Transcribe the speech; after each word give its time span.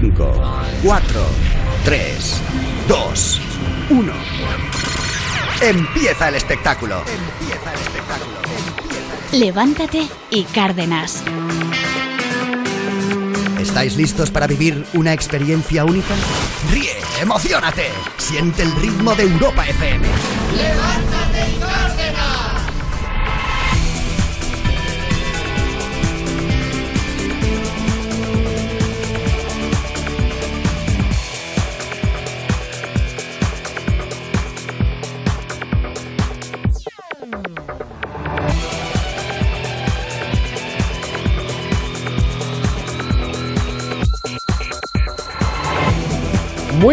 5, 0.00 0.34
4, 0.82 1.20
3, 1.84 2.40
2, 2.88 3.40
1. 3.90 4.12
Empieza 5.62 6.28
el 6.30 6.34
espectáculo. 6.34 6.98
Empieza 6.98 7.72
el 7.72 7.80
espectáculo. 7.80 8.36
Levántate 9.30 10.08
y 10.30 10.42
Cárdenas. 10.46 11.22
¿Estáis 13.60 13.96
listos 13.96 14.32
para 14.32 14.48
vivir 14.48 14.84
una 14.94 15.12
experiencia 15.12 15.84
única? 15.84 16.16
Ríe, 16.72 16.96
emocionate, 17.22 17.86
siente 18.18 18.62
el 18.64 18.72
ritmo 18.72 19.14
de 19.14 19.22
Europa 19.22 19.64
FM. 19.64 20.08
¡Levántate 20.56 21.50
y 21.56 21.63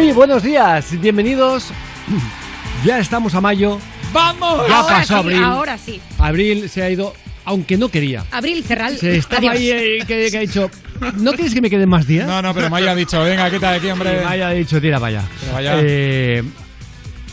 Muy 0.02 0.14
buenos 0.14 0.41
días, 0.41 1.00
bienvenidos. 1.00 1.68
Ya 2.84 2.98
estamos 2.98 3.36
a 3.36 3.41
mayo. 3.41 3.78
¡Vamos! 4.12 4.68
Ya 4.68 4.80
ahora 4.80 4.96
pasó 4.98 5.14
sí, 5.14 5.20
abril. 5.20 5.44
ahora 5.44 5.77
sí. 5.77 6.02
Abril 6.18 6.68
se 6.68 6.82
ha 6.82 6.90
ido, 6.90 7.14
aunque 7.46 7.77
no 7.77 7.90
quería. 7.90 8.26
Abril, 8.32 8.64
cerral. 8.64 8.98
Se 8.98 9.16
estaba 9.18 9.38
Adiós. 9.52 9.54
ahí 9.54 9.70
eh, 9.70 10.00
que, 10.08 10.30
que 10.32 10.38
ha 10.38 10.41
dicho, 10.41 10.72
¿no 11.18 11.34
quieres 11.34 11.54
que 11.54 11.62
me 11.62 11.70
queden 11.70 11.88
más 11.90 12.08
días? 12.08 12.26
No, 12.26 12.41
no, 12.41 12.55
pero 12.55 12.72
Maya 12.72 12.94
ha 12.94 12.96
dicho, 12.96 13.22
venga, 13.24 13.52
quítate 13.52 13.74
de 13.74 13.77
aquí, 13.77 13.90
hombre. 13.91 14.22
Maya 14.24 14.48
ha 14.48 14.52
dicho, 14.54 14.82
tira, 14.82 14.98
vaya. 14.98 15.22
Tira, 15.40 15.54
vaya. 15.54 15.74
Eh, 15.77 16.41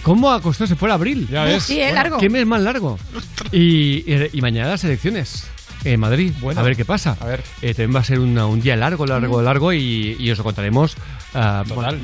¿Cómo 0.03 0.31
ha 0.31 0.43
costado 0.43 0.69
se 0.69 0.77
fuera 0.77 0.93
abril? 0.97 1.27
Ya 1.31 1.45
ves. 1.45 1.63
Sí, 1.63 1.81
es 1.81 1.95
largo. 1.95 2.19
¿Qué 2.19 2.29
mes 2.29 2.45
más 2.45 2.61
largo? 2.61 2.99
Y, 3.53 4.05
y- 4.07 4.29
y 4.35 4.41
mañana 4.43 4.69
las 4.69 4.85
elecciones 4.85 5.47
en 5.85 6.01
Madrid. 6.01 6.33
Bueno. 6.41 6.61
a 6.61 6.63
ver 6.65 6.77
qué 6.77 6.85
pasa. 6.85 7.17
A 7.21 7.27
ver. 7.27 7.43
Eh, 7.63 7.75
también 7.75 7.95
va 7.97 8.01
a 8.01 8.05
ser 8.05 8.19
una- 8.21 8.47
un 8.47 8.61
día 8.61 8.77
largo, 8.77 9.07
largo, 9.07 9.41
largo 9.43 9.73
y, 9.73 10.17
y 10.19 10.31
os 10.31 10.39
lo 10.39 10.45
contaremos 10.45 10.97
ah, 11.35 11.65
Total. 11.67 11.99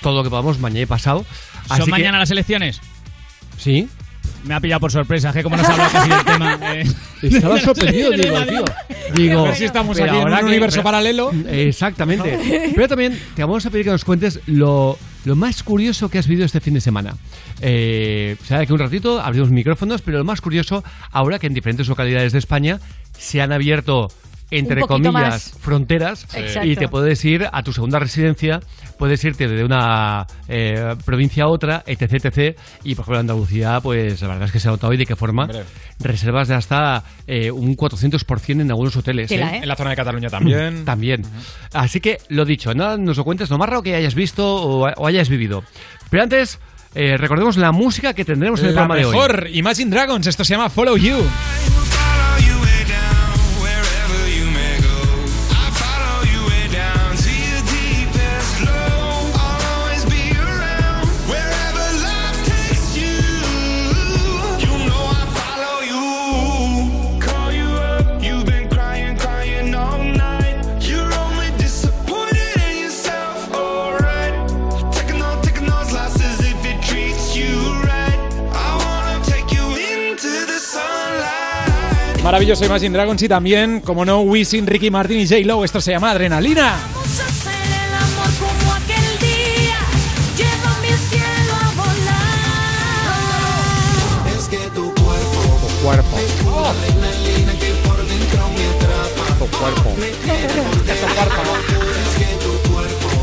todo 0.00 0.16
lo 0.18 0.22
que 0.24 0.30
podamos 0.30 0.58
mañana 0.58 0.80
y 0.82 0.86
pasado. 0.86 1.24
¿Son 1.68 1.72
Así 1.76 1.84
que- 1.84 1.90
mañana 1.90 2.18
las 2.18 2.30
elecciones? 2.30 2.80
Sí. 3.58 3.88
Me 4.44 4.54
ha 4.54 4.60
pillado 4.60 4.80
por 4.80 4.90
sorpresa, 4.90 5.32
que 5.34 5.42
como 5.42 5.56
no 5.56 5.64
se 5.64 5.70
habla 5.70 5.88
casi 5.90 6.08
del 6.08 6.24
tema. 6.24 6.58
eh. 6.74 6.84
Estaba 7.22 7.60
sorprendido, 7.60 8.10
digo, 8.12 8.40
tío. 8.46 8.64
Digo, 9.14 9.40
A 9.40 9.44
ver 9.48 9.56
si 9.56 9.64
estamos 9.64 9.98
pero 9.98 10.12
aquí 10.12 10.20
en 10.22 10.28
un 10.28 10.38
que- 10.38 10.44
universo 10.46 10.76
pero- 10.76 10.84
paralelo. 10.84 11.30
Exactamente. 11.48 12.70
Pero 12.74 12.88
también 12.88 13.18
te 13.34 13.42
vamos 13.42 13.66
a 13.66 13.70
pedir 13.70 13.84
que 13.84 13.90
nos 13.90 14.04
cuentes 14.04 14.40
lo, 14.46 14.98
lo 15.26 15.36
más 15.36 15.62
curioso 15.62 16.08
que 16.08 16.18
has 16.18 16.26
vivido 16.26 16.46
este 16.46 16.60
fin 16.60 16.72
de 16.74 16.80
semana. 16.80 17.16
Eh, 17.60 18.36
o 18.42 18.44
sea, 18.46 18.64
que 18.64 18.72
un 18.72 18.78
ratito 18.78 19.20
abrimos 19.20 19.50
micrófonos, 19.50 20.00
pero 20.00 20.18
lo 20.18 20.24
más 20.24 20.40
curioso, 20.40 20.82
ahora 21.12 21.38
que 21.38 21.46
en 21.46 21.52
diferentes 21.54 21.86
localidades 21.88 22.32
de 22.32 22.38
España 22.38 22.80
se 23.20 23.40
han 23.40 23.52
abierto 23.52 24.08
entre 24.50 24.80
comillas, 24.80 25.12
más. 25.12 25.54
fronteras 25.60 26.26
Exacto. 26.34 26.66
y 26.66 26.74
te 26.74 26.88
puedes 26.88 27.24
ir 27.24 27.46
a 27.52 27.62
tu 27.62 27.72
segunda 27.72 28.00
residencia, 28.00 28.58
puedes 28.98 29.22
irte 29.24 29.46
de 29.46 29.62
una 29.62 30.26
eh, 30.48 30.96
provincia 31.04 31.44
a 31.44 31.48
otra, 31.48 31.84
etc, 31.86 32.24
etc. 32.24 32.58
Y 32.82 32.96
por 32.96 33.04
ejemplo 33.04 33.14
en 33.14 33.20
Andalucía, 33.20 33.78
pues 33.80 34.20
la 34.22 34.28
verdad 34.28 34.46
es 34.46 34.52
que 34.52 34.58
se 34.58 34.66
ha 34.66 34.72
notado 34.72 34.92
y 34.92 34.96
de 34.96 35.06
qué 35.06 35.14
forma. 35.14 35.44
Hombre. 35.44 35.62
Reservas 36.00 36.48
de 36.48 36.54
hasta 36.54 37.04
eh, 37.28 37.52
un 37.52 37.76
400% 37.76 38.60
en 38.60 38.70
algunos 38.70 38.96
hoteles. 38.96 39.28
Tela, 39.28 39.52
¿eh? 39.52 39.56
¿eh? 39.56 39.60
En 39.62 39.68
la 39.68 39.76
zona 39.76 39.90
de 39.90 39.96
Cataluña 39.96 40.28
también. 40.28 40.84
También. 40.84 41.22
Así 41.72 42.00
que 42.00 42.18
lo 42.28 42.44
dicho, 42.44 42.74
nada, 42.74 42.96
nos 42.96 43.18
lo 43.18 43.24
cuentes 43.24 43.50
lo 43.50 43.58
más 43.58 43.68
raro 43.68 43.82
que 43.82 43.94
hayas 43.94 44.16
visto 44.16 44.44
o, 44.44 44.88
o 44.88 45.06
hayas 45.06 45.28
vivido. 45.28 45.62
Pero 46.10 46.24
antes, 46.24 46.58
eh, 46.94 47.16
recordemos 47.16 47.56
la 47.56 47.70
música 47.70 48.14
que 48.14 48.24
tendremos 48.24 48.60
en 48.60 48.66
el 48.66 48.72
programa 48.72 48.96
de 48.96 49.04
hoy. 49.04 49.12
mejor, 49.12 49.48
Imagine 49.52 49.90
Dragons, 49.90 50.26
esto 50.26 50.44
se 50.44 50.54
llama 50.54 50.70
Follow 50.70 50.96
You. 50.96 51.18
Maravilloso 82.30 82.64
Imagine 82.64 82.96
Dragons 82.96 83.20
y 83.22 83.28
también, 83.28 83.80
como 83.80 84.04
no, 84.04 84.20
Wisin, 84.20 84.64
Ricky 84.64 84.88
Martin 84.88 85.18
y 85.18 85.26
J. 85.26 85.40
Lo. 85.44 85.64
Esto 85.64 85.80
se 85.80 85.90
llama 85.90 86.12
Adrenalina. 86.12 86.76
Vamos 86.94 87.18
a 87.18 87.26
hacer 87.26 87.52
el 87.52 87.92
amor 87.92 88.30
como 88.38 88.72
aquel 88.72 89.18
día. 89.18 89.78
Llévame 90.36 90.92
al 90.92 90.98
cielo 91.10 91.54
a 91.60 91.74
volar. 91.74 92.38
Es 94.38 94.46
que 94.46 94.58
tu 94.76 94.94
cuerpo, 94.94 95.58
Tu 95.60 95.68
cuerpo. 95.84 96.16
atrapa. 101.18 101.42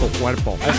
Tu 0.01 0.19
cuerpo. 0.19 0.57
Es 0.67 0.75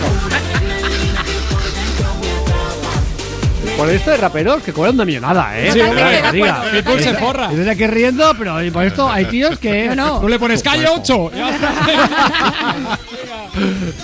Por 3.79 3.89
esto 3.91 4.11
de 4.11 4.17
raperos 4.17 4.61
que 4.65 4.73
cobran 4.73 4.97
una 4.97 5.05
millonada, 5.05 5.57
¿eh? 5.57 5.71
Sí, 5.71 5.79
hombre, 5.79 6.03
de 6.03 6.21
que 6.21 6.33
diga. 6.33 6.57
acuerdo. 6.57 6.79
Pitbull 6.79 7.01
se 7.01 7.15
forra. 7.15 7.53
Y 7.53 7.55
desde 7.55 7.71
aquí 7.71 7.87
riendo, 7.87 8.35
pero 8.37 8.57
por 8.73 8.85
esto 8.85 9.09
hay 9.09 9.27
tíos 9.27 9.57
que... 9.61 9.87
No, 9.91 9.95
no. 9.95 10.21
Tú 10.21 10.29
le 10.29 10.37
pones 10.37 10.65
calle 10.65 10.89
8. 10.89 11.31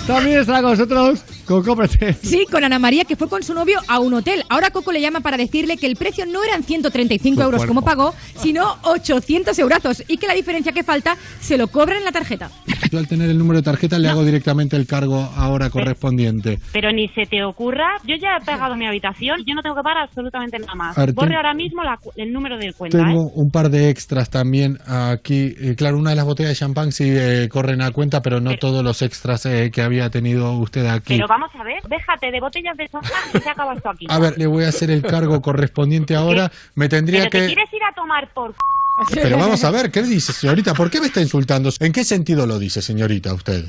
También 0.07 0.39
estará 0.39 0.61
con 0.61 0.71
nosotros 0.71 1.23
Coco 1.45 1.75
Pretel. 1.75 2.15
Sí, 2.15 2.45
con 2.49 2.63
Ana 2.63 2.79
María, 2.79 3.05
que 3.05 3.15
fue 3.15 3.29
con 3.29 3.43
su 3.43 3.53
novio 3.53 3.79
a 3.87 3.99
un 3.99 4.13
hotel. 4.13 4.43
Ahora 4.49 4.71
Coco 4.71 4.91
le 4.91 5.01
llama 5.01 5.19
para 5.19 5.37
decirle 5.37 5.77
que 5.77 5.87
el 5.87 5.95
precio 5.95 6.25
no 6.25 6.43
eran 6.43 6.63
135 6.63 7.35
Tu 7.35 7.41
euros 7.41 7.65
como 7.65 7.83
pagó, 7.83 8.15
sino 8.37 8.77
800 8.83 9.57
eurazos 9.59 10.03
y 10.07 10.17
que 10.17 10.27
la 10.27 10.33
diferencia 10.33 10.71
que 10.71 10.83
falta 10.83 11.17
se 11.39 11.57
lo 11.57 11.67
cobran 11.67 11.99
en 11.99 12.05
la 12.05 12.11
tarjeta. 12.11 12.49
Yo 12.91 12.99
al 12.99 13.07
tener 13.07 13.29
el 13.29 13.37
número 13.37 13.59
de 13.59 13.63
tarjeta 13.63 13.99
le 13.99 14.09
hago 14.09 14.23
directamente 14.23 14.75
el 14.75 14.87
cargo 14.87 15.29
ahora 15.35 15.69
correspondiente. 15.69 16.59
Pero 16.71 16.91
ni 16.91 17.07
se 17.09 17.25
te 17.25 17.43
ocurra, 17.43 17.97
yo 18.05 18.15
ya 18.15 18.37
he 18.37 18.45
pagado 18.45 18.75
mi 18.75 18.87
habitación, 18.87 19.43
yo 19.45 19.53
no 19.53 19.61
tengo 19.65 19.75
que 19.77 19.83
pagar 19.83 20.03
absolutamente 20.03 20.59
nada 20.59 20.75
más. 20.75 20.97
A 20.97 21.01
ver, 21.05 21.13
Borre 21.13 21.35
ahora 21.35 21.53
mismo 21.55 21.83
la 21.83 21.97
el 22.15 22.31
número 22.31 22.57
de 22.57 22.71
cuenta, 22.73 22.97
Tengo 22.99 23.27
¿eh? 23.29 23.31
un 23.33 23.49
par 23.49 23.69
de 23.69 23.89
extras 23.89 24.29
también 24.29 24.77
aquí. 24.85 25.55
Eh, 25.59 25.75
claro, 25.75 25.97
una 25.97 26.11
de 26.11 26.15
las 26.17 26.25
botellas 26.25 26.51
de 26.51 26.55
champán 26.55 26.91
sí 26.91 27.05
eh, 27.07 27.49
corren 27.49 27.81
a 27.81 27.89
cuenta, 27.91 28.21
pero 28.21 28.39
no 28.39 28.51
Pero- 28.51 28.59
todos 28.59 28.83
los 28.83 29.01
extras 29.01 29.45
eh, 29.47 29.71
que 29.73 29.81
había 29.81 30.09
tenido 30.11 30.51
usted 30.59 30.85
aquí. 30.85 31.15
Pero 31.15 31.27
vamos 31.27 31.49
a 31.55 31.63
ver, 31.63 31.81
déjate 31.89 32.31
de 32.31 32.39
botellas 32.39 32.77
de 32.77 32.87
champán 32.87 33.11
y 33.33 33.39
se 33.39 33.49
acaba 33.49 33.73
esto 33.73 33.89
aquí. 33.89 34.05
A 34.07 34.19
ver, 34.19 34.37
le 34.37 34.45
voy 34.45 34.65
a 34.65 34.69
hacer 34.69 34.91
el 34.91 35.01
cargo 35.01 35.41
correspondiente 35.41 36.15
ahora. 36.15 36.51
Me 36.75 36.87
tendría 36.87 37.21
Pero 37.21 37.31
te 37.31 37.39
que... 37.39 37.45
quieres 37.47 37.73
ir 37.73 37.81
a 37.83 37.93
tomar 37.95 38.31
por. 38.33 38.53
Pero 39.13 39.37
vamos 39.37 39.63
a 39.63 39.71
ver, 39.71 39.91
¿qué 39.91 40.03
dice, 40.03 40.31
señorita? 40.31 40.73
¿Por 40.73 40.89
qué 40.89 41.01
me 41.01 41.07
está 41.07 41.19
insultando? 41.21 41.69
¿En 41.79 41.91
qué 41.91 42.03
sentido 42.05 42.45
lo 42.45 42.57
dice, 42.59 42.81
señorita, 42.81 43.33
usted? 43.33 43.65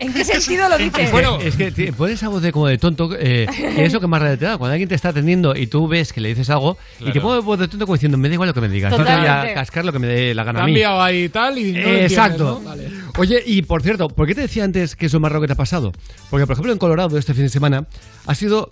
¿En 0.00 0.12
qué 0.12 0.24
sentido 0.24 0.68
lo 0.68 0.78
dices? 0.78 1.10
Bueno, 1.10 1.38
Es 1.40 1.56
que 1.56 1.72
te- 1.72 1.92
puedes 1.92 2.16
esa 2.18 2.28
voz 2.28 2.40
de 2.40 2.52
como 2.52 2.68
de 2.68 2.78
tonto, 2.78 3.10
eh, 3.18 3.46
que 3.50 3.84
es 3.84 3.92
lo 3.92 4.00
que 4.00 4.06
más 4.06 4.22
rabia 4.22 4.36
te 4.36 4.44
da. 4.44 4.56
Cuando 4.56 4.72
alguien 4.72 4.88
te 4.88 4.94
está 4.94 5.08
atendiendo 5.08 5.56
y 5.56 5.66
tú 5.66 5.88
ves 5.88 6.12
que 6.12 6.20
le 6.20 6.28
dices 6.28 6.48
algo 6.50 6.78
y 7.00 7.06
te 7.06 7.12
Claro. 7.12 7.22
pone 7.22 7.40
voz 7.40 7.58
de 7.58 7.66
tonto 7.66 7.84
como 7.84 7.96
diciendo, 7.96 8.16
me 8.16 8.28
da 8.28 8.34
igual 8.34 8.46
lo 8.48 8.54
que 8.54 8.60
me 8.60 8.68
digas. 8.68 8.92
Yo 8.92 8.98
te 8.98 9.02
voy 9.16 9.26
a 9.26 9.54
cascar 9.54 9.84
lo 9.84 9.92
que 9.92 9.98
me 9.98 10.06
dé 10.06 10.34
la 10.34 10.44
gana 10.44 10.60
a 10.60 10.62
han 10.62 10.66
mí. 10.66 10.72
enviado 10.72 11.02
ahí 11.02 11.24
y 11.24 11.28
tal 11.28 11.58
y 11.58 11.72
no 11.72 11.78
Eh, 11.80 12.04
Exacto. 12.04 12.60
¿no? 12.62 12.68
Vale. 12.68 12.88
Oye, 13.16 13.42
y 13.44 13.62
por 13.62 13.82
cierto, 13.82 14.08
¿por 14.08 14.28
qué 14.28 14.36
te 14.36 14.42
decía 14.42 14.62
antes 14.62 14.94
que 14.94 15.06
es 15.06 15.12
lo 15.12 15.18
más 15.18 15.32
raro 15.32 15.40
que 15.40 15.48
te 15.48 15.54
ha 15.54 15.56
pasado? 15.56 15.90
Porque, 16.30 16.46
por 16.46 16.52
ejemplo, 16.54 16.72
en 16.72 16.78
Colorado 16.78 17.18
este 17.18 17.34
fin 17.34 17.42
de 17.42 17.48
semana 17.48 17.84
ha 18.26 18.34
sido 18.36 18.68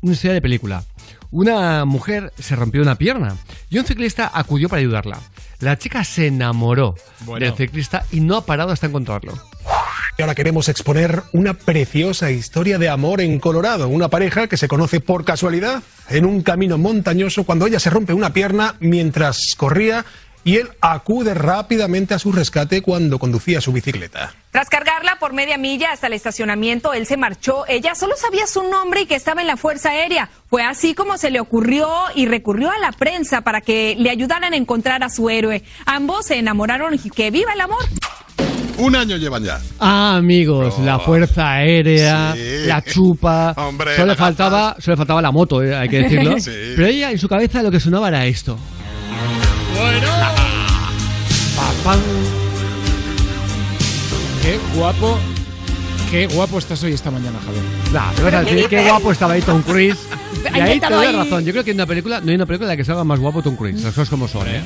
una 0.00 0.12
historia 0.14 0.32
de 0.32 0.40
película. 0.40 0.82
Una 1.34 1.84
mujer 1.84 2.32
se 2.38 2.54
rompió 2.54 2.80
una 2.80 2.94
pierna 2.94 3.36
y 3.68 3.80
un 3.80 3.84
ciclista 3.84 4.30
acudió 4.32 4.68
para 4.68 4.78
ayudarla. 4.78 5.18
La 5.58 5.76
chica 5.76 6.04
se 6.04 6.28
enamoró 6.28 6.94
Bueno. 7.22 7.44
del 7.44 7.56
ciclista 7.56 8.04
y 8.12 8.20
no 8.20 8.36
ha 8.36 8.46
parado 8.46 8.70
hasta 8.70 8.86
encontrarlo. 8.86 9.32
Y 10.16 10.22
ahora 10.22 10.36
queremos 10.36 10.68
exponer 10.68 11.24
una 11.32 11.54
preciosa 11.54 12.30
historia 12.30 12.78
de 12.78 12.88
amor 12.88 13.20
en 13.20 13.40
Colorado. 13.40 13.88
Una 13.88 14.06
pareja 14.06 14.46
que 14.46 14.56
se 14.56 14.68
conoce 14.68 15.00
por 15.00 15.24
casualidad 15.24 15.82
en 16.08 16.24
un 16.24 16.42
camino 16.42 16.78
montañoso 16.78 17.42
cuando 17.42 17.66
ella 17.66 17.80
se 17.80 17.90
rompe 17.90 18.12
una 18.12 18.32
pierna 18.32 18.76
mientras 18.78 19.56
corría 19.56 20.04
y 20.44 20.56
él 20.56 20.68
acude 20.80 21.34
rápidamente 21.34 22.14
a 22.14 22.18
su 22.18 22.30
rescate 22.32 22.82
cuando 22.82 23.18
conducía 23.18 23.60
su 23.60 23.72
bicicleta. 23.72 24.34
Tras 24.50 24.68
cargarla 24.68 25.16
por 25.18 25.32
media 25.32 25.58
milla 25.58 25.90
hasta 25.92 26.06
el 26.06 26.12
estacionamiento, 26.12 26.92
él 26.92 27.06
se 27.06 27.16
marchó. 27.16 27.64
Ella 27.66 27.94
solo 27.94 28.14
sabía 28.16 28.46
su 28.46 28.62
nombre 28.62 29.00
y 29.02 29.06
que 29.06 29.14
estaba 29.16 29.40
en 29.40 29.46
la 29.46 29.56
Fuerza 29.56 29.90
Aérea. 29.90 30.28
Fue 30.48 30.62
así 30.62 30.94
como 30.94 31.18
se 31.18 31.30
le 31.30 31.40
ocurrió 31.40 31.88
y 32.14 32.26
recurrió 32.26 32.70
a 32.70 32.78
la 32.78 32.92
prensa 32.92 33.40
para 33.40 33.60
que 33.62 33.96
le 33.98 34.10
ayudaran 34.10 34.52
a 34.52 34.56
encontrar 34.56 35.02
a 35.02 35.08
su 35.08 35.28
héroe. 35.30 35.64
Ambos 35.86 36.26
se 36.26 36.38
enamoraron 36.38 36.94
y 37.02 37.10
que 37.10 37.30
viva 37.30 37.52
el 37.52 37.60
amor. 37.62 37.82
Un 38.76 38.96
año 38.96 39.16
llevan 39.16 39.44
ya. 39.44 39.60
Ah, 39.78 40.16
amigos, 40.16 40.78
la 40.80 40.98
fuerza 40.98 41.52
aérea, 41.52 42.32
Sí. 42.34 42.66
la 42.66 42.82
chupa. 42.82 43.54
Hombre, 43.56 43.94
solo, 43.96 44.12
le 44.12 44.16
faltaba, 44.16 44.76
solo 44.80 44.94
le 44.94 44.96
faltaba 44.98 45.22
la 45.22 45.30
moto, 45.30 45.62
eh, 45.62 45.74
hay 45.74 45.88
que 45.88 45.98
decirlo. 46.02 46.34
Sí. 46.40 46.50
Pero 46.76 46.86
ella, 46.86 47.10
en 47.12 47.18
su 47.18 47.28
cabeza, 47.28 47.62
lo 47.62 47.70
que 47.70 47.78
sonaba 47.80 48.08
era 48.08 48.26
esto. 48.26 48.58
Bueno. 49.74 50.08
Pa, 51.56 51.72
pam. 51.84 52.00
Qué 54.42 54.58
guapo. 54.74 55.18
Qué 56.10 56.26
guapo 56.28 56.58
estás 56.58 56.82
hoy 56.82 56.92
esta 56.92 57.10
mañana, 57.10 57.38
Javier. 57.44 57.62
Nah, 57.92 58.12
te 58.12 58.22
vas 58.22 58.34
a 58.34 58.42
decir 58.42 58.68
qué 58.68 58.82
guapo 58.88 59.12
estaba 59.12 59.34
ahí 59.34 59.42
Tom 59.42 59.62
Cruise. 59.62 59.98
Y 60.54 60.60
ahí 60.60 60.78
te 60.78 60.92
doy 60.92 61.06
ahí- 61.06 61.16
razón. 61.16 61.44
Yo 61.44 61.52
creo 61.52 61.64
que 61.64 61.70
en 61.70 61.76
una 61.78 61.86
película, 61.86 62.20
no 62.20 62.28
hay 62.28 62.34
una 62.34 62.44
película 62.44 62.66
en 62.66 62.72
la 62.72 62.76
que 62.76 62.84
salga 62.84 63.02
más 63.04 63.18
guapo 63.18 63.40
Tom 63.42 63.56
Cruise. 63.56 63.82
Las 63.82 63.94
cosas 63.94 64.10
como 64.10 64.28
son, 64.28 64.46
¿eh? 64.48 64.62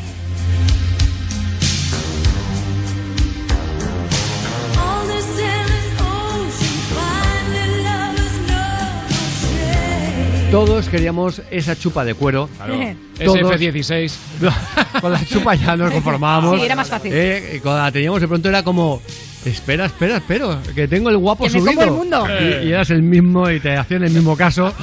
Todos 10.50 10.88
queríamos 10.88 11.42
esa 11.50 11.76
chupa 11.76 12.04
de 12.04 12.14
cuero. 12.14 12.48
Todos. 12.58 12.96
SF-16. 13.18 14.12
Con 15.00 15.12
la 15.12 15.24
chupa 15.24 15.54
ya 15.54 15.76
nos 15.76 15.92
conformábamos. 15.92 16.58
Sí, 16.58 16.64
era 16.64 16.76
más 16.76 16.88
fácil. 16.88 17.12
Eh, 17.14 17.54
y 17.56 17.60
cuando 17.60 17.82
la 17.82 17.92
teníamos 17.92 18.20
de 18.20 18.28
pronto 18.28 18.48
era 18.48 18.62
como... 18.62 19.00
Espera, 19.44 19.86
espera, 19.86 20.16
espera, 20.16 20.58
que 20.74 20.88
tengo 20.88 21.08
el 21.10 21.16
guapo 21.16 21.44
Que 21.44 21.50
me 21.50 21.60
subido. 21.60 21.74
como 21.74 21.82
el 21.84 21.90
mundo. 21.92 22.26
Y, 22.40 22.66
y 22.66 22.72
eras 22.72 22.90
el 22.90 23.02
mismo 23.02 23.48
y 23.50 23.60
te 23.60 23.76
hacían 23.76 24.02
el 24.02 24.10
mismo 24.10 24.36
caso. 24.36 24.74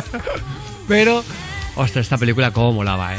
Pero, 0.88 1.24
ostras, 1.76 2.04
esta 2.06 2.18
película 2.18 2.50
cómo 2.50 2.72
molaba, 2.72 3.14
¿eh? 3.14 3.18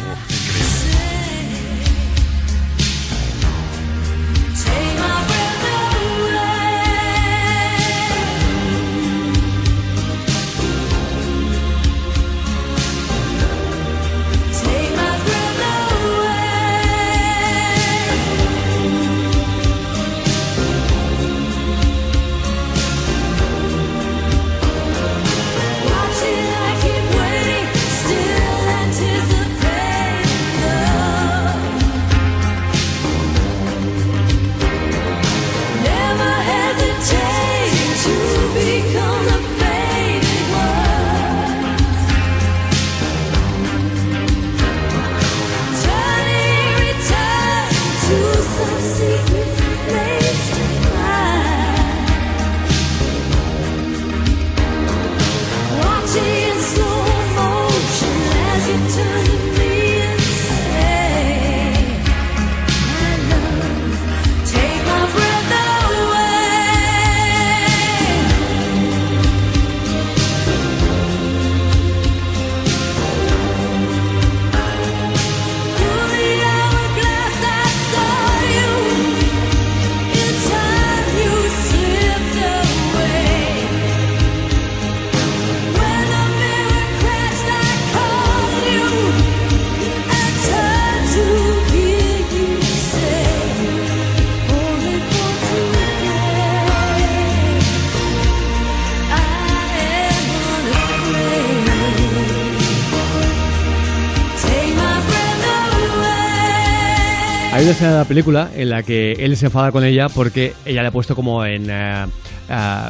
Escena 107.82 107.94
de 107.94 107.98
la 108.00 108.06
película 108.08 108.50
en 108.56 108.70
la 108.70 108.84
que 108.84 109.14
él 109.14 109.36
se 109.38 109.48
enfada 109.48 109.72
con 109.72 109.84
ella 109.84 110.08
porque 110.10 110.54
ella 110.66 110.82
le 110.84 110.90
ha 110.90 110.92
puesto 110.92 111.16
como 111.16 111.44
en 111.46 111.70
ah, 111.72 112.08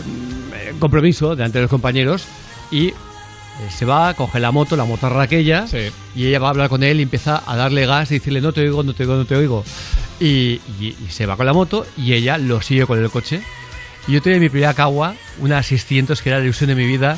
mm, 0.06 0.80
compromiso 0.80 1.36
delante 1.36 1.60
de 1.60 1.64
los 1.64 1.72
compañeros 1.72 2.26
y 2.72 2.88
eh, 2.88 2.94
se 3.70 3.86
va, 3.86 4.14
coge 4.16 4.40
la 4.40 4.52
moto, 4.52 4.76
la 4.76 4.84
motorra 4.86 5.24
aquella, 5.24 5.66
y 6.16 6.28
ella 6.28 6.40
va 6.40 6.48
a 6.48 6.50
hablar 6.52 6.68
con 6.70 6.84
él 6.84 7.00
y 7.00 7.04
empieza 7.04 7.42
a 7.46 7.56
darle 7.56 7.86
gas 7.86 8.12
y 8.12 8.16
decirle 8.16 8.42
no 8.42 8.52
te 8.54 8.62
oigo, 8.62 8.84
no 8.84 8.94
te 8.94 9.04
oigo, 9.04 9.16
no 9.16 9.26
te 9.26 9.36
oigo. 9.36 9.64
Y, 10.20 10.60
y- 10.80 10.96
y 11.06 11.10
se 11.10 11.26
va 11.26 11.38
con 11.38 11.46
la 11.46 11.54
moto 11.54 11.86
y 11.98 12.14
ella 12.14 12.38
lo 12.38 12.62
sigue 12.62 12.86
con 12.86 13.00
el 13.02 13.10
coche. 13.10 13.42
Y 14.08 14.14
yo 14.14 14.22
tenía 14.22 14.40
mi 14.40 14.50
primera 14.50 14.74
cagua, 14.74 15.16
una 15.40 15.62
600 15.64 16.22
que 16.22 16.30
era 16.30 16.40
la 16.40 16.44
ilusión 16.46 16.68
de 16.70 16.76
mi 16.76 16.86
vida, 16.86 17.18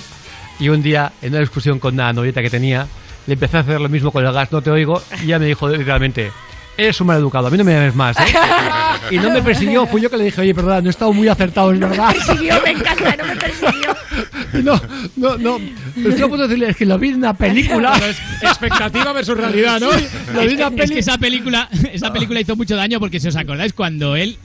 y 0.59 0.69
un 0.69 0.83
día 0.83 1.11
en 1.21 1.29
una 1.31 1.39
discusión 1.39 1.79
con 1.79 1.95
una 1.95 2.13
novieta 2.13 2.41
que 2.41 2.49
tenía, 2.49 2.87
le 3.25 3.33
empecé 3.33 3.57
a 3.57 3.61
hacer 3.61 3.81
lo 3.81 3.89
mismo 3.89 4.11
con 4.11 4.23
el 4.25 4.31
gas, 4.31 4.51
no 4.51 4.61
te 4.61 4.69
oigo, 4.69 5.01
y 5.21 5.25
ella 5.25 5.39
me 5.39 5.45
dijo 5.47 5.67
literalmente, 5.69 6.31
eres 6.77 6.99
un 7.01 7.07
maleducado, 7.07 7.47
a 7.47 7.49
mí 7.49 7.57
no 7.57 7.63
me 7.63 7.73
llames 7.73 7.95
más, 7.95 8.17
¿eh? 8.19 8.23
Y 9.11 9.17
no 9.17 9.29
me 9.29 9.41
persiguió, 9.41 9.85
fui 9.85 10.01
yo 10.01 10.09
que 10.09 10.17
le 10.17 10.25
dije, 10.25 10.41
oye, 10.41 10.55
perdona, 10.55 10.81
no 10.81 10.87
he 10.87 10.89
estado 10.89 11.11
muy 11.13 11.27
acertado, 11.27 11.71
es 11.71 11.79
verdad. 11.79 12.11
persiguió, 12.13 12.55
me 12.63 12.71
encanta, 12.71 13.15
no 13.17 13.25
me 13.25 13.35
persiguió. 13.35 13.95
No, 14.63 14.79
no, 15.15 15.37
no. 15.37 15.57
Punto 15.57 16.37
de 16.37 16.43
decirle, 16.47 16.69
es 16.69 16.77
que 16.77 16.85
lo 16.85 16.97
vi 16.99 17.09
en 17.09 17.15
una 17.15 17.33
película. 17.33 17.93
Pero 17.93 18.05
es 18.11 18.17
expectativa 18.43 19.11
versus 19.13 19.35
realidad, 19.37 19.79
¿no? 19.79 19.91
Sí, 19.93 20.05
lo 20.33 20.41
vi 20.41 20.53
en 20.53 20.63
una 20.63 20.83
Es 20.83 20.91
que 20.91 20.99
esa 20.99 21.17
película, 21.17 21.69
esa 21.91 22.13
película 22.13 22.39
hizo 22.39 22.55
mucho 22.55 22.75
daño 22.75 22.99
porque 22.99 23.19
si 23.19 23.27
os 23.27 23.35
acordáis 23.35 23.73
cuando 23.73 24.15
él 24.15 24.37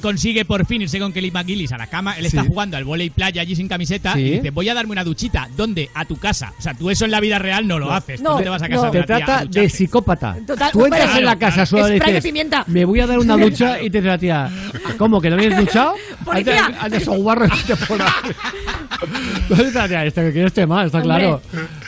consigue 0.00 0.44
por 0.44 0.64
fin 0.66 0.82
irse 0.82 0.98
con 0.98 1.12
Kelly 1.12 1.30
McGillis 1.30 1.72
a 1.72 1.78
la 1.78 1.86
cama, 1.88 2.14
él 2.18 2.26
está 2.26 2.42
Sí. 2.42 2.48
jugando 2.48 2.76
al 2.76 2.84
volei 2.84 3.10
playa 3.10 3.42
allí 3.42 3.54
sin 3.54 3.68
camiseta 3.68 4.14
Sí. 4.14 4.20
y 4.20 4.30
dice 4.32 4.50
voy 4.50 4.68
a 4.68 4.74
darme 4.74 4.92
una 4.92 5.04
duchita. 5.04 5.48
¿Dónde? 5.56 5.90
A 5.94 6.04
tu 6.06 6.16
casa. 6.16 6.52
O 6.58 6.62
sea, 6.62 6.74
tú 6.74 6.88
eso 6.90 7.04
en 7.04 7.10
la 7.10 7.20
vida 7.20 7.38
real 7.38 7.66
no 7.68 7.78
lo 7.78 7.92
haces. 7.92 8.20
No, 8.22 8.38
te 8.38 8.48
vas 8.48 8.62
a 8.62 8.68
casa 8.68 8.86
no. 8.86 8.90
de 8.92 9.00
Te 9.00 9.06
trata 9.06 9.44
de 9.44 9.68
psicópata. 9.68 10.36
Total, 10.46 10.72
Tú 10.72 10.84
entras 10.84 11.04
claro, 11.04 11.18
en 11.18 11.24
la 11.26 11.38
casa 11.38 11.66
claro. 11.66 11.88
y 11.88 12.00
dices, 12.00 12.22
pimienta. 12.22 12.64
me 12.66 12.84
voy 12.84 13.00
a 13.00 13.06
dar 13.06 13.18
una 13.18 13.36
ducha 13.36 13.78
y 13.82 13.90
te 13.90 13.98
dice 13.98 14.08
la 14.08 14.18
tía, 14.18 14.50
¿cómo? 14.96 15.20
¿Que 15.20 15.28
no 15.30 15.36
habías 15.36 15.56
duchado? 15.58 15.94
Antes- 16.30 16.60
Antes 16.80 17.06
guarros 17.06 17.50
te 17.66 17.76
por 17.76 18.00
ahí. 18.00 18.08
¿Dónde 19.48 19.66
está? 19.68 20.04
Esto 20.04 20.20
que 20.22 20.32
quieres 20.32 20.52
tema, 20.52 20.84
está 20.84 20.98
Hombre. 20.98 21.16
claro. 21.18 21.42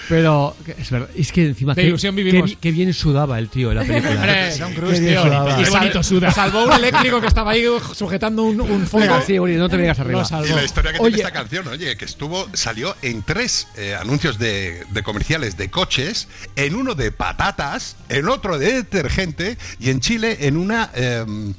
Pero 0.08 0.56
es 0.78 0.90
verdad, 0.90 1.08
es 1.16 1.32
que 1.32 1.46
encima 1.46 1.74
De 1.74 1.82
qué- 1.82 1.88
ilusión 1.88 2.14
qué, 2.16 2.22
vivimos. 2.22 2.50
bi- 2.50 2.56
qué 2.56 2.70
bien 2.72 2.92
sudaba 2.92 3.38
el 3.38 3.48
tío 3.48 3.70
en 3.70 3.78
la 3.78 3.84
película. 3.84 4.14
Hombre, 4.20 4.52
Tom 4.58 4.74
Cruise, 4.74 5.00
Qué 5.00 5.06
tío. 5.08 5.22
sudaba. 5.22 5.56
Qué 5.62 5.70
bonito 5.70 6.02
suda. 6.02 6.30
Salvó 6.32 6.64
un 6.64 6.72
eléctrico 6.72 7.20
que 7.20 7.26
estaba 7.28 7.52
ahí 7.52 7.64
sujetando 7.94 8.42
un, 8.42 8.60
un 8.60 8.86
foco. 8.86 9.02
Venga, 9.04 9.22
sí, 9.22 9.38
Uri, 9.38 9.56
no 9.56 9.68
te 9.68 9.76
vengas 9.76 9.98
arriba. 10.00 10.22
Y 10.44 10.52
la 10.52 10.64
historia 10.64 10.92
que 10.92 10.98
Oye. 10.98 11.16
tiene 11.16 11.28
esta 11.28 11.32
canción, 11.32 11.68
oye, 11.68 11.96
que 11.96 12.04
estuvo, 12.04 12.46
salió 12.52 12.94
en 13.02 13.22
tres 13.22 13.68
eh, 13.76 13.94
anuncios 13.98 14.38
de, 14.38 14.82
de 14.90 15.02
comerciales 15.02 15.56
de 15.56 15.70
coches, 15.70 16.28
en 16.56 16.74
uno 16.74 16.94
de 16.94 17.12
patatas, 17.12 17.96
en 18.08 18.28
otro 18.28 18.58
de 18.58 18.72
detergente 18.74 19.56
y 19.78 19.90
en 19.90 20.00
Chile 20.00 20.38
en 20.40 20.56
una 20.56 20.90
em, 20.94 21.54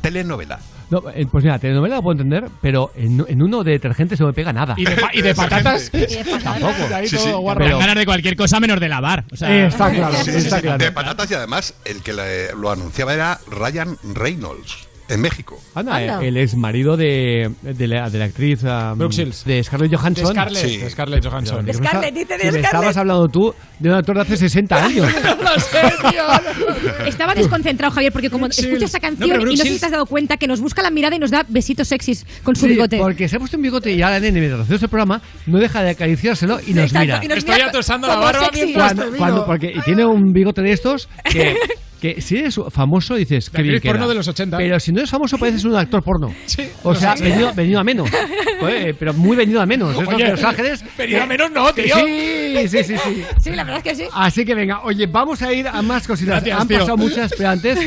telenovela. 0.00 0.60
No, 0.90 1.02
eh, 1.14 1.26
pues 1.30 1.44
mira, 1.44 1.58
telenovela 1.58 1.96
la 1.96 2.02
puedo 2.02 2.12
entender, 2.20 2.48
pero 2.62 2.92
en, 2.96 3.24
en 3.28 3.42
uno 3.42 3.62
de 3.62 3.72
detergente 3.72 4.16
se 4.16 4.22
no 4.22 4.28
me 4.28 4.32
pega 4.32 4.52
nada. 4.52 4.74
Y 4.78 4.84
de, 4.84 4.96
pa- 4.96 5.10
y 5.12 5.20
de 5.20 5.34
patatas. 5.36 5.90
Y 5.92 5.98
de 5.98 6.24
patatas. 6.24 6.42
Tampoco. 6.44 6.88
De 6.88 6.94
ahí 6.94 7.08
Sí, 7.08 7.16
todo 7.16 7.26
sí. 7.26 7.32
guarro. 7.32 7.60
Pero- 7.64 7.78
ganas 7.78 7.94
de 7.96 8.06
cualquier 8.06 8.36
cosa 8.36 8.58
menos 8.58 8.80
de 8.80 8.88
lavar. 8.88 9.24
O 9.30 9.36
sea, 9.36 9.50
Eh, 9.54 9.66
está 9.66 9.90
claro, 9.90 10.16
Sí, 10.16 10.30
sí, 10.32 10.38
está 10.38 10.56
sí, 10.56 10.62
claro. 10.62 10.78
de 10.82 10.90
patatas 10.92 11.30
y 11.30 11.34
además 11.34 11.74
el 11.84 12.02
que 12.02 12.12
le- 12.14 12.52
lo 12.54 12.70
anunciaba 12.70 13.12
era 13.12 13.38
Ryan 13.50 13.96
Reynolds 14.14 14.87
en 15.08 15.20
México. 15.20 15.58
Anda, 15.74 15.96
Anda. 15.96 16.20
el 16.22 16.36
ex 16.36 16.54
marido 16.56 16.96
de, 16.96 17.50
de, 17.62 17.86
la, 17.88 18.10
de 18.10 18.18
la 18.18 18.24
actriz 18.26 18.62
um, 18.64 18.98
Brooke 18.98 19.14
Shields. 19.14 19.44
de 19.44 19.62
Scarlett 19.64 19.90
De 19.90 19.96
Johansson. 19.96 20.26
Scarlett, 20.32 20.66
Sí. 20.66 20.76
de 20.78 20.90
Scarlett 20.90 21.26
Johansson. 21.26 21.64
De 21.64 21.72
Scarlett, 21.74 22.14
dice 22.14 22.34
de 22.34 22.38
Scarlett. 22.40 22.64
estabas 22.64 22.96
hablando 22.96 23.28
tú 23.28 23.54
de 23.78 23.88
un 23.90 23.94
actor 23.96 24.16
de 24.16 24.22
hace 24.22 24.36
60 24.36 24.76
años. 24.84 25.06
No 25.42 25.60
sé, 25.60 25.80
tío. 26.10 27.06
Estaba 27.06 27.34
desconcentrado, 27.34 27.92
Javier, 27.94 28.12
porque 28.12 28.28
como 28.30 28.46
Brooke 28.46 28.52
escucha 28.58 28.68
Shields. 28.86 28.94
esta 28.94 28.98
No, 28.98 29.16
canción 29.16 29.40
y 29.40 29.44
no 29.44 29.56
sé 29.56 29.68
si 29.72 29.78
te 29.78 29.86
has 29.86 29.92
dado 29.92 30.06
cuenta 30.06 30.36
que 30.36 30.46
nos 30.46 30.60
busca 30.60 30.82
la 30.82 30.90
mirada 30.90 31.16
y 31.16 31.18
nos 31.18 31.30
da 31.30 31.44
besitos 31.48 31.88
sexys 31.88 32.26
con 32.42 32.54
su 32.56 32.62
Sí, 32.66 32.68
bigote. 32.72 32.98
Porque 32.98 33.28
se 33.28 33.36
ha 33.36 33.38
puesto 33.38 33.56
un 33.56 33.62
bigote 33.62 33.92
y 33.92 34.02
ahora 34.02 34.20
nene, 34.20 34.38
mientras 34.40 34.62
hacemos 34.62 34.82
el 34.82 34.88
programa, 34.88 35.22
no 35.46 35.58
deja 35.58 35.82
de 35.82 35.90
acariciárselo 35.90 36.58
y 36.66 36.74
nos 36.74 36.84
Exacto, 36.86 37.00
mira. 37.00 37.20
y 37.24 37.28
nos 37.28 37.38
Estoy 37.38 37.54
mira 37.54 37.66
atosando 37.68 38.08
la 38.08 38.16
barba 38.16 38.44
sexy. 38.46 38.64
mientras 38.64 38.94
cuando- 39.16 39.46
porque 39.46 39.72
y 39.74 39.80
tiene 39.82 40.04
un 40.04 40.32
bigote 40.32 40.62
de 40.62 40.72
estos 40.72 41.08
que 41.30 41.56
que 42.00 42.20
si 42.20 42.38
eres 42.38 42.58
famoso 42.70 43.14
dices 43.14 43.50
que 43.50 43.62
bien 43.62 43.80
porno 43.80 44.08
de 44.08 44.14
los 44.14 44.28
80. 44.28 44.56
Pero 44.56 44.80
si 44.80 44.92
no 44.92 44.98
eres 44.98 45.10
famoso 45.10 45.38
pareces 45.38 45.64
un 45.64 45.76
actor 45.76 46.02
porno. 46.02 46.34
O 46.84 46.92
lo 46.92 46.98
sea, 46.98 47.14
venido, 47.14 47.52
venido 47.54 47.80
a 47.80 47.84
menos. 47.84 48.08
Pero 48.98 49.12
muy 49.14 49.36
venido 49.36 49.60
a 49.60 49.66
menos. 49.66 49.96
Oye, 49.96 50.24
personajes. 50.26 50.84
venido 50.98 51.22
a 51.22 51.26
menos 51.26 51.50
no, 51.50 51.72
tío. 51.72 51.94
Sí, 51.96 52.68
sí, 52.68 52.84
sí, 52.84 52.96
sí. 52.96 53.22
Sí, 53.40 53.50
la 53.50 53.64
verdad 53.64 53.78
es 53.78 53.84
que 53.84 53.94
sí. 53.94 54.10
Así 54.12 54.44
que 54.44 54.54
venga, 54.54 54.82
oye, 54.82 55.06
vamos 55.06 55.42
a 55.42 55.52
ir 55.52 55.66
a 55.68 55.82
más 55.82 56.06
cositas. 56.06 56.36
Gracias, 56.44 56.60
Han 56.60 56.68
tío. 56.68 56.78
pasado 56.78 56.96
muchas, 56.96 57.32
pero 57.36 57.50
antes 57.50 57.78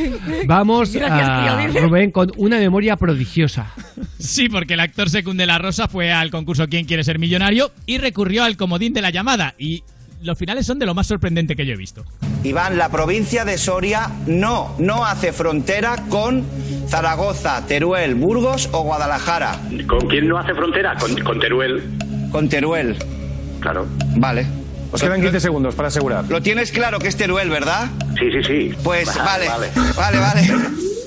vamos 0.46 0.94
Gracias, 0.94 1.30
a 1.30 1.68
tío. 1.72 1.82
Rubén 1.82 2.12
con 2.12 2.32
una 2.38 2.58
memoria 2.58 2.96
prodigiosa. 2.98 3.74
Sí, 4.20 4.50
porque 4.50 4.74
el 4.76 4.80
actor 4.80 5.10
Secunde 5.10 5.46
la 5.46 5.58
Rosa 5.58 5.88
fue 5.88 6.12
al 6.12 6.32
concurso 6.32 6.68
¿Quién 6.68 6.86
quiere 6.86 7.04
ser 7.04 7.20
millonario? 7.20 7.72
y 7.86 7.98
recurrió 7.98 8.44
al 8.44 8.58
comodín 8.58 8.94
de 8.94 9.02
la 9.02 9.10
llamada. 9.10 9.56
Y 9.58 9.84
los 10.24 10.38
finales 10.38 10.66
son 10.66 10.80
de 10.80 10.86
lo 10.86 10.94
más 10.94 11.08
sorprendente 11.08 11.56
que 11.56 11.66
yo 11.66 11.74
he 11.74 11.78
visto. 11.78 12.04
Iván, 12.44 12.78
la 12.78 12.90
provincia 12.90 13.46
de 13.46 13.58
Soria 13.58 14.10
no, 14.28 14.76
no 14.80 15.06
hace 15.06 15.34
frontera 15.34 15.96
con 16.10 16.44
Zaragoza, 16.88 17.66
Teruel, 17.68 18.16
Burgos 18.16 18.70
o 18.72 18.84
Guadalajara. 18.84 19.60
¿Con 19.88 20.08
quién 20.08 20.28
no 20.28 20.38
hace 20.38 20.54
frontera? 20.54 20.96
Con, 21.00 21.16
con 21.22 21.40
Teruel. 21.40 21.84
Con 22.32 22.50
Teruel. 22.50 22.98
Claro. 23.60 23.88
Vale. 24.16 24.61
Os 24.92 25.02
quedan 25.02 25.22
15 25.22 25.40
segundos 25.40 25.76
para 25.76 25.88
asegurar. 25.88 26.26
Lo 26.28 26.42
tienes 26.42 26.72
claro 26.72 27.00
que 27.00 27.08
es 27.08 27.16
Teruel, 27.16 27.50
¿verdad? 27.50 27.88
Sí, 28.20 28.30
sí, 28.32 28.44
sí. 28.46 28.76
Pues 28.84 29.08
vale, 29.16 29.48
Vale, 29.48 29.70
vale, 29.96 30.18
vale. 30.20 30.52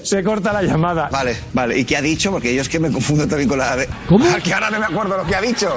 Se 0.03 0.23
corta 0.23 0.53
la 0.53 0.63
llamada. 0.63 1.09
Vale, 1.11 1.35
vale. 1.55 1.79
¿Y 1.79 1.85
qué 1.85 1.97
ha 1.97 2.03
dicho? 2.03 2.31
Porque 2.31 2.55
yo 2.55 2.61
es 2.63 2.69
que 2.69 2.79
me 2.79 2.91
confundo 2.93 3.27
también 3.27 3.49
con 3.49 3.59
la. 3.59 3.77
¿Cómo? 4.09 4.25
Que 4.45 4.53
ahora 4.53 4.71
no 4.71 4.79
me 4.79 4.87
acuerdo 4.87 5.17
lo 5.17 5.25
que 5.27 5.35
ha 5.35 5.41
dicho. 5.41 5.75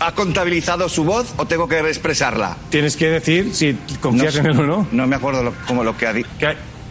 ¿Ha 0.00 0.12
contabilizado 0.12 0.88
su 0.88 1.04
voz 1.04 1.34
o 1.36 1.46
tengo 1.46 1.66
que 1.68 1.78
expresarla? 1.80 2.56
Tienes 2.70 2.96
que 2.96 3.08
decir 3.08 3.54
si 3.54 3.76
confías 4.00 4.34
No 4.36 4.40
en 4.40 4.46
él 4.46 4.60
o 4.60 4.66
no. 4.66 4.86
No 4.92 5.06
me 5.06 5.16
acuerdo 5.16 5.42
lo- 5.42 5.54
como 5.66 5.82
lo 5.84 5.96
que 5.96 6.06
ha 6.06 6.12
dicho. 6.12 6.28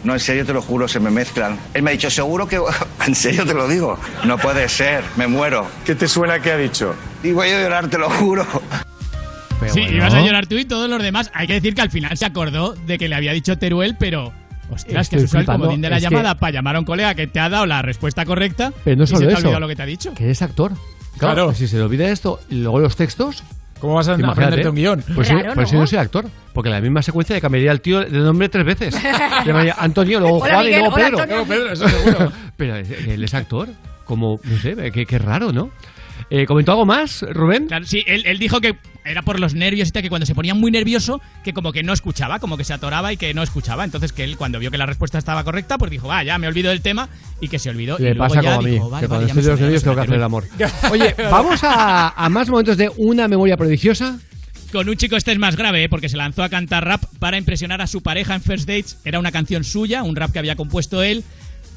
No, 0.04 0.14
en 0.14 0.20
serio 0.20 0.46
te 0.46 0.52
lo 0.54 0.62
juro, 0.62 0.86
se 0.88 1.00
me 1.00 1.10
mezclan. 1.10 1.58
Él 1.74 1.82
me 1.82 1.90
ha 1.90 1.92
dicho, 1.92 2.08
seguro 2.10 2.46
que... 2.46 2.58
En 3.06 3.14
serio 3.14 3.44
te 3.44 3.52
lo 3.54 3.66
digo. 3.68 3.98
No 4.24 4.38
puede 4.38 4.68
ser, 4.68 5.02
me 5.16 5.26
muero. 5.26 5.66
¿Qué 5.84 5.94
te 5.94 6.08
suena 6.08 6.40
que 6.40 6.52
ha 6.52 6.56
dicho? 6.56 6.94
Y 7.22 7.32
voy 7.32 7.50
a 7.50 7.60
llorar, 7.60 7.88
te 7.88 7.98
lo 7.98 8.08
juro. 8.08 8.46
Pero 9.60 9.72
sí, 9.74 9.80
bueno. 9.80 9.96
ibas 9.96 10.14
a 10.14 10.22
llorar 10.22 10.46
tú 10.46 10.56
y 10.56 10.64
todos 10.64 10.88
los 10.88 11.02
demás. 11.02 11.30
Hay 11.34 11.46
que 11.46 11.52
decir 11.54 11.74
que 11.74 11.82
al 11.82 11.90
final 11.90 12.16
se 12.16 12.24
acordó 12.24 12.74
de 12.74 12.98
que 12.98 13.08
le 13.08 13.14
había 13.14 13.32
dicho 13.32 13.56
Teruel, 13.58 13.96
pero. 13.98 14.32
Ostras, 14.70 15.08
que 15.08 15.16
has 15.16 15.22
usado 15.24 15.40
el 15.40 15.46
comodín 15.46 15.80
de 15.80 15.90
la 15.90 15.96
Es 15.96 16.04
que- 16.04 16.10
llamada 16.10 16.36
para 16.36 16.52
llamar 16.52 16.76
a 16.76 16.78
un 16.78 16.84
colega 16.84 17.14
que 17.14 17.26
te 17.26 17.40
ha 17.40 17.48
dado 17.48 17.66
la 17.66 17.82
respuesta 17.82 18.24
correcta. 18.24 18.72
Pero 18.84 18.96
no 18.96 19.04
y 19.04 19.06
se 19.08 19.14
solo 19.16 19.26
te 19.26 19.34
ha 19.34 19.38
eso. 19.38 19.46
olvidado 19.48 19.60
lo 19.60 19.68
que 19.68 19.76
te 19.76 19.82
ha 19.82 19.86
dicho. 19.86 20.14
Que 20.14 20.30
es 20.30 20.42
actor. 20.42 20.72
Claro. 21.18 21.34
Claro. 21.34 21.54
Si 21.54 21.66
se 21.68 21.76
le 21.76 21.82
olvida 21.82 22.08
esto 22.08 22.40
y 22.48 22.56
luego 22.56 22.78
los 22.78 22.96
textos. 22.96 23.42
¿Cómo 23.80 23.94
vas 23.94 24.08
a 24.08 24.12
aprenderte 24.14 24.68
un 24.68 24.74
guion? 24.76 25.02
Pues, 25.14 25.28
Claro, 25.28 25.48
yo, 25.48 25.54
pues 25.54 25.68
¿no? 25.68 25.72
yo 25.72 25.80
no 25.80 25.86
soy 25.86 25.98
actor. 25.98 26.26
Porque 26.52 26.68
en 26.68 26.74
la 26.74 26.80
misma 26.82 27.00
secuencia 27.02 27.34
le 27.34 27.40
cambiaría 27.40 27.72
el 27.72 27.80
tío 27.80 28.00
de 28.00 28.10
nombre 28.18 28.48
tres 28.50 28.64
veces. 28.66 28.94
Le 29.40 29.46
llamaría 29.46 29.74
Antonio, 29.78 30.20
luego 30.20 30.36
Hola, 30.38 30.54
Juan 30.56 30.66
y 30.66 30.70
luego 30.70 30.86
hola, 30.94 31.04
Pedro. 31.06 31.18
Antonio. 31.20 31.36
No, 31.42 31.46
Pedro, 31.46 31.72
eso 31.72 31.88
seguro. 31.88 32.32
Pero 32.58 32.76
él 32.76 33.24
es 33.24 33.34
actor. 33.34 33.68
Como, 34.04 34.38
no 34.44 34.58
sé, 34.58 34.76
qué, 34.92 35.06
qué 35.06 35.18
raro, 35.18 35.50
¿no? 35.52 35.70
Eh, 36.28 36.46
¿Comentó 36.46 36.72
algo 36.72 36.86
más, 36.86 37.22
Rubén? 37.22 37.66
Claro, 37.66 37.86
sí, 37.86 38.04
él, 38.06 38.24
él 38.26 38.38
dijo 38.38 38.60
que 38.60 38.76
era 39.04 39.22
por 39.22 39.40
los 39.40 39.54
nervios 39.54 39.88
y 39.88 39.92
tal, 39.92 40.02
que 40.02 40.08
cuando 40.08 40.26
se 40.26 40.34
ponía 40.34 40.54
muy 40.54 40.70
nervioso, 40.70 41.20
que 41.42 41.52
como 41.52 41.72
que 41.72 41.82
no 41.82 41.92
escuchaba, 41.92 42.38
como 42.38 42.56
que 42.56 42.64
se 42.64 42.72
atoraba 42.72 43.12
y 43.12 43.16
que 43.16 43.32
no 43.34 43.42
escuchaba. 43.42 43.84
Entonces 43.84 44.12
que 44.12 44.24
él 44.24 44.36
cuando 44.36 44.58
vio 44.58 44.70
que 44.70 44.78
la 44.78 44.86
respuesta 44.86 45.18
estaba 45.18 45.44
correcta, 45.44 45.78
pues 45.78 45.90
dijo, 45.90 46.08
va, 46.08 46.22
ya 46.22 46.38
me 46.38 46.46
olvido 46.46 46.70
del 46.70 46.82
tema 46.82 47.08
y 47.40 47.48
que 47.48 47.58
se 47.58 47.70
olvidó. 47.70 47.98
Le 47.98 48.10
y 48.10 48.14
luego 48.14 48.28
pasa 48.28 48.42
ya 48.42 48.56
como 48.56 48.60
a 48.60 48.68
mí, 48.68 48.70
dijo, 48.72 48.90
vale, 48.90 49.02
que 49.02 49.08
cuando 49.08 49.26
vale, 49.26 49.28
ya 49.28 49.34
me 49.34 49.40
estoy 49.40 49.44
de 49.44 49.50
los 49.50 49.60
nervios 49.60 49.82
tengo 49.82 49.96
que 49.96 50.02
hacer 50.02 50.14
el 50.14 50.22
amor. 50.22 50.44
Oye, 50.90 51.14
vamos 51.30 51.64
a, 51.64 52.10
a 52.10 52.28
más 52.28 52.48
momentos 52.48 52.76
de 52.76 52.90
una 52.96 53.28
memoria 53.28 53.56
prodigiosa. 53.56 54.18
Con 54.72 54.88
un 54.88 54.96
chico 54.96 55.16
este 55.16 55.32
es 55.32 55.38
más 55.38 55.56
grave, 55.56 55.84
¿eh? 55.84 55.88
porque 55.88 56.08
se 56.08 56.16
lanzó 56.16 56.44
a 56.44 56.48
cantar 56.48 56.84
rap 56.84 57.02
para 57.18 57.36
impresionar 57.36 57.80
a 57.80 57.88
su 57.88 58.02
pareja 58.02 58.36
en 58.36 58.40
First 58.40 58.68
Dates. 58.68 58.98
Era 59.04 59.18
una 59.18 59.32
canción 59.32 59.64
suya, 59.64 60.04
un 60.04 60.14
rap 60.14 60.30
que 60.30 60.38
había 60.38 60.54
compuesto 60.54 61.02
él, 61.02 61.24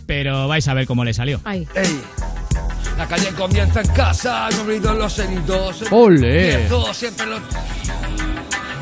pero 0.05 0.47
vais 0.47 0.67
a 0.67 0.75
ver 0.75 0.85
cómo 0.85 1.03
le 1.03 1.13
salió. 1.13 1.41
Ay. 1.43 1.67
La 2.97 3.07
calle 3.07 3.33
comienza 3.33 3.81
en 3.81 3.87
casa, 3.87 4.49
no 4.51 4.61
olvido 4.61 4.93
los 4.93 5.17
heridos. 5.19 5.83
¡Ole! 5.91 6.53
Empiezo 6.53 6.93
siempre 6.93 7.25
los. 7.25 7.41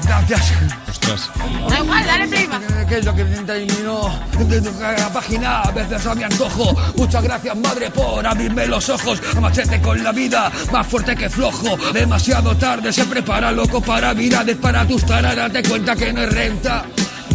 Gracias. 0.04 0.54
Ostras. 0.90 1.30
Da 1.70 1.80
igual, 1.80 2.06
dale 2.06 2.28
play. 2.28 2.50
Que 2.90 2.98
es 2.98 3.06
lo 3.06 3.16
que 3.16 3.24
terminó 3.24 4.12
de 4.38 4.62
la 4.62 5.14
página, 5.14 5.62
a 5.62 5.72
veces 5.72 6.06
a 6.06 6.16
mi 6.16 6.24
antojo. 6.24 6.76
Muchas 6.98 7.24
gracias, 7.24 7.56
madre, 7.56 7.90
por 7.90 8.26
abrirme 8.26 8.68
los 8.68 8.90
ojos. 8.90 9.22
A 9.36 9.40
machete 9.40 9.80
con 9.82 10.04
la 10.04 10.12
vida, 10.12 10.52
más 10.72 10.86
fuerte 10.86 11.16
que 11.16 11.30
flojo. 11.30 11.78
Demasiado 11.94 12.56
tarde 12.58 12.92
se 12.92 13.06
prepara 13.06 13.52
loco 13.52 13.80
para 13.82 14.14
virades, 14.14 14.58
para 14.58 14.86
tus 14.86 15.06
taras. 15.06 15.36
Date 15.36 15.64
cuenta 15.64 15.96
que 15.96 16.12
no 16.12 16.22
es 16.24 16.34
renta. 16.34 16.86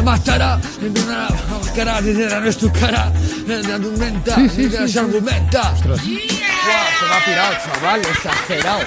Más 0.05 0.23
tara, 0.23 0.61
una 0.81 1.29
cara, 1.75 2.01
dice, 2.01 2.29
no 2.29 2.45
es 2.47 2.57
tu 2.57 2.71
cara, 2.71 3.11
de 3.47 3.73
argumenta, 3.73 4.35
Sí, 4.37 4.49
sí, 4.49 4.65
sí, 4.65 4.71
se 4.71 4.89
sí. 4.89 4.99
argumenta. 4.99 5.75
Guau, 5.85 5.99
se 5.99 7.07
va 7.07 7.17
a 7.17 7.25
pirar, 7.25 7.63
chaval, 7.65 8.01
exagerado. 8.01 8.81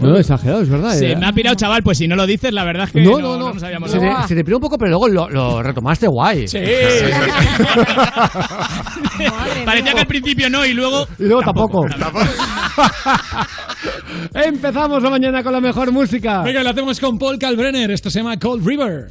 No, 0.00 0.16
exagerado, 0.18 0.62
es 0.62 0.68
verdad. 0.68 0.92
Se 0.92 1.12
eh. 1.12 1.16
me 1.16 1.26
ha 1.26 1.32
pirado, 1.32 1.54
chaval, 1.56 1.82
pues 1.82 1.98
si 1.98 2.06
no 2.08 2.16
lo 2.16 2.26
dices, 2.26 2.52
la 2.52 2.64
verdad 2.64 2.86
es 2.86 2.92
que 2.92 3.00
No, 3.02 3.12
no, 3.18 3.20
no, 3.20 3.38
no. 3.38 3.54
nos 3.54 3.62
habíamos 3.62 3.90
se, 3.90 3.98
te, 3.98 4.12
se 4.28 4.34
te 4.34 4.44
piró 4.44 4.58
un 4.58 4.62
poco, 4.62 4.76
pero 4.76 4.90
luego 4.90 5.08
lo, 5.08 5.30
lo 5.30 5.62
retomaste 5.62 6.06
guay. 6.08 6.46
Sí. 6.48 6.58
Parecía 9.64 9.94
que 9.94 10.00
al 10.00 10.06
principio 10.06 10.50
no 10.50 10.64
y 10.66 10.74
luego. 10.74 11.06
Y 11.18 11.24
luego 11.24 11.42
tampoco. 11.42 11.86
Empezamos 14.34 15.02
la 15.02 15.10
mañana 15.10 15.42
con 15.42 15.52
la 15.52 15.60
mejor 15.60 15.90
música. 15.92 16.42
Venga, 16.42 16.62
lo 16.62 16.70
hacemos 16.70 16.98
con 17.00 17.18
Paul 17.18 17.38
Kalbrenner. 17.38 17.90
Esto 17.90 18.10
se 18.10 18.20
llama 18.20 18.38
Cold 18.38 18.66
River. 18.66 19.10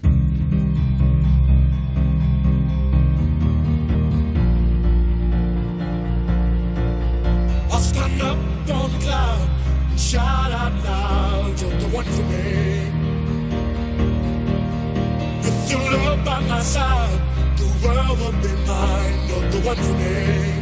And 9.14 10.00
shout 10.00 10.52
out 10.52 10.74
loud, 10.84 11.62
you're 11.62 11.78
the 11.80 11.88
one 11.88 12.06
for 12.06 12.24
me. 12.24 12.92
With 15.44 15.72
your 15.72 15.92
love 15.92 16.26
by 16.26 16.40
my 16.42 16.62
side, 16.62 17.22
the 17.58 17.66
world 17.84 18.20
will 18.20 18.38
be 18.42 18.54
mine, 18.68 19.28
you're 19.28 19.50
the 19.52 19.60
one 19.68 19.78
for 19.78 19.94
me. 19.94 20.53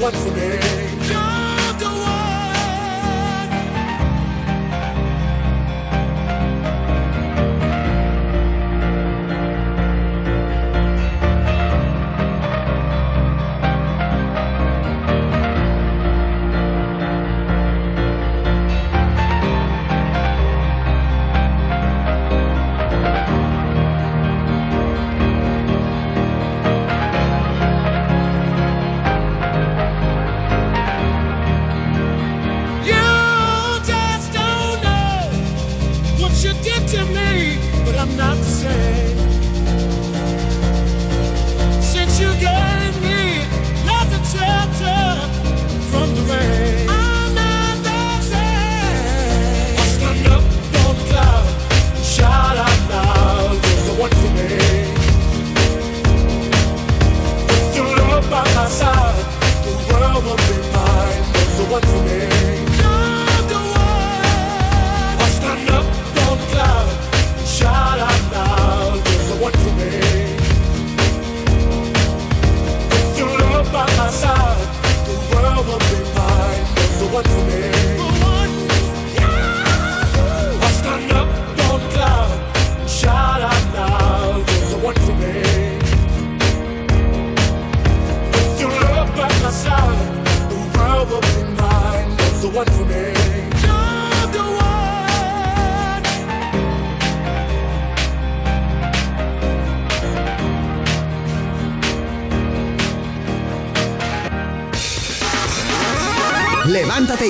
once 0.00 0.26
again. 0.26 0.65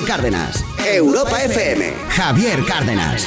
Cárdenas. 0.04 0.64
Europa 0.84 1.42
FM. 1.44 1.92
Javier 2.10 2.64
Cárdenas. 2.64 3.26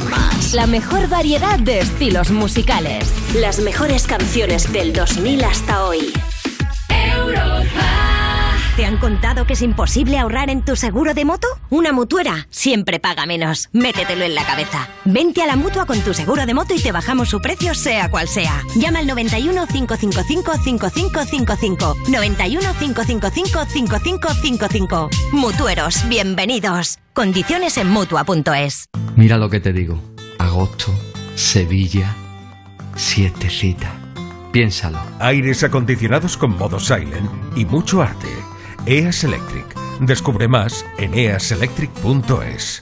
La 0.53 0.67
mejor 0.67 1.07
variedad 1.07 1.59
de 1.59 1.79
estilos 1.79 2.31
musicales. 2.31 3.09
Las 3.35 3.59
mejores 3.59 4.05
canciones 4.05 4.71
del 4.73 4.91
2000 4.93 5.43
hasta 5.45 5.85
hoy. 5.85 6.13
¿Te 8.75 8.85
han 8.85 8.97
contado 8.97 9.45
que 9.45 9.53
es 9.53 9.61
imposible 9.61 10.17
ahorrar 10.17 10.49
en 10.49 10.63
tu 10.63 10.75
seguro 10.75 11.13
de 11.13 11.25
moto? 11.25 11.47
Una 11.69 11.91
mutuera 11.91 12.47
siempre 12.49 12.99
paga 12.99 13.25
menos. 13.25 13.69
Métetelo 13.73 14.23
en 14.23 14.33
la 14.33 14.45
cabeza. 14.45 14.87
Vente 15.05 15.41
a 15.41 15.45
la 15.45 15.55
mutua 15.55 15.85
con 15.85 15.99
tu 16.01 16.13
seguro 16.13 16.45
de 16.45 16.53
moto 16.53 16.73
y 16.73 16.79
te 16.79 16.91
bajamos 16.91 17.29
su 17.29 17.41
precio, 17.41 17.75
sea 17.75 18.09
cual 18.09 18.27
sea. 18.27 18.63
Llama 18.75 18.99
al 18.99 19.07
91 19.07 19.67
555 19.67 20.53
5555. 20.63 21.95
91 22.07 22.73
555 22.79 23.65
5555. 23.65 25.09
Mutueros, 25.33 26.07
bienvenidos. 26.07 26.97
Condiciones 27.13 27.77
en 27.77 27.89
mutua.es. 27.89 28.90
Mira 29.21 29.37
lo 29.37 29.51
que 29.51 29.59
te 29.59 29.71
digo. 29.71 30.01
Agosto, 30.39 30.91
Sevilla, 31.35 32.15
sietecita. 32.95 33.93
Piénsalo. 34.51 34.97
Aires 35.19 35.63
acondicionados 35.63 36.35
con 36.37 36.57
modo 36.57 36.79
silent 36.79 37.29
y 37.55 37.65
mucho 37.65 38.01
arte. 38.01 38.27
EAS 38.87 39.23
Electric. 39.23 39.77
Descubre 39.99 40.47
más 40.47 40.83
en 40.97 41.13
easelectric.es. 41.13 42.81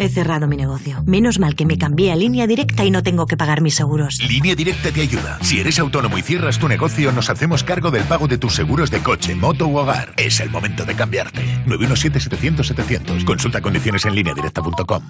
He 0.00 0.08
cerrado 0.08 0.48
mi 0.48 0.56
negocio. 0.56 1.02
Menos 1.04 1.38
mal 1.38 1.54
que 1.54 1.66
me 1.66 1.76
cambié 1.76 2.10
a 2.10 2.16
línea 2.16 2.46
directa 2.46 2.86
y 2.86 2.90
no 2.90 3.02
tengo 3.02 3.26
que 3.26 3.36
pagar 3.36 3.60
mis 3.60 3.74
seguros. 3.74 4.18
Línea 4.26 4.54
Directa 4.54 4.90
te 4.90 5.02
ayuda. 5.02 5.38
Si 5.42 5.60
eres 5.60 5.78
autónomo 5.78 6.16
y 6.16 6.22
cierras 6.22 6.58
tu 6.58 6.68
negocio, 6.68 7.12
nos 7.12 7.28
hacemos 7.28 7.64
cargo 7.64 7.90
del 7.90 8.04
pago 8.04 8.26
de 8.26 8.38
tus 8.38 8.54
seguros 8.54 8.90
de 8.90 9.00
coche, 9.00 9.34
moto 9.34 9.66
u 9.66 9.76
hogar. 9.76 10.14
Es 10.16 10.40
el 10.40 10.48
momento 10.48 10.86
de 10.86 10.94
cambiarte. 10.94 11.42
917-700-700. 11.66 13.26
Consulta 13.26 13.60
condiciones 13.60 14.06
en 14.06 14.14
lineadirecta.com. 14.14 15.02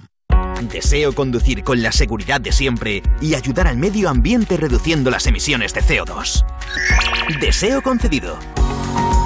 Deseo 0.73 1.15
conducir 1.15 1.63
con 1.63 1.81
la 1.85 1.93
seguridad 1.93 2.41
de 2.41 2.51
siempre 2.51 3.01
y 3.21 3.35
ayudar 3.35 3.69
al 3.69 3.77
medio 3.77 4.09
ambiente 4.09 4.57
reduciendo 4.57 5.13
las 5.13 5.25
emisiones 5.29 5.73
de 5.73 5.83
CO2. 5.83 6.45
Deseo 7.41 7.81
concedido. 7.81 8.41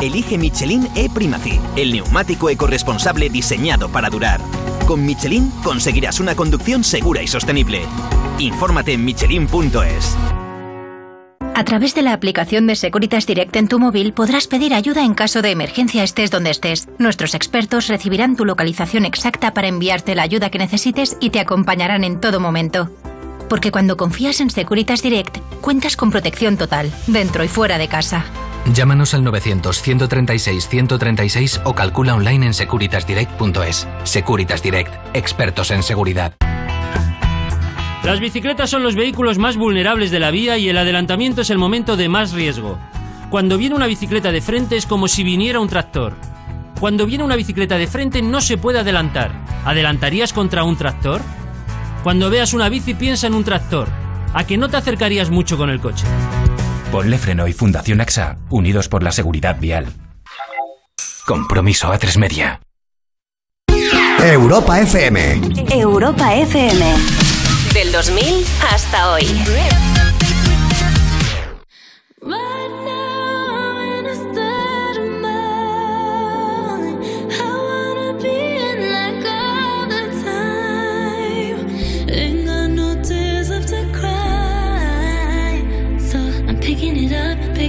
Elige 0.02 0.36
Michelin 0.36 0.88
E-Primacy, 0.94 1.58
el 1.76 1.92
neumático 1.92 2.50
ecorresponsable 2.50 3.30
diseñado 3.30 3.88
para 3.88 4.10
durar. 4.10 4.42
Con 4.86 5.06
Michelin 5.06 5.50
conseguirás 5.62 6.20
una 6.20 6.34
conducción 6.34 6.84
segura 6.84 7.22
y 7.22 7.26
sostenible. 7.26 7.82
Infórmate 8.38 8.92
en 8.92 9.04
michelin.es. 9.04 10.16
A 11.54 11.64
través 11.64 11.94
de 11.94 12.02
la 12.02 12.12
aplicación 12.12 12.66
de 12.66 12.74
Securitas 12.74 13.26
Direct 13.26 13.56
en 13.56 13.68
tu 13.68 13.78
móvil 13.78 14.12
podrás 14.12 14.46
pedir 14.46 14.74
ayuda 14.74 15.04
en 15.04 15.14
caso 15.14 15.40
de 15.40 15.52
emergencia 15.52 16.02
estés 16.02 16.30
donde 16.30 16.50
estés. 16.50 16.88
Nuestros 16.98 17.34
expertos 17.34 17.88
recibirán 17.88 18.36
tu 18.36 18.44
localización 18.44 19.04
exacta 19.04 19.54
para 19.54 19.68
enviarte 19.68 20.14
la 20.14 20.22
ayuda 20.22 20.50
que 20.50 20.58
necesites 20.58 21.16
y 21.20 21.30
te 21.30 21.40
acompañarán 21.40 22.04
en 22.04 22.20
todo 22.20 22.40
momento. 22.40 22.90
Porque 23.48 23.70
cuando 23.70 23.96
confías 23.96 24.40
en 24.40 24.50
Securitas 24.50 25.00
Direct, 25.00 25.38
cuentas 25.60 25.96
con 25.96 26.10
protección 26.10 26.58
total, 26.58 26.92
dentro 27.06 27.44
y 27.44 27.48
fuera 27.48 27.78
de 27.78 27.88
casa. 27.88 28.24
Llámanos 28.72 29.12
al 29.12 29.22
900-136-136 29.24 31.60
o 31.64 31.74
calcula 31.74 32.14
online 32.14 32.46
en 32.46 32.54
securitasdirect.es. 32.54 33.86
Securitas 34.04 34.62
Direct, 34.62 34.94
expertos 35.14 35.70
en 35.70 35.82
seguridad. 35.82 36.32
Las 38.02 38.20
bicicletas 38.20 38.70
son 38.70 38.82
los 38.82 38.96
vehículos 38.96 39.36
más 39.38 39.58
vulnerables 39.58 40.10
de 40.10 40.20
la 40.20 40.30
vía 40.30 40.56
y 40.56 40.70
el 40.70 40.78
adelantamiento 40.78 41.42
es 41.42 41.50
el 41.50 41.58
momento 41.58 41.98
de 41.98 42.08
más 42.08 42.32
riesgo. 42.32 42.78
Cuando 43.30 43.58
viene 43.58 43.74
una 43.74 43.86
bicicleta 43.86 44.32
de 44.32 44.40
frente 44.40 44.76
es 44.76 44.86
como 44.86 45.08
si 45.08 45.24
viniera 45.24 45.60
un 45.60 45.68
tractor. 45.68 46.14
Cuando 46.80 47.04
viene 47.06 47.24
una 47.24 47.36
bicicleta 47.36 47.76
de 47.76 47.86
frente 47.86 48.22
no 48.22 48.40
se 48.40 48.56
puede 48.56 48.78
adelantar. 48.78 49.32
¿Adelantarías 49.64 50.32
contra 50.32 50.64
un 50.64 50.76
tractor? 50.76 51.20
Cuando 52.02 52.30
veas 52.30 52.54
una 52.54 52.70
bici 52.70 52.94
piensa 52.94 53.26
en 53.26 53.34
un 53.34 53.44
tractor. 53.44 53.88
¿A 54.32 54.44
que 54.44 54.56
no 54.56 54.68
te 54.68 54.78
acercarías 54.78 55.30
mucho 55.30 55.56
con 55.56 55.70
el 55.70 55.80
coche? 55.80 56.06
Ponle 56.94 57.18
Freno 57.18 57.48
y 57.48 57.52
Fundación 57.52 58.00
AXA, 58.00 58.38
unidos 58.50 58.88
por 58.88 59.02
la 59.02 59.10
seguridad 59.10 59.58
vial. 59.58 59.92
Compromiso 61.26 61.90
a 61.90 61.98
tres 61.98 62.16
media. 62.16 62.60
Europa 64.22 64.80
FM. 64.80 65.40
Europa 65.72 66.32
FM. 66.36 66.94
Del 67.74 67.90
2000 67.90 68.46
hasta 68.70 69.10
hoy. 69.10 69.26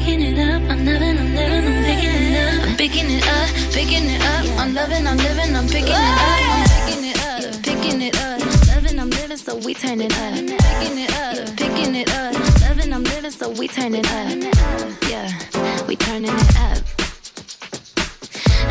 Picking 0.06 0.22
it 0.22 0.40
up. 0.40 0.62
I'm 0.70 0.86
loving, 0.86 1.18
I'm 1.18 1.36
living, 1.36 1.66
I'm 1.66 1.84
picking 1.84 2.14
it 2.14 2.38
up. 2.38 2.68
I'm 2.68 2.78
picking 2.78 3.10
it 3.10 3.28
up, 3.28 3.50
picking 3.74 4.06
it 4.06 4.22
up. 4.22 4.60
I'm 4.60 4.74
loving, 4.74 5.08
I'm 5.08 5.18
living, 5.18 5.56
I'm 5.56 5.68
picking 5.68 5.88
it 5.88 5.96
up. 5.96 6.20
I'm 6.22 6.70
picking 6.86 7.06
it 7.10 7.20
up, 7.26 7.64
picking 7.64 8.02
it 8.02 8.16
up. 8.22 8.40
Loving, 8.68 9.00
I'm 9.00 9.10
living, 9.10 9.38
so 9.38 9.56
we 9.58 9.74
turn 9.74 10.02
it 10.02 10.14
up. 10.14 10.34
Picking 10.36 11.00
it 11.00 11.12
up, 11.12 11.58
picking 11.58 11.96
it 11.96 12.10
up. 12.14 12.34
Loving, 12.62 12.94
I'm 12.94 13.04
living, 13.04 13.32
so 13.32 13.50
we 13.50 13.68
turn 13.68 13.96
it 13.96 14.06
up. 14.06 14.30
Yeah, 15.10 15.88
we 15.88 15.96
turning 15.96 16.36
it 16.36 16.56
up. 16.58 16.78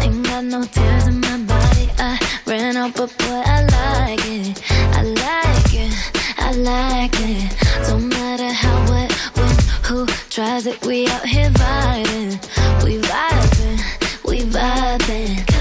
Ain't 0.03 0.25
got 0.25 0.45
no 0.45 0.63
tears 0.65 1.09
in 1.09 1.21
my 1.21 1.39
body. 1.39 1.91
I 1.99 2.19
ran 2.47 2.77
out, 2.77 2.95
but 2.95 3.11
boy, 3.19 3.43
I 3.45 3.63
like 3.75 4.25
it. 4.27 4.63
I 4.71 5.03
like 5.03 5.75
it. 5.75 5.93
I 6.39 6.53
like 6.53 7.21
it. 7.21 7.64
Tries 10.35 10.67
it. 10.67 10.85
We 10.85 11.07
out 11.07 11.25
here 11.25 11.49
vibing. 11.51 12.85
We 12.85 12.99
vibing. 12.99 14.25
We 14.25 14.41
vibing. 14.41 15.54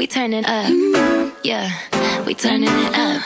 We 0.00 0.06
turn 0.06 0.32
it 0.32 0.46
up. 0.48 0.72
Yeah, 1.44 1.68
we 2.24 2.32
turning 2.32 2.72
it 2.72 2.96
up. 2.96 3.20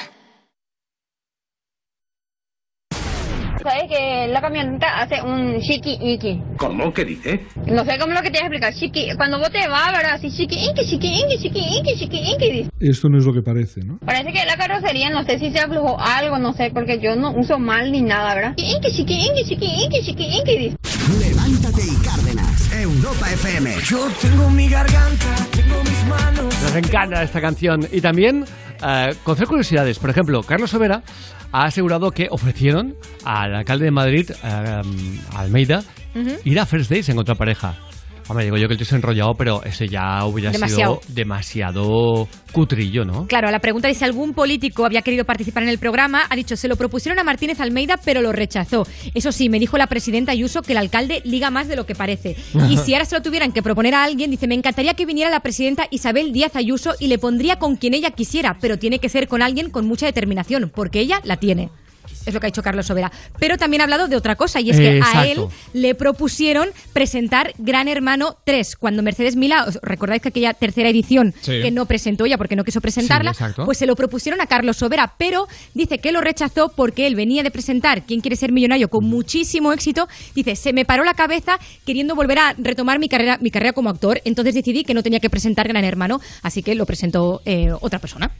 ¿Sabes 3.62 3.84
que 3.88 4.26
la 4.28 4.40
camioneta 4.40 5.00
hace 5.00 5.22
un 5.22 5.58
shiki 5.60 5.98
iki? 6.02 6.42
¿Cómo? 6.58 6.92
¿Qué 6.92 7.04
dice? 7.04 7.46
No 7.66 7.84
sé 7.84 7.96
cómo 7.98 8.12
es 8.12 8.18
lo 8.18 8.22
que 8.22 8.30
te 8.30 8.38
voy 8.40 8.42
a 8.42 8.46
explicar. 8.46 8.74
Shiki, 8.74 9.16
cuando 9.16 9.38
vos 9.38 9.50
te 9.52 9.68
vas, 9.68 9.92
¿verdad? 9.92 10.14
Así 10.14 10.30
shiki 10.30 10.56
inki, 10.66 10.84
shiki 10.84 11.06
inki, 11.06 11.36
shiki 11.38 11.60
inki, 11.78 11.94
shiki 11.94 12.18
inki. 12.18 12.50
dice. 12.50 12.70
Esto 12.80 13.08
no 13.08 13.18
es 13.18 13.24
lo 13.24 13.32
que 13.32 13.42
parece, 13.42 13.80
¿no? 13.84 13.98
Parece 14.04 14.32
que 14.32 14.44
la 14.44 14.56
carrocería, 14.56 15.10
no 15.10 15.22
sé 15.22 15.38
si 15.38 15.52
se 15.52 15.60
aflojó 15.60 15.96
algo, 16.00 16.38
no 16.40 16.52
sé, 16.54 16.72
porque 16.74 16.98
yo 16.98 17.14
no 17.14 17.30
uso 17.30 17.60
mal 17.60 17.92
ni 17.92 18.02
nada, 18.02 18.34
¿verdad? 18.34 18.54
Shiki 18.56 18.72
inki, 18.74 18.90
shiki 18.90 19.14
inki, 19.28 19.44
shiki 19.44 19.66
inki, 19.84 20.02
shiki 20.02 20.24
inki. 20.24 20.58
dice. 20.58 20.76
Levántate 21.20 21.82
y 21.86 21.96
Cárdenas. 22.04 22.33
Europa 22.82 23.30
FM. 23.32 23.76
Yo 23.84 24.08
tengo 24.20 24.50
mi 24.50 24.68
garganta, 24.68 25.34
tengo 25.52 25.82
mis 25.82 26.04
manos. 26.06 26.62
Nos 26.62 26.74
encanta 26.76 27.22
esta 27.22 27.40
canción. 27.40 27.86
Y 27.92 28.00
también 28.00 28.44
eh, 28.86 29.14
conocer 29.22 29.46
curiosidades. 29.46 29.98
Por 29.98 30.10
ejemplo, 30.10 30.42
Carlos 30.42 30.70
Sobera 30.70 31.02
ha 31.52 31.64
asegurado 31.64 32.10
que 32.10 32.28
ofrecieron 32.30 32.96
al 33.24 33.54
alcalde 33.54 33.86
de 33.86 33.90
Madrid, 33.90 34.30
eh, 34.42 34.82
Almeida, 35.36 35.82
ir 36.44 36.60
a 36.60 36.66
First 36.66 36.90
Days 36.90 37.08
en 37.08 37.18
otra 37.18 37.34
pareja. 37.34 37.76
Hombre, 38.28 38.44
digo 38.44 38.56
yo 38.56 38.68
que 38.68 38.74
el 38.74 38.78
tío 38.78 38.86
se 38.86 38.94
ha 38.94 38.98
enrollado, 38.98 39.34
pero 39.34 39.62
ese 39.64 39.86
ya 39.88 40.24
hubiera 40.24 40.50
Demasiado. 40.50 41.00
sido 41.02 41.14
demasiado 41.14 42.28
cutrillo, 42.52 43.04
¿no? 43.04 43.26
Claro, 43.26 43.48
a 43.48 43.50
la 43.50 43.58
pregunta 43.58 43.88
de 43.88 43.94
si 43.94 44.04
algún 44.04 44.32
político 44.32 44.86
había 44.86 45.02
querido 45.02 45.24
participar 45.24 45.64
en 45.64 45.68
el 45.68 45.78
programa, 45.78 46.22
ha 46.30 46.36
dicho, 46.36 46.56
se 46.56 46.68
lo 46.68 46.76
propusieron 46.76 47.18
a 47.18 47.24
Martínez 47.24 47.60
Almeida, 47.60 47.98
pero 48.02 48.22
lo 48.22 48.32
rechazó. 48.32 48.86
Eso 49.12 49.32
sí, 49.32 49.48
me 49.48 49.58
dijo 49.58 49.76
la 49.76 49.88
presidenta 49.88 50.32
Ayuso 50.32 50.62
que 50.62 50.72
el 50.72 50.78
alcalde 50.78 51.20
liga 51.24 51.50
más 51.50 51.68
de 51.68 51.76
lo 51.76 51.84
que 51.86 51.94
parece. 51.94 52.36
Y 52.70 52.78
si 52.78 52.94
ahora 52.94 53.04
se 53.04 53.14
lo 53.14 53.22
tuvieran 53.22 53.52
que 53.52 53.62
proponer 53.62 53.94
a 53.94 54.04
alguien, 54.04 54.30
dice, 54.30 54.46
me 54.46 54.54
encantaría 54.54 54.94
que 54.94 55.04
viniera 55.04 55.30
la 55.30 55.40
presidenta 55.40 55.86
Isabel 55.90 56.32
Díaz 56.32 56.56
Ayuso 56.56 56.94
y 56.98 57.08
le 57.08 57.18
pondría 57.18 57.58
con 57.58 57.76
quien 57.76 57.94
ella 57.94 58.10
quisiera, 58.10 58.56
pero 58.60 58.78
tiene 58.78 58.98
que 58.98 59.08
ser 59.08 59.28
con 59.28 59.42
alguien 59.42 59.70
con 59.70 59.86
mucha 59.86 60.06
determinación, 60.06 60.70
porque 60.74 61.00
ella 61.00 61.20
la 61.24 61.36
tiene. 61.36 61.70
Es 62.26 62.32
lo 62.34 62.40
que 62.40 62.46
ha 62.46 62.50
dicho 62.50 62.62
Carlos 62.62 62.86
Sobera. 62.86 63.10
Pero 63.38 63.56
también 63.58 63.80
ha 63.80 63.84
hablado 63.84 64.08
de 64.08 64.16
otra 64.16 64.36
cosa, 64.36 64.60
y 64.60 64.70
es 64.70 64.78
que 64.78 65.00
a 65.04 65.26
él 65.26 65.46
le 65.72 65.94
propusieron 65.94 66.68
presentar 66.92 67.52
Gran 67.58 67.88
Hermano 67.88 68.36
3. 68.44 68.76
Cuando 68.76 69.02
Mercedes 69.02 69.36
Milá, 69.36 69.64
¿os 69.64 69.78
recordáis 69.82 70.22
que 70.22 70.28
aquella 70.28 70.54
tercera 70.54 70.88
edición 70.88 71.34
Sí. 71.40 71.60
que 71.62 71.70
no 71.70 71.86
presentó 71.86 72.24
ella 72.24 72.38
porque 72.38 72.56
no 72.56 72.64
quiso 72.64 72.80
presentarla, 72.80 73.34
Sí, 73.34 73.44
pues 73.64 73.78
se 73.78 73.86
lo 73.86 73.96
propusieron 73.96 74.40
a 74.40 74.46
Carlos 74.46 74.76
Sobera, 74.78 75.14
pero 75.18 75.48
dice 75.74 75.98
que 75.98 76.12
lo 76.12 76.20
rechazó 76.20 76.70
porque 76.74 77.06
él 77.06 77.14
venía 77.14 77.42
de 77.42 77.50
presentar 77.50 78.02
¿Quién 78.02 78.20
quiere 78.20 78.36
ser 78.36 78.52
millonario? 78.52 78.88
con 78.88 79.04
muchísimo 79.04 79.72
éxito. 79.72 80.08
Dice, 80.34 80.56
se 80.56 80.72
me 80.72 80.84
paró 80.84 81.04
la 81.04 81.14
cabeza 81.14 81.58
queriendo 81.84 82.14
volver 82.14 82.38
a 82.38 82.54
retomar 82.56 82.98
mi 82.98 83.08
carrera, 83.08 83.38
mi 83.40 83.50
carrera 83.50 83.72
como 83.72 83.90
actor, 83.90 84.20
entonces 84.24 84.54
decidí 84.54 84.84
que 84.84 84.94
no 84.94 85.02
tenía 85.02 85.20
que 85.20 85.30
presentar 85.30 85.68
Gran 85.68 85.84
Hermano, 85.84 86.20
así 86.42 86.62
que 86.62 86.74
lo 86.74 86.86
presentó 86.86 87.42
eh, 87.44 87.70
otra 87.80 87.98
persona. 87.98 88.30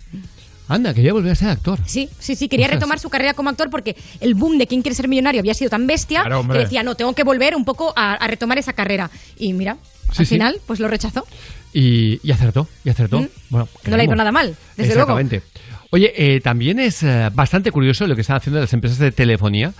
Anda, 0.69 0.95
quería 0.95 1.13
volver 1.13 1.33
a 1.33 1.35
ser 1.35 1.49
actor. 1.49 1.79
Sí, 1.85 2.09
sí, 2.19 2.37
sí, 2.37 2.49
quería 2.49 2.69
retomar 2.69 2.99
su 2.99 3.11
carrera 3.11 3.35
como 3.35 3.51
actor 3.51 3.69
porque 3.71 3.97
el 4.21 4.35
boom 4.35 4.57
de 4.59 4.67
quién 4.67 4.81
quiere 4.83 4.95
ser 4.95 5.09
millonario 5.09 5.41
había 5.41 5.53
sido 5.55 5.69
tan 5.71 5.87
bestia 5.87 6.23
Claro, 6.23 6.47
que 6.49 6.59
decía, 6.59 6.83
no, 6.83 6.95
tengo 6.95 7.13
que 7.13 7.23
volver 7.23 7.55
un 7.55 7.65
poco 7.65 7.93
a, 7.97 8.15
a 8.15 8.27
retomar 8.27 8.59
esa 8.59 8.73
carrera. 8.73 9.11
Y 9.39 9.53
mira, 9.53 9.77
Sí, 10.13 10.21
al 10.23 10.27
sí. 10.27 10.35
final, 10.37 10.61
pues 10.67 10.81
lo 10.81 10.89
rechazó. 10.89 11.27
Y, 11.73 12.21
y 12.23 12.31
acertó, 12.33 12.69
y 12.85 12.91
acertó. 12.91 13.21
Mm. 13.21 13.29
Bueno, 13.51 13.69
No 13.87 13.97
le 13.97 14.03
ha 14.03 14.05
ido 14.07 14.15
nada 14.15 14.31
mal, 14.33 14.57
desde 14.77 14.95
luego. 14.95 15.19
Exactamente. 15.19 15.43
Oye, 15.91 16.13
eh, 16.17 16.41
también 16.41 16.79
es 16.79 17.03
eh, 17.03 17.31
bastante 17.33 17.71
curioso 17.71 18.07
lo 18.07 18.15
que 18.15 18.21
están 18.23 18.37
haciendo 18.37 18.61
las 18.61 18.73
empresas 18.73 18.99
de 18.99 19.13
telefonía. 19.13 19.73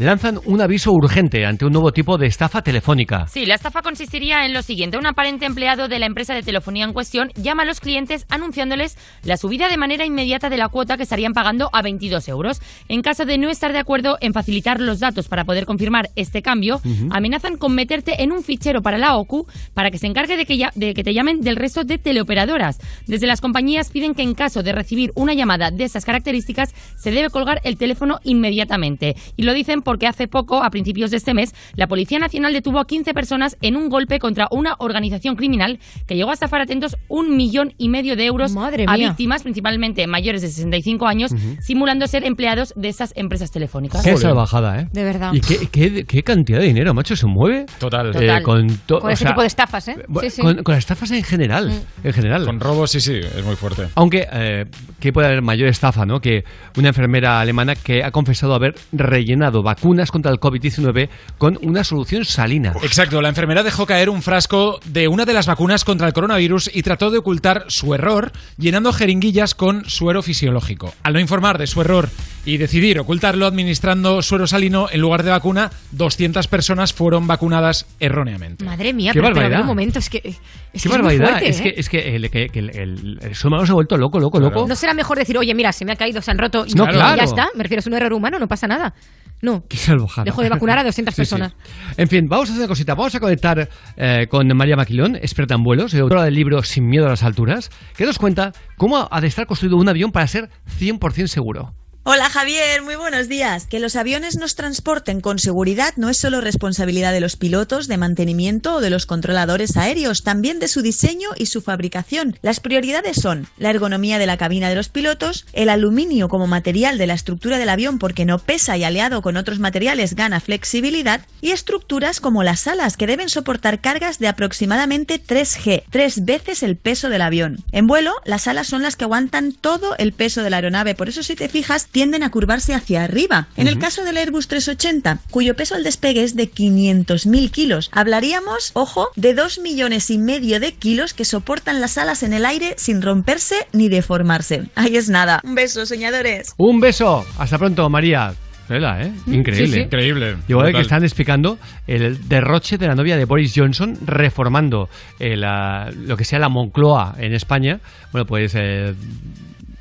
Lanzan 0.00 0.38
un 0.46 0.62
aviso 0.62 0.92
urgente 0.92 1.44
ante 1.44 1.66
un 1.66 1.72
nuevo 1.74 1.92
tipo 1.92 2.16
de 2.16 2.26
estafa 2.26 2.62
telefónica. 2.62 3.26
Sí, 3.26 3.44
la 3.44 3.54
estafa 3.54 3.82
consistiría 3.82 4.46
en 4.46 4.54
lo 4.54 4.62
siguiente. 4.62 4.96
Un 4.96 5.04
aparente 5.04 5.44
empleado 5.44 5.88
de 5.88 5.98
la 5.98 6.06
empresa 6.06 6.32
de 6.32 6.42
telefonía 6.42 6.86
en 6.86 6.94
cuestión 6.94 7.28
llama 7.36 7.64
a 7.64 7.66
los 7.66 7.80
clientes 7.80 8.24
anunciándoles 8.30 8.96
la 9.24 9.36
subida 9.36 9.68
de 9.68 9.76
manera 9.76 10.06
inmediata 10.06 10.48
de 10.48 10.56
la 10.56 10.68
cuota 10.70 10.96
que 10.96 11.02
estarían 11.02 11.34
pagando 11.34 11.68
a 11.74 11.82
22 11.82 12.26
euros. 12.28 12.62
En 12.88 13.02
caso 13.02 13.26
de 13.26 13.36
no 13.36 13.50
estar 13.50 13.74
de 13.74 13.78
acuerdo 13.78 14.16
en 14.22 14.32
facilitar 14.32 14.80
los 14.80 15.00
datos 15.00 15.28
para 15.28 15.44
poder 15.44 15.66
confirmar 15.66 16.08
este 16.16 16.40
cambio, 16.40 16.76
Ujú. 16.76 17.08
amenazan 17.10 17.58
con 17.58 17.74
meterte 17.74 18.22
en 18.22 18.32
un 18.32 18.42
fichero 18.42 18.80
para 18.80 18.96
la 18.96 19.16
OCU 19.18 19.46
para 19.74 19.90
que 19.90 19.98
se 19.98 20.06
encargue 20.06 20.38
de 20.38 20.46
que, 20.46 20.56
ya- 20.56 20.72
de 20.76 20.94
que 20.94 21.04
te 21.04 21.12
llamen 21.12 21.42
del 21.42 21.56
resto 21.56 21.84
de 21.84 21.98
teleoperadoras. 21.98 22.78
Desde 23.06 23.26
las 23.26 23.42
compañías 23.42 23.90
piden 23.90 24.14
que 24.14 24.22
en 24.22 24.32
caso 24.32 24.62
de 24.62 24.72
recibir 24.72 25.10
una 25.14 25.34
llamada 25.34 25.70
de 25.70 25.84
esas 25.84 26.06
características 26.06 26.72
se 26.96 27.10
debe 27.10 27.28
colgar 27.28 27.60
el 27.64 27.76
teléfono 27.76 28.18
inmediatamente. 28.24 29.14
Y 29.36 29.42
lo 29.42 29.52
dicen 29.52 29.82
porque 29.90 30.06
hace 30.06 30.28
poco, 30.28 30.62
a 30.62 30.70
principios 30.70 31.10
de 31.10 31.16
este 31.16 31.34
mes, 31.34 31.52
la 31.74 31.88
Policía 31.88 32.20
Nacional 32.20 32.52
detuvo 32.52 32.78
a 32.78 32.84
15 32.86 33.12
personas 33.12 33.56
en 33.60 33.74
un 33.76 33.88
golpe 33.88 34.20
contra 34.20 34.46
una 34.52 34.76
organización 34.78 35.34
criminal 35.34 35.80
que 36.06 36.14
llegó 36.14 36.30
a 36.30 36.34
estafar 36.34 36.60
atentos 36.60 36.96
un 37.08 37.36
millón 37.36 37.72
y 37.76 37.88
medio 37.88 38.14
de 38.14 38.26
euros 38.26 38.54
a 38.56 38.70
mía. 38.70 38.86
víctimas, 39.08 39.42
principalmente 39.42 40.06
mayores 40.06 40.42
de 40.42 40.48
65 40.48 41.08
años, 41.08 41.32
Ujú. 41.32 41.56
simulando 41.60 42.06
ser 42.06 42.24
empleados 42.24 42.72
de 42.76 42.88
esas 42.88 43.12
empresas 43.16 43.50
telefónicas. 43.50 44.04
Qué 44.04 44.16
salvajada, 44.16 44.80
¿eh? 44.80 44.88
De 44.92 45.02
verdad. 45.02 45.32
¿Y 45.34 45.40
qué, 45.40 45.66
qué- 45.72 46.04
qué 46.04 46.22
cantidad 46.22 46.60
de 46.60 46.66
dinero, 46.66 46.94
macho, 46.94 47.16
se 47.16 47.26
mueve? 47.26 47.66
Total. 47.80 48.12
Total. 48.12 48.42
con, 48.44 48.68
to- 48.86 49.00
Con 49.00 49.08
o 49.10 49.12
ese 49.12 49.24
sea, 49.24 49.32
tipo 49.32 49.40
de 49.40 49.48
estafas, 49.48 49.88
¿eh? 49.88 49.96
Sí, 50.20 50.30
sí. 50.30 50.42
Con, 50.42 50.62
con 50.62 50.76
estafas 50.76 51.10
en 51.10 51.24
general. 51.24 51.72
En 52.04 52.12
general. 52.12 52.44
Con 52.46 52.60
robos, 52.60 52.92
sí, 52.92 53.00
sí, 53.00 53.14
es 53.16 53.44
muy 53.44 53.56
fuerte. 53.56 53.88
Aunque, 53.96 54.28
eh, 54.32 54.66
¿qué 55.00 55.12
puede 55.12 55.26
haber 55.26 55.42
mayor 55.42 55.68
estafa, 55.68 56.06
no? 56.06 56.20
Que 56.20 56.44
una 56.76 56.88
enfermera 56.88 57.40
alemana 57.40 57.74
que 57.74 58.04
ha 58.04 58.10
confesado 58.12 58.54
haber 58.54 58.74
rellenado 58.92 59.62
vacunas 59.74 60.10
contra 60.10 60.32
el 60.32 60.40
COVID-19 60.40 61.08
con 61.38 61.58
una 61.62 61.84
solución 61.84 62.24
salina. 62.24 62.74
Exacto, 62.82 63.20
la 63.22 63.28
enfermera 63.28 63.62
dejó 63.62 63.86
caer 63.86 64.10
un 64.10 64.20
frasco 64.22 64.80
de 64.84 65.06
una 65.08 65.24
de 65.24 65.32
las 65.32 65.46
vacunas 65.46 65.84
contra 65.84 66.06
el 66.06 66.12
coronavirus 66.12 66.70
y 66.74 66.82
trató 66.82 67.10
de 67.10 67.18
ocultar 67.18 67.64
su 67.68 67.94
error 67.94 68.32
llenando 68.58 68.92
jeringuillas 68.92 69.54
con 69.54 69.84
suero 69.88 70.22
fisiológico. 70.22 70.92
Al 71.02 71.12
no 71.12 71.20
informar 71.20 71.58
de 71.58 71.66
su 71.66 71.80
error 71.80 72.08
y 72.44 72.56
decidir 72.56 72.98
ocultarlo 72.98 73.46
administrando 73.46 74.22
suero 74.22 74.46
salino 74.46 74.88
en 74.90 75.00
lugar 75.00 75.22
de 75.22 75.30
vacuna, 75.30 75.70
200 75.92 76.48
personas 76.48 76.92
fueron 76.92 77.26
vacunadas 77.26 77.86
erróneamente. 78.00 78.64
Madre 78.64 78.92
mía, 78.92 79.12
Qué 79.12 79.20
pero, 79.20 79.34
pero 79.34 79.46
a 79.46 79.48
ver 79.48 79.50
barbaridad. 79.50 79.60
un 79.60 79.66
momento, 79.66 79.98
es 79.98 80.10
que. 80.10 80.18
Es, 80.18 80.22
que 80.24 80.32
Qué 80.32 80.78
es 80.78 80.86
muy 80.86 80.92
barbaridad. 80.96 81.28
fuerte, 81.30 81.48
es, 81.48 81.60
¿eh? 81.60 81.62
que, 81.62 81.74
es 81.80 81.88
que 81.88 82.16
el, 82.16 82.30
que- 82.30 82.48
que 82.48 82.58
el, 82.58 82.70
el- 82.70 83.18
el 83.22 83.34
ser 83.34 83.46
humano 83.48 83.66
se 83.66 83.72
ha 83.72 83.74
vuelto 83.74 83.96
loco, 83.96 84.18
loco, 84.18 84.40
loco. 84.40 84.66
¿No 84.66 84.74
será 84.76 84.94
mejor 84.94 85.18
decir, 85.18 85.36
oye, 85.38 85.54
mira, 85.54 85.72
se 85.72 85.84
me 85.84 85.92
ha 85.92 85.96
caído, 85.96 86.22
se 86.22 86.30
han 86.30 86.38
roto 86.38 86.64
y 86.66 86.72
No, 86.74 86.84
y 86.84 86.88
claro. 86.88 87.16
ya 87.16 87.24
está? 87.24 87.48
Me 87.54 87.62
refiero, 87.62 87.80
es 87.80 87.86
un 87.86 87.94
error 87.94 88.12
humano, 88.12 88.38
no 88.38 88.48
pasa 88.48 88.66
nada. 88.66 88.94
No. 89.42 89.64
Salvajada. 89.70 90.24
Dejo 90.24 90.42
de 90.42 90.48
vacunar 90.50 90.78
a 90.78 90.84
200 90.84 91.14
Sí, 91.14 91.16
sí. 91.16 91.20
personas. 91.20 91.54
En 91.96 92.08
fin, 92.08 92.28
vamos 92.28 92.48
a 92.48 92.52
hacer 92.52 92.60
una 92.62 92.68
cosita. 92.68 92.94
Vamos 92.94 93.14
a 93.14 93.20
conectar 93.20 93.68
eh, 93.96 94.26
con 94.30 94.46
María 94.56 94.76
Maquilón, 94.76 95.16
experta 95.16 95.54
en 95.54 95.62
vuelos, 95.64 95.94
y 95.94 95.98
autora 95.98 96.24
del 96.24 96.34
libro 96.34 96.62
Sin 96.62 96.86
miedo 96.88 97.06
a 97.06 97.10
las 97.10 97.22
alturas, 97.22 97.70
que 97.96 98.04
nos 98.04 98.18
cuenta 98.18 98.52
cómo 98.76 99.08
ha 99.10 99.20
de 99.20 99.26
estar 99.28 99.46
construido 99.46 99.76
un 99.76 99.88
avión 99.88 100.12
para 100.12 100.26
ser 100.26 100.50
100% 100.78 101.26
seguro. 101.26 101.74
Hola 102.02 102.30
Javier, 102.30 102.80
muy 102.80 102.96
buenos 102.96 103.28
días. 103.28 103.66
Que 103.66 103.78
los 103.78 103.94
aviones 103.94 104.38
nos 104.38 104.54
transporten 104.54 105.20
con 105.20 105.38
seguridad 105.38 105.92
no 105.96 106.08
es 106.08 106.16
solo 106.16 106.40
responsabilidad 106.40 107.12
de 107.12 107.20
los 107.20 107.36
pilotos, 107.36 107.88
de 107.88 107.98
mantenimiento 107.98 108.76
o 108.76 108.80
de 108.80 108.88
los 108.88 109.04
controladores 109.04 109.76
aéreos, 109.76 110.22
también 110.22 110.60
de 110.60 110.68
su 110.68 110.80
diseño 110.80 111.28
y 111.36 111.44
su 111.44 111.60
fabricación. 111.60 112.38
Las 112.40 112.58
prioridades 112.58 113.18
son 113.20 113.48
la 113.58 113.68
ergonomía 113.68 114.18
de 114.18 114.26
la 114.26 114.38
cabina 114.38 114.70
de 114.70 114.76
los 114.76 114.88
pilotos, 114.88 115.44
el 115.52 115.68
aluminio 115.68 116.30
como 116.30 116.46
material 116.46 116.96
de 116.96 117.06
la 117.06 117.12
estructura 117.12 117.58
del 117.58 117.68
avión 117.68 117.98
porque 117.98 118.24
no 118.24 118.38
pesa 118.38 118.78
y 118.78 118.84
aliado 118.84 119.20
con 119.20 119.36
otros 119.36 119.58
materiales 119.58 120.16
gana 120.16 120.40
flexibilidad, 120.40 121.20
y 121.42 121.50
estructuras 121.50 122.20
como 122.20 122.42
las 122.42 122.66
alas 122.66 122.96
que 122.96 123.06
deben 123.06 123.28
soportar 123.28 123.82
cargas 123.82 124.18
de 124.18 124.28
aproximadamente 124.28 125.22
3G, 125.22 125.84
tres 125.90 126.24
veces 126.24 126.62
el 126.62 126.76
peso 126.76 127.10
del 127.10 127.22
avión. 127.22 127.62
En 127.72 127.86
vuelo, 127.86 128.14
las 128.24 128.48
alas 128.48 128.68
son 128.68 128.82
las 128.82 128.96
que 128.96 129.04
aguantan 129.04 129.52
todo 129.52 129.96
el 129.98 130.14
peso 130.14 130.42
de 130.42 130.48
la 130.48 130.56
aeronave, 130.56 130.94
por 130.94 131.10
eso 131.10 131.22
si 131.22 131.36
te 131.36 131.50
fijas 131.50 131.89
tienden 131.92 132.22
a 132.22 132.30
curvarse 132.30 132.74
hacia 132.74 133.04
arriba. 133.04 133.48
En 133.56 133.68
el 133.68 133.78
caso 133.78 134.04
del 134.04 134.16
Airbus 134.16 134.48
380, 134.48 135.18
cuyo 135.30 135.54
peso 135.56 135.74
al 135.74 135.84
despegue 135.84 136.22
es 136.22 136.36
de 136.36 136.50
500.000 136.50 137.50
kilos, 137.50 137.90
hablaríamos, 137.92 138.70
ojo, 138.74 139.08
de 139.16 139.34
2 139.34 139.58
millones 139.60 140.10
y 140.10 140.18
medio 140.18 140.60
de 140.60 140.72
kilos 140.72 141.14
que 141.14 141.24
soportan 141.24 141.80
las 141.80 141.98
alas 141.98 142.22
en 142.22 142.32
el 142.32 142.44
aire 142.46 142.74
sin 142.76 143.02
romperse 143.02 143.66
ni 143.72 143.88
deformarse. 143.88 144.64
Ahí 144.74 144.96
es 144.96 145.08
nada. 145.08 145.40
Un 145.44 145.54
beso, 145.54 145.86
soñadores. 145.86 146.54
Un 146.56 146.80
beso. 146.80 147.24
Hasta 147.38 147.58
pronto, 147.58 147.88
María. 147.90 148.34
Tela, 148.68 149.02
¿eh? 149.02 149.12
Increíble. 149.26 149.66
Sí, 149.66 149.72
sí. 149.72 149.80
Increíble. 149.80 150.36
Igual 150.46 150.72
que 150.72 150.80
están 150.82 151.02
explicando 151.02 151.58
el 151.88 152.28
derroche 152.28 152.78
de 152.78 152.86
la 152.86 152.94
novia 152.94 153.16
de 153.16 153.24
Boris 153.24 153.52
Johnson 153.56 153.98
reformando 154.06 154.88
eh, 155.18 155.36
la- 155.36 155.90
lo 155.92 156.16
que 156.16 156.24
sea 156.24 156.38
la 156.38 156.48
Moncloa 156.48 157.16
en 157.18 157.34
España. 157.34 157.80
Bueno, 158.12 158.26
pues... 158.26 158.52
Eh, 158.54 158.94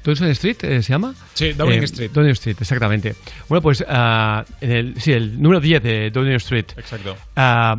¿Dawson 0.03 0.27
Street 0.29 0.57
eh, 0.63 0.81
se 0.81 0.93
llama? 0.93 1.13
Sí, 1.33 1.53
Downing 1.53 1.81
Eh, 1.81 1.85
Street. 1.85 2.11
Downing 2.11 2.31
Street, 2.31 2.57
exactamente. 2.59 3.15
Bueno, 3.47 3.61
pues 3.61 3.83
ah, 3.87 4.43
en 4.61 4.71
el, 4.71 5.01
sí, 5.01 5.11
el 5.11 5.41
número 5.41 5.59
10 5.59 5.83
de 5.83 6.09
Downing 6.11 6.35
Street. 6.35 6.65
Exacto. 6.77 7.15
Ah, 7.35 7.75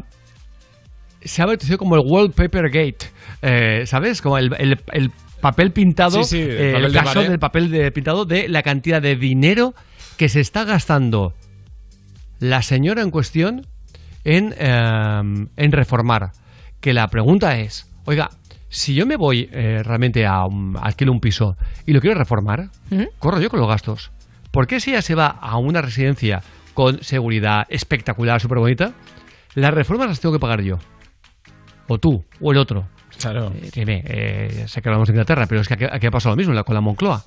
se 1.23 1.43
ha 1.43 1.47
bautizado 1.47 1.79
como 1.79 1.97
el 1.97 2.03
Wallpaper 2.05 2.71
Gate, 2.71 3.11
eh, 3.43 3.83
¿sabes? 3.87 4.23
Como 4.23 4.39
el, 4.39 4.51
el- 4.59 4.81
el 4.93 5.11
papel 5.41 5.71
pintado, 5.73 6.23
Sí, 6.25 6.37
sí, 6.37 6.41
el 6.43 6.73
papel 6.73 6.93
de 6.93 6.99
caso 6.99 7.23
del 7.23 7.39
papel 7.39 7.71
de 7.71 7.91
pintado 7.93 8.25
de 8.27 8.49
la 8.49 8.63
cantidad 8.63 9.01
de 9.03 9.17
dinero 9.17 9.75
que 10.19 10.29
se 10.29 10.41
está 10.41 10.65
gastando 10.65 11.33
la 12.39 12.63
señora 12.63 13.03
en 13.03 13.11
cuestión 13.11 13.67
en, 14.25 14.55
en 14.59 15.73
reformar. 15.73 16.33
Que 16.81 16.93
la 16.95 17.09
pregunta 17.09 17.59
es, 17.59 17.87
oiga, 18.07 18.31
si 18.71 18.95
yo 18.95 19.05
me 19.05 19.17
voy 19.17 19.51
eh, 19.53 19.83
realmente 19.85 20.25
a 20.27 20.47
un, 20.47 20.77
alquilo 20.81 21.13
un 21.13 21.21
piso 21.21 21.57
y 21.85 21.93
lo 21.93 22.01
quiero 22.01 22.19
reformar, 22.19 22.71
corro 23.19 23.39
yo 23.41 23.51
con 23.51 23.61
los 23.61 23.69
gastos. 23.69 24.11
¿Por 24.51 24.67
qué 24.67 24.81
si 24.81 24.91
ella 24.93 25.03
se 25.03 25.15
va 25.15 25.27
a 25.27 25.59
una 25.59 25.83
residencia 25.83 26.43
con 26.73 27.03
seguridad 27.03 27.67
espectacular, 27.69 28.41
súper 28.41 28.59
bonita, 28.59 28.93
las 29.55 29.75
reformas 29.75 30.09
las 30.09 30.21
tengo 30.21 30.33
que 30.33 30.41
pagar 30.41 30.63
yo? 30.63 30.79
O 31.89 31.99
tú, 31.99 32.25
o 32.41 32.53
el 32.53 32.59
otro. 32.59 32.87
Claro. 33.19 33.53
Eh, 33.55 33.71
dime, 33.75 34.03
eh, 34.07 34.65
sé 34.69 34.81
que 34.81 34.89
hablamos 34.89 35.09
de 35.09 35.13
Inglaterra, 35.13 35.47
pero 35.49 35.61
es 35.61 35.69
que 35.69 35.75
aquí, 35.75 35.85
aquí 35.91 36.07
ha 36.07 36.11
pasado 36.11 36.33
lo 36.35 36.37
mismo 36.39 36.55
la- 36.55 36.65
con 36.65 36.75
la 36.75 36.81
Moncloa. 36.81 37.25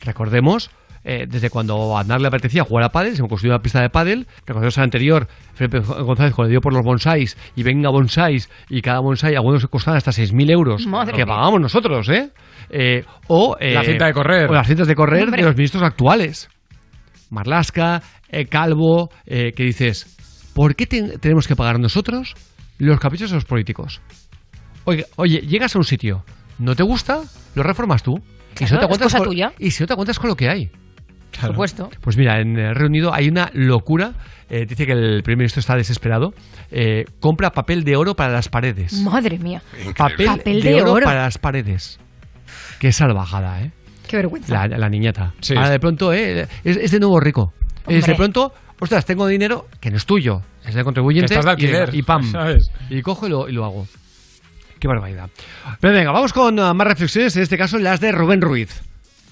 Recordemos, 0.00 0.70
eh, 1.04 1.26
desde 1.28 1.50
cuando 1.50 1.96
a 1.96 2.00
Aznar 2.00 2.20
le 2.20 2.28
apetecía 2.28 2.64
jugar 2.64 2.84
a 2.84 2.88
pádel, 2.90 3.16
se 3.16 3.22
me 3.22 3.28
construyó 3.28 3.54
una 3.54 3.62
pista 3.62 3.80
de 3.80 3.90
pádel. 3.90 4.26
Recordemos 4.46 4.78
al 4.78 4.84
anterior, 4.84 5.26
Felipe 5.54 5.80
González, 5.80 6.34
cuando 6.34 6.50
dio 6.50 6.60
por 6.60 6.72
los 6.72 6.84
bonsáis, 6.84 7.36
y 7.56 7.62
venga 7.62 7.90
bonsáis, 7.90 8.48
y 8.68 8.80
cada 8.82 9.00
bonsái, 9.00 9.34
algunos 9.34 9.66
costaban 9.66 9.98
hasta 9.98 10.12
6.000 10.12 10.50
euros, 10.50 10.86
Madre 10.86 11.12
que 11.12 11.24
mía. 11.24 11.34
pagamos 11.34 11.60
nosotros, 11.60 12.08
¿eh? 12.08 12.30
Eh, 12.70 13.04
o, 13.28 13.56
eh, 13.60 13.74
La 13.74 13.82
cinta 13.84 14.06
de 14.06 14.12
correr. 14.12 14.48
O 14.48 14.52
las 14.54 14.66
cintas 14.66 14.86
de 14.86 14.94
correr 14.94 15.24
Hombre. 15.24 15.42
de 15.42 15.46
los 15.48 15.56
ministros 15.56 15.82
actuales. 15.82 16.48
Marlasca, 17.30 18.02
eh, 18.28 18.46
Calvo, 18.46 19.10
eh, 19.26 19.52
que 19.52 19.64
dices, 19.64 20.16
¿por 20.54 20.74
qué 20.76 20.86
te- 20.86 21.18
tenemos 21.18 21.48
que 21.48 21.56
pagar 21.56 21.78
nosotros 21.80 22.34
los 22.78 22.98
caprichos 23.00 23.30
de 23.30 23.36
los 23.36 23.44
políticos? 23.44 24.00
Oye, 24.84 25.06
oye, 25.16 25.40
llegas 25.40 25.74
a 25.74 25.78
un 25.78 25.84
sitio, 25.84 26.24
¿no 26.58 26.74
te 26.74 26.82
gusta? 26.82 27.20
Lo 27.54 27.62
reformas 27.62 28.02
tú. 28.02 28.16
y, 28.60 28.66
si 28.66 28.74
no 28.74 28.80
te 28.80 28.92
es 28.92 28.98
cosa 28.98 29.20
tuya. 29.20 29.52
y 29.58 29.70
si 29.70 29.82
no 29.82 29.86
te 29.86 29.92
aguantas 29.94 30.18
con 30.18 30.28
lo 30.28 30.36
que 30.36 30.48
hay. 30.48 30.70
Por 31.40 31.50
supuesto. 31.50 31.90
Pues 32.00 32.16
mira, 32.16 32.40
en 32.40 32.58
el 32.58 32.74
Reino 32.74 32.88
Unido 32.88 33.14
hay 33.14 33.28
una 33.28 33.50
locura. 33.54 34.12
eh, 34.50 34.66
dice 34.68 34.86
que 34.86 34.92
el 34.92 35.22
primer 35.22 35.38
ministro 35.38 35.60
está 35.60 35.76
desesperado. 35.76 36.32
eh, 36.70 37.04
compra 37.20 37.50
papel 37.50 37.84
de 37.84 37.96
oro 37.96 38.14
para 38.14 38.32
las 38.32 38.48
paredes. 38.48 38.92
Madre 39.02 39.38
mía. 39.38 39.62
Papel, 39.96 40.26
Papel 40.26 40.62
de, 40.62 40.70
de 40.72 40.82
oro, 40.82 40.92
oro. 40.92 41.04
para 41.04 41.22
las 41.24 41.38
paredes. 41.38 41.98
Qué 42.78 42.92
salvajada, 42.92 43.62
¿eh? 43.62 43.70
Qué 44.08 44.16
vergüenza. 44.16 44.66
La, 44.68 44.76
la 44.78 44.88
niñata. 44.88 45.32
Ahora 45.56 45.70
de 45.70 45.80
pronto, 45.80 46.12
eh, 46.12 46.46
es, 46.64 46.76
es 46.76 46.90
de 46.90 47.00
nuevo 47.00 47.18
rico. 47.20 47.52
Es 47.86 48.06
de 48.06 48.14
pronto, 48.14 48.52
ostras, 48.78 49.04
tengo 49.06 49.26
dinero 49.26 49.66
que 49.80 49.90
no 49.90 49.96
es 49.96 50.06
tuyo, 50.06 50.42
es 50.66 50.74
del 50.74 50.84
contribuyente. 50.84 51.34
Estás 51.34 51.44
de 51.44 51.50
y, 51.50 51.52
alquiler, 51.66 51.94
y 51.94 52.02
pam. 52.02 52.30
¿sabes? 52.30 52.70
Y 52.90 53.00
cojo 53.02 53.26
y 53.26 53.30
lo, 53.30 53.48
y 53.48 53.52
lo 53.52 53.64
hago. 53.64 53.86
Qué 54.78 54.86
barbaridad. 54.88 55.30
Pero 55.80 55.94
venga, 55.94 56.10
vamos 56.12 56.32
con 56.32 56.58
uh, 56.58 56.74
más 56.74 56.86
reflexiones, 56.86 57.36
en 57.36 57.42
este 57.42 57.56
caso 57.56 57.78
las 57.78 58.00
de 58.00 58.12
Rubén 58.12 58.40
Ruiz. 58.40 58.82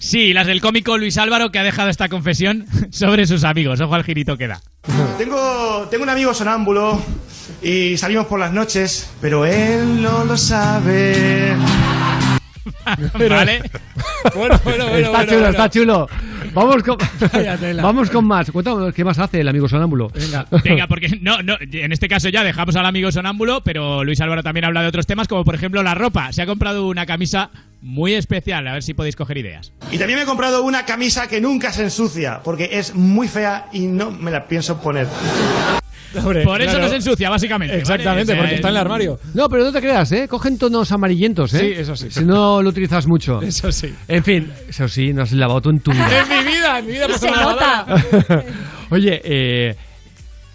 Sí, 0.00 0.32
las 0.32 0.46
del 0.46 0.62
cómico 0.62 0.96
Luis 0.96 1.18
Álvaro 1.18 1.52
que 1.52 1.58
ha 1.58 1.62
dejado 1.62 1.90
esta 1.90 2.08
confesión 2.08 2.64
sobre 2.90 3.26
sus 3.26 3.44
amigos. 3.44 3.80
Ojo 3.80 3.94
al 3.94 4.02
girito 4.02 4.36
que 4.38 4.48
da. 4.48 4.60
Tengo, 5.18 5.86
tengo 5.90 6.04
un 6.04 6.08
amigo 6.08 6.32
sonámbulo 6.32 7.00
y 7.62 7.98
salimos 7.98 8.26
por 8.26 8.40
las 8.40 8.50
noches, 8.50 9.10
pero 9.20 9.44
él 9.44 10.02
no 10.02 10.24
lo 10.24 10.36
sabe. 10.38 11.54
vale. 13.28 13.62
Bueno, 14.34 14.60
bueno, 14.62 14.86
bueno. 14.86 14.98
está 14.98 15.10
bueno, 15.10 15.24
chulo, 15.24 15.40
bueno. 15.40 15.50
está 15.50 15.70
chulo. 15.70 16.08
Vamos 16.52 16.82
con, 16.82 16.96
vamos 17.82 18.10
con 18.10 18.24
más. 18.24 18.50
Cuéntame 18.50 18.92
qué 18.92 19.04
más 19.04 19.18
hace 19.18 19.40
el 19.40 19.48
amigo 19.48 19.68
sonámbulo. 19.68 20.08
Venga, 20.08 20.46
venga, 20.64 20.86
porque 20.86 21.18
no, 21.20 21.42
no, 21.42 21.56
en 21.60 21.92
este 21.92 22.08
caso 22.08 22.28
ya 22.28 22.42
dejamos 22.44 22.76
al 22.76 22.86
amigo 22.86 23.10
sonámbulo, 23.12 23.62
pero 23.62 24.04
Luis 24.04 24.20
Álvaro 24.20 24.42
también 24.42 24.64
habla 24.64 24.82
de 24.82 24.88
otros 24.88 25.06
temas, 25.06 25.28
como 25.28 25.44
por 25.44 25.54
ejemplo 25.54 25.82
la 25.82 25.94
ropa. 25.94 26.32
Se 26.32 26.42
ha 26.42 26.46
comprado 26.46 26.86
una 26.86 27.06
camisa 27.06 27.50
muy 27.82 28.14
especial, 28.14 28.66
a 28.66 28.74
ver 28.74 28.82
si 28.82 28.94
podéis 28.94 29.16
coger 29.16 29.38
ideas. 29.38 29.72
Y 29.90 29.98
también 29.98 30.18
me 30.18 30.24
he 30.24 30.26
comprado 30.26 30.62
una 30.62 30.84
camisa 30.84 31.28
que 31.28 31.40
nunca 31.40 31.72
se 31.72 31.84
ensucia, 31.84 32.40
porque 32.42 32.70
es 32.72 32.94
muy 32.94 33.28
fea 33.28 33.66
y 33.72 33.86
no 33.86 34.10
me 34.10 34.30
la 34.30 34.46
pienso 34.46 34.80
poner. 34.80 35.06
Por 36.44 36.62
eso 36.62 36.78
no 36.78 36.88
se 36.88 36.96
ensucia, 36.96 37.30
básicamente. 37.30 37.74
¿vale? 37.74 37.80
Exactamente, 37.80 38.32
O 38.32 38.34
sea, 38.34 38.42
porque 38.42 38.54
está 38.56 38.68
en 38.68 38.74
el 38.74 38.80
armario. 38.80 39.18
No, 39.34 39.48
pero 39.48 39.64
no 39.64 39.72
te 39.72 39.80
creas, 39.80 40.10
¿eh? 40.12 40.28
Cogen 40.28 40.58
tonos 40.58 40.90
amarillentos, 40.92 41.54
¿eh? 41.54 41.58
Sí, 41.58 41.80
eso 41.80 41.96
sí. 41.96 42.10
Si 42.10 42.24
no 42.24 42.62
lo 42.62 42.68
utilizas 42.70 43.06
mucho. 43.06 43.40
Eso 43.50 43.70
sí. 43.72 43.94
En 44.08 44.22
fin, 44.24 44.52
eso 44.68 44.88
sí, 44.88 45.12
no 45.12 45.22
has 45.22 45.32
lavado 45.32 45.60
tú 45.60 45.70
en 45.70 45.80
tu 45.80 45.90
vida. 45.92 46.20
En 46.20 46.28
mi 46.28 46.52
vida, 46.52 46.78
en 46.78 46.86
mi 46.86 46.92
vida. 46.92 47.18
Se 47.18 47.30
nota. 47.30 47.86
Oye, 48.90 49.20
eh, 49.24 49.76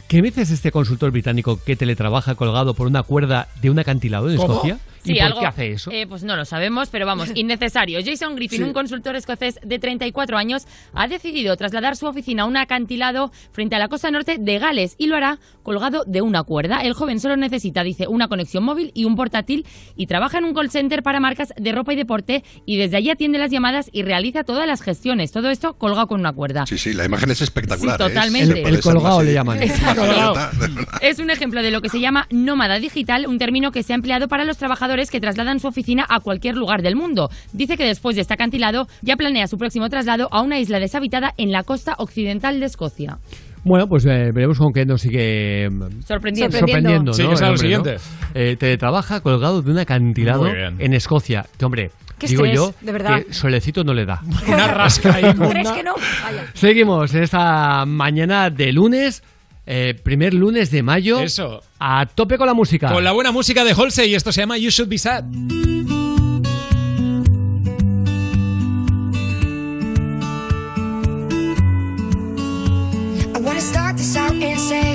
¿qué 0.08 0.22
me 0.22 0.30
dices 0.30 0.52
este 0.52 0.72
consultor 0.72 1.12
británico 1.12 1.60
que 1.64 1.76
teletrabaja 1.76 2.36
colgado 2.36 2.74
por 2.74 2.88
una 2.88 3.04
cuerda 3.04 3.48
de 3.62 3.70
un 3.70 3.80
acantilado 3.80 4.30
en 4.30 4.38
¿Cómo? 4.38 4.54
Escocia? 4.54 4.78
¿Y 5.06 5.14
Sí, 5.14 5.14
por 5.16 5.24
algo, 5.24 5.40
qué 5.40 5.46
hace 5.46 5.72
eso? 5.72 5.92
eh, 5.92 6.06
pues 6.08 6.24
no 6.24 6.36
lo 6.36 6.46
sabemos, 6.46 6.90
pero 6.90 7.06
vamos, 7.06 7.30
innecesario. 7.36 8.00
Jason 8.04 8.36
Griffin, 8.36 8.60
Sí. 8.60 8.64
un 8.64 8.74
consultor 8.74 9.16
escocés 9.16 9.60
de 9.64 9.80
34 9.80 10.38
años, 10.38 10.66
ha 10.94 11.08
decidido 11.08 11.56
trasladar 11.58 11.96
su 11.96 12.06
oficina 12.08 12.44
a 12.44 12.46
un 12.46 12.58
acantilado 12.58 13.32
frente 13.52 13.76
a 13.76 13.80
la 13.80 13.88
costa 13.88 14.12
norte 14.12 14.38
de 14.40 14.60
Gales 14.60 14.96
y 14.98 15.08
lo 15.08 15.16
hará 15.16 15.40
colgado 15.64 16.04
de 16.06 16.22
una 16.22 16.44
cuerda. 16.44 16.82
El 16.82 16.94
joven 16.94 17.20
solo 17.20 17.36
necesita, 17.38 17.84
dice, 17.84 18.08
una 18.08 18.28
conexión 18.28 18.64
móvil 18.64 18.92
y 18.94 19.06
un 19.06 19.16
portátil 19.16 19.66
y 19.96 20.08
trabaja 20.08 20.38
en 20.38 20.46
un 20.46 20.54
call 20.54 20.70
center 20.72 21.04
para 21.04 21.20
marcas 21.20 21.54
de 21.58 21.72
ropa 21.72 21.94
y 21.94 21.96
deporte 21.96 22.44
y 22.66 22.78
desde 22.78 22.98
allí 22.98 23.10
atiende 23.10 23.38
las 23.40 23.52
llamadas 23.52 23.90
y 23.92 24.04
realiza 24.04 24.44
todas 24.44 24.68
las 24.68 24.82
gestiones. 24.82 25.32
Todo 25.32 25.50
esto 25.50 25.74
colgado 25.78 26.08
con 26.08 26.20
una 26.20 26.34
cuerda. 26.34 26.66
Sí, 26.66 26.78
sí, 26.78 26.94
la 26.94 27.06
imagen 27.06 27.32
es 27.32 27.42
espectacular. 27.42 27.98
Sí, 27.98 28.04
¿eh? 28.04 28.08
totalmente. 28.08 28.62
El- 28.64 28.82
colgado 28.82 29.22
le 29.24 29.34
llaman. 29.34 29.60
Es 31.02 31.20
un 31.20 31.30
ejemplo 31.30 31.62
de 31.62 31.72
lo 31.72 31.82
que 31.82 31.90
se 31.90 32.00
llama 32.00 32.28
nómada 32.32 32.80
digital, 32.80 33.28
un 33.28 33.38
término 33.38 33.72
que 33.72 33.84
se 33.84 33.94
ha 33.94 33.96
empleado 33.96 34.28
para 34.28 34.44
los 34.44 34.58
trabajadores 34.58 34.95
que 35.12 35.20
trasladan 35.20 35.60
su 35.60 35.68
oficina 35.68 36.06
a 36.10 36.20
cualquier 36.20 36.56
lugar 36.56 36.82
del 36.82 36.96
mundo. 36.96 37.30
Dice 37.54 37.78
que 37.78 37.86
después 37.86 38.16
de 38.16 38.22
este 38.22 38.34
acantilado 38.34 38.88
ya 39.02 39.16
planea 39.16 39.48
su 39.48 39.58
próximo 39.58 39.90
traslado 39.90 40.28
a 40.32 40.42
una 40.42 40.60
isla 40.60 40.80
deshabitada 40.80 41.34
en 41.38 41.52
la 41.52 41.64
costa 41.64 41.96
occidental 41.98 42.60
de 42.60 42.66
Escocia. 42.66 43.18
Bueno, 43.64 43.88
pues 43.88 44.06
eh, 44.06 44.32
veremos 44.32 44.60
con 44.60 44.72
qué 44.72 44.86
nos 44.86 45.02
sigue 45.02 45.68
mm, 45.70 46.02
Sorprendiendo. 46.04 46.58
sorprendiendo. 46.58 47.14
Sí, 47.14 47.24
¿no? 47.24 47.30
que 47.32 47.36
sea 47.38 47.48
lo 47.48 47.54
hombre, 47.56 47.70
¿no? 47.70 47.84
siguiente. 47.84 48.04
Eh, 48.36 48.56
teletrabaja 48.58 49.22
colgado 49.22 49.62
de 49.62 49.72
un 49.72 49.80
acantilado 49.80 50.46
en 50.48 50.94
Escocia. 50.94 51.46
Que, 51.58 51.66
hombre, 51.66 51.92
Qué 52.20 52.28
digo 52.28 52.46
estrés, 52.46 52.60
yo 52.60 52.74
de 52.82 52.92
verdad. 52.92 53.24
que 53.26 53.34
solecito 53.34 53.84
no 53.84 53.94
le 53.94 54.06
da. 54.06 54.22
Una 54.48 54.68
rasca 54.68 55.16
ahí. 55.16 55.24
¿Crees 55.50 55.72
que 55.72 55.84
no? 55.84 55.96
Vaya. 56.24 56.44
Seguimos 56.54 57.14
esta 57.16 57.86
mañana 57.86 58.50
de 58.52 58.72
lunes, 58.72 59.24
eh, 59.66 59.96
primer 60.04 60.34
lunes 60.34 60.72
de 60.72 60.84
mayo. 60.84 61.20
Eso. 61.20 61.62
A 61.80 62.06
tope 62.06 62.38
con 62.38 62.48
la 62.48 62.54
música. 62.54 62.92
Con 62.92 63.04
la 63.04 63.12
buena 63.12 63.32
música 63.32 63.64
de 63.64 63.74
Halsey 63.74 64.12
y 64.12 64.16
esto 64.16 64.32
se 64.32 64.42
llama 64.42 64.58
You 64.58 64.70
Should 64.70 64.90
Be 64.90 64.98
Sad. 64.98 65.26
I 73.34 73.40
wanna 73.40 73.62
start 73.62 73.98
this 73.98 74.16
out 74.16 74.32
and 74.32 74.60
say 74.60 74.95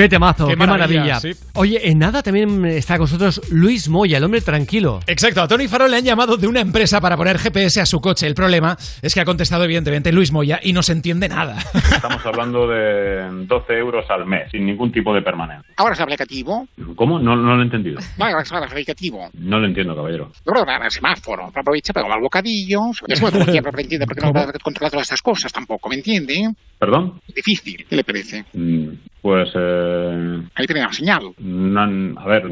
Qué 0.00 0.08
temazo, 0.08 0.46
qué, 0.46 0.52
Qué 0.52 0.56
maravilla. 0.56 1.00
maravilla, 1.02 1.20
sí. 1.20 1.38
Oye, 1.52 1.90
en 1.90 1.98
nada 1.98 2.22
también 2.22 2.64
está 2.64 2.94
con 2.96 3.04
nosotros 3.04 3.42
Luis 3.50 3.86
Moya, 3.90 4.16
el 4.16 4.24
hombre 4.24 4.40
tranquilo. 4.40 5.00
Exacto, 5.06 5.42
a 5.42 5.48
Tony 5.48 5.68
Farol 5.68 5.90
le 5.90 5.98
han 5.98 6.04
llamado 6.04 6.38
de 6.38 6.46
una 6.46 6.60
empresa 6.60 7.02
para 7.02 7.18
poner 7.18 7.38
GPS 7.38 7.82
a 7.82 7.86
su 7.86 8.00
coche. 8.00 8.26
El 8.26 8.34
problema 8.34 8.78
es 9.02 9.12
que 9.12 9.20
ha 9.20 9.26
contestado 9.26 9.64
evidentemente 9.64 10.10
Luis 10.10 10.32
Moya 10.32 10.58
y 10.62 10.72
no 10.72 10.82
se 10.82 10.92
entiende 10.92 11.28
nada. 11.28 11.58
Estamos 11.74 12.24
hablando 12.24 12.66
de 12.66 13.28
12 13.46 13.72
euros 13.74 14.06
al 14.08 14.24
mes, 14.24 14.50
sin 14.50 14.64
ningún 14.64 14.90
tipo 14.90 15.12
de 15.14 15.20
permanencia. 15.20 15.70
Ahora 15.76 15.92
es 15.92 16.00
aplicativo. 16.00 16.66
¿Cómo? 17.00 17.18
No, 17.18 17.34
no 17.34 17.54
lo 17.56 17.62
he 17.62 17.64
entendido. 17.64 17.98
No 18.18 19.58
lo 19.58 19.64
entiendo, 19.66 19.96
caballero. 19.96 20.30
Yo 20.44 20.52
creo 20.52 20.66
que 20.66 20.70
ahora 20.70 20.84
el 20.84 20.90
semáforo. 20.90 21.46
Aprovecha 21.46 21.94
para 21.94 22.04
comer 22.04 22.20
bocadillos. 22.20 23.00
Es 23.08 23.22
nuevo 23.22 23.42
tiempo, 23.50 23.70
¿me 23.72 23.80
entiende? 23.84 24.06
Porque 24.06 24.20
no 24.20 24.30
va 24.34 24.42
a 24.42 24.52
controlar 24.62 24.90
todas 24.90 25.04
estas 25.06 25.22
cosas 25.22 25.50
tampoco, 25.50 25.88
¿me 25.88 25.94
entiende? 25.94 26.50
¿Perdón? 26.78 27.18
Difícil, 27.34 27.86
¿qué 27.88 27.96
le 27.96 28.04
parece? 28.04 28.44
Mm, 28.52 28.88
Pues, 29.22 29.48
eh, 29.54 30.42
Ahí 30.54 30.66
tiene 30.66 30.82
la 30.82 30.92
señal. 30.92 31.22
no- 31.38 32.20
a 32.20 32.26
ver, 32.26 32.42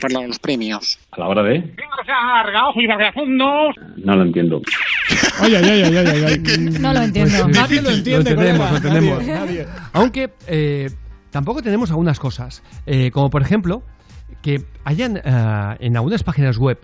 por 0.00 0.12
los 0.26 0.38
premios. 0.38 0.98
a 1.10 1.20
la 1.20 1.28
hora 1.28 1.42
de... 1.42 1.58
Venga, 1.58 1.96
larga, 2.06 2.68
ojo 2.68 2.80
y 2.80 2.86
larga 2.86 3.12
fondos. 3.12 3.74
No 3.96 4.16
lo 4.16 4.22
entiendo. 4.22 4.62
Ay, 5.40 5.54
ay, 5.54 5.64
ay, 5.64 5.82
ay, 5.82 5.96
ay, 5.96 6.24
ay. 6.28 6.38
No 6.80 6.92
lo 6.94 7.00
entiendo. 7.02 7.48
Nadie 7.48 7.82
lo 7.82 7.90
entiende, 7.90 8.34
Lo 8.34 8.40
entendemos, 8.42 8.70
lo 8.70 8.76
entendemos. 8.76 9.24
Aunque 9.94 10.30
eh, 10.46 10.88
tampoco 11.32 11.62
tenemos 11.62 11.90
algunas 11.90 12.20
cosas, 12.20 12.62
eh, 12.86 13.10
como 13.10 13.30
por 13.30 13.42
ejemplo 13.42 13.82
que 14.42 14.64
hayan 14.84 15.16
eh, 15.16 15.76
en 15.80 15.96
algunas 15.96 16.22
páginas 16.22 16.58
web 16.58 16.78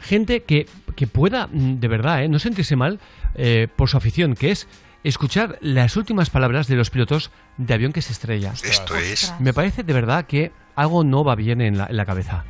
gente 0.00 0.42
que, 0.42 0.66
que 0.96 1.06
pueda, 1.06 1.46
mm, 1.46 1.80
de 1.80 1.88
verdad, 1.88 2.24
eh, 2.24 2.28
no 2.28 2.38
sentirse 2.38 2.76
mal 2.76 3.00
eh, 3.34 3.68
por 3.74 3.88
su 3.88 3.96
afición, 3.96 4.34
que 4.34 4.50
es 4.50 4.66
escuchar 5.04 5.58
las 5.60 5.96
últimas 5.96 6.30
palabras 6.30 6.66
de 6.66 6.76
los 6.76 6.90
pilotos 6.90 7.30
de 7.56 7.74
avión 7.74 7.92
que 7.92 8.02
se 8.02 8.12
estrella. 8.12 8.52
Esto 8.52 8.96
es. 8.96 9.32
Me 9.38 9.52
parece 9.52 9.82
de 9.82 9.92
verdad 9.92 10.26
que 10.26 10.52
algo 10.74 11.04
no 11.04 11.24
va 11.24 11.34
bien 11.34 11.60
en 11.60 11.78
la, 11.78 11.86
en 11.86 11.96
la 11.96 12.04
cabeza. 12.04 12.44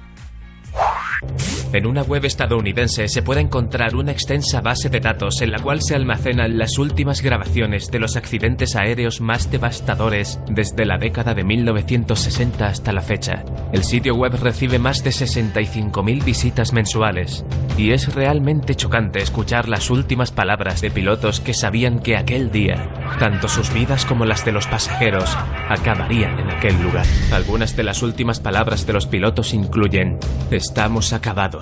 En 1.71 1.87
una 1.87 2.01
web 2.01 2.25
estadounidense 2.25 3.09
se 3.09 3.23
puede 3.23 3.43
encontrar 3.43 3.95
una 3.95 4.11
extensa 4.11 4.63
base 4.63 4.89
de 4.89 5.01
datos 5.01 5.43
en 5.43 5.51
la 5.51 5.59
cual 5.59 5.83
se 5.83 5.95
almacenan 5.95 6.57
las 6.57 6.79
últimas 6.79 7.21
grabaciones 7.21 7.91
de 7.91 7.99
los 7.99 8.17
accidentes 8.17 8.75
aéreos 8.75 9.21
más 9.21 9.51
devastadores 9.51 10.41
desde 10.49 10.87
la 10.87 10.97
década 10.97 11.35
de 11.35 11.45
1960 11.45 12.67
hasta 12.67 12.93
la 12.93 13.03
fecha. 13.03 13.45
El 13.71 13.85
sitio 13.85 14.15
web 14.15 14.33
recibe 14.41 14.79
más 14.79 15.05
de 15.05 15.11
65.000 15.11 16.25
visitas 16.25 16.73
mensuales 16.73 17.45
y 17.77 17.93
es 17.93 18.15
realmente 18.15 18.75
chocante 18.75 19.21
escuchar 19.21 19.69
las 19.69 19.91
últimas 19.91 20.33
palabras 20.33 20.81
de 20.81 20.91
pilotos 20.91 21.41
que 21.41 21.53
sabían 21.53 22.01
que 22.01 22.17
aquel 22.17 22.51
día, 22.51 22.91
tanto 23.19 23.47
sus 23.47 23.73
vidas 23.75 24.07
como 24.07 24.25
las 24.25 24.45
de 24.45 24.53
los 24.53 24.67
pasajeros, 24.67 25.37
acabarían 25.69 26.39
en 26.41 26.51
aquel 26.51 26.83
lugar. 26.83 27.07
Algunas 27.31 27.77
de 27.77 27.85
las 27.85 28.03
últimas 28.03 28.41
palabras 28.41 28.87
de 28.87 28.95
los 28.95 29.07
pilotos 29.07 29.53
incluyen, 29.53 30.19
estamos 30.51 31.13
acabados, 31.13 31.58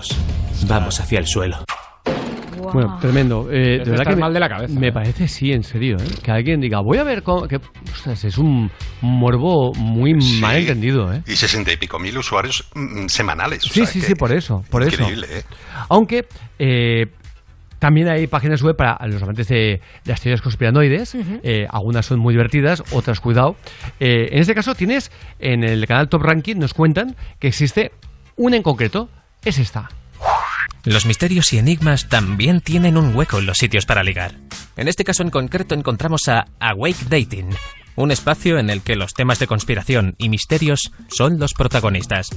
vamos 0.69 1.01
hacia 1.01 1.19
el 1.19 1.27
suelo. 1.27 1.59
Bueno, 2.73 2.99
tremendo. 3.01 3.49
Eh, 3.51 3.77
Es 3.81 3.85
de 3.85 3.91
verdad 3.93 4.07
que 4.13 4.17
mal 4.17 4.33
de 4.35 4.41
la 4.41 4.49
cabeza, 4.49 4.79
Me 4.81 4.89
¿eh? 4.89 4.93
parece, 4.93 5.29
sí, 5.29 5.53
en 5.53 5.63
serio. 5.63 5.97
¿eh? 6.01 6.09
Que 6.23 6.31
alguien 6.33 6.61
diga, 6.61 6.81
voy 6.81 6.99
a 6.99 7.05
ver 7.05 7.23
cómo. 7.23 7.47
Que, 7.47 7.61
ostras, 7.93 8.25
es 8.25 8.39
un 8.39 8.71
morbo 9.03 9.73
muy 9.75 10.15
mal 10.41 10.57
entendido. 10.57 11.13
¿eh? 11.13 11.23
Y 11.27 11.37
sesenta 11.37 11.73
y 11.73 11.77
pico 11.77 11.99
mil 11.99 12.17
usuarios 12.19 12.69
mm, 12.75 13.07
semanales. 13.07 13.65
o 13.65 13.69
Sí, 13.69 13.81
sea 13.81 13.87
sí, 13.87 14.01
que- 14.01 14.07
sí, 14.07 14.15
por 14.15 14.33
eso. 14.33 14.63
Por 14.71 14.83
eso. 14.83 15.01
Increíble, 15.03 15.27
¿eh? 15.31 15.43
Aunque 15.91 16.27
eh, 16.59 17.07
también 17.79 18.09
hay 18.09 18.27
páginas 18.27 18.63
web 18.63 18.75
para 18.75 18.99
los 19.07 19.23
amantes 19.23 19.47
de, 19.49 19.57
de 19.57 19.81
las 20.07 20.21
teorías 20.21 20.41
conspiranoides. 20.43 21.15
Eh, 21.45 21.67
algunas 21.71 22.05
son 22.07 22.19
muy 22.19 22.35
divertidas, 22.35 22.83
otras 22.93 23.21
cuidado. 23.21 23.55
Eh, 24.01 24.29
en 24.33 24.39
este 24.41 24.55
caso 24.55 24.75
tienes, 24.75 25.13
en 25.39 25.63
el 25.63 25.87
canal 25.87 26.09
Top 26.09 26.23
Ranking 26.23 26.57
nos 26.57 26.75
cuentan 26.75 27.15
que 27.39 27.49
existe 27.49 27.93
una 28.37 28.57
en 28.57 28.63
concreto. 28.63 29.09
Es 29.47 29.59
esta. 29.59 29.89
Los 30.83 31.07
misterios 31.07 31.53
y 31.53 31.59
enigmas 31.59 32.09
también 32.09 32.61
tienen 32.61 32.97
un 32.97 33.15
hueco 33.15 33.39
en 33.39 33.47
los 33.47 33.59
sitios 33.59 33.87
para 33.87 34.03
ligar. 34.03 34.35
En 34.77 34.89
este 34.89 35.05
caso 35.05 35.23
en 35.23 35.31
concreto 35.31 35.77
encontramos 35.77 36.23
a 36.27 36.47
Awake 36.59 37.05
Dating, 37.09 37.51
un 37.95 38.11
espacio 38.11 38.59
en 38.59 38.71
el 38.71 38.83
que 38.83 38.97
los 38.97 39.15
temas 39.15 39.39
de 39.39 39.47
conspiración 39.47 40.17
y 40.19 40.31
misterios 40.31 40.91
son 41.09 41.39
los 41.39 41.55
protagonistas. 41.55 42.31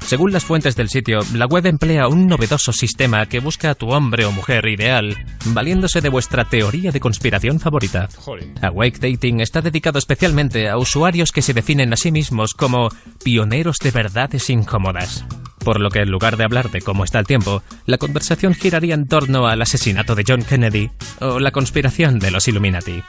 Según 0.00 0.32
las 0.32 0.44
fuentes 0.44 0.76
del 0.76 0.88
sitio, 0.88 1.20
la 1.34 1.46
web 1.46 1.66
emplea 1.66 2.08
un 2.08 2.26
novedoso 2.28 2.72
sistema 2.72 3.26
que 3.26 3.40
busca 3.40 3.70
a 3.70 3.74
tu 3.74 3.88
hombre 3.90 4.24
o 4.24 4.32
mujer 4.32 4.66
ideal, 4.68 5.16
valiéndose 5.46 6.00
de 6.00 6.08
vuestra 6.08 6.44
teoría 6.44 6.92
de 6.92 7.00
conspiración 7.00 7.58
favorita. 7.58 8.08
Awake 8.62 8.98
Dating 9.00 9.40
está 9.40 9.62
dedicado 9.62 9.98
especialmente 9.98 10.68
a 10.68 10.78
usuarios 10.78 11.32
que 11.32 11.42
se 11.42 11.54
definen 11.54 11.92
a 11.92 11.96
sí 11.96 12.12
mismos 12.12 12.54
como 12.54 12.88
pioneros 13.24 13.78
de 13.78 13.90
verdades 13.90 14.48
incómodas. 14.50 15.24
Por 15.58 15.80
lo 15.80 15.90
que 15.90 16.00
en 16.00 16.10
lugar 16.10 16.36
de 16.36 16.44
hablar 16.44 16.70
de 16.70 16.80
cómo 16.80 17.02
está 17.02 17.18
el 17.18 17.26
tiempo, 17.26 17.62
la 17.86 17.98
conversación 17.98 18.54
giraría 18.54 18.94
en 18.94 19.08
torno 19.08 19.48
al 19.48 19.60
asesinato 19.60 20.14
de 20.14 20.24
John 20.26 20.44
Kennedy 20.44 20.90
o 21.20 21.40
la 21.40 21.50
conspiración 21.50 22.20
de 22.20 22.30
los 22.30 22.46
Illuminati. 22.46 23.02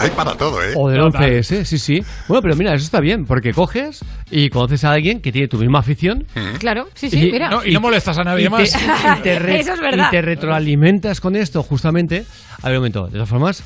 Hay 0.00 0.10
para 0.10 0.34
todo, 0.34 0.62
¿eh? 0.62 0.72
O 0.76 0.88
del 0.88 1.00
11S, 1.00 1.64
sí, 1.64 1.78
sí. 1.78 2.02
Bueno, 2.26 2.42
pero 2.42 2.56
mira, 2.56 2.74
eso 2.74 2.84
está 2.84 3.00
bien, 3.00 3.26
porque 3.26 3.52
coges 3.52 4.04
y 4.30 4.48
conoces 4.48 4.82
a 4.84 4.92
alguien 4.92 5.20
que 5.20 5.30
tiene 5.30 5.46
tu 5.48 5.58
misma 5.58 5.80
afición. 5.80 6.26
Claro, 6.58 6.88
sí, 6.94 7.10
sí, 7.10 7.28
mira. 7.30 7.50
No, 7.50 7.64
y 7.64 7.72
no 7.72 7.80
molestas 7.80 8.16
a 8.18 8.24
nadie 8.24 8.42
y 8.42 8.44
te- 8.44 8.50
más. 8.50 8.74
y 9.18 9.22
te 9.22 9.38
re- 9.38 9.60
Eso 9.60 9.74
es 9.74 9.80
verdad. 9.80 10.08
Y 10.08 10.10
te 10.10 10.22
retroalimentas 10.22 11.20
con 11.20 11.36
esto, 11.36 11.62
justamente. 11.62 12.24
A 12.62 12.68
ver, 12.68 12.78
un 12.78 12.82
momento. 12.82 13.06
De 13.06 13.12
todas 13.12 13.28
formas, 13.28 13.62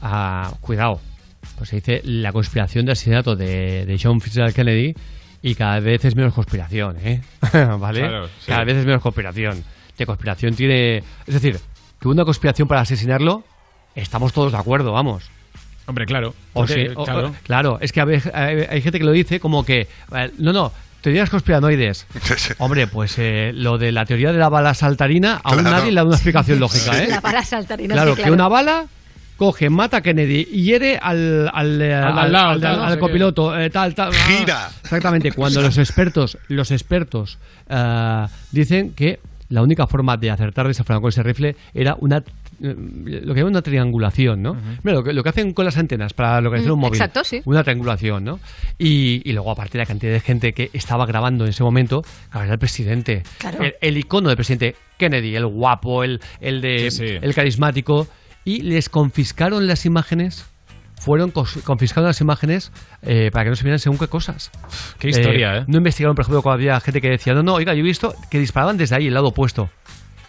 ah, 0.00 0.52
cuidado. 0.60 1.00
Pues 1.58 1.70
se 1.70 1.76
dice 1.76 2.00
la 2.04 2.32
conspiración 2.32 2.84
del 2.86 2.92
asesinato 2.92 3.34
de, 3.36 3.84
de 3.84 3.98
John 4.00 4.20
Fitzgerald 4.20 4.54
Kennedy 4.54 4.94
y 5.42 5.54
cada 5.56 5.80
vez 5.80 6.04
es 6.04 6.14
menos 6.14 6.32
conspiración, 6.34 6.96
¿eh? 7.04 7.20
¿Vale? 7.78 8.00
Claro, 8.00 8.26
sí. 8.38 8.46
Cada 8.46 8.64
vez 8.64 8.76
es 8.76 8.86
menos 8.86 9.02
conspiración. 9.02 9.64
De 9.98 10.06
conspiración 10.06 10.54
tiene... 10.54 10.98
Es 11.26 11.34
decir, 11.34 11.58
que 12.00 12.08
una 12.08 12.24
conspiración 12.24 12.66
para 12.68 12.80
asesinarlo, 12.82 13.42
estamos 13.94 14.32
todos 14.32 14.52
de 14.52 14.58
acuerdo, 14.58 14.92
vamos. 14.92 15.30
Hombre, 15.92 16.06
claro. 16.06 16.30
O 16.54 16.60
porque, 16.60 16.74
sí, 16.88 16.92
o- 16.96 17.04
claro. 17.04 17.28
o- 17.28 17.34
claro, 17.44 17.78
es 17.80 17.92
que 17.92 18.00
hay, 18.00 18.66
hay 18.70 18.80
gente 18.82 18.98
que 18.98 19.04
lo 19.04 19.12
dice 19.12 19.38
como 19.40 19.64
que. 19.64 19.88
eh, 20.14 20.30
No, 20.38 20.52
no, 20.54 20.72
teorías 21.02 21.28
conspiranoides. 21.28 22.06
Hombre, 22.58 22.86
pues 22.86 23.14
eh, 23.18 23.52
lo 23.54 23.76
de 23.76 23.92
la 23.92 24.06
teoría 24.06 24.32
de 24.32 24.38
la 24.38 24.48
bala 24.48 24.72
saltarina, 24.74 25.40
aún 25.44 25.58
Claro. 25.60 25.76
nadie 25.76 25.90
le 25.92 25.96
da 25.96 26.04
una 26.04 26.14
explicación 26.14 26.58
lógica, 26.60 27.02
¿eh? 27.02 27.08
La 27.08 27.20
para 27.20 27.44
saltarina, 27.44 27.94
Claro, 27.94 28.12
sí, 28.12 28.16
que 28.16 28.22
claro. 28.22 28.34
una 28.34 28.48
bala 28.48 28.86
coge, 29.36 29.68
mata 29.70 29.96
a 29.96 30.00
Kennedy 30.02 30.46
y 30.52 30.62
hiere 30.62 30.98
al, 31.02 31.50
al, 31.52 31.82
eh, 31.82 31.92
Al 31.94 32.34
al 32.64 32.98
copiloto, 32.98 33.58
eh, 33.58 33.70
tal, 33.70 33.94
tal. 33.94 34.12
ah. 34.14 34.26
Gira. 34.28 34.70
Exactamente, 34.84 35.32
cuando 35.32 35.60
los 35.62 35.76
expertos, 35.78 36.38
los 36.48 36.70
expertos 36.70 37.38
eh, 37.68 38.26
dicen 38.52 38.92
que 38.94 39.18
la 39.48 39.62
única 39.62 39.86
forma 39.86 40.16
de 40.16 40.30
acertar 40.30 40.66
de 40.66 40.72
esa 40.72 40.84
forma 40.84 41.00
con 41.00 41.08
ese 41.08 41.22
rifle 41.22 41.56
era 41.74 41.96
una 41.98 42.22
lo 42.62 43.34
que 43.34 43.40
llaman 43.40 43.52
una 43.54 43.62
triangulación, 43.62 44.40
¿no? 44.42 44.54
Mira, 44.82 44.98
lo 44.98 45.02
que, 45.02 45.12
lo 45.12 45.22
que 45.22 45.28
hacen 45.28 45.52
con 45.52 45.64
las 45.64 45.76
antenas 45.76 46.12
para 46.14 46.40
localizar 46.40 46.70
Mm, 46.70 46.74
un 46.74 46.80
móvil. 46.80 46.94
exacto, 46.94 47.24
sí. 47.24 47.42
Una 47.44 47.62
triangulación, 47.64 48.22
¿no? 48.24 48.38
Y, 48.78 49.20
y 49.28 49.32
luego, 49.32 49.50
aparte, 49.50 49.78
la 49.78 49.86
cantidad 49.86 50.12
de 50.12 50.20
gente 50.20 50.52
que 50.52 50.70
estaba 50.72 51.04
grabando 51.06 51.44
en 51.44 51.50
ese 51.50 51.62
momento, 51.64 52.02
claro, 52.30 52.44
era 52.44 52.54
el 52.54 52.58
presidente. 52.60 53.22
Claro. 53.38 53.62
El, 53.64 53.74
el 53.80 53.96
icono 53.98 54.28
del 54.28 54.36
presidente 54.36 54.76
Kennedy, 54.96 55.34
el 55.34 55.46
guapo, 55.46 56.04
el, 56.04 56.20
el 56.40 56.60
de 56.60 56.90
Sí, 56.90 57.08
sí. 57.08 57.14
el 57.20 57.34
carismático. 57.34 58.06
Y 58.44 58.62
les 58.62 58.88
confiscaron 58.88 59.66
las 59.66 59.84
imágenes. 59.86 60.46
Fueron 61.00 61.32
confiscadas 61.32 62.06
las 62.10 62.20
imágenes 62.20 62.70
eh, 63.02 63.30
para 63.32 63.42
que 63.44 63.50
no 63.50 63.56
se 63.56 63.64
vieran 63.64 63.80
según 63.80 63.98
qué 63.98 64.06
cosas. 64.06 64.52
Qué 65.00 65.08
historia, 65.08 65.56
¿eh? 65.58 65.64
No 65.66 65.78
investigaron, 65.78 66.14
por 66.14 66.22
ejemplo, 66.22 66.42
cuando 66.42 66.60
había 66.60 66.78
gente 66.78 67.00
que 67.00 67.08
decía, 67.10 67.34
no, 67.34 67.42
no, 67.42 67.54
oiga, 67.54 67.74
yo 67.74 67.80
he 67.80 67.82
visto 67.82 68.14
que 68.30 68.38
disparaban 68.38 68.76
desde 68.76 68.94
ahí, 68.94 69.08
el 69.08 69.14
lado 69.14 69.26
opuesto. 69.28 69.68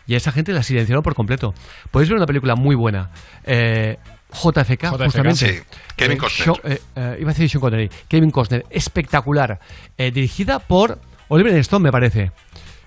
Y 0.07 0.13
a 0.15 0.17
esa 0.17 0.31
gente 0.31 0.51
la 0.51 0.63
silenciaron 0.63 1.01
por 1.03 1.15
completo. 1.15 1.53
Podéis 1.91 2.09
ver 2.09 2.17
una 2.17 2.25
película 2.25 2.55
muy 2.55 2.75
buena. 2.75 3.09
Eh, 3.45 3.97
JFK, 4.31 4.83
JFK, 4.91 5.03
justamente. 5.03 5.35
sí. 5.53 5.59
Kevin 5.95 6.17
Eh, 6.17 6.19
Costner. 6.19 6.49
Eh, 6.63 6.79
eh, 6.95 7.17
iba 7.21 7.29
a 7.29 7.33
decir 7.33 7.49
Sean 7.49 7.61
Connery. 7.61 7.89
Kevin 8.07 8.31
Costner. 8.31 8.65
Espectacular. 8.69 9.59
Eh, 9.97 10.11
dirigida 10.11 10.59
por 10.59 10.99
Oliver 11.29 11.53
Stone, 11.57 11.83
me 11.83 11.91
parece. 11.91 12.31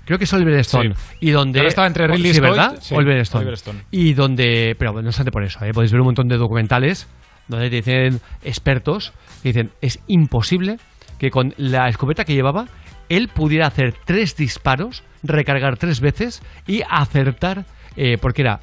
Creo 0.05 0.19
que 0.19 0.25
es 0.25 0.33
Oliver 0.33 0.55
Stone. 0.61 0.95
Sí. 0.95 1.17
Y 1.21 1.31
donde. 1.31 1.61
Ahora 1.61 1.69
estaba 1.69 1.87
entre 1.87 2.07
Ridley 2.07 2.35
sí, 2.35 2.41
¿verdad? 2.41 2.77
sí, 2.81 2.95
Oliver 2.95 3.19
Stone. 3.19 3.41
Oliver 3.43 3.55
Stone. 3.55 3.85
Y 3.91 4.13
donde. 4.15 4.77
Pero 4.79 4.93
bueno, 4.93 5.05
no 5.05 5.09
obstante 5.11 5.33
por 5.33 5.43
eso, 5.43 5.65
¿eh? 5.65 5.73
podéis 5.73 5.91
ver 5.93 6.01
un 6.01 6.07
montón 6.07 6.29
de 6.29 6.37
documentales 6.37 7.09
donde 7.49 7.71
te 7.71 7.77
dicen 7.77 8.21
expertos 8.43 9.13
que 9.43 9.49
dicen 9.51 9.71
es 9.81 10.01
imposible 10.09 10.79
que 11.19 11.31
con 11.31 11.55
la 11.57 11.89
escopeta 11.89 12.25
que 12.25 12.35
llevaba 12.35 12.67
él 13.09 13.29
pudiera 13.29 13.67
hacer 13.67 13.95
tres 14.05 14.37
disparos, 14.37 15.03
recargar 15.23 15.77
tres 15.77 16.01
veces 16.01 16.43
y 16.67 16.83
acertar, 16.89 17.65
eh, 17.97 18.19
porque 18.21 18.43
era 18.43 18.61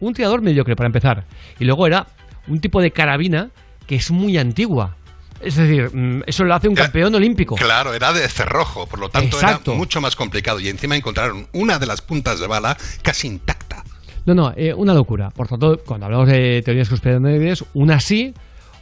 un 0.00 0.14
tirador 0.14 0.42
mediocre 0.42 0.76
para 0.76 0.86
empezar. 0.86 1.24
Y 1.58 1.64
luego 1.64 1.86
era 1.86 2.06
un 2.46 2.60
tipo 2.60 2.80
de 2.80 2.90
carabina 2.90 3.50
que 3.86 3.96
es 3.96 4.10
muy 4.10 4.38
antigua. 4.38 4.96
Es 5.40 5.56
decir, 5.56 5.94
mm, 5.94 6.22
eso 6.26 6.44
lo 6.44 6.54
hace 6.54 6.68
un 6.68 6.74
campeón 6.74 7.14
olímpico. 7.14 7.56
Claro, 7.56 7.92
era 7.92 8.12
de 8.12 8.26
cerrojo, 8.28 8.86
por 8.86 8.98
lo 8.98 9.08
tanto 9.10 9.36
Exacto. 9.36 9.72
era 9.72 9.78
mucho 9.78 10.00
más 10.00 10.16
complicado. 10.16 10.60
Y 10.60 10.68
encima 10.68 10.96
encontraron 10.96 11.46
una 11.52 11.78
de 11.78 11.86
las 11.86 12.00
puntas 12.00 12.40
de 12.40 12.46
bala 12.46 12.76
casi 13.02 13.28
intacta. 13.28 13.84
No, 14.24 14.34
no, 14.34 14.52
eh, 14.56 14.74
una 14.74 14.94
locura. 14.94 15.30
Por 15.30 15.46
tanto, 15.46 15.78
cuando 15.84 16.06
hablamos 16.06 16.28
de 16.28 16.62
teorías 16.64 16.88
conspiranoides, 16.88 17.64
una 17.74 18.00
sí, 18.00 18.34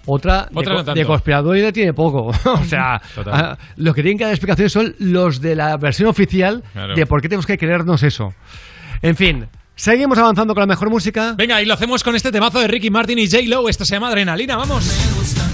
otra, 0.07 0.49
de, 0.51 0.59
Otra 0.59 0.75
no 0.83 0.95
de 0.95 1.05
conspiradoide 1.05 1.73
tiene 1.73 1.93
poco. 1.95 2.27
o 2.45 2.65
sea, 2.65 3.01
Total. 3.15 3.35
ah, 3.35 3.59
lo 3.77 3.95
que 3.95 4.03
tienen 4.03 4.19
que 4.19 4.25
dar 4.25 4.33
explicaciones 4.33 4.73
son 4.73 4.95
los 4.99 5.41
de 5.41 5.55
la 5.57 5.77
versión 5.77 6.09
oficial 6.09 6.63
Claro. 6.73 6.95
de 6.95 7.07
por 7.07 7.21
qué 7.23 7.29
tenemos 7.29 7.47
que 7.47 7.57
creernos 7.59 8.03
eso. 8.03 8.35
En 9.03 9.17
fin, 9.17 9.47
seguimos 9.75 10.19
avanzando 10.19 10.55
con 10.55 10.61
la 10.63 10.67
mejor 10.67 10.91
música. 10.91 11.35
Venga, 11.37 11.61
y 11.63 11.67
lo 11.67 11.75
hacemos 11.75 12.03
con 12.03 12.15
este 12.17 12.31
temazo 12.33 12.61
de 12.61 12.69
Ricky 12.69 12.91
Martin 12.91 13.19
y 13.19 13.27
J. 13.29 13.43
Lo. 13.49 13.69
Esto 13.69 13.85
se 13.85 13.95
llama 13.95 14.09
Adrenalina, 14.09 14.57
vamos. 14.57 15.54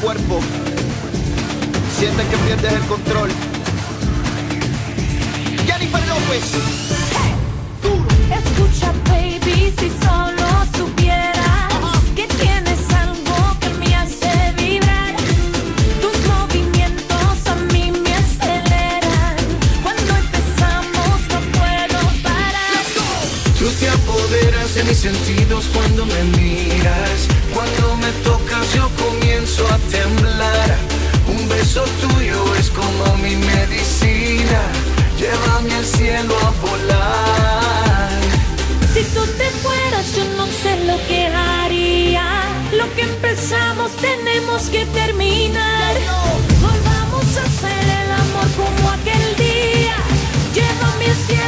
Cuerpo. 0.00 0.40
Sientes 1.98 2.26
que 2.26 2.36
pierdes 2.38 2.72
el 2.72 2.82
control. 2.86 3.30
Jennifer 5.66 6.06
López. 6.08 6.44
Escucha, 8.30 8.92
baby, 9.08 9.72
si 9.78 9.90
solo 10.04 10.46
supieras 10.76 11.72
que 12.16 12.26
tienes 12.26 12.80
algo 12.94 13.58
que 13.60 13.68
me 13.80 13.94
hace 13.94 14.30
vibrar. 14.56 15.14
Tus 16.00 16.26
movimientos 16.26 17.46
a 17.46 17.54
mí 17.72 17.92
me 17.92 18.14
aceleran. 18.14 19.36
Cuando 19.82 20.16
empezamos 20.16 21.20
no 21.32 21.40
puedo 21.58 22.00
parar. 22.22 22.84
Tú 23.58 23.68
te 23.78 23.88
apoderas 23.88 24.74
de 24.74 24.84
mis 24.84 24.98
sentidos 24.98 25.66
cuando 25.74 26.06
me 26.06 26.24
miras. 26.38 27.39
Cuando 27.54 27.96
me 27.96 28.10
tocas 28.24 28.72
yo 28.74 28.88
comienzo 28.96 29.66
a 29.66 29.78
temblar. 29.90 30.78
Un 31.28 31.48
beso 31.48 31.84
tuyo 32.00 32.54
es 32.56 32.70
como 32.70 33.16
mi 33.16 33.36
medicina. 33.36 34.60
Llévame 35.18 35.74
al 35.74 35.84
cielo 35.84 36.34
a 36.38 36.50
volar. 36.66 38.20
Si 38.94 39.02
tú 39.14 39.22
te 39.38 39.50
fueras, 39.62 40.16
yo 40.16 40.24
no 40.36 40.46
sé 40.46 40.84
lo 40.86 40.96
que 41.08 41.26
haría. 41.26 42.44
Lo 42.72 42.92
que 42.94 43.02
empezamos 43.02 43.90
tenemos 43.96 44.62
que 44.70 44.86
terminar. 44.86 45.94
Volvamos 46.60 47.26
a 47.36 47.42
hacer 47.42 47.84
el 48.02 48.10
amor 48.24 48.48
como 48.56 48.90
aquel 48.90 49.36
día. 49.36 49.96
Llévame 50.54 51.06
al 51.06 51.16
cielo 51.26 51.39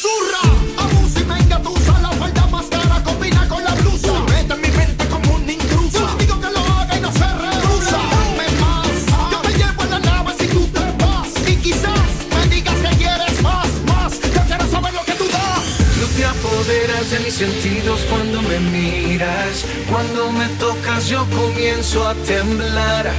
susurra. 0.00 0.42
Abusa 0.78 1.20
y 1.20 1.24
me 1.24 1.38
engatusa, 1.38 1.98
la 2.00 2.10
falda 2.12 2.46
más 2.46 2.66
cara 2.66 3.02
combina 3.04 3.46
con 3.48 3.62
la 3.62 3.74
blusa. 3.74 4.12
Mete 4.28 4.54
en 4.54 4.60
mi 4.60 4.70
mente 4.70 5.06
como 5.06 5.34
un 5.34 5.50
intruso. 5.50 5.98
Yo 5.98 6.16
digo 6.18 6.40
que 6.40 6.50
lo 6.50 6.60
haga 6.74 6.96
y 6.96 7.00
no 7.00 7.12
se 7.12 7.28
rehúsa. 7.44 7.98
Dame 8.14 8.48
más, 8.62 8.96
yo 9.30 9.38
te 9.46 9.52
llevo 9.58 9.82
en 9.82 9.90
la 9.90 9.98
nave 9.98 10.32
si 10.38 10.46
tú 10.46 10.66
te 10.68 10.84
vas. 11.02 11.28
Y 11.46 11.56
quizás 11.56 12.10
me 12.34 12.54
digas 12.54 12.76
que 12.84 12.96
quieres 12.96 13.42
más, 13.42 13.68
más. 13.90 14.12
Yo 14.34 14.42
quiero 14.48 14.66
saber 14.70 14.94
lo 14.94 15.04
que 15.04 15.12
tú 15.12 15.26
das. 15.28 15.64
Tú 16.00 16.06
te 16.16 16.24
apoderas 16.24 17.10
de 17.10 17.20
mis 17.20 17.34
sentidos 17.34 18.00
cuando 18.08 18.42
me 18.42 18.58
miras. 18.74 19.66
Cuando 19.90 20.32
me 20.32 20.46
tocas 20.64 21.08
yo 21.08 21.26
comienzo 21.38 22.06
a 22.08 22.14
temblar. 22.14 23.12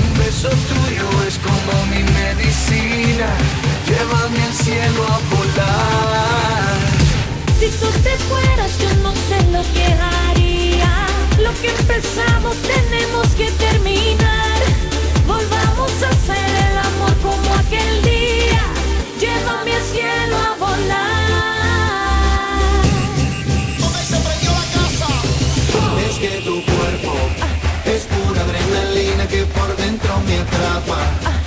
Un 0.00 0.18
beso 0.18 0.48
tuyo 0.48 1.06
es 1.28 1.36
como 1.46 1.72
mi 1.92 2.02
medicina. 2.20 3.28
Llévame 3.92 4.42
al 4.42 4.54
cielo 4.54 5.02
a 5.04 5.18
volar. 5.34 6.78
Si 7.60 7.68
tú 7.78 7.88
te 8.02 8.16
fueras, 8.24 8.78
yo 8.78 8.90
no 9.02 9.12
sé 9.28 9.38
lo 9.52 9.62
que 9.74 9.84
haría. 9.84 11.06
Lo 11.38 11.52
que 11.60 11.68
empezamos 11.68 12.56
tenemos 12.62 13.26
que 13.36 13.50
terminar. 13.50 14.60
Volvamos 15.26 15.92
a 16.04 16.08
hacer 16.08 16.50
el 16.70 16.78
amor 16.78 17.14
como 17.22 17.54
aquel 17.54 18.02
día. 18.02 18.64
Llévame 19.20 19.74
al 19.74 19.84
cielo 19.92 20.36
a 20.38 20.56
volar. 20.56 21.12
Es 26.08 26.16
que 26.18 26.40
tu 26.46 26.64
cuerpo 26.64 27.12
es 27.84 28.04
pura 28.04 28.40
adrenalina 28.40 29.28
que 29.28 29.44
por 29.44 29.76
dentro 29.76 30.18
me 30.26 30.38
atrapa. 30.38 31.41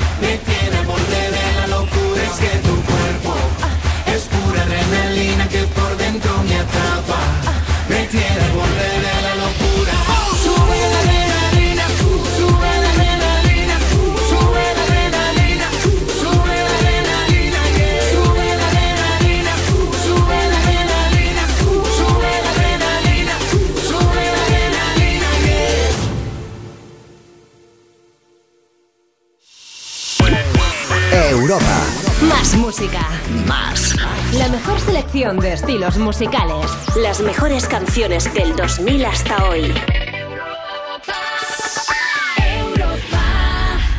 Más 32.29 32.55
música. 32.57 33.01
Más. 33.47 33.95
La 34.33 34.47
mejor 34.49 34.79
selección 34.79 35.39
de 35.39 35.53
estilos 35.53 35.97
musicales. 35.97 36.65
Las 36.95 37.21
mejores 37.21 37.67
canciones 37.67 38.33
del 38.33 38.55
2000 38.55 39.05
hasta 39.05 39.49
hoy. 39.49 39.73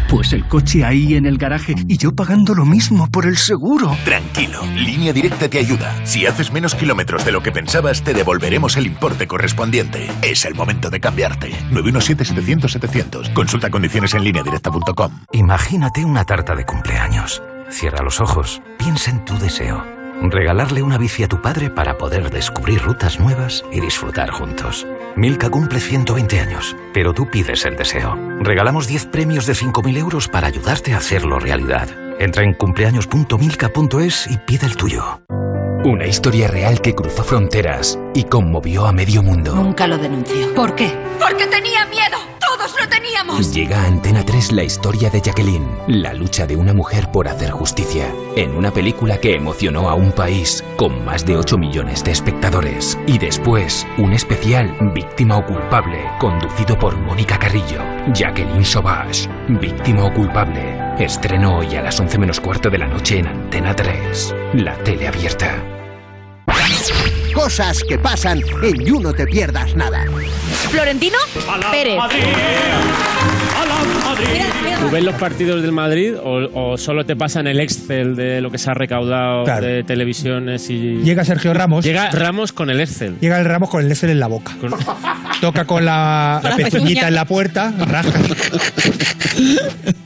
Pues 0.08 0.32
el 0.32 0.46
coche 0.46 0.84
ahí 0.84 1.14
en 1.14 1.26
el 1.26 1.36
garaje 1.36 1.74
y 1.88 1.98
yo 1.98 2.14
pagando 2.14 2.54
lo 2.54 2.64
mismo 2.64 3.08
por 3.10 3.26
el 3.26 3.36
seguro. 3.36 3.96
Tranquilo, 4.04 4.62
Línea 4.74 5.12
Directa 5.12 5.48
te 5.48 5.58
ayuda. 5.58 5.94
Si 6.06 6.26
haces 6.26 6.52
menos 6.52 6.74
kilómetros 6.74 7.24
de 7.24 7.32
lo 7.32 7.42
que 7.42 7.52
pensabas, 7.52 8.02
te 8.02 8.14
devolveremos 8.14 8.76
el 8.76 8.86
importe 8.86 9.26
correspondiente. 9.26 10.08
Es 10.22 10.44
el 10.44 10.54
momento 10.54 10.90
de 10.90 11.00
cambiarte. 11.00 11.50
917-700-700. 11.70 13.32
Consulta 13.34 13.68
condiciones 13.68 14.14
en 14.14 14.24
lineadirecta.com. 14.24 15.12
Imagínate 15.32 16.04
una 16.04 16.24
tarta 16.24 16.54
de 16.54 16.64
cumpleaños. 16.64 17.42
Cierra 17.70 18.02
los 18.02 18.20
ojos, 18.20 18.62
piensa 18.78 19.10
en 19.10 19.24
tu 19.24 19.38
deseo. 19.38 19.84
Regalarle 20.22 20.82
una 20.82 20.96
bici 20.96 21.22
a 21.24 21.28
tu 21.28 21.42
padre 21.42 21.68
para 21.68 21.98
poder 21.98 22.30
descubrir 22.30 22.80
rutas 22.80 23.20
nuevas 23.20 23.64
y 23.70 23.80
disfrutar 23.80 24.30
juntos. 24.30 24.86
Milka 25.14 25.50
cumple 25.50 25.80
120 25.80 26.40
años, 26.40 26.74
pero 26.94 27.12
tú 27.12 27.28
pides 27.30 27.64
el 27.66 27.76
deseo. 27.76 28.16
Regalamos 28.40 28.86
10 28.86 29.06
premios 29.06 29.46
de 29.46 29.52
5.000 29.52 29.98
euros 29.98 30.28
para 30.28 30.46
ayudarte 30.46 30.94
a 30.94 30.98
hacerlo 30.98 31.38
realidad. 31.38 31.88
Entra 32.18 32.44
en 32.44 32.54
cumpleaños.milka.es 32.54 34.26
y 34.30 34.38
pide 34.38 34.66
el 34.66 34.76
tuyo. 34.76 35.20
Una 35.84 36.06
historia 36.06 36.48
real 36.48 36.80
que 36.80 36.94
cruzó 36.94 37.22
fronteras 37.22 37.98
y 38.14 38.24
conmovió 38.24 38.86
a 38.86 38.92
medio 38.92 39.22
mundo. 39.22 39.54
Nunca 39.54 39.86
lo 39.86 39.98
denunció. 39.98 40.54
¿Por 40.54 40.74
qué? 40.74 40.90
Porque 41.20 41.46
tenía 41.46 41.84
miedo. 41.86 42.18
Todos 42.46 42.74
lo 42.80 42.88
teníamos. 42.88 43.52
Llega 43.52 43.82
a 43.82 43.86
Antena 43.86 44.24
3 44.24 44.52
la 44.52 44.62
historia 44.62 45.10
de 45.10 45.20
Jacqueline, 45.20 45.66
la 45.88 46.12
lucha 46.14 46.46
de 46.46 46.56
una 46.56 46.72
mujer 46.72 47.10
por 47.10 47.28
hacer 47.28 47.50
justicia, 47.50 48.12
en 48.36 48.54
una 48.54 48.70
película 48.70 49.18
que 49.18 49.34
emocionó 49.34 49.88
a 49.88 49.94
un 49.94 50.12
país 50.12 50.62
con 50.76 51.04
más 51.04 51.26
de 51.26 51.36
8 51.36 51.58
millones 51.58 52.04
de 52.04 52.12
espectadores. 52.12 52.98
Y 53.06 53.18
después, 53.18 53.86
un 53.98 54.12
especial 54.12 54.72
Víctima 54.94 55.38
o 55.38 55.44
culpable, 55.44 55.98
conducido 56.20 56.78
por 56.78 56.96
Mónica 56.96 57.38
Carrillo, 57.38 57.82
Jacqueline 58.14 58.64
Sauvage, 58.64 59.28
Víctima 59.48 60.04
o 60.04 60.14
culpable. 60.14 60.78
Estreno 60.98 61.58
hoy 61.58 61.74
a 61.74 61.82
las 61.82 61.98
11 61.98 62.18
menos 62.18 62.40
cuarto 62.40 62.70
de 62.70 62.78
la 62.78 62.86
noche 62.86 63.18
en 63.18 63.26
Antena 63.26 63.74
3, 63.74 64.34
la 64.54 64.76
tele 64.78 65.08
abierta. 65.08 65.62
Cosas 67.36 67.84
que 67.84 67.98
pasan 67.98 68.42
en 68.62 68.82
You 68.82 68.98
No 68.98 69.12
Te 69.12 69.26
Pierdas 69.26 69.76
Nada. 69.76 70.06
Florentino 70.70 71.18
Pérez. 71.70 72.00
¿Tú 74.80 74.90
ves 74.90 75.02
los 75.04 75.14
partidos 75.16 75.62
del 75.62 75.72
Madrid 75.72 76.14
o, 76.22 76.48
o 76.72 76.76
solo 76.78 77.04
te 77.04 77.16
pasan 77.16 77.46
el 77.46 77.60
Excel 77.60 78.14
de 78.14 78.40
lo 78.40 78.50
que 78.50 78.58
se 78.58 78.70
ha 78.70 78.74
recaudado 78.74 79.44
Claro. 79.44 79.66
de 79.66 79.82
televisiones 79.84 80.68
y... 80.70 80.96
Llega 81.02 81.24
Sergio 81.24 81.52
Ramos. 81.54 81.84
Llega 81.84 82.10
Ramos 82.10 82.52
con 82.52 82.70
el 82.70 82.80
Excel. 82.80 83.16
Llega 83.20 83.38
el 83.38 83.44
Ramos 83.46 83.68
con 83.70 83.84
el 83.84 83.90
Excel 83.90 84.10
en 84.10 84.20
la 84.20 84.26
boca. 84.26 84.52
Toca 85.40 85.64
con 85.64 85.84
la, 85.84 86.38
Con 86.42 86.50
la 86.50 86.56
la 86.56 86.64
pezuñita 86.64 86.84
pezuña. 86.86 87.08
en 87.08 87.14
la 87.14 87.24
puerta, 87.24 87.72
rasca. 87.78 88.20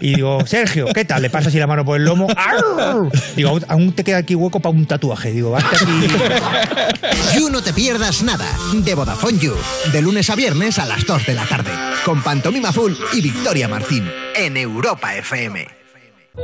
Y 0.01 0.15
digo, 0.17 0.45
Sergio, 0.45 0.87
¿qué 0.93 1.05
tal? 1.05 1.23
Le 1.23 1.31
pasa 1.31 1.51
así 1.51 1.59
la 1.59 1.69
mano 1.69 1.85
por 1.85 1.97
el 1.97 2.05
lomo. 2.05 2.27
¡Arr! 2.37 3.09
Digo, 3.37 3.61
"Aún- 3.69 3.93
te 3.93 4.03
queda 4.03 4.17
aquí 4.17 4.35
hueco 4.35 4.59
para 4.59 4.75
un 4.75 4.87
tatuaje. 4.87 5.31
Digo, 5.31 5.57
hazte 5.57 5.77
aquí. 5.77 6.09
You 7.39 7.49
No 7.49 7.63
Te 7.63 7.73
Pierdas 7.73 8.23
Nada, 8.25 8.47
de 8.73 8.95
Vodafone 8.95 9.39
You. 9.39 9.55
De 9.93 10.03
lunes 10.03 10.29
a 10.31 10.35
viernes 10.35 10.81
a 10.81 10.87
las 10.87 11.07
2 11.07 11.27
de 11.27 11.35
la 11.35 11.45
tarde. 11.45 11.71
Con 12.05 12.23
Pantomima 12.23 12.73
Full 12.73 12.93
y 13.13 13.21
Victoria 13.21 13.40
Martín. 13.69 14.05
En 14.37 14.57
Europa 14.57 15.17
FM. 15.17 15.67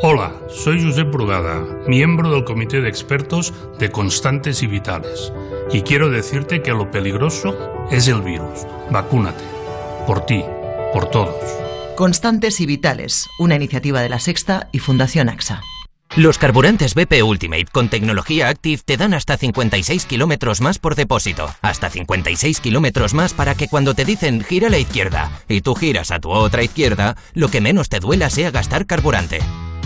Hola, 0.03 0.33
soy 0.49 0.83
Josep 0.83 1.13
Brugada, 1.13 1.63
miembro 1.87 2.31
del 2.33 2.45
Comité 2.45 2.81
de 2.81 2.89
Expertos 2.89 3.53
de 3.79 3.91
Constantes 3.91 4.63
y 4.63 4.67
Vitales. 4.67 5.33
Y 5.71 5.83
quiero 5.83 6.11
decirte 6.11 6.63
que 6.63 6.73
lo 6.73 6.91
peligroso 6.91 7.87
es 7.91 8.09
el 8.09 8.23
virus. 8.23 8.67
Vacúnate. 8.91 9.45
Por 10.07 10.25
ti, 10.27 10.43
por 10.93 11.11
todos. 11.11 11.37
Constantes 11.97 12.61
y 12.61 12.67
Vitales, 12.67 13.29
una 13.39 13.55
iniciativa 13.55 14.01
de 14.01 14.09
la 14.09 14.19
Sexta 14.19 14.69
y 14.73 14.79
Fundación 14.81 15.29
AXA. 15.29 15.63
Los 16.17 16.39
carburantes 16.39 16.95
BP 16.95 17.23
Ultimate 17.23 17.67
con 17.71 17.91
tecnología 17.91 18.49
Active 18.49 18.81
te 18.83 18.97
dan 18.97 19.13
hasta 19.13 19.37
56 19.37 20.07
kilómetros 20.07 20.63
más 20.63 20.79
por 20.79 20.95
depósito. 20.95 21.55
Hasta 21.61 21.91
56 21.91 22.61
kilómetros 22.61 23.13
más 23.13 23.35
para 23.35 23.55
que 23.55 23.69
cuando 23.69 23.93
te 23.93 24.07
dicen 24.07 24.41
gira 24.43 24.69
a 24.69 24.71
la 24.71 24.79
izquierda 24.79 25.31
y 25.47 25.61
tú 25.61 25.75
giras 25.75 26.11
a 26.11 26.19
tu 26.19 26.31
otra 26.31 26.63
izquierda, 26.63 27.19
lo 27.35 27.49
que 27.49 27.61
menos 27.61 27.91
te 27.91 28.01
duela 28.01 28.31
sea 28.31 28.51
gastar 28.51 28.87
carburante. 28.87 29.41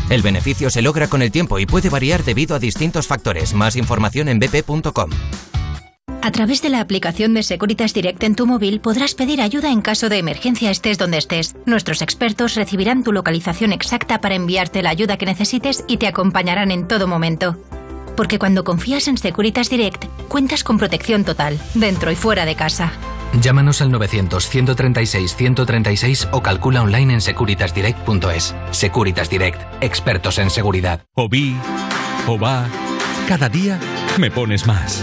El 0.08 0.22
beneficio 0.22 0.70
se 0.70 0.82
logra 0.82 1.08
con 1.08 1.20
el 1.20 1.32
tiempo 1.32 1.58
y 1.58 1.66
puede 1.66 1.88
variar 1.88 2.22
debido 2.22 2.54
a 2.54 2.60
distintos 2.60 3.08
factores. 3.08 3.52
Más 3.52 3.74
información 3.74 4.28
en 4.28 4.38
bp.com. 4.38 5.10
A 6.22 6.32
través 6.32 6.60
de 6.60 6.68
la 6.68 6.80
aplicación 6.80 7.32
de 7.32 7.42
Securitas 7.42 7.94
Direct 7.94 8.22
en 8.22 8.34
tu 8.34 8.46
móvil 8.46 8.80
podrás 8.80 9.14
pedir 9.14 9.40
ayuda 9.40 9.70
en 9.70 9.80
caso 9.80 10.10
de 10.10 10.18
emergencia 10.18 10.70
estés 10.70 10.98
donde 10.98 11.16
estés. 11.16 11.56
Nuestros 11.64 12.02
expertos 12.02 12.56
recibirán 12.56 13.02
tu 13.02 13.12
localización 13.12 13.72
exacta 13.72 14.20
para 14.20 14.34
enviarte 14.34 14.82
la 14.82 14.90
ayuda 14.90 15.16
que 15.16 15.24
necesites 15.24 15.82
y 15.88 15.96
te 15.96 16.06
acompañarán 16.06 16.72
en 16.72 16.86
todo 16.86 17.06
momento. 17.06 17.56
Porque 18.16 18.38
cuando 18.38 18.64
confías 18.64 19.08
en 19.08 19.16
Securitas 19.16 19.70
Direct, 19.70 20.04
cuentas 20.28 20.62
con 20.62 20.76
protección 20.76 21.24
total, 21.24 21.58
dentro 21.74 22.10
y 22.10 22.16
fuera 22.16 22.44
de 22.44 22.54
casa. 22.54 22.92
Llámanos 23.40 23.80
al 23.80 23.90
900-136-136 23.92 26.28
o 26.32 26.42
calcula 26.42 26.82
online 26.82 27.14
en 27.14 27.22
securitasdirect.es. 27.22 28.54
Securitas 28.72 29.30
Direct, 29.30 29.62
expertos 29.82 30.38
en 30.38 30.50
seguridad. 30.50 31.00
O 31.14 31.30
vi, 31.30 31.56
o 32.26 32.38
va, 32.38 32.66
cada 33.26 33.48
día 33.48 33.80
me 34.18 34.30
pones 34.30 34.66
más. 34.66 35.02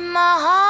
Funk 0.00 0.06
with 0.06 0.12
my 0.12 0.38
heart. 0.40 0.69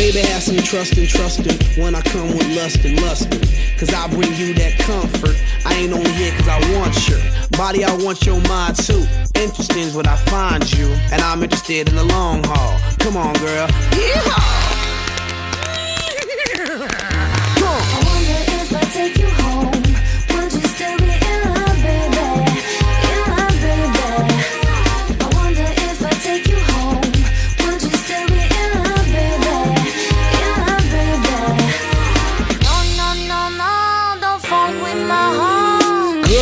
Baby, 0.00 0.20
have 0.20 0.42
some 0.42 0.56
trust 0.56 0.96
and 0.96 1.06
trusting 1.06 1.84
when 1.84 1.94
I 1.94 2.00
come 2.00 2.28
with 2.28 2.56
lust 2.56 2.82
and 2.86 2.98
lusting. 3.02 3.42
Cause 3.76 3.92
I 3.92 4.08
bring 4.08 4.34
you 4.34 4.54
that 4.54 4.78
comfort. 4.78 5.36
I 5.66 5.74
ain't 5.74 5.92
only 5.92 6.10
here 6.12 6.32
cause 6.38 6.48
I 6.48 6.58
want 6.72 7.06
your 7.06 7.20
body, 7.50 7.84
I 7.84 7.94
want 7.96 8.24
your 8.24 8.40
mind 8.48 8.76
too. 8.76 9.06
Interesting 9.34 9.82
is 9.82 9.94
what 9.94 10.06
I 10.06 10.16
find 10.16 10.72
you, 10.72 10.86
and 11.12 11.20
I'm 11.20 11.42
interested 11.42 11.90
in 11.90 11.96
the 11.96 12.04
long 12.04 12.42
haul. 12.44 12.80
Come 12.98 13.18
on, 13.18 13.34
girl. 13.34 13.68
Yeehaw! 13.68 14.69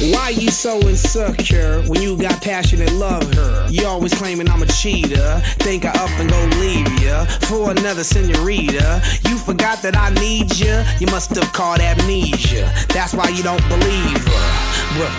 Why 0.00 0.28
you 0.28 0.52
so 0.52 0.78
insecure 0.88 1.82
when 1.88 2.00
you 2.00 2.16
got 2.16 2.40
passionate 2.40 2.92
love 2.92 3.34
her? 3.34 3.66
You 3.68 3.84
always 3.84 4.14
claiming 4.14 4.48
I'm 4.48 4.62
a 4.62 4.66
cheater. 4.66 5.40
Think 5.58 5.84
I 5.84 5.90
up 5.90 6.10
and 6.20 6.30
go 6.30 6.40
leave 6.60 7.02
ya 7.02 7.24
for 7.24 7.72
another 7.72 8.04
senorita. 8.04 9.02
You 9.28 9.36
forgot 9.38 9.82
that 9.82 9.96
I 9.96 10.10
need 10.20 10.56
ya. 10.56 10.84
You 11.00 11.08
must 11.08 11.34
have 11.34 11.52
caught 11.52 11.80
amnesia. 11.80 12.72
That's 12.90 13.12
why 13.12 13.30
you 13.30 13.42
don't 13.42 13.66
believe 13.68 14.24
her. 14.24 15.00
Well, 15.00 15.12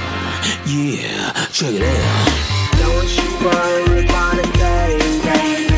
yeah, 0.66 1.34
check 1.52 1.74
it 1.74 1.84
out. 1.84 2.70
Don't 2.80 3.10
you 3.18 3.46
worry 3.46 4.06
about 4.06 4.40
a 4.40 4.48
thing. 4.58 5.69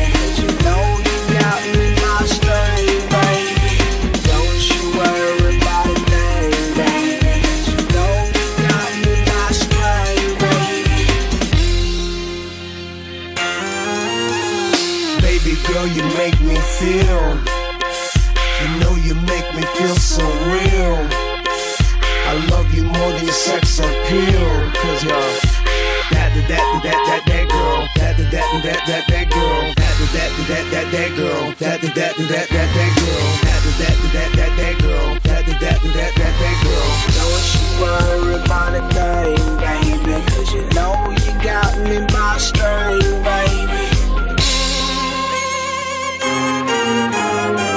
Girl, 15.82 15.90
you 15.90 16.04
make 16.16 16.40
me 16.40 16.54
feel. 16.78 17.26
You 18.62 18.68
know 18.78 18.94
you 19.02 19.16
make 19.26 19.48
me 19.52 19.62
feel 19.74 19.96
so 19.96 20.22
real. 20.46 20.94
I 22.30 22.46
love 22.50 22.72
you 22.72 22.84
more 22.84 23.10
than 23.10 23.24
your 23.24 23.32
sex 23.34 23.80
appeal. 23.80 24.46
Cause 24.78 25.02
you're 25.02 25.18
that, 26.14 26.30
that, 26.38 26.46
that, 26.46 26.82
that, 26.84 26.98
that, 27.02 27.22
that 27.26 27.48
girl. 27.50 27.88
That, 27.96 28.16
that, 28.16 28.30
that, 28.30 28.62
that, 28.62 28.86
that, 28.86 29.06
that 29.10 29.26
girl. 29.34 29.74
That, 29.74 29.98
that, 29.98 30.30
that, 30.46 30.70
that, 30.70 30.70
that, 30.70 30.86
that 30.92 31.16
girl. 31.16 31.50
That, 31.58 31.80
that, 31.82 31.94
that, 31.96 32.14
that, 32.14 32.46
that, 32.46 32.70
that 32.70 32.94
girl. 33.02 33.26
That, 33.42 33.66
that, 33.82 33.98
that, 34.14 34.30
that, 34.38 34.52
that, 34.54 34.78
girl. 34.78 35.18
That, 35.18 35.46
that, 35.46 35.58
that, 35.58 35.82
that, 35.82 36.34
that 36.38 36.56
girl. 36.62 36.90
Don't 37.18 37.42
you 37.58 37.66
worry 37.82 38.34
about 38.38 38.78
a 38.78 38.86
thing, 38.94 39.42
baby. 39.58 40.14
Cause 40.30 40.54
you 40.54 40.62
know 40.78 40.94
you 41.10 41.32
got 41.42 41.74
me 41.82 42.06
by 42.06 42.38
string, 42.38 43.02
baby. 43.24 43.91
Thank 46.22 47.60
you. 47.60 47.71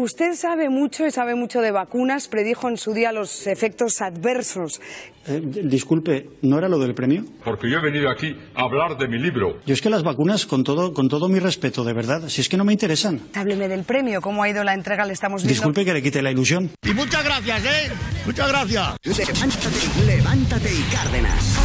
Usted 0.00 0.32
sabe 0.34 0.70
mucho 0.70 1.06
y 1.06 1.10
sabe 1.10 1.34
mucho 1.34 1.60
de 1.60 1.72
vacunas, 1.72 2.26
predijo 2.28 2.70
en 2.70 2.78
su 2.78 2.94
día 2.94 3.12
los 3.12 3.46
efectos 3.46 4.00
adversos. 4.00 4.80
Eh, 5.26 5.42
disculpe, 5.64 6.30
¿no 6.40 6.56
era 6.56 6.68
lo 6.70 6.78
del 6.78 6.94
premio? 6.94 7.22
Porque 7.44 7.70
yo 7.70 7.76
he 7.78 7.82
venido 7.82 8.08
aquí 8.10 8.34
a 8.54 8.62
hablar 8.62 8.96
de 8.96 9.06
mi 9.08 9.18
libro. 9.18 9.58
Yo 9.66 9.74
es 9.74 9.82
que 9.82 9.90
las 9.90 10.02
vacunas, 10.02 10.46
con 10.46 10.64
todo, 10.64 10.94
con 10.94 11.08
todo 11.08 11.28
mi 11.28 11.38
respeto, 11.38 11.84
de 11.84 11.92
verdad, 11.92 12.28
si 12.28 12.40
es 12.40 12.48
que 12.48 12.56
no 12.56 12.64
me 12.64 12.72
interesan. 12.72 13.20
Hábleme 13.34 13.68
del 13.68 13.84
premio, 13.84 14.22
cómo 14.22 14.42
ha 14.42 14.48
ido 14.48 14.64
la 14.64 14.72
entrega, 14.72 15.04
le 15.04 15.12
estamos 15.12 15.42
viendo. 15.42 15.52
Disculpe 15.52 15.84
que 15.84 15.92
le 15.92 16.02
quite 16.02 16.22
la 16.22 16.30
ilusión. 16.30 16.70
Y 16.82 16.94
muchas 16.94 17.22
gracias, 17.22 17.62
¿eh? 17.66 17.92
Muchas 18.24 18.48
gracias. 18.48 18.96
Levántate, 19.04 20.06
levántate 20.06 20.68
y 20.72 20.82
Cárdenas. 20.94 21.58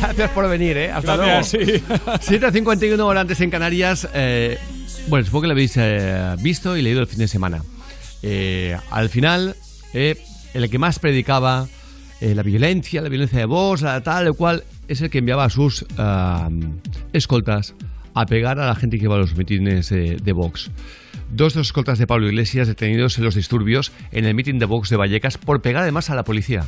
Gracias 0.00 0.30
por 0.30 0.48
venir, 0.48 0.76
¿eh? 0.76 0.92
Hasta 0.92 1.16
Gracias, 1.16 1.54
luego. 1.54 1.86
7.51 1.88 3.00
horas 3.04 3.20
antes 3.22 3.40
en 3.40 3.50
Canarias. 3.50 4.08
eh, 4.14 4.58
bueno, 5.08 5.24
supongo 5.24 5.42
que 5.42 5.48
lo 5.48 5.52
habéis 5.52 5.76
eh, 5.76 6.36
visto 6.40 6.76
y 6.76 6.82
leído 6.82 7.00
el 7.00 7.06
fin 7.06 7.18
de 7.18 7.28
semana. 7.28 7.62
Eh, 8.22 8.76
al 8.90 9.08
final, 9.08 9.56
eh, 9.94 10.16
el 10.54 10.70
que 10.70 10.78
más 10.78 10.98
predicaba 10.98 11.68
la 12.20 12.44
violencia, 12.44 13.02
la 13.02 13.08
violencia 13.08 13.40
de 13.40 13.46
Vox, 13.46 13.82
la 13.82 14.00
tal, 14.00 14.28
el 14.28 14.34
cual 14.34 14.62
es 14.86 15.00
el 15.00 15.10
que 15.10 15.18
enviaba 15.18 15.44
a 15.44 15.50
sus 15.50 15.84
escoltas 17.12 17.74
a 18.14 18.26
pegar 18.26 18.60
a 18.60 18.66
la 18.66 18.76
gente 18.76 18.98
que 18.98 19.06
iba 19.06 19.16
a 19.16 19.18
los 19.18 19.34
mitines 19.34 19.88
de 19.88 20.32
Vox. 20.32 20.70
Dos 21.32 21.56
escoltas 21.56 21.98
de 21.98 22.06
Pablo 22.06 22.28
Iglesias 22.28 22.68
detenidos 22.68 23.18
en 23.18 23.24
los 23.24 23.34
disturbios 23.34 23.90
en 24.12 24.24
el 24.24 24.34
mitin 24.34 24.60
de 24.60 24.66
Vox 24.66 24.88
de 24.88 24.96
Vallecas 24.96 25.36
por 25.36 25.62
pegar 25.62 25.82
además 25.82 26.10
a 26.10 26.14
la 26.14 26.22
policía. 26.22 26.64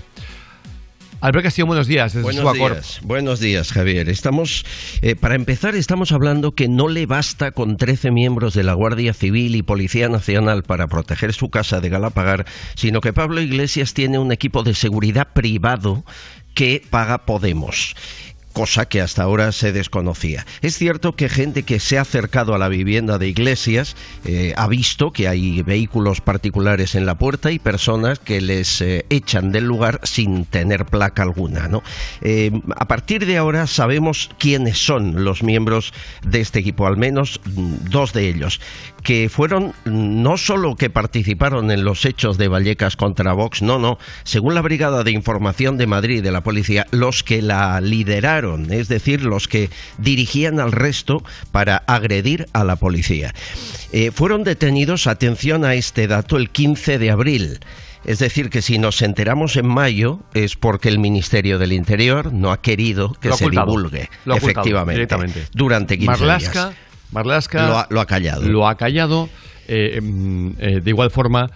Albert 1.24 1.44
Castillo, 1.44 1.64
buenos 1.64 1.86
días. 1.86 2.12
Desde 2.12 2.22
Buenos 2.22 2.52
días, 2.52 3.00
buenos 3.02 3.40
días, 3.40 3.72
Javier. 3.72 4.10
Estamos, 4.10 4.66
eh, 5.00 5.16
para 5.16 5.36
empezar, 5.36 5.74
estamos 5.74 6.12
hablando 6.12 6.54
que 6.54 6.68
no 6.68 6.86
le 6.86 7.06
basta 7.06 7.52
con 7.52 7.78
13 7.78 8.10
miembros 8.10 8.52
de 8.52 8.62
la 8.62 8.74
Guardia 8.74 9.14
Civil 9.14 9.56
y 9.56 9.62
Policía 9.62 10.10
Nacional 10.10 10.64
para 10.64 10.86
proteger 10.86 11.32
su 11.32 11.48
casa 11.48 11.80
de 11.80 11.88
Galapagar, 11.88 12.44
sino 12.74 13.00
que 13.00 13.14
Pablo 13.14 13.40
Iglesias 13.40 13.94
tiene 13.94 14.18
un 14.18 14.32
equipo 14.32 14.64
de 14.64 14.74
seguridad 14.74 15.28
privado 15.32 16.04
que 16.52 16.82
paga 16.90 17.24
Podemos 17.24 17.96
cosa 18.54 18.86
que 18.86 19.02
hasta 19.02 19.24
ahora 19.24 19.52
se 19.52 19.72
desconocía. 19.72 20.46
Es 20.62 20.78
cierto 20.78 21.14
que 21.14 21.28
gente 21.28 21.64
que 21.64 21.80
se 21.80 21.98
ha 21.98 22.02
acercado 22.02 22.54
a 22.54 22.58
la 22.58 22.68
vivienda 22.68 23.18
de 23.18 23.28
Iglesias 23.28 23.96
eh, 24.24 24.54
ha 24.56 24.66
visto 24.68 25.10
que 25.10 25.28
hay 25.28 25.60
vehículos 25.62 26.22
particulares 26.22 26.94
en 26.94 27.04
la 27.04 27.18
puerta 27.18 27.50
y 27.50 27.58
personas 27.58 28.20
que 28.20 28.40
les 28.40 28.80
eh, 28.80 29.04
echan 29.10 29.52
del 29.52 29.64
lugar 29.64 30.00
sin 30.04 30.46
tener 30.46 30.86
placa 30.86 31.22
alguna. 31.22 31.68
¿no? 31.68 31.82
Eh, 32.22 32.52
a 32.76 32.86
partir 32.86 33.26
de 33.26 33.36
ahora 33.36 33.66
sabemos 33.66 34.30
quiénes 34.38 34.78
son 34.78 35.24
los 35.24 35.42
miembros 35.42 35.92
de 36.26 36.40
este 36.40 36.60
equipo, 36.60 36.86
al 36.86 36.96
menos 36.96 37.40
mm, 37.44 37.90
dos 37.90 38.12
de 38.12 38.28
ellos, 38.28 38.60
que 39.04 39.28
fueron 39.28 39.74
no 39.84 40.36
solo 40.36 40.74
que 40.74 40.90
participaron 40.90 41.70
en 41.70 41.84
los 41.84 42.04
hechos 42.04 42.38
de 42.38 42.48
Vallecas 42.48 42.96
contra 42.96 43.32
Vox, 43.34 43.62
no, 43.62 43.78
no, 43.78 43.98
según 44.24 44.54
la 44.54 44.62
Brigada 44.62 45.04
de 45.04 45.12
Información 45.12 45.76
de 45.76 45.86
Madrid 45.86 46.22
de 46.22 46.32
la 46.32 46.42
policía, 46.42 46.86
los 46.90 47.22
que 47.22 47.40
la 47.42 47.80
lideraron 47.80 48.72
es 48.72 48.88
decir, 48.88 49.22
los 49.22 49.46
que 49.46 49.70
dirigían 49.98 50.58
al 50.58 50.72
resto 50.72 51.22
para 51.52 51.76
agredir 51.76 52.46
a 52.52 52.64
la 52.64 52.76
policía. 52.76 53.34
Eh, 53.92 54.10
fueron 54.10 54.42
detenidos, 54.42 55.06
atención 55.06 55.64
a 55.64 55.74
este 55.74 56.06
dato, 56.06 56.36
el 56.36 56.50
15 56.50 56.98
de 56.98 57.10
abril. 57.10 57.60
Es 58.04 58.18
decir, 58.18 58.50
que 58.50 58.60
si 58.60 58.78
nos 58.78 59.00
enteramos 59.00 59.56
en 59.56 59.66
mayo 59.66 60.20
es 60.34 60.56
porque 60.56 60.88
el 60.90 60.98
Ministerio 60.98 61.58
del 61.58 61.72
Interior 61.72 62.32
no 62.32 62.52
ha 62.52 62.60
querido 62.60 63.12
que 63.14 63.28
Lo 63.28 63.36
se 63.36 63.44
ocultado. 63.44 63.66
divulgue, 63.66 64.10
Lo 64.26 64.34
ha 64.34 64.36
ocultado 64.36 64.66
efectivamente, 64.66 64.92
directamente. 64.94 65.46
durante 65.54 65.96
15 65.98 66.10
Marlaska, 66.10 66.64
días. 66.68 66.76
Marlaska 67.12 67.66
Lo 67.68 67.78
ha- 67.78 67.86
lo 67.90 68.00
ha 68.00 68.06
callado. 68.06 68.42
Lo 68.48 68.66
ha 68.68 68.76
callado. 68.76 69.28
eh, 69.66 69.98
mm, 70.02 70.48
eh, 70.58 70.80
de 70.82 70.90
igual 70.90 71.10
forma 71.10 71.46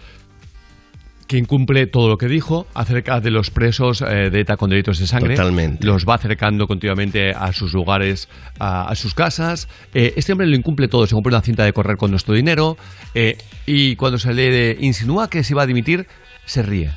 que 1.26 1.36
incumple 1.36 1.86
todo 1.86 2.08
lo 2.08 2.16
que 2.16 2.26
dijo 2.26 2.66
acerca 2.72 3.20
de 3.20 3.30
los 3.30 3.50
presos 3.50 4.00
eh, 4.00 4.30
de 4.30 4.40
ETA 4.40 4.56
con 4.56 4.70
delitos 4.70 4.98
de 4.98 5.06
sangre. 5.06 5.34
Totalmente. 5.36 5.86
Los 5.86 6.06
va 6.06 6.14
acercando 6.14 6.66
continuamente 6.66 7.32
a 7.32 7.52
sus 7.52 7.74
lugares, 7.74 8.30
a, 8.58 8.88
a 8.88 8.94
sus 8.94 9.12
casas. 9.14 9.68
Eh, 9.92 10.14
este 10.16 10.32
hombre 10.32 10.46
lo 10.46 10.56
incumple 10.56 10.88
todo. 10.88 11.06
Se 11.06 11.14
compra 11.14 11.36
una 11.36 11.42
cinta 11.42 11.64
de 11.64 11.74
correr 11.74 11.98
con 11.98 12.10
nuestro 12.10 12.32
dinero. 12.34 12.78
eh, 13.14 13.36
y 13.66 13.94
cuando 13.96 14.16
se 14.16 14.32
le 14.32 14.78
insinúa 14.80 15.28
que 15.28 15.44
se 15.44 15.54
va 15.54 15.64
a 15.64 15.66
dimitir, 15.66 16.06
se 16.46 16.62
ríe. 16.62 16.92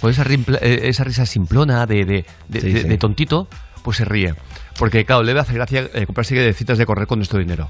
Con 0.00 0.10
esa, 0.10 0.24
rimpla- 0.24 0.58
eh, 0.62 0.88
esa 0.88 1.04
risa 1.04 1.26
simplona 1.26 1.84
de, 1.84 2.06
de- 2.06 2.24
de- 2.48 2.60
Sí, 2.62 2.72
de- 2.72 2.82
sí. 2.82 2.88
de 2.88 2.96
tontito, 2.96 3.48
pues 3.82 3.98
se 3.98 4.06
ríe. 4.06 4.34
Porque, 4.78 5.04
claro, 5.04 5.22
le 5.24 5.38
hacer 5.38 5.56
gracia 5.56 5.90
comprarse 6.06 6.34
de 6.34 6.54
cintas 6.54 6.78
de 6.78 6.86
correr 6.86 7.06
con 7.06 7.18
nuestro 7.18 7.38
dinero. 7.38 7.68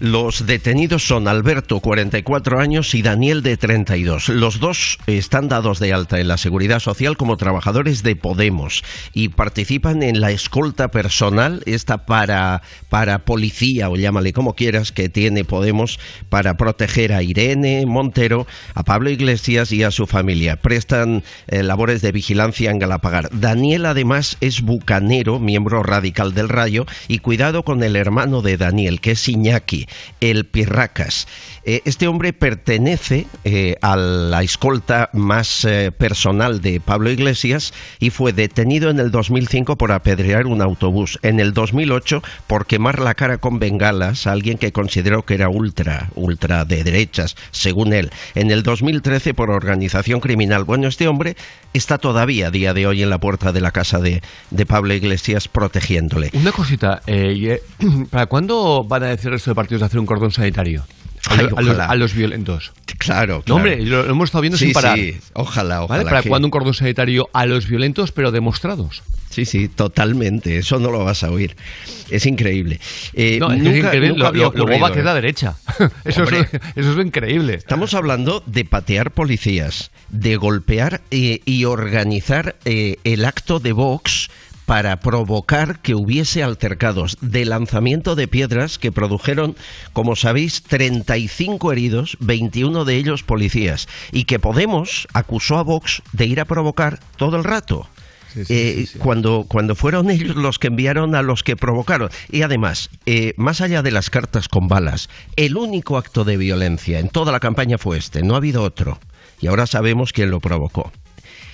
Los 0.00 0.46
detenidos 0.46 1.06
son 1.06 1.28
Alberto, 1.28 1.80
44 1.80 2.58
años, 2.58 2.94
y 2.94 3.02
Daniel, 3.02 3.42
de 3.42 3.58
32. 3.58 4.30
Los 4.30 4.58
dos 4.58 4.96
están 5.06 5.48
dados 5.48 5.78
de 5.78 5.92
alta 5.92 6.18
en 6.20 6.28
la 6.28 6.38
Seguridad 6.38 6.80
Social 6.80 7.18
como 7.18 7.36
trabajadores 7.36 8.02
de 8.02 8.16
Podemos 8.16 8.82
y 9.12 9.28
participan 9.28 10.02
en 10.02 10.22
la 10.22 10.30
escolta 10.30 10.88
personal, 10.88 11.62
esta 11.66 12.06
para, 12.06 12.62
para 12.88 13.26
policía 13.26 13.90
o 13.90 13.96
llámale 13.96 14.32
como 14.32 14.54
quieras, 14.54 14.90
que 14.90 15.10
tiene 15.10 15.44
Podemos 15.44 15.98
para 16.30 16.56
proteger 16.56 17.12
a 17.12 17.22
Irene 17.22 17.84
Montero, 17.84 18.46
a 18.74 18.84
Pablo 18.84 19.10
Iglesias 19.10 19.70
y 19.70 19.82
a 19.82 19.90
su 19.90 20.06
familia. 20.06 20.56
Prestan 20.56 21.22
eh, 21.48 21.62
labores 21.62 22.00
de 22.00 22.12
vigilancia 22.12 22.70
en 22.70 22.78
Galapagar. 22.78 23.28
Daniel, 23.32 23.84
además, 23.84 24.38
es 24.40 24.62
bucanero, 24.62 25.38
miembro 25.38 25.82
radical 25.82 26.32
del 26.32 26.48
Rayo, 26.48 26.86
y 27.06 27.18
cuidado 27.18 27.64
con 27.64 27.82
el 27.82 27.96
hermano 27.96 28.40
de 28.40 28.56
Daniel, 28.56 29.00
que 29.02 29.10
es 29.10 29.28
Iñaki, 29.28 29.49
el 30.20 30.46
Pirracas. 30.46 31.26
Eh, 31.64 31.82
este 31.84 32.08
hombre 32.08 32.32
pertenece 32.32 33.26
eh, 33.44 33.76
a 33.82 33.96
la 33.96 34.42
escolta 34.42 35.10
más 35.12 35.64
eh, 35.64 35.92
personal 35.92 36.60
de 36.60 36.80
Pablo 36.80 37.10
Iglesias 37.10 37.74
y 37.98 38.10
fue 38.10 38.32
detenido 38.32 38.90
en 38.90 38.98
el 38.98 39.10
2005 39.10 39.76
por 39.76 39.92
apedrear 39.92 40.46
un 40.46 40.62
autobús. 40.62 41.18
En 41.22 41.38
el 41.40 41.52
2008 41.52 42.22
por 42.46 42.66
quemar 42.66 42.98
la 42.98 43.14
cara 43.14 43.38
con 43.38 43.58
bengalas 43.58 44.26
a 44.26 44.32
alguien 44.32 44.58
que 44.58 44.72
consideró 44.72 45.24
que 45.24 45.34
era 45.34 45.48
ultra, 45.48 46.08
ultra 46.14 46.64
de 46.64 46.82
derechas, 46.82 47.36
según 47.50 47.92
él. 47.92 48.10
En 48.34 48.50
el 48.50 48.62
2013 48.62 49.34
por 49.34 49.50
organización 49.50 50.20
criminal. 50.20 50.64
Bueno, 50.64 50.88
este 50.88 51.08
hombre 51.08 51.36
está 51.72 51.98
todavía 51.98 52.48
a 52.48 52.50
día 52.50 52.74
de 52.74 52.86
hoy 52.86 53.02
en 53.02 53.10
la 53.10 53.18
puerta 53.18 53.52
de 53.52 53.60
la 53.60 53.70
casa 53.70 53.98
de, 53.98 54.22
de 54.50 54.66
Pablo 54.66 54.94
Iglesias 54.94 55.48
protegiéndole. 55.48 56.30
Una 56.34 56.52
cosita, 56.52 57.02
eh, 57.06 57.60
eh, 57.80 57.86
¿para 58.10 58.26
cuándo 58.26 58.84
van 58.84 59.04
a 59.04 59.06
decir 59.06 59.32
el 59.32 59.40
de 59.40 59.54
partidos 59.54 59.80
de 59.80 59.86
hacer 59.86 60.00
un 60.00 60.06
cordón 60.06 60.30
sanitario? 60.30 60.84
A, 61.28 61.34
Ay, 61.34 61.38
lo- 61.48 61.58
a 61.58 61.60
los, 61.62 61.70
ojalá. 61.74 61.84
a 61.86 61.94
los 61.96 62.14
violentos. 62.14 62.72
Claro, 62.98 63.42
No, 63.46 63.56
hombre, 63.56 63.82
lo, 63.84 64.02
lo 64.04 64.10
hemos 64.10 64.28
estado 64.28 64.42
viendo 64.42 64.58
Sí, 64.58 64.66
sin 64.66 64.72
parar. 64.74 64.96
sí, 64.98 65.16
ojalá, 65.34 65.80
¿Vale? 65.80 65.84
ojalá 65.84 66.04
¿Para 66.04 66.22
que- 66.22 66.28
cuándo 66.28 66.46
un 66.46 66.50
cordón 66.50 66.74
sanitario 66.74 67.28
a 67.32 67.46
los 67.46 67.66
violentos, 67.68 68.12
pero 68.12 68.30
demostrados? 68.32 69.02
Sí, 69.30 69.44
sí, 69.44 69.68
totalmente. 69.68 70.58
Eso 70.58 70.78
no 70.80 70.90
lo 70.90 71.04
vas 71.04 71.22
a 71.22 71.30
oír. 71.30 71.56
Es 72.10 72.26
increíble. 72.26 72.80
Eh, 73.14 73.38
No, 73.38 73.52
es 73.52 73.58
nunca, 73.62 73.76
increíble. 73.78 74.08
nunca 74.08 74.24
Lo- 74.32 74.32
lo- 74.32 74.50
que 74.52 75.02
derecha. 75.14 75.54
Eso 76.04 76.24
es, 76.24 76.30
eso 76.76 76.90
es 76.90 76.96
lo 76.96 77.02
increíble. 77.02 77.54
Estamos 77.54 77.94
hablando 77.94 78.42
de 78.46 78.64
patear 78.64 79.12
policías, 79.12 79.92
de 80.08 80.36
golpear 80.36 81.00
eh, 81.12 81.40
y 81.44 81.64
organizar 81.64 82.56
eh, 82.64 82.96
el 83.04 83.24
acto 83.24 83.60
de 83.60 83.72
Vox 83.72 84.30
para 84.70 85.00
provocar 85.00 85.80
que 85.80 85.96
hubiese 85.96 86.44
altercados 86.44 87.18
de 87.20 87.44
lanzamiento 87.44 88.14
de 88.14 88.28
piedras 88.28 88.78
que 88.78 88.92
produjeron, 88.92 89.56
como 89.92 90.14
sabéis, 90.14 90.62
35 90.62 91.72
heridos, 91.72 92.16
21 92.20 92.84
de 92.84 92.94
ellos 92.94 93.24
policías, 93.24 93.88
y 94.12 94.26
que 94.26 94.38
Podemos 94.38 95.08
acusó 95.12 95.56
a 95.56 95.64
Vox 95.64 96.02
de 96.12 96.26
ir 96.26 96.38
a 96.38 96.44
provocar 96.44 97.00
todo 97.16 97.36
el 97.36 97.42
rato. 97.42 97.88
Sí, 98.32 98.44
sí, 98.44 98.54
eh, 98.54 98.86
sí. 98.86 98.98
Cuando, 99.00 99.44
cuando 99.48 99.74
fueron 99.74 100.08
ellos 100.12 100.36
los 100.36 100.60
que 100.60 100.68
enviaron 100.68 101.16
a 101.16 101.22
los 101.22 101.42
que 101.42 101.56
provocaron. 101.56 102.10
Y 102.30 102.42
además, 102.42 102.90
eh, 103.06 103.34
más 103.36 103.60
allá 103.62 103.82
de 103.82 103.90
las 103.90 104.08
cartas 104.08 104.46
con 104.46 104.68
balas, 104.68 105.08
el 105.34 105.56
único 105.56 105.98
acto 105.98 106.22
de 106.22 106.36
violencia 106.36 107.00
en 107.00 107.08
toda 107.08 107.32
la 107.32 107.40
campaña 107.40 107.76
fue 107.76 107.98
este, 107.98 108.22
no 108.22 108.34
ha 108.34 108.36
habido 108.36 108.62
otro. 108.62 109.00
Y 109.40 109.48
ahora 109.48 109.66
sabemos 109.66 110.12
quién 110.12 110.30
lo 110.30 110.38
provocó. 110.38 110.92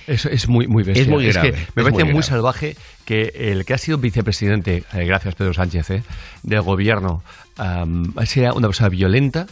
Es 0.05 0.47
muy, 0.47 0.67
muy 0.67 0.83
bestia. 0.83 1.01
Es 1.01 1.09
muy 1.09 1.25
grave, 1.27 1.51
que 1.51 1.57
es 1.57 1.75
me 1.75 1.83
parece 1.83 2.05
muy 2.05 2.23
salvaje 2.23 2.77
que 3.07 3.31
el 3.33 3.63
que 3.63 3.73
ha 3.73 3.77
sido 3.77 3.97
vicepresidente, 3.97 4.83
eh, 4.93 5.05
gracias 5.05 5.33
Pedro 5.35 5.53
Sánchez, 5.53 5.89
eh, 5.91 6.03
del 6.43 6.61
gobierno, 6.61 7.23
am, 7.57 8.13
sea 8.25 8.51
una 8.53 8.67
persona 8.67 8.89
violenta. 8.89 9.47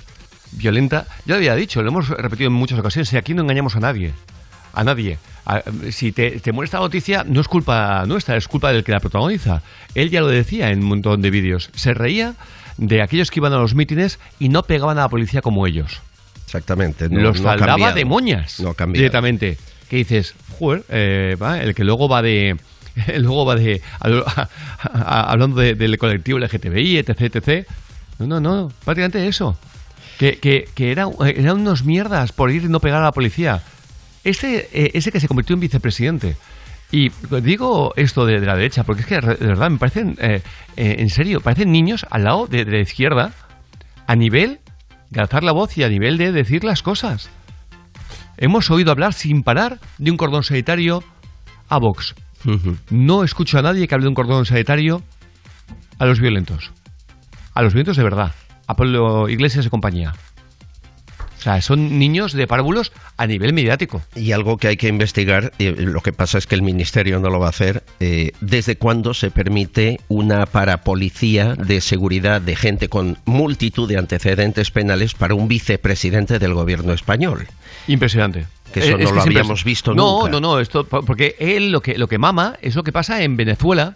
Violenta. 0.52 1.08
Ya 1.26 1.34
lo 1.34 1.36
había 1.38 1.56
dicho, 1.56 1.82
lo 1.82 1.90
hemos 1.90 2.10
repetido 2.10 2.48
en 2.50 2.54
muchas 2.54 2.78
ocasiones. 2.80 3.12
y 3.14 3.18
aquí 3.18 3.34
no 3.34 3.42
engañamos 3.44 3.76
a 3.78 3.80
nadie. 3.80 4.12
A 4.74 4.84
nadie. 4.84 5.18
A- 5.46 5.64
si 5.92 6.12
te, 6.12 6.32
te 6.42 6.52
molesta 6.52 6.78
la 6.80 6.84
noticia, 6.84 7.24
no 7.26 7.40
es 7.40 7.48
culpa 7.48 8.06
nuestra, 8.06 8.36
es 8.36 8.48
culpa 8.50 8.74
del 8.74 8.84
que 8.84 8.92
la 8.92 9.00
protagoniza. 9.00 9.62
Él 9.96 10.10
ya 10.10 10.20
lo 10.20 10.28
decía 10.28 10.70
en 10.72 10.80
un 10.80 10.90
montón 10.90 11.22
de 11.22 11.32
vídeos. 11.32 11.70
Se 11.76 11.94
reía 11.94 12.36
de 12.78 13.02
aquellos 13.02 13.32
que 13.32 13.40
iban 13.40 13.54
a 13.54 13.58
los 13.58 13.74
mítines 13.74 14.20
y 14.38 14.50
no 14.50 14.64
pegaban 14.64 14.98
a 14.98 15.02
la 15.04 15.10
policía 15.10 15.42
como 15.42 15.66
ellos. 15.66 16.02
Exactamente. 16.46 17.08
no- 17.10 17.22
los 17.22 17.40
no 17.42 17.50
de 17.96 18.06
moñas 18.06 18.60
No 18.60 18.76
directamente. 19.00 19.58
Que 19.90 19.96
dices, 19.98 20.36
joder, 20.60 20.84
eh, 20.90 21.38
va, 21.42 21.62
el 21.62 21.74
que 21.74 21.84
luego 21.86 22.10
va 22.10 22.22
de. 22.22 22.58
luego 23.18 23.46
va 23.46 23.56
de. 23.56 23.82
a- 24.02 25.32
hablando 25.32 25.60
de- 25.62 25.76
del 25.76 25.98
colectivo 25.98 26.40
LGTBI, 26.40 26.98
etc, 26.98 27.36
etc. 27.36 27.68
No, 28.20 28.28
no, 28.28 28.40
no, 28.40 28.68
prácticamente 28.84 29.28
eso. 29.28 29.58
Que, 30.20 30.38
que, 30.40 30.70
que 30.74 30.92
era- 30.92 31.08
eran 31.26 31.60
unos 31.60 31.84
mierdas 31.84 32.32
por 32.32 32.52
ir 32.52 32.64
y 32.64 32.68
no 32.70 32.80
pegar 32.80 33.02
a 33.02 33.06
la 33.06 33.12
policía. 33.12 33.62
Este, 34.24 34.70
eh, 34.74 34.92
ese 34.94 35.12
que 35.12 35.20
se 35.20 35.28
convirtió 35.28 35.54
en 35.54 35.60
vicepresidente. 35.60 36.36
Y 36.92 37.10
digo 37.42 37.94
esto 37.98 38.26
de, 38.26 38.40
de 38.40 38.46
la 38.46 38.56
derecha, 38.56 38.84
porque 38.84 39.02
es 39.02 39.08
que 39.08 39.16
de 39.20 39.36
verdad 39.48 39.70
me 39.70 39.78
parecen, 39.78 40.16
eh, 40.22 40.42
eh, 40.78 40.96
en 41.00 41.10
serio, 41.10 41.42
parecen 41.42 41.72
niños 41.72 42.06
al 42.10 42.24
lado 42.24 42.48
de, 42.48 42.64
de 42.64 42.72
la 42.72 42.80
izquierda 42.80 43.34
a 44.08 44.16
nivel 44.16 44.60
de 45.10 45.20
alzar 45.20 45.44
la 45.44 45.52
voz 45.52 45.78
y 45.78 45.84
a 45.84 45.90
nivel 45.90 46.18
de 46.18 46.32
decir 46.32 46.64
las 46.64 46.82
cosas. 46.84 47.30
Hemos 48.38 48.70
oído 48.72 48.92
hablar 48.92 49.14
sin 49.14 49.44
parar 49.44 49.80
de 49.98 50.12
un 50.12 50.18
cordón 50.18 50.44
sanitario 50.44 51.04
a 51.70 51.80
Vox. 51.80 52.16
No 52.90 53.24
escucho 53.24 53.60
a 53.60 53.62
nadie 53.62 53.88
que 53.88 53.96
hable 53.96 54.06
de 54.06 54.10
un 54.10 54.16
cordón 54.16 54.46
sanitario 54.46 55.02
a 56.00 56.06
los 56.06 56.20
violentos. 56.20 56.72
A 57.54 57.62
los 57.62 57.74
violentos 57.74 57.98
de 57.98 58.04
verdad. 58.04 58.34
A 58.68 58.76
Pablo 58.76 59.30
Iglesias 59.30 59.66
y 59.66 59.70
compañía. 59.70 60.14
O 61.38 61.42
sea, 61.42 61.62
son 61.62 62.00
niños 62.00 62.34
de 62.34 62.48
párvulos 62.48 62.92
a 63.18 63.28
nivel 63.28 63.54
mediático. 63.54 64.02
Y 64.16 64.32
algo 64.32 64.58
que 64.58 64.68
hay 64.68 64.78
que 64.78 64.88
investigar, 64.88 65.54
eh, 65.60 65.76
lo 65.78 66.02
que 66.02 66.12
pasa 66.12 66.40
es 66.40 66.48
que 66.48 66.56
el 66.56 66.64
Ministerio 66.64 67.20
no 67.20 67.30
lo 67.30 67.40
va 67.40 67.46
a 67.46 67.50
hacer, 67.50 67.84
eh, 68.00 68.32
¿desde 68.42 68.78
cuándo 68.78 69.14
se 69.14 69.30
permite 69.30 70.00
una 70.08 70.48
parapolicía 70.48 71.54
de 71.54 71.82
seguridad 71.82 72.42
de 72.42 72.56
gente 72.56 72.90
con 72.90 73.20
multitud 73.26 73.88
de 73.88 74.00
antecedentes 74.00 74.72
penales 74.72 75.14
para 75.14 75.36
un 75.36 75.48
vicepresidente 75.48 76.40
del 76.40 76.56
gobierno 76.56 76.94
español? 76.94 77.46
Impresionante. 77.88 78.48
Que 78.76 78.82
eso 78.82 78.98
Eh, 78.98 79.04
no 79.06 79.12
lo 79.14 79.22
habíamos 79.22 79.60
es- 79.62 79.64
visto 79.66 79.94
no, 79.96 80.18
nunca. 80.20 80.32
No, 80.32 80.40
no, 80.42 80.60
esto 80.60 80.84
por- 80.86 81.06
porque 81.06 81.36
él 81.40 81.72
lo 81.72 81.82
que 81.82 81.98
lo 81.98 82.08
que 82.10 82.18
mama 82.18 82.58
es 82.62 82.76
lo 82.76 82.84
que 82.84 82.92
pasa 82.92 83.24
en 83.24 83.38
Venezuela, 83.38 83.94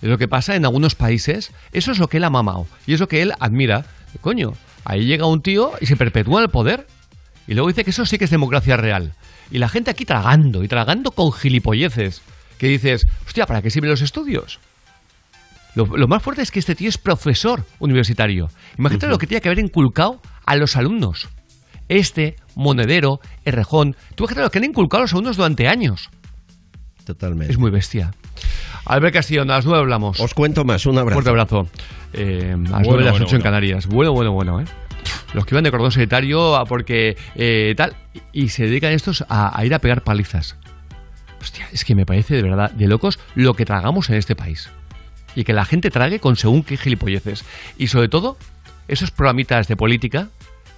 es 0.00 0.08
lo 0.08 0.16
que 0.16 0.26
pasa 0.26 0.56
en 0.56 0.64
algunos 0.64 0.94
países, 0.94 1.52
eso 1.72 1.92
es 1.92 1.98
lo 1.98 2.08
que 2.08 2.16
él 2.16 2.24
ha 2.24 2.30
mamado 2.30 2.66
y 2.86 2.94
es 2.94 3.00
lo 3.00 3.08
que 3.08 3.20
él 3.20 3.34
admira. 3.40 3.84
Coño, 4.22 4.54
ahí 4.84 5.04
llega 5.04 5.26
un 5.26 5.42
tío 5.42 5.72
y 5.82 5.86
se 5.86 5.96
perpetúa 5.96 6.38
en 6.40 6.44
el 6.44 6.50
poder 6.50 6.86
y 7.46 7.52
luego 7.52 7.68
dice 7.68 7.84
que 7.84 7.90
eso 7.90 8.06
sí 8.06 8.16
que 8.16 8.24
es 8.24 8.30
democracia 8.30 8.76
real. 8.78 9.12
Y 9.50 9.58
la 9.58 9.68
gente 9.68 9.90
aquí 9.90 10.06
tragando 10.06 10.64
y 10.64 10.68
tragando 10.68 11.10
con 11.10 11.30
gilipolleces 11.30 12.22
que 12.56 12.68
dices, 12.68 13.06
hostia, 13.26 13.44
¿para 13.44 13.60
qué 13.60 13.68
sirven 13.68 13.90
los 13.90 14.00
estudios? 14.00 14.60
Lo, 15.74 15.84
lo 15.86 16.08
más 16.08 16.22
fuerte 16.22 16.40
es 16.42 16.50
que 16.50 16.58
este 16.58 16.74
tío 16.74 16.88
es 16.88 16.96
profesor 16.98 17.64
universitario. 17.78 18.48
Imagínate 18.78 19.08
lo 19.08 19.18
que 19.18 19.26
tiene 19.26 19.40
que 19.42 19.48
haber 19.48 19.58
inculcado 19.58 20.20
a 20.46 20.56
los 20.56 20.76
alumnos. 20.76 21.28
Este, 21.92 22.36
Monedero, 22.54 23.20
Errejón. 23.44 23.96
Tú 24.14 24.26
lo 24.34 24.50
que 24.50 24.58
han 24.58 24.64
inculcado 24.64 25.00
a 25.00 25.04
los 25.04 25.12
alumnos 25.12 25.36
durante 25.36 25.68
años. 25.68 26.08
Totalmente. 27.04 27.52
Es 27.52 27.58
muy 27.58 27.70
bestia. 27.70 28.12
Albert 28.86 29.14
Castillo, 29.14 29.42
a 29.42 29.44
las 29.44 29.66
9 29.66 29.80
hablamos. 29.80 30.18
Os 30.18 30.32
cuento 30.32 30.64
más, 30.64 30.86
un 30.86 30.96
abrazo. 30.96 31.14
Fuerte 31.14 31.30
abrazo. 31.30 31.68
Eh, 32.14 32.54
a 32.54 32.56
las 32.56 32.70
Bueno, 32.70 32.82
9 32.84 32.98
de 32.98 33.04
las 33.04 33.12
bueno, 33.12 33.26
8 33.26 33.36
en 33.36 33.40
bueno. 33.40 33.42
Canarias. 33.42 33.86
Bueno, 33.86 34.12
bueno, 34.12 34.32
bueno, 34.32 34.60
¿eh? 34.60 34.64
Los 35.34 35.44
que 35.44 35.54
iban 35.54 35.64
de 35.64 35.70
cordón 35.70 35.92
sanitario 35.92 36.56
a 36.56 36.64
porque 36.64 37.16
eh, 37.34 37.74
tal. 37.76 37.94
Y 38.32 38.48
se 38.48 38.64
dedican 38.64 38.92
estos 38.92 39.24
a, 39.28 39.58
a 39.58 39.64
ir 39.66 39.74
a 39.74 39.78
pegar 39.78 40.02
palizas. 40.02 40.56
Hostia, 41.42 41.68
es 41.72 41.84
que 41.84 41.94
me 41.94 42.06
parece 42.06 42.36
de 42.36 42.42
verdad 42.42 42.70
de 42.70 42.86
locos 42.86 43.18
lo 43.34 43.52
que 43.52 43.66
tragamos 43.66 44.08
en 44.08 44.16
este 44.16 44.34
país. 44.34 44.70
Y 45.34 45.44
que 45.44 45.52
la 45.52 45.66
gente 45.66 45.90
trague 45.90 46.20
con 46.20 46.36
según 46.36 46.62
qué 46.62 46.78
gilipolleces. 46.78 47.44
Y 47.76 47.88
sobre 47.88 48.08
todo, 48.08 48.38
esos 48.88 49.10
programitas 49.10 49.68
de 49.68 49.76
política 49.76 50.28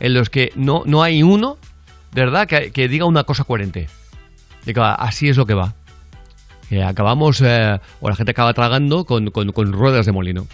en 0.01 0.15
los 0.15 0.31
que 0.31 0.53
no, 0.57 0.83
no 0.87 1.03
hay 1.03 1.23
uno, 1.23 1.59
verdad, 2.13 2.47
que, 2.47 2.71
diga 2.89 3.05
una 3.07 3.25
cosa 3.25 3.45
coherente. 3.45 3.89
Diga, 4.65 4.95
así 4.95 5.29
es 5.29 5.37
lo 5.37 5.47
que 5.47 5.55
va. 5.55 5.75
Que 6.69 6.83
acabamos, 6.83 7.41
eh, 7.43 7.79
o 8.01 8.09
la 8.09 8.17
gente 8.17 8.31
acaba 8.33 8.55
tragando 8.55 9.05
con, 9.05 9.31
con- 9.31 9.73
ruedas 9.73 10.07
de 10.07 10.13
molino. 10.13 10.47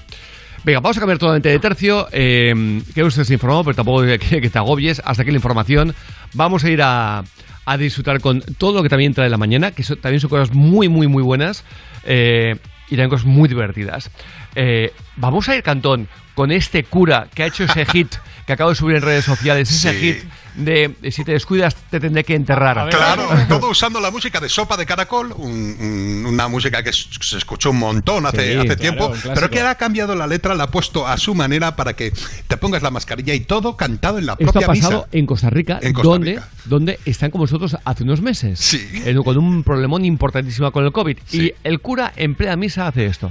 Venga, 0.64 0.80
vamos 0.80 0.96
a 0.96 1.00
cambiar 1.00 1.18
totalmente 1.18 1.48
de 1.48 1.58
tercio. 1.58 2.08
Eh, 2.12 2.82
que 2.94 3.04
usted 3.04 3.24
se 3.24 3.38
pero 3.38 3.74
tampoco 3.74 4.02
que, 4.02 4.18
que 4.18 4.50
te 4.50 4.58
agobies. 4.58 5.00
Hasta 5.04 5.22
aquí 5.22 5.30
la 5.30 5.38
información. 5.38 5.94
Vamos 6.34 6.64
a 6.64 6.70
ir 6.70 6.82
a, 6.82 7.24
a 7.64 7.76
disfrutar 7.78 8.20
con 8.20 8.42
todo 8.58 8.74
lo 8.74 8.82
que 8.82 8.88
también 8.88 9.14
trae 9.14 9.30
la 9.30 9.38
mañana, 9.38 9.70
que 9.70 9.82
también 9.96 10.20
son 10.20 10.28
cosas 10.30 10.54
muy, 10.54 10.88
muy, 10.88 11.06
muy 11.06 11.22
buenas. 11.22 11.64
eh, 12.04 12.56
y 12.88 12.96
también 12.96 13.10
cosas 13.10 13.26
muy 13.26 13.48
divertidas. 13.48 14.10
Eh, 14.54 14.92
vamos 15.16 15.48
a 15.48 15.56
ir, 15.56 15.62
Cantón, 15.62 16.08
con 16.34 16.50
este 16.52 16.84
cura 16.84 17.28
que 17.34 17.42
ha 17.42 17.46
hecho 17.46 17.64
ese 17.64 17.84
hit 17.92 18.12
que 18.46 18.54
acabo 18.54 18.70
de 18.70 18.76
subir 18.76 18.96
en 18.96 19.02
redes 19.02 19.24
sociales. 19.24 19.70
Ese 19.70 19.92
Sí. 19.92 19.98
hit 20.00 20.24
de 20.56 20.96
si 21.12 21.22
te 21.24 21.30
descuidas 21.32 21.76
te 21.90 22.00
tendré 22.00 22.24
que 22.24 22.34
enterrar. 22.34 22.88
Claro, 22.90 23.28
todo 23.48 23.70
usando 23.70 24.00
la 24.00 24.10
música 24.10 24.40
de 24.40 24.48
Sopa 24.48 24.76
de 24.76 24.84
Caracol, 24.84 25.32
un- 25.36 25.76
un- 25.78 26.26
una 26.26 26.48
música 26.48 26.82
que 26.82 26.92
se 26.92 27.36
escuchó 27.38 27.70
un 27.70 27.78
montón 27.78 28.26
hace, 28.26 28.52
Sí, 28.54 28.58
hace 28.58 28.66
claro, 28.66 28.80
tiempo, 28.80 29.12
pero 29.34 29.48
que 29.48 29.60
ha 29.60 29.74
cambiado 29.76 30.16
la 30.16 30.26
letra, 30.26 30.56
la 30.56 30.64
ha 30.64 30.70
puesto 30.70 31.06
a 31.06 31.16
su 31.18 31.36
manera 31.36 31.76
para 31.76 31.92
que 31.94 32.12
te 32.48 32.56
pongas 32.56 32.82
la 32.82 32.90
mascarilla 32.90 33.32
y 33.34 33.40
todo 33.40 33.76
cantado 33.76 34.18
en 34.18 34.26
la 34.26 34.32
Esto 34.32 34.48
ha 34.48 34.52
propia 34.52 34.66
pasado 34.66 34.98
misa. 35.06 35.08
en 35.12 35.26
Costa 35.26 35.50
Rica, 35.50 35.78
En 35.82 35.92
Costa 35.92 36.08
donde, 36.08 36.30
Rica. 36.32 36.48
donde 36.64 36.98
están 37.04 37.30
con 37.30 37.40
vosotros 37.42 37.76
hace 37.84 38.02
unos 38.02 38.20
meses. 38.20 38.74
En- 39.04 39.22
con 39.22 39.38
un 39.38 39.62
problemón 39.62 40.04
importantísimo 40.04 40.72
con 40.72 40.84
el 40.84 40.90
COVID. 40.90 41.16
Y 41.30 41.52
el 41.62 41.78
cura 41.80 42.12
en 42.16 42.34
plena 42.34 42.56
misa 42.56 42.88
hace 42.88 43.06
esto. 43.06 43.30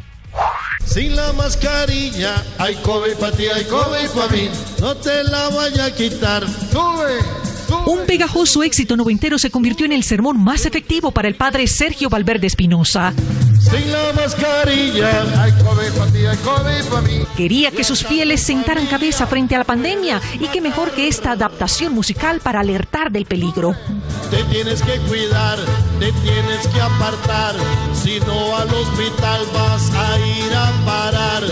Sin 0.85 1.15
la 1.15 1.33
mascarilla, 1.33 2.43
hay 2.57 2.75
COVID 2.75 3.15
para 3.15 3.35
ti, 3.35 3.45
hay 3.47 3.63
COVID 3.65 4.09
para 4.15 4.31
mí. 4.31 4.49
No 4.79 4.95
te 4.95 5.23
la 5.23 5.49
vaya 5.49 5.85
a 5.85 5.91
quitar. 5.91 6.43
Sube. 6.71 7.48
Un 7.85 8.05
pegajoso 8.05 8.63
éxito 8.63 8.97
noventero 8.97 9.37
se 9.37 9.51
convirtió 9.51 9.85
en 9.85 9.91
el 9.91 10.03
sermón 10.03 10.39
más 10.43 10.65
efectivo 10.65 11.11
para 11.11 11.27
el 11.27 11.35
padre 11.35 11.67
Sergio 11.67 12.09
Valverde 12.09 12.47
Espinosa. 12.47 13.13
Sin 13.59 13.91
la 13.91 14.13
mascarilla, 14.15 15.43
hay 15.43 15.51
COVID 15.51 15.91
para 15.97 16.11
ti, 16.11 16.25
hay 16.25 16.37
COVID 16.37 16.89
para 16.89 17.01
mí. 17.01 17.23
Quería 17.35 17.71
que 17.71 17.83
sus 17.83 18.03
fieles 18.03 18.41
sentaran 18.41 18.87
cabeza 18.87 19.27
frente 19.27 19.55
a 19.55 19.59
la 19.59 19.63
pandemia 19.63 20.21
y 20.39 20.47
qué 20.47 20.61
mejor 20.61 20.91
que 20.91 21.07
esta 21.07 21.31
adaptación 21.31 21.93
musical 21.93 22.39
para 22.39 22.61
alertar 22.61 23.11
del 23.11 23.25
peligro. 23.25 23.75
Te 24.31 24.43
tienes 24.45 24.81
que 24.81 24.97
cuidar, 25.07 25.59
te 25.99 26.11
tienes 26.11 26.67
que 26.67 26.81
apartar. 26.81 27.55
Si 27.93 28.19
no 28.21 28.55
al 28.55 28.73
hospital 28.73 29.41
vas 29.53 29.91
a 29.91 30.19
ir 30.19 30.53
a 30.55 30.85
parar. 30.85 31.43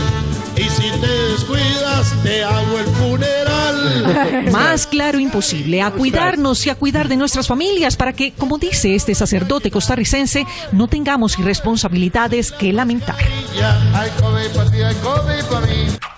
Y 0.55 0.63
si 0.63 0.89
te 0.99 1.07
descuidas, 1.07 2.13
te 2.23 2.43
hago 2.43 2.79
el 2.79 2.85
funeral. 2.85 3.36
Más 4.51 4.87
claro 4.87 5.19
imposible, 5.19 5.81
a 5.81 5.91
cuidarnos 5.91 6.65
y 6.65 6.69
a 6.69 6.75
cuidar 6.75 7.07
de 7.07 7.17
nuestras 7.17 7.47
familias 7.47 7.95
para 7.95 8.13
que, 8.13 8.31
como 8.33 8.57
dice 8.57 8.95
este 8.95 9.15
sacerdote 9.15 9.71
costarricense, 9.71 10.45
no 10.71 10.87
tengamos 10.87 11.37
irresponsabilidades 11.39 12.51
que 12.51 12.73
lamentar. 12.73 13.17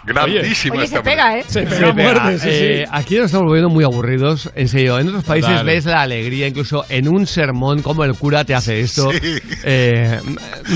Hay 0.10 0.16
COVID 0.16 0.16
para 0.16 0.16
ti, 0.16 0.16
hay 0.16 0.16
COVID 0.16 0.16
para 0.16 0.28
mí. 0.28 0.34
Grandísimo 0.34 0.74
Oye, 0.76 0.84
este 0.84 0.96
se 0.98 1.04
pega, 1.04 1.38
¿eh? 1.38 1.44
Se 1.48 1.62
pega. 1.94 2.34
Eh, 2.46 2.86
Aquí 2.92 3.16
nos 3.18 3.26
estamos 3.28 3.48
volviendo 3.48 3.70
muy 3.70 3.84
aburridos. 3.84 4.50
En 4.56 4.68
serio, 4.68 5.00
en 5.00 5.08
otros 5.10 5.24
países 5.24 5.50
Total. 5.52 5.66
ves 5.66 5.86
la 5.86 6.02
alegría, 6.02 6.48
incluso 6.48 6.86
en 6.90 7.08
un 7.08 7.28
sermón, 7.28 7.82
como 7.82 8.04
el 8.04 8.16
cura 8.16 8.44
te 8.46 8.56
hace 8.56 8.80
esto. 8.82 9.12
Sí. 9.12 9.20
Eh, 9.64 10.20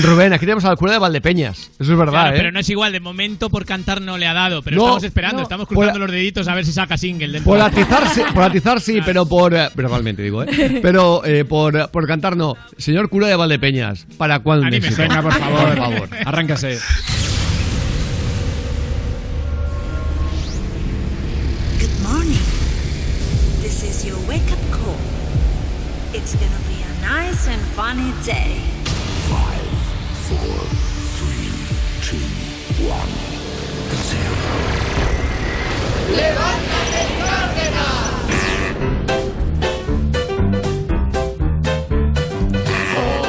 Rubén, 0.02 0.32
aquí 0.32 0.44
tenemos 0.46 0.64
al 0.64 0.76
cura 0.76 0.92
de 0.92 0.98
Valdepeñas. 0.98 1.70
Eso 1.78 1.92
es 1.92 1.98
verdad, 1.98 2.12
Claro, 2.12 2.30
¿eh? 2.36 2.38
pero 2.38 2.52
no 2.52 2.60
es 2.60 2.68
igual. 2.68 2.92
De 2.92 3.00
momento, 3.00 3.50
por 3.50 3.64
cantar 3.64 4.00
no 4.00 4.18
le 4.18 4.26
ha 4.26 4.34
dado. 4.34 4.62
Pero 4.62 4.76
No, 4.76 4.82
estamos 4.84 5.04
esperando, 5.04 5.36
no. 5.38 5.42
estamos 5.42 5.66
cruzando 5.68 5.92
Por- 5.92 6.00
los 6.02 6.10
deditos 6.10 6.48
a 6.48 6.54
ver 6.54 6.64
si 6.64 6.72
saca 6.72 6.96
single. 6.96 7.28
dentro 7.32 7.50
Por 7.50 7.58
de- 7.58 7.64
atizar, 7.64 8.08
sí, 8.08 8.22
por 8.34 8.42
atizar 8.42 8.80
sí, 8.80 9.00
pero 9.04 9.26
por. 9.26 9.54
eh, 9.54 9.68
verbalmente 9.74 10.22
digo, 10.22 10.42
¿eh? 10.42 10.78
Pero 10.82 11.24
eh, 11.24 11.44
por, 11.44 11.90
por 11.90 12.06
cantar 12.06 12.36
no. 12.36 12.56
Señor 12.78 13.08
cura 13.08 13.26
de 13.28 13.36
Valdepeñas, 13.36 14.06
¿para 14.18 14.40
cuándo? 14.40 14.62
un 14.62 14.68
Anímese. 14.68 15.06
por 15.06 15.32
favor. 15.32 15.64
Por 15.68 15.76
favor. 15.76 16.08
Arráncase. 16.24 16.78
It's 26.34 26.42
gonna 26.42 26.68
be 26.68 26.82
a 26.82 27.00
nice 27.00 27.46
and 27.46 27.62
funny 27.76 28.10
day. 28.24 28.58
¡Levántate, 36.10 37.02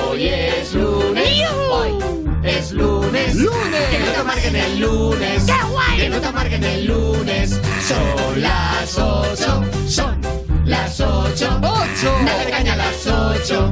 Hoy 0.09 0.27
es 0.27 0.73
lunes. 0.73 1.43
Hoy 1.69 1.99
es 2.43 2.71
lunes. 2.71 3.35
¡Lunes! 3.35 3.89
Que 3.91 3.99
no 3.99 4.11
te 4.13 4.17
amarguen 4.17 4.55
el 4.55 4.79
lunes. 4.79 5.43
¡Qué 5.43 5.63
guay! 5.71 5.97
Que 5.97 6.09
no 6.09 6.19
te 6.19 6.27
amarguen 6.27 6.63
el 6.63 6.85
lunes. 6.87 7.61
Son 7.87 8.41
las 8.41 8.97
ocho. 8.97 9.63
Son 9.87 10.44
las 10.65 10.99
ocho. 10.99 11.59
¡Ocho! 11.61 12.17
Dale 12.25 12.49
caña 12.49 12.73
a 12.73 12.77
las 12.77 13.07
ocho. 13.07 13.71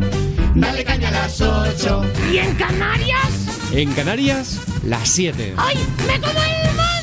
Dale 0.55 0.83
caña 0.83 1.09
a 1.09 1.11
las 1.11 1.41
ocho. 1.41 2.03
¿Y 2.31 2.37
en 2.37 2.55
Canarias? 2.55 3.29
En 3.71 3.91
Canarias, 3.93 4.59
las 4.83 5.09
7. 5.09 5.55
¡Ay, 5.57 5.77
me 6.07 6.19
como 6.19 6.39
el 6.39 6.67
mundo! 6.67 7.02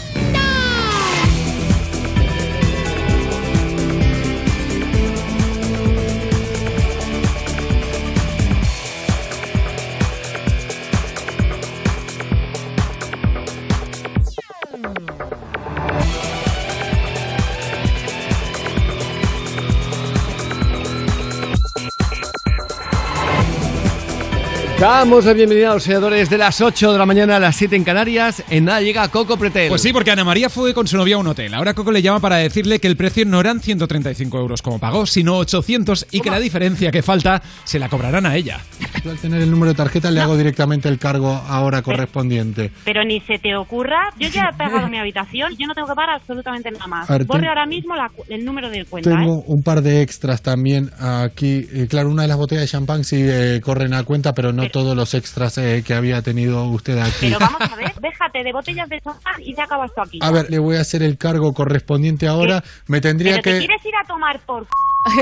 Damos 24.80 25.26
la 25.26 25.34
bienvenida 25.34 25.70
a 25.72 25.74
los 25.74 25.82
seguidores 25.82 26.30
de 26.30 26.38
las 26.38 26.58
8 26.62 26.92
de 26.92 26.98
la 26.98 27.04
mañana 27.04 27.36
a 27.36 27.38
las 27.38 27.54
7 27.56 27.76
en 27.76 27.84
Canarias. 27.84 28.42
En 28.48 28.64
nada 28.64 28.80
llega 28.80 29.06
Coco 29.08 29.36
Pretel. 29.36 29.68
Pues 29.68 29.82
sí, 29.82 29.92
porque 29.92 30.10
Ana 30.10 30.24
María 30.24 30.48
fue 30.48 30.72
con 30.72 30.86
su 30.88 30.96
novia 30.96 31.16
a 31.16 31.18
un 31.18 31.26
hotel. 31.26 31.52
Ahora 31.52 31.74
Coco 31.74 31.92
le 31.92 32.00
llama 32.00 32.18
para 32.20 32.36
decirle 32.36 32.78
que 32.78 32.88
el 32.88 32.96
precio 32.96 33.26
no 33.26 33.40
eran 33.40 33.60
135 33.60 34.38
euros 34.38 34.62
como 34.62 34.78
pagó, 34.78 35.04
sino 35.04 35.36
800 35.36 36.06
y 36.12 36.20
que 36.20 36.30
la 36.30 36.40
diferencia 36.40 36.90
que 36.90 37.02
falta 37.02 37.42
se 37.64 37.78
la 37.78 37.90
cobrarán 37.90 38.24
a 38.24 38.34
ella. 38.36 38.60
Yo 39.04 39.10
al 39.10 39.18
tener 39.18 39.42
el 39.42 39.50
número 39.50 39.72
de 39.72 39.76
tarjeta 39.76 40.10
le 40.10 40.20
hago 40.22 40.34
directamente 40.38 40.88
el 40.88 40.98
cargo 40.98 41.28
ahora 41.46 41.82
correspondiente. 41.82 42.70
Pero 42.86 43.04
ni 43.04 43.20
se 43.20 43.38
te 43.38 43.54
ocurra, 43.56 44.08
yo 44.18 44.28
ya 44.28 44.48
he 44.50 44.56
pagado 44.56 44.88
mi 44.88 44.98
habitación, 44.98 45.52
yo 45.58 45.66
no 45.66 45.74
tengo 45.74 45.88
que 45.88 45.94
pagar 45.94 46.14
absolutamente 46.16 46.70
nada 46.70 46.86
más. 46.86 47.06
Ver, 47.06 47.24
Borre 47.26 47.40
ten- 47.40 47.48
ahora 47.50 47.66
mismo 47.66 47.94
la 47.96 48.10
el 48.30 48.46
número 48.46 48.70
de 48.70 48.86
cuenta, 48.86 49.10
Tengo 49.10 49.40
¿eh? 49.40 49.44
un 49.46 49.62
par 49.62 49.82
de 49.82 50.00
extras 50.00 50.40
también 50.40 50.90
aquí. 50.98 51.66
Eh, 51.70 51.86
claro, 51.90 52.08
una 52.08 52.22
de 52.22 52.28
las 52.28 52.38
botellas 52.38 52.62
de 52.62 52.68
champán 52.68 53.04
sí 53.04 53.16
eh, 53.20 53.60
corren 53.62 53.92
a 53.92 54.04
cuenta, 54.04 54.32
pero 54.32 54.52
no 54.54 54.69
todos 54.70 54.96
los 54.96 55.14
extras 55.14 55.58
eh, 55.58 55.82
que 55.86 55.94
había 55.94 56.22
tenido 56.22 56.64
usted 56.64 56.98
aquí. 56.98 57.26
Pero 57.28 57.38
vamos 57.38 57.60
a 57.60 57.76
ver, 57.76 57.92
déjate 58.00 58.42
de 58.44 58.52
botellas 58.52 58.88
de 58.88 59.00
champán 59.00 59.42
y 59.42 59.54
se 59.54 59.62
acaba 59.62 59.86
esto 59.86 60.02
aquí. 60.02 60.18
A 60.22 60.30
ver, 60.30 60.50
le 60.50 60.58
voy 60.58 60.76
a 60.76 60.80
hacer 60.80 61.02
el 61.02 61.18
cargo 61.18 61.52
correspondiente 61.52 62.26
ahora. 62.26 62.62
Me 62.86 63.00
tendría 63.00 63.32
Pero 63.32 63.42
te 63.42 63.50
que... 63.52 63.58
quieres 63.58 63.84
ir 63.84 63.94
a 64.02 64.06
tomar 64.06 64.40
por... 64.46 64.66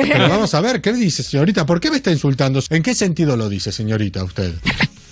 Pero 0.03 0.29
vamos 0.29 0.53
a 0.55 0.61
ver, 0.61 0.81
¿qué 0.81 0.93
dice, 0.93 1.23
señorita? 1.23 1.65
¿Por 1.65 1.81
qué 1.81 1.91
me 1.91 1.97
está 1.99 2.11
insultando? 2.11 2.61
¿En 2.71 2.83
qué 2.83 2.95
sentido 2.95 3.37
lo 3.37 3.49
dice, 3.49 3.71
señorita, 3.71 4.25
usted? 4.25 4.55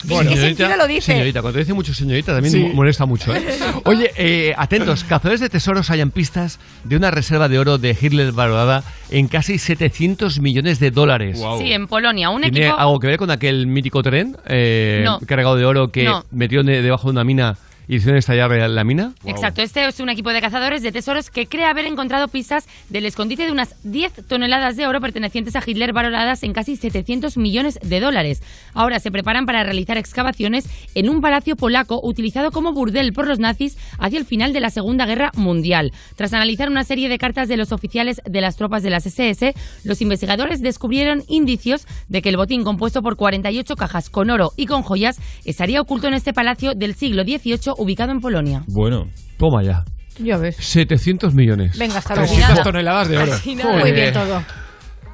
Bueno, 0.08 0.30
qué 0.30 0.36
sentido 0.36 0.76
lo 0.76 0.86
dice? 0.86 1.12
Señorita, 1.12 1.42
cuando 1.42 1.58
dice 1.58 1.74
mucho 1.74 1.92
señorita 1.94 2.32
también 2.32 2.52
Sí. 2.52 2.60
mo- 2.60 2.74
molesta 2.74 3.06
mucho. 3.06 3.34
¿eh? 3.34 3.42
Oye, 3.84 4.10
eh, 4.16 4.54
atentos, 4.56 5.04
cazadores 5.04 5.40
de 5.40 5.48
tesoros 5.48 5.90
hayan 5.90 6.10
pistas 6.10 6.58
de 6.84 6.96
una 6.96 7.10
reserva 7.10 7.48
de 7.48 7.58
oro 7.58 7.78
de 7.78 7.96
Hitler 8.00 8.32
valorada 8.32 8.84
en 9.10 9.28
casi 9.28 9.58
700 9.58 10.40
millones 10.40 10.78
de 10.80 10.90
dólares. 10.90 11.40
Sí, 11.58 11.72
en 11.72 11.86
Polonia, 11.86 12.30
un 12.30 12.42
¿Tiene 12.42 12.58
equipo... 12.66 12.78
algo 12.78 13.00
que 13.00 13.06
ver 13.08 13.16
con 13.18 13.30
aquel 13.30 13.66
mítico 13.66 14.02
tren 14.02 14.36
eh, 14.46 15.02
No. 15.04 15.18
cargado 15.26 15.56
de 15.56 15.64
oro 15.64 15.90
que 15.90 16.04
No. 16.04 16.24
metió 16.30 16.62
de- 16.62 16.82
debajo 16.82 17.08
de 17.08 17.12
una 17.12 17.24
mina 17.24 17.56
hicieron 17.88 18.16
estallar 18.16 18.50
la 18.50 18.84
mina? 18.84 19.12
Exacto, 19.24 19.62
este 19.62 19.86
es 19.86 20.00
un 20.00 20.08
equipo 20.08 20.30
de 20.30 20.40
cazadores 20.40 20.82
de 20.82 20.92
tesoros 20.92 21.30
que 21.30 21.46
cree 21.46 21.64
haber 21.64 21.86
encontrado 21.86 22.28
pistas 22.28 22.66
del 22.88 23.06
escondite 23.06 23.44
de 23.44 23.52
unas 23.52 23.74
10 23.84 24.26
toneladas 24.28 24.76
de 24.76 24.86
oro 24.86 25.00
pertenecientes 25.00 25.56
a 25.56 25.62
Hitler 25.64 25.92
valoradas 25.92 26.42
en 26.42 26.52
casi 26.52 26.76
700 26.76 27.36
millones 27.36 27.78
de 27.82 28.00
dólares. 28.00 28.42
Ahora 28.74 28.98
se 29.00 29.10
preparan 29.10 29.46
para 29.46 29.64
realizar 29.64 29.96
excavaciones 29.98 30.66
en 30.94 31.08
un 31.08 31.20
palacio 31.20 31.56
polaco 31.56 32.00
utilizado 32.02 32.50
como 32.50 32.72
burdel 32.72 33.12
por 33.12 33.26
los 33.26 33.38
nazis 33.38 33.76
hacia 33.98 34.18
el 34.18 34.24
final 34.24 34.52
de 34.52 34.60
la 34.60 34.70
Segunda 34.70 35.06
Guerra 35.06 35.30
Mundial. 35.34 35.92
Tras 36.16 36.32
analizar 36.32 36.70
una 36.70 36.84
serie 36.84 37.08
de 37.08 37.18
cartas 37.18 37.48
de 37.48 37.56
los 37.56 37.72
oficiales 37.72 38.20
de 38.24 38.40
las 38.40 38.56
tropas 38.56 38.82
de 38.82 38.90
las 38.90 39.06
SS, 39.06 39.54
los 39.84 40.00
investigadores 40.02 40.60
descubrieron 40.60 41.22
indicios 41.28 41.86
de 42.08 42.22
que 42.22 42.30
el 42.30 42.36
botín 42.36 42.64
compuesto 42.64 43.02
por 43.02 43.16
48 43.16 43.76
cajas 43.76 44.10
con 44.10 44.30
oro 44.30 44.52
y 44.56 44.66
con 44.66 44.82
joyas 44.82 45.20
estaría 45.44 45.80
oculto 45.80 46.08
en 46.08 46.14
este 46.14 46.32
palacio 46.32 46.74
del 46.74 46.94
siglo 46.94 47.22
XVIII 47.22 47.75
ubicado 47.78 48.12
en 48.12 48.20
Polonia. 48.20 48.62
Bueno. 48.68 49.08
Toma 49.38 49.62
ya. 49.62 49.84
Ya 50.18 50.38
ves. 50.38 50.56
700 50.56 51.34
millones. 51.34 51.78
Venga, 51.78 51.98
hasta 51.98 52.14
luego. 52.14 52.28
300 52.28 52.50
Nada. 52.50 52.62
toneladas 52.64 53.08
de 53.08 53.18
oro. 53.18 53.32
Muy 53.80 53.92
bien 53.92 54.12
todo. 54.14 54.42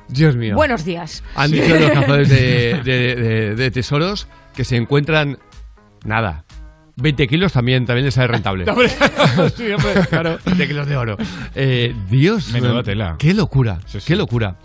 Dios 0.08 0.36
mío. 0.36 0.54
Buenos 0.54 0.84
días. 0.84 1.24
Han 1.34 1.50
Sí. 1.50 1.60
dicho 1.60 1.74
los 1.76 1.90
cazadores 1.92 2.28
de, 2.28 2.80
de- 2.84 3.14
de- 3.16 3.54
de 3.56 3.70
tesoros 3.70 4.28
que 4.54 4.64
se 4.64 4.76
encuentran 4.76 5.38
nada. 6.04 6.44
20 6.96 7.26
kilos 7.26 7.54
también, 7.54 7.86
también 7.86 8.04
les 8.04 8.14
sale 8.14 8.28
rentable. 8.28 8.64
Hombre, 8.70 8.88
sí, 9.56 9.72
hombre, 9.72 10.06
claro. 10.10 10.38
20 10.44 10.68
kilos 10.68 10.86
de 10.86 10.96
oro. 10.96 11.16
Eh, 11.54 11.94
Dios. 12.10 12.52
Menuda 12.52 12.82
tela. 12.82 13.16
Qué 13.18 13.32
locura. 13.34 13.78
Qué 14.06 14.14
locura. 14.14 14.56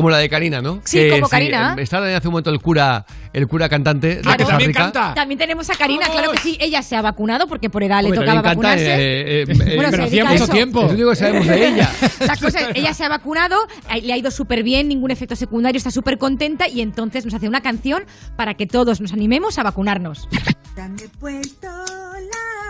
Como 0.00 0.10
la 0.10 0.18
de 0.18 0.28
Karina, 0.28 0.60
¿no? 0.62 0.80
Sí, 0.84 1.08
como 1.10 1.28
Karina. 1.28 1.74
eh, 1.78 1.82
Estaba 1.82 2.06
hace 2.16 2.28
un 2.28 2.32
momento 2.32 2.50
el 2.50 2.60
cura, 2.60 3.04
el 3.32 3.46
cura 3.46 3.68
cantante 3.68 4.16
de 4.16 4.20
Claro. 4.22 4.38
Costa 4.38 4.52
También 4.52 4.72
canta. 4.72 5.14
También 5.14 5.38
tenemos 5.38 5.68
a 5.70 5.74
Karina, 5.74 6.06
claro 6.08 6.32
que 6.32 6.38
sí. 6.38 6.56
Ella 6.60 6.82
se 6.82 6.96
ha 6.96 7.02
vacunado 7.02 7.46
porque 7.46 7.68
por 7.70 7.82
edad 7.82 8.00
le 8.02 8.06
Hombre, 8.08 8.20
tocaba 8.20 8.42
también 8.42 8.62
canta, 8.62 8.78
vacunarse. 8.80 9.00
eh, 9.00 9.42
eh, 9.42 9.76
Bueno, 9.76 9.88
eh, 9.88 9.90
se 9.90 9.96
dedica 9.98 10.28
a 10.30 10.34
eso. 10.34 10.44
Es 10.52 10.72
lo 10.74 10.88
único 10.88 11.10
que 11.10 11.16
sabemos 11.16 11.46
de 11.46 11.68
ella. 11.68 11.90
La 12.20 12.36
cosa 12.36 12.60
es, 12.60 12.68
ella 12.76 12.94
se 12.94 13.04
ha 13.04 13.08
vacunado, 13.08 13.56
eh, 13.94 14.00
le 14.02 14.12
ha 14.12 14.16
ido 14.16 14.30
súper 14.30 14.62
bien, 14.62 14.88
ningún 14.88 15.10
efecto 15.10 15.36
secundario, 15.36 15.76
está 15.78 15.90
súper 15.90 16.18
contenta 16.18 16.66
y 16.68 16.80
entonces 16.80 17.24
nos 17.24 17.34
hace 17.34 17.48
una 17.48 17.60
canción 17.60 18.04
para 18.36 18.54
que 18.54 18.66
todos 18.66 19.00
nos 19.00 19.12
animemos 19.12 19.58
a 19.58 19.62
vacunarnos. 19.62 20.28
Me 20.76 21.04
he 21.04 21.08
puesto 21.08 21.68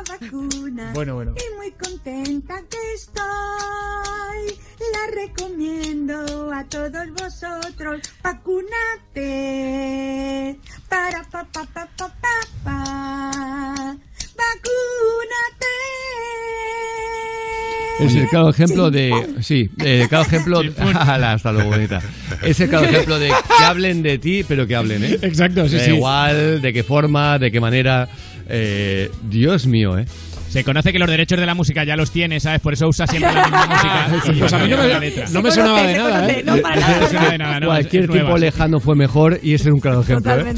la 0.06 0.16
vacuna. 0.18 0.92
Bueno, 0.94 1.14
bueno. 1.14 1.34
Y 1.36 1.56
muy 1.56 1.70
contenta 1.72 2.62
que 2.70 2.78
estoy. 2.94 3.20
La 4.92 5.04
recomiendo 5.14 6.52
a 6.52 6.64
todos 6.64 7.10
vosotros. 7.12 8.00
Vacúnate. 8.22 9.28
Para 10.88 11.22
pa 11.24 11.44
pa 11.44 11.64
pa 11.64 11.86
pa 11.96 12.08
pa 12.08 12.40
pa. 12.64 13.96
Vacúnate. 14.36 15.66
Es 18.00 18.14
el 18.14 18.28
claro 18.28 18.48
ejemplo 18.48 18.90
de. 18.90 19.12
Sí, 19.42 19.68
el 19.78 20.08
claro 20.08 20.24
ejemplo. 20.24 20.62
Ala, 20.98 21.32
hasta 21.34 21.52
luego, 21.52 21.70
bonita. 21.70 22.00
Es 22.42 22.58
el 22.60 22.70
claro 22.70 22.86
ejemplo 22.86 23.18
de 23.18 23.28
que 23.28 23.64
hablen 23.64 24.02
de 24.02 24.16
ti, 24.18 24.42
pero 24.48 24.66
que 24.66 24.74
hablen, 24.74 25.04
¿eh? 25.04 25.18
Exacto, 25.20 25.68
sí, 25.68 25.76
Da 25.76 25.84
sí. 25.84 25.90
igual, 25.90 26.62
de 26.62 26.72
qué 26.72 26.82
forma, 26.82 27.38
de 27.38 27.50
qué 27.52 27.60
manera. 27.60 28.08
Eh, 28.50 29.10
Dios 29.22 29.66
mío, 29.66 29.98
¿eh? 29.98 30.06
Se 30.48 30.64
conoce 30.64 30.92
que 30.92 30.98
los 30.98 31.08
derechos 31.08 31.38
de 31.38 31.46
la 31.46 31.54
música 31.54 31.84
ya 31.84 31.94
los 31.94 32.10
tiene, 32.10 32.40
¿sabes? 32.40 32.60
Por 32.60 32.72
eso 32.72 32.88
usa 32.88 33.06
siempre 33.06 33.32
la 33.32 33.42
misma 33.44 34.08
música. 34.10 34.34
Pues 34.40 34.52
a 34.52 34.58
mí 34.58 34.68
no 34.68 34.76
me- 34.78 35.12
no 35.32 35.42
me 35.42 35.50
sonaba 35.52 35.82
de 35.84 35.96
nada, 35.96 36.28
¿eh? 36.28 36.42
No, 36.44 36.56
para 36.56 36.76
nada. 36.76 37.30
De 37.30 37.38
nada, 37.38 37.60
no, 37.60 37.66
Cualquier 37.68 38.08
nueva, 38.08 38.24
tipo 38.24 38.36
sí. 38.36 38.40
lejano 38.46 38.80
fue 38.80 38.96
mejor 38.96 39.38
y 39.44 39.54
ese 39.54 39.68
es 39.68 39.74
un 39.74 39.78
claro 39.78 40.00
ejemplo. 40.00 40.32
¿eh? 40.40 40.54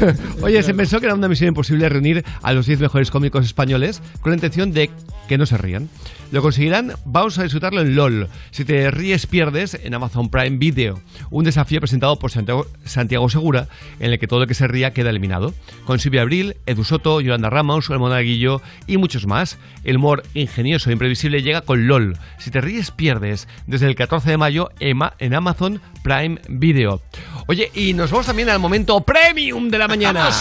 Oye, 0.42 0.60
se 0.64 0.74
pensó 0.74 0.98
que 0.98 1.06
era 1.06 1.14
una 1.14 1.28
misión 1.28 1.46
imposible 1.48 1.88
reunir 1.88 2.24
a 2.42 2.52
los 2.52 2.66
10 2.66 2.80
mejores 2.80 3.12
cómicos 3.12 3.44
españoles 3.44 4.02
con 4.20 4.32
la 4.32 4.36
intención 4.36 4.72
de 4.72 4.90
que 5.28 5.38
no 5.38 5.46
se 5.46 5.56
rían. 5.56 5.88
¿Lo 6.32 6.42
conseguirán? 6.42 6.92
Vamos 7.04 7.38
a 7.38 7.44
disfrutarlo 7.44 7.80
en 7.80 7.94
LOL. 7.94 8.28
Si 8.50 8.64
te 8.64 8.90
ríes, 8.90 9.26
pierdes 9.26 9.74
en 9.82 9.94
Amazon 9.94 10.28
Prime 10.28 10.58
Video. 10.58 11.00
Un 11.30 11.44
desafío 11.44 11.80
presentado 11.80 12.18
por 12.18 12.30
Santiago, 12.32 13.28
Segura, 13.30 13.68
en 14.00 14.12
el 14.12 14.18
que 14.18 14.26
todo 14.26 14.42
el 14.42 14.48
que 14.48 14.54
se 14.54 14.66
ría 14.66 14.92
queda 14.92 15.10
eliminado. 15.10 15.54
Con 15.84 15.98
Silvia 16.00 16.22
Abril, 16.22 16.56
Edu 16.66 16.82
Soto, 16.84 17.20
Yolanda 17.20 17.48
Ramos, 17.48 17.88
El 17.90 18.00
Monaguillo 18.00 18.60
y 18.88 18.96
muchos 18.96 19.26
más. 19.26 19.58
El 19.84 19.96
humor 19.96 20.24
ingenioso 20.34 20.90
e 20.90 20.94
imprevisible 20.94 21.42
llega 21.42 21.60
con 21.60 21.86
LOL. 21.86 22.18
Si 22.38 22.50
te 22.50 22.60
ríes, 22.60 22.90
pierdes. 22.90 23.46
Desde 23.68 23.86
el 23.86 23.94
14 23.94 24.30
de 24.30 24.36
mayo 24.36 24.70
en 24.80 24.96
Ma- 24.96 25.14
en 25.20 25.32
Amazon 25.32 25.80
Prime 26.02 26.40
Video. 26.48 27.00
Oye, 27.48 27.70
y 27.74 27.92
nos 27.94 28.10
vamos 28.10 28.26
también 28.26 28.50
al 28.50 28.58
momento 28.58 29.00
premium 29.00 29.68
de 29.68 29.78
la 29.78 29.86
mañana. 29.88 30.30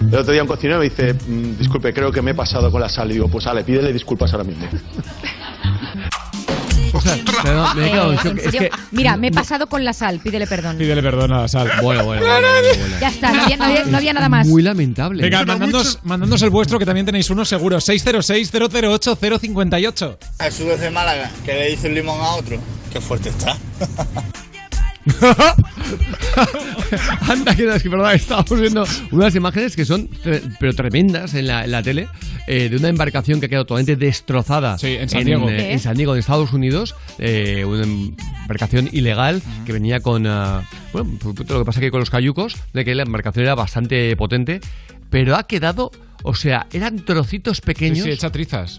El 0.00 0.14
otro 0.14 0.32
día 0.32 0.42
un 0.42 0.48
cocinero 0.48 0.78
me 0.78 0.84
dice, 0.90 1.14
"Mm, 1.14 1.56
disculpe, 1.58 1.92
creo 1.94 2.10
que 2.12 2.20
me 2.22 2.30
he 2.32 2.34
pasado 2.34 2.70
con 2.70 2.80
la 2.82 2.88
sal. 2.88 3.10
Y 3.10 3.14
digo, 3.14 3.28
pues 3.28 3.46
ale, 3.46 3.64
pídele 3.64 3.92
disculpas 3.92 4.32
ahora 4.32 4.44
mismo. 4.44 4.66
Perdón, 7.42 7.76
me 7.76 7.86
he 7.86 7.90
quedado 7.90 8.12
en 8.12 8.18
Eh, 8.18 8.22
shock. 8.22 8.32
¿en 8.32 8.38
Es 8.38 8.44
serio? 8.44 8.60
que 8.60 8.70
Mira, 8.90 9.16
me 9.18 9.26
he 9.28 9.30
pasado 9.30 9.66
con 9.68 9.84
la 9.84 9.92
sal, 9.92 10.18
pídele 10.20 10.46
perdón. 10.46 10.78
Pídele 10.78 11.02
perdón 11.02 11.30
a 11.32 11.42
la 11.42 11.48
sal. 11.48 11.70
Bueno, 11.82 12.04
bueno, 12.04 12.22
bueno, 12.26 12.46
Ya 13.00 13.08
está, 13.08 13.32
no 13.32 13.42
había, 13.42 13.56
no 13.58 13.64
había- 13.64 13.84
no 13.84 13.96
había 13.98 14.12
nada 14.14 14.28
más. 14.30 14.46
Muy 14.46 14.62
lamentable. 14.62 15.22
Venga, 15.22 15.44
mandándonos, 15.44 15.98
mandándonos 16.04 16.40
el 16.42 16.50
vuestro, 16.50 16.78
que 16.78 16.86
también 16.86 17.04
tenéis 17.06 17.28
uno 17.30 17.44
seguro. 17.44 17.78
606-008-058. 17.80 20.18
Jesús 20.40 20.66
desde 20.66 20.90
Málaga, 20.90 21.30
que 21.44 21.52
le 21.54 21.70
dice 21.70 21.88
un 21.88 21.94
limón 21.94 22.18
a 22.20 22.30
otro. 22.34 22.58
Qué 22.92 23.00
fuerte 23.00 23.28
está. 23.28 23.56
Anda, 27.28 27.54
que 27.54 27.68
es 27.68 27.82
que 27.82 27.88
verdad, 27.88 28.14
estábamos 28.14 28.60
viendo 28.60 28.84
unas 29.10 29.34
imágenes 29.34 29.76
que 29.76 29.84
son 29.84 30.08
tre- 30.08 30.56
pero 30.58 30.74
tremendas 30.74 31.34
en 31.34 31.46
la, 31.46 31.64
en 31.64 31.70
la 31.70 31.82
tele 31.82 32.08
eh, 32.46 32.68
de 32.68 32.76
una 32.76 32.88
embarcación 32.88 33.40
que 33.40 33.46
ha 33.46 33.48
quedado 33.48 33.66
totalmente 33.66 33.96
destrozada 33.96 34.76
en 34.82 35.08
San 35.08 35.24
Diego. 35.24 35.48
eh, 35.50 35.72
en 35.72 35.80
San 35.80 35.96
Diego, 35.96 36.14
en 36.14 36.20
Estados 36.20 36.52
Unidos, 36.52 36.94
eh, 37.18 37.64
una 37.64 37.84
embarcación 37.84 38.88
ilegal 38.92 39.42
que 39.64 39.72
venía 39.72 40.00
con 40.00 40.26
ah, 40.26 40.62
bueno, 40.92 41.18
lo 41.22 41.58
que 41.60 41.64
pasa 41.64 41.80
que 41.80 41.90
con 41.90 42.00
los 42.00 42.10
cayucos 42.10 42.56
de 42.72 42.84
que 42.84 42.94
la 42.94 43.02
embarcación 43.02 43.44
era 43.44 43.54
bastante 43.54 44.14
potente, 44.16 44.60
pero 45.10 45.36
ha 45.36 45.46
quedado, 45.46 45.90
o 46.22 46.34
sea, 46.34 46.66
eran 46.72 47.04
trocitos 47.04 47.60
pequeños, 47.60 47.98
Sí, 47.98 48.04
sí, 48.04 48.10
echa 48.10 48.30
trizas. 48.30 48.78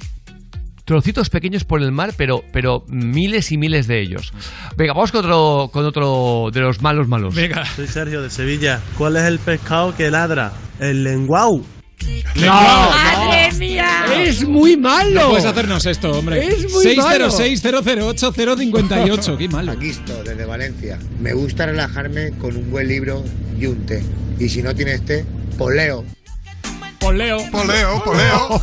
Trocitos 0.87 1.29
pequeños 1.29 1.65
por 1.65 1.83
el 1.83 1.91
mar, 1.91 2.13
pero 2.15 2.45
pero 2.53 2.85
miles 2.87 3.51
y 3.51 3.57
miles 3.57 3.87
de 3.87 3.99
ellos. 4.01 4.31
Venga, 4.77 4.93
vamos 4.93 5.11
con 5.11 5.25
otro 5.25 5.69
con 5.71 5.85
otro 5.85 6.49
de 6.51 6.61
los 6.61 6.81
malos 6.81 7.09
malos. 7.09 7.35
Soy 7.75 7.87
Sergio 7.87 8.21
de 8.21 8.29
Sevilla. 8.29 8.79
¿Cuál 8.97 9.17
es 9.17 9.25
el 9.25 9.37
pescado 9.37 9.93
que 9.95 10.09
ladra? 10.09 10.53
El 10.79 11.03
lenguau. 11.03 11.61
¡No! 12.35 12.45
¡Madre 12.45 13.51
mía! 13.57 14.05
Es 14.15 14.47
muy 14.47 14.77
malo. 14.77 15.23
No 15.23 15.31
puedes 15.31 15.45
hacernos 15.45 15.85
esto, 15.85 16.11
hombre. 16.11 16.47
Es 16.47 16.71
muy 16.71 16.95
malo. 16.95 17.27
606-008-058. 17.31 19.37
Qué 19.37 19.49
malo. 19.49 19.73
Paquisto, 19.73 20.23
desde 20.23 20.45
Valencia. 20.45 20.97
Me 21.19 21.33
gusta 21.33 21.65
relajarme 21.65 22.31
con 22.37 22.55
un 22.55 22.71
buen 22.71 22.87
libro 22.87 23.25
y 23.59 23.65
un 23.65 23.85
té. 23.85 24.01
Y 24.39 24.47
si 24.47 24.61
no 24.61 24.73
tienes 24.73 25.03
té, 25.03 25.25
poleo. 25.57 26.05
Poleo. 26.99 27.39
Poleo, 27.51 28.03
poleo. 28.03 28.59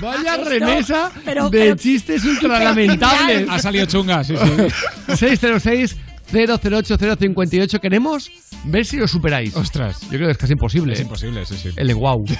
Vaya 0.00 0.36
remesa 0.38 1.10
pero- 1.24 1.48
de 1.50 1.58
pero- 1.58 1.76
chistes 1.76 2.24
ultra 2.24 2.58
lamentables. 2.62 3.48
Ha 3.48 3.58
salido 3.58 3.86
chunga, 3.86 4.24
sí, 4.24 4.34
sí. 4.36 5.14
606 5.16 5.96
008 6.32 6.96
058 6.98 7.80
queremos 7.80 8.30
ver 8.64 8.84
si 8.84 8.96
lo 8.96 9.06
superáis. 9.06 9.54
Ostras. 9.54 10.00
Yo 10.02 10.08
creo 10.10 10.26
que 10.26 10.32
es 10.32 10.38
casi 10.38 10.54
imposible. 10.54 10.94
Es 10.94 11.00
¿eh? 11.00 11.02
imposible, 11.02 11.46
sí, 11.46 11.56
sí. 11.56 11.70
El 11.76 11.94
wow. 11.94 12.24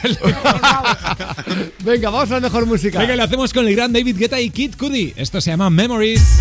Venga, 1.85 2.11
vamos 2.11 2.31
a 2.31 2.35
la 2.35 2.41
mejor 2.41 2.67
música. 2.67 2.99
Venga, 2.99 3.15
y 3.15 3.17
lo 3.17 3.25
hacemos 3.25 3.53
con 3.53 3.67
el 3.69 3.77
gran 3.77 3.93
David 3.93 4.17
Guetta 4.19 4.41
y 4.41 4.51
Kid 4.51 4.75
Cudi. 4.77 5.13
Esto 5.17 5.41
se 5.41 5.51
llama 5.51 5.71
Memories. 5.71 6.41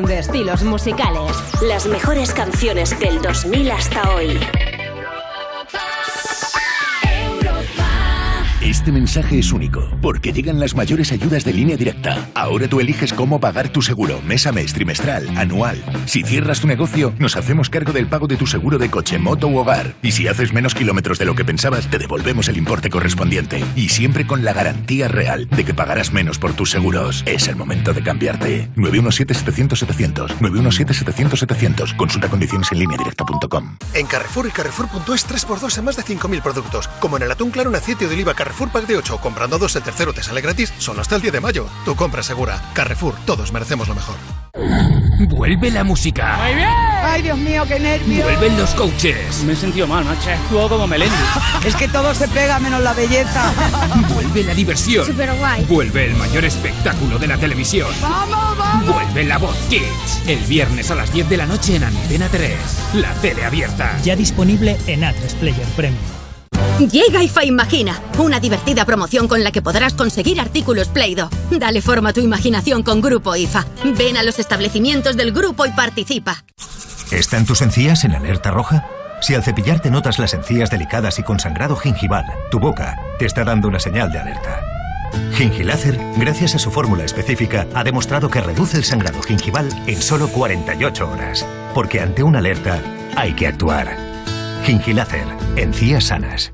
De 0.00 0.18
estilos 0.18 0.62
musicales. 0.64 1.32
Las 1.60 1.86
mejores 1.86 2.32
canciones 2.32 2.98
del 2.98 3.20
2000 3.20 3.70
hasta 3.70 4.14
hoy. 4.14 4.38
Este 8.62 8.90
mensaje 8.90 9.38
es 9.38 9.52
único, 9.52 9.86
porque 10.00 10.32
llegan 10.32 10.58
las 10.58 10.74
mayores 10.74 11.12
ayudas 11.12 11.44
de 11.44 11.52
línea 11.52 11.76
directa. 11.76 12.26
Ahora 12.42 12.66
tú 12.66 12.80
eliges 12.80 13.12
cómo 13.12 13.38
pagar 13.38 13.68
tu 13.68 13.82
seguro, 13.82 14.20
mes 14.22 14.48
a 14.48 14.52
mes, 14.52 14.72
trimestral, 14.72 15.28
anual. 15.38 15.80
Si 16.06 16.24
cierras 16.24 16.60
tu 16.60 16.66
negocio, 16.66 17.14
nos 17.20 17.36
hacemos 17.36 17.70
cargo 17.70 17.92
del 17.92 18.08
pago 18.08 18.26
de 18.26 18.36
tu 18.36 18.48
seguro 18.48 18.78
de 18.78 18.90
coche, 18.90 19.20
moto 19.20 19.46
u 19.46 19.58
hogar. 19.58 19.94
Y 20.02 20.10
si 20.10 20.26
haces 20.26 20.52
menos 20.52 20.74
kilómetros 20.74 21.20
de 21.20 21.24
lo 21.24 21.36
que 21.36 21.44
pensabas, 21.44 21.88
te 21.88 21.98
devolvemos 21.98 22.48
el 22.48 22.56
importe 22.56 22.90
correspondiente. 22.90 23.62
Y 23.76 23.90
siempre 23.90 24.26
con 24.26 24.44
la 24.44 24.52
garantía 24.52 25.06
real 25.06 25.48
de 25.50 25.64
que 25.64 25.72
pagarás 25.72 26.12
menos 26.12 26.40
por 26.40 26.52
tus 26.52 26.72
seguros. 26.72 27.22
Es 27.26 27.46
el 27.46 27.54
momento 27.54 27.92
de 27.94 28.02
cambiarte. 28.02 28.68
917-700-700. 28.74 30.38
917-700-700. 30.40 31.96
Consulta 31.96 32.28
condiciones 32.28 32.72
en 32.72 32.80
línea 32.80 32.98
directa.com. 32.98 33.76
En 33.94 34.06
Carrefour 34.06 34.48
y 34.48 34.50
Carrefour.es 34.50 35.28
3x2 35.28 35.78
en 35.78 35.84
más 35.84 35.94
de 35.94 36.02
5.000 36.02 36.42
productos. 36.42 36.88
Como 36.98 37.18
en 37.18 37.22
el 37.22 37.30
atún 37.30 37.52
claro 37.52 37.70
en 37.70 37.76
aceite 37.76 38.08
de 38.08 38.14
oliva 38.14 38.34
Carrefour 38.34 38.72
Pack 38.72 38.88
de 38.88 38.96
8. 38.96 39.18
Comprando 39.18 39.60
dos 39.60 39.76
el 39.76 39.84
tercero 39.84 40.12
te 40.12 40.24
sale 40.24 40.40
gratis 40.40 40.74
solo 40.78 41.02
hasta 41.02 41.14
el 41.14 41.22
10 41.22 41.34
de 41.34 41.40
mayo. 41.40 41.66
Tu 41.84 41.94
compra 41.94 42.24
segura. 42.32 42.62
Carrefour. 42.72 43.14
Todos 43.26 43.52
merecemos 43.52 43.88
lo 43.88 43.94
mejor. 43.94 44.16
Vuelve 45.28 45.70
la 45.70 45.84
música. 45.84 46.38
Muy 46.42 46.54
bien. 46.54 46.68
Ay, 46.68 47.20
Dios 47.20 47.36
mío, 47.36 47.62
qué 47.68 47.78
nervios. 47.78 48.24
Vuelven 48.24 48.56
los 48.56 48.70
coaches. 48.70 49.44
Me 49.44 49.52
he 49.52 49.56
sentido 49.56 49.86
mal, 49.86 50.02
macho. 50.02 50.30
Actúo 50.30 50.66
como 50.66 50.86
Melendi. 50.86 51.14
Es 51.66 51.76
que 51.76 51.88
todo 51.88 52.14
se 52.14 52.26
pega 52.28 52.58
menos 52.58 52.80
la 52.80 52.94
belleza. 52.94 53.52
Vuelve 54.14 54.44
la 54.44 54.54
diversión. 54.54 55.04
Súper 55.04 55.30
guay. 55.34 55.66
Vuelve 55.66 56.06
el 56.06 56.16
mayor 56.16 56.46
espectáculo 56.46 57.18
de 57.18 57.26
la 57.26 57.36
televisión. 57.36 57.90
¡Vamos, 58.00 58.56
vamos! 58.56 58.94
Vuelve 58.94 59.24
la 59.24 59.36
voz 59.36 59.56
Kids. 59.68 60.22
El 60.26 60.38
viernes 60.46 60.90
a 60.90 60.94
las 60.94 61.12
10 61.12 61.28
de 61.28 61.36
la 61.36 61.44
noche 61.44 61.76
en 61.76 61.84
Antena 61.84 62.28
3. 62.30 62.56
La 62.94 63.12
tele 63.16 63.44
abierta. 63.44 63.98
Ya 64.02 64.16
disponible 64.16 64.78
en 64.86 65.02
A3 65.02 65.34
Player 65.38 65.66
Premium. 65.76 66.21
Llega 66.78 67.22
IFA 67.22 67.44
Imagina, 67.44 68.00
una 68.18 68.40
divertida 68.40 68.84
promoción 68.84 69.28
con 69.28 69.44
la 69.44 69.52
que 69.52 69.62
podrás 69.62 69.94
conseguir 69.94 70.40
artículos 70.40 70.88
Play-Doh. 70.88 71.28
Dale 71.50 71.80
forma 71.80 72.10
a 72.10 72.12
tu 72.12 72.20
imaginación 72.20 72.82
con 72.82 73.00
Grupo 73.00 73.36
IFA. 73.36 73.66
Ven 73.96 74.16
a 74.16 74.22
los 74.22 74.38
establecimientos 74.38 75.16
del 75.16 75.32
grupo 75.32 75.66
y 75.66 75.70
participa. 75.70 76.44
¿Están 77.10 77.46
tus 77.46 77.62
encías 77.62 78.04
en 78.04 78.14
alerta 78.14 78.50
roja? 78.50 78.86
Si 79.20 79.34
al 79.34 79.44
cepillarte 79.44 79.90
notas 79.90 80.18
las 80.18 80.34
encías 80.34 80.70
delicadas 80.70 81.18
y 81.18 81.22
con 81.22 81.38
sangrado 81.38 81.76
gingival, 81.76 82.24
tu 82.50 82.58
boca 82.58 82.98
te 83.18 83.26
está 83.26 83.44
dando 83.44 83.68
una 83.68 83.78
señal 83.78 84.10
de 84.10 84.18
alerta. 84.18 84.60
Gingilácer, 85.34 86.00
gracias 86.16 86.54
a 86.54 86.58
su 86.58 86.70
fórmula 86.70 87.04
específica, 87.04 87.66
ha 87.74 87.84
demostrado 87.84 88.30
que 88.30 88.40
reduce 88.40 88.78
el 88.78 88.84
sangrado 88.84 89.22
gingival 89.22 89.68
en 89.86 90.00
solo 90.00 90.28
48 90.28 91.08
horas. 91.08 91.46
Porque 91.74 92.00
ante 92.00 92.22
una 92.22 92.38
alerta 92.38 92.80
hay 93.14 93.34
que 93.34 93.46
actuar. 93.46 94.11
Gingilácer, 94.64 95.24
encías 95.56 96.04
sanas. 96.04 96.52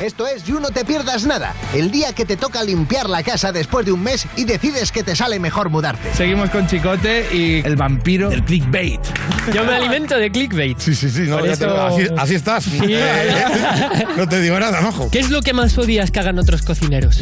Esto 0.00 0.28
es 0.28 0.44
You 0.44 0.60
No 0.60 0.70
Te 0.70 0.84
Pierdas 0.84 1.24
Nada, 1.26 1.54
el 1.74 1.90
día 1.90 2.12
que 2.12 2.24
te 2.24 2.36
toca 2.36 2.62
limpiar 2.62 3.08
la 3.10 3.24
casa 3.24 3.50
después 3.50 3.84
de 3.84 3.90
un 3.90 4.00
mes 4.02 4.26
y 4.36 4.44
decides 4.44 4.92
que 4.92 5.02
te 5.02 5.16
sale 5.16 5.40
mejor 5.40 5.70
mudarte. 5.70 6.12
Seguimos 6.14 6.50
con 6.50 6.68
Chicote 6.68 7.26
y 7.32 7.66
el 7.66 7.74
vampiro 7.74 8.30
del 8.30 8.44
clickbait. 8.44 9.00
Yo 9.52 9.64
me 9.64 9.74
alimento 9.74 10.16
de 10.16 10.30
clickbait. 10.30 10.78
Sí, 10.78 10.94
sí, 10.94 11.10
sí, 11.10 11.22
no, 11.22 11.44
ya 11.44 11.56
te- 11.56 11.64
así, 11.66 12.02
así 12.16 12.34
estás. 12.36 12.66
no 14.16 14.28
te 14.28 14.40
digo 14.40 14.58
nada, 14.60 14.80
majo. 14.80 15.10
¿Qué 15.10 15.18
es 15.18 15.30
lo 15.30 15.42
que 15.42 15.52
más 15.52 15.76
odias 15.78 16.12
que 16.12 16.20
hagan 16.20 16.38
otros 16.38 16.62
cocineros? 16.62 17.20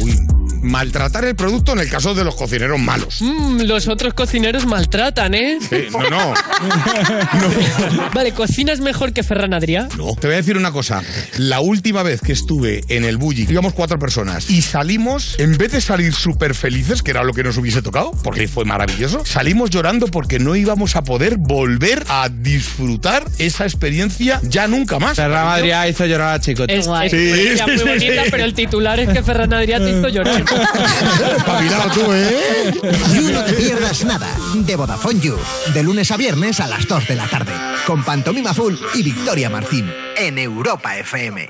Maltratar 0.61 1.25
el 1.25 1.35
producto 1.35 1.73
en 1.73 1.79
el 1.79 1.89
caso 1.89 2.13
de 2.13 2.23
los 2.23 2.35
cocineros 2.35 2.79
malos. 2.79 3.21
Mm, 3.21 3.61
los 3.61 3.87
otros 3.87 4.13
cocineros 4.13 4.65
maltratan, 4.65 5.33
¿eh? 5.33 5.59
Sí, 5.61 5.87
no, 5.91 6.09
no. 6.09 6.33
Vale, 8.13 8.31
¿cocinas 8.31 8.79
mejor 8.79 9.13
que 9.13 9.23
Ferran 9.23 9.53
Adrià? 9.53 9.87
No. 9.97 10.15
Te 10.15 10.27
voy 10.27 10.35
a 10.35 10.37
decir 10.37 10.57
una 10.57 10.71
cosa. 10.71 11.03
La 11.37 11.59
última 11.59 12.03
vez 12.03 12.21
que 12.21 12.33
estuve 12.33 12.83
en 12.89 13.03
el 13.03 13.17
Bulli, 13.17 13.45
íbamos 13.49 13.73
cuatro 13.73 13.99
personas 13.99 14.49
y 14.49 14.61
salimos, 14.61 15.35
en 15.39 15.57
vez 15.57 15.71
de 15.71 15.81
salir 15.81 16.13
súper 16.13 16.55
felices, 16.55 17.03
que 17.03 17.11
era 17.11 17.23
lo 17.23 17.33
que 17.33 17.43
nos 17.43 17.57
hubiese 17.57 17.81
tocado, 17.81 18.11
porque 18.23 18.47
fue 18.47 18.65
maravilloso, 18.65 19.25
salimos 19.25 19.69
llorando 19.69 20.07
porque 20.07 20.39
no 20.39 20.55
íbamos 20.55 20.95
a 20.95 21.03
poder 21.03 21.37
volver 21.37 22.03
a 22.09 22.29
disfrutar 22.29 23.25
esa 23.37 23.63
experiencia 23.65 24.39
ya 24.43 24.67
nunca 24.67 24.99
más. 24.99 25.15
Ferran 25.15 25.47
Adrià 25.47 25.89
hizo 25.89 26.05
llorar 26.05 26.35
a 26.35 26.39
Chicote. 26.39 26.73
Es, 26.73 26.81
es 26.81 26.87
una 26.87 27.05
experiencia 27.05 27.67
muy 27.67 27.77
bonita, 27.77 28.23
pero 28.31 28.43
el 28.43 28.53
titular 28.53 28.99
es 28.99 29.09
que 29.09 29.23
Ferran 29.23 29.51
Adrià 29.51 29.79
te 29.79 29.91
hizo 29.91 30.07
llorar. 30.09 30.43
Espabilado 31.37 31.89
tú, 31.91 32.13
¿eh? 32.13 32.73
You 33.13 33.31
No 33.31 33.43
Te 33.43 33.53
Pierdas 33.53 34.03
Nada, 34.05 34.27
de 34.53 34.75
Vodafone 34.75 35.19
You, 35.19 35.37
de 35.73 35.83
lunes 35.83 36.11
a 36.11 36.17
viernes 36.17 36.59
a 36.59 36.67
las 36.67 36.87
2 36.87 37.07
de 37.07 37.15
la 37.15 37.27
tarde, 37.27 37.53
con 37.85 38.03
Pantomima 38.03 38.53
Full 38.53 38.75
y 38.95 39.03
Victoria 39.03 39.49
Martín, 39.49 39.91
en 40.15 40.37
Europa 40.37 40.97
FM. 40.97 41.49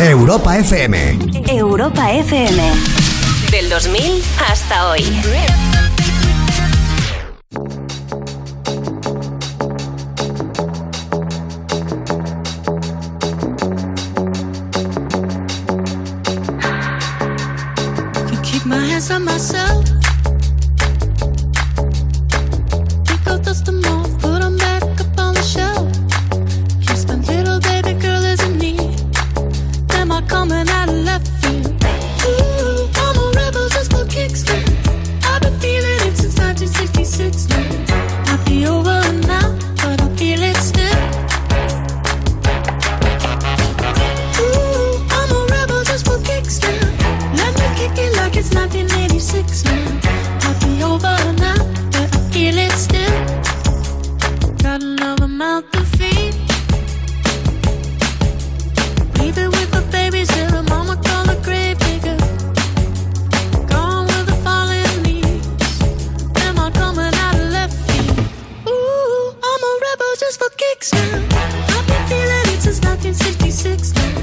Europa 0.00 0.58
FM. 0.58 1.18
Europa 1.48 2.12
FM. 2.12 2.62
Del 3.50 3.70
2000 3.70 4.22
hasta 4.48 4.88
hoy. 4.88 5.04
Keep 18.96 19.10
my 19.10 19.10
hands 19.10 19.10
on 19.10 19.24
myself. 19.24 19.95
1966 73.18 74.15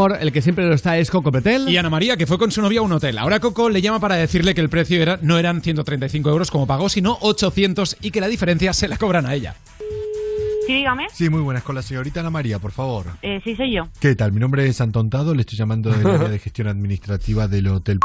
humor, 0.00 0.18
el 0.20 0.32
que 0.32 0.40
siempre 0.40 0.66
lo 0.66 0.74
está 0.74 0.96
es 0.98 1.10
Coco 1.10 1.30
Petel. 1.30 1.68
Y 1.68 1.76
Ana 1.76 1.90
María, 1.90 2.16
que 2.16 2.26
fue 2.26 2.38
con 2.38 2.50
su 2.50 2.62
novia 2.62 2.80
a 2.80 2.82
un 2.82 2.92
hotel. 2.92 3.18
Ahora 3.18 3.38
Coco 3.38 3.68
le 3.68 3.82
llama 3.82 4.00
para 4.00 4.16
decirle 4.16 4.54
que 4.54 4.60
el 4.60 4.70
precio 4.70 5.00
era, 5.00 5.18
no 5.20 5.38
eran 5.38 5.60
135 5.60 6.30
euros 6.30 6.50
como 6.50 6.66
pagó, 6.66 6.88
sino 6.88 7.18
800 7.20 7.98
y 8.00 8.10
que 8.10 8.20
la 8.20 8.28
diferencia 8.28 8.72
se 8.72 8.88
la 8.88 8.96
cobran 8.96 9.26
a 9.26 9.34
ella. 9.34 9.54
Sí, 10.66 10.74
dígame. 10.74 11.08
Sí, 11.12 11.28
muy 11.28 11.40
buenas. 11.40 11.64
Con 11.64 11.74
la 11.74 11.82
señorita 11.82 12.20
Ana 12.20 12.30
María, 12.30 12.58
por 12.58 12.72
favor. 12.72 13.06
Eh, 13.22 13.40
sí, 13.44 13.56
soy 13.56 13.74
yo. 13.74 13.88
¿Qué 14.00 14.14
tal? 14.14 14.32
Mi 14.32 14.40
nombre 14.40 14.66
es 14.66 14.80
Antontado, 14.80 15.34
le 15.34 15.42
estoy 15.42 15.58
llamando 15.58 15.90
del 15.90 16.06
área 16.06 16.28
de 16.28 16.38
gestión 16.38 16.68
administrativa 16.68 17.48
del 17.48 17.66
Hotel. 17.68 18.00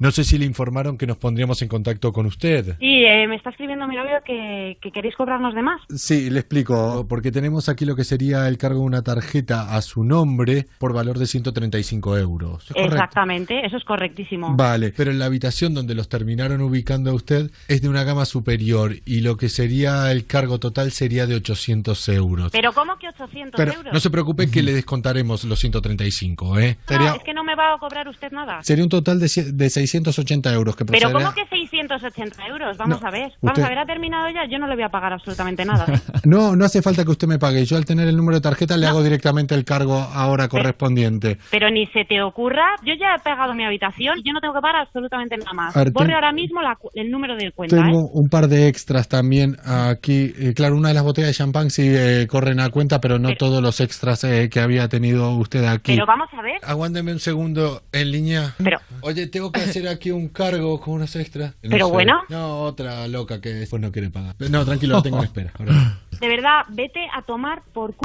No 0.00 0.10
sé 0.12 0.22
si 0.24 0.38
le 0.38 0.44
informaron 0.44 0.96
que 0.96 1.06
nos 1.06 1.16
pondríamos 1.16 1.60
en 1.62 1.68
contacto 1.68 2.12
con 2.12 2.26
usted. 2.26 2.76
Y 2.78 3.04
eh, 3.04 3.26
me 3.26 3.34
está 3.36 3.50
escribiendo 3.50 3.86
mi 3.88 3.96
novio 3.96 4.18
que, 4.24 4.78
que 4.80 4.92
queréis 4.92 5.16
cobrarnos 5.16 5.54
de 5.54 5.62
más. 5.62 5.80
Sí, 5.94 6.30
le 6.30 6.38
explico, 6.40 7.06
porque 7.08 7.32
tenemos 7.32 7.68
aquí 7.68 7.84
lo 7.84 7.96
que 7.96 8.04
sería 8.04 8.46
el 8.48 8.58
cargo 8.58 8.80
de 8.80 8.86
una 8.86 9.02
tarjeta 9.02 9.74
a 9.74 9.82
su 9.82 10.04
nombre 10.04 10.66
por 10.78 10.92
valor 10.92 11.18
de 11.18 11.26
135 11.26 12.16
euros. 12.18 12.62
¿Es 12.64 12.68
correcto? 12.74 12.94
Exactamente, 12.94 13.66
eso 13.66 13.76
es 13.76 13.84
correctísimo. 13.84 14.54
Vale, 14.54 14.92
pero 14.96 15.10
en 15.10 15.18
la 15.18 15.24
habitación 15.26 15.74
donde 15.74 15.94
los 15.94 16.08
terminaron 16.08 16.60
ubicando 16.60 17.10
a 17.10 17.14
usted 17.14 17.50
es 17.66 17.82
de 17.82 17.88
una 17.88 18.04
gama 18.04 18.24
superior 18.24 18.94
y 19.04 19.20
lo 19.20 19.36
que 19.36 19.48
sería 19.48 20.12
el 20.12 20.26
cargo 20.26 20.58
total 20.60 20.92
sería 20.92 21.26
de 21.26 21.34
800 21.36 22.08
euros. 22.10 22.52
Pero 22.52 22.72
¿cómo 22.72 22.96
que 22.98 23.08
800 23.08 23.56
Pero 23.56 23.72
euros? 23.72 23.92
no 23.92 23.98
se 24.00 24.10
preocupe 24.10 24.48
que 24.50 24.62
le 24.62 24.72
descontaremos 24.72 25.42
los 25.44 25.58
135, 25.58 26.58
¿eh? 26.60 26.76
No, 26.88 26.96
Sería, 26.96 27.12
es 27.14 27.22
que 27.24 27.34
no 27.34 27.42
me 27.44 27.54
va 27.56 27.74
a 27.74 27.78
cobrar 27.78 28.06
usted 28.08 28.30
nada. 28.32 28.62
sería 28.62 28.84
un 28.84 28.90
total 28.90 29.18
de, 29.18 29.28
de 29.52 29.70
680 29.88 30.52
euros 30.52 30.76
que 30.76 30.84
Pero 30.84 31.12
¿cómo 31.12 31.34
que 31.34 31.46
680 31.86 32.46
euros? 32.46 32.76
Vamos 32.76 33.00
No, 33.00 33.08
a 33.08 33.10
ver. 33.10 33.32
Vamos 33.42 33.58
usted- 33.58 33.62
a 33.62 33.68
ver, 33.68 33.78
¿ha 33.78 33.84
terminado 33.86 34.28
ya? 34.28 34.46
Yo 34.50 34.58
no 34.58 34.66
le 34.66 34.74
voy 34.74 34.84
a 34.84 34.88
pagar 34.88 35.12
absolutamente 35.12 35.64
nada. 35.64 35.86
No, 36.24 36.56
no 36.56 36.64
hace 36.64 36.82
falta 36.82 37.04
que 37.04 37.10
usted 37.10 37.26
me 37.28 37.38
pague. 37.38 37.64
Yo 37.64 37.76
al 37.76 37.84
tener 37.86 38.06
el 38.08 38.16
número 38.16 38.36
de 38.36 38.42
tarjeta 38.42 38.76
le 38.76 38.86
hago 38.86 39.02
directamente 39.02 39.54
el 39.54 39.64
cargo 39.64 39.94
ahora 40.12 40.48
correspondiente. 40.48 41.38
Pero 41.50 41.70
ni 41.70 41.86
se 41.86 42.04
te 42.04 42.20
ocurra, 42.22 42.74
yo 42.84 42.92
ya 42.94 43.14
he 43.16 43.22
pagado 43.22 43.54
mi 43.54 43.64
habitación, 43.64 44.16
yo 44.24 44.32
no 44.32 44.40
tengo 44.40 44.52
que 44.54 44.60
pagar 44.60 44.82
absolutamente 44.82 45.36
nada 45.38 45.52
más. 45.54 45.74
Ver, 45.74 45.90
Borre 45.92 46.06
ten- 46.06 46.14
ahora 46.16 46.32
mismo 46.32 46.60
la 46.60 46.76
el 46.94 47.10
número 47.10 47.34
de 47.36 47.50
cuenta, 47.52 47.76
Tengo 47.76 48.00
¿eh? 48.06 48.10
un 48.12 48.28
par 48.28 48.48
de 48.48 48.68
extras 48.68 49.08
también 49.08 49.56
aquí. 49.64 50.32
Eh, 50.38 50.52
claro, 50.54 50.76
una 50.76 50.88
de 50.88 50.94
las 50.94 51.02
botellas 51.04 51.28
de 51.30 51.34
champán 51.34 51.70
sí 51.70 51.86
eh, 51.88 52.26
corren 52.28 52.60
a 52.60 52.68
cuenta, 52.70 53.00
pero 53.00 53.18
no 53.18 53.28
Pero- 53.28 53.38
todos 53.38 53.62
los 53.62 53.80
extras 53.80 54.22
eh, 54.24 54.48
que 54.50 54.60
había 54.60 54.88
tenido 54.88 55.30
usted 55.36 55.64
aquí. 55.64 55.94
Pero 55.94 56.04
vamos 56.06 56.28
a 56.32 56.42
ver. 56.42 56.58
Aguánteme 56.62 57.12
un 57.12 57.20
segundo 57.20 57.82
en 57.92 58.10
línea. 58.10 58.54
Pero- 58.62 58.78
Oye, 59.02 59.28
tengo 59.28 59.50
que 59.52 59.60
hacer 59.60 59.88
aquí 59.88 60.10
un 60.10 60.28
cargo 60.28 60.78
con 60.80 60.94
unos 60.94 61.14
extras. 61.16 61.54
Pero 61.68 61.76
Pero 61.76 61.86
sé. 61.86 61.92
bueno. 61.92 62.20
No, 62.28 62.60
otra 62.62 63.06
loca 63.08 63.40
que 63.40 63.50
después 63.50 63.80
no 63.80 63.90
quiere 63.92 64.10
pagar. 64.10 64.34
No, 64.50 64.64
tranquilo, 64.64 64.96
lo 64.96 65.02
tengo 65.02 65.18
en 65.18 65.24
espera. 65.24 65.52
Ahora. 65.58 65.98
De 66.20 66.28
verdad, 66.28 66.62
vete 66.70 67.00
a 67.14 67.22
tomar 67.22 67.62
por 67.72 67.92
c... 67.92 67.98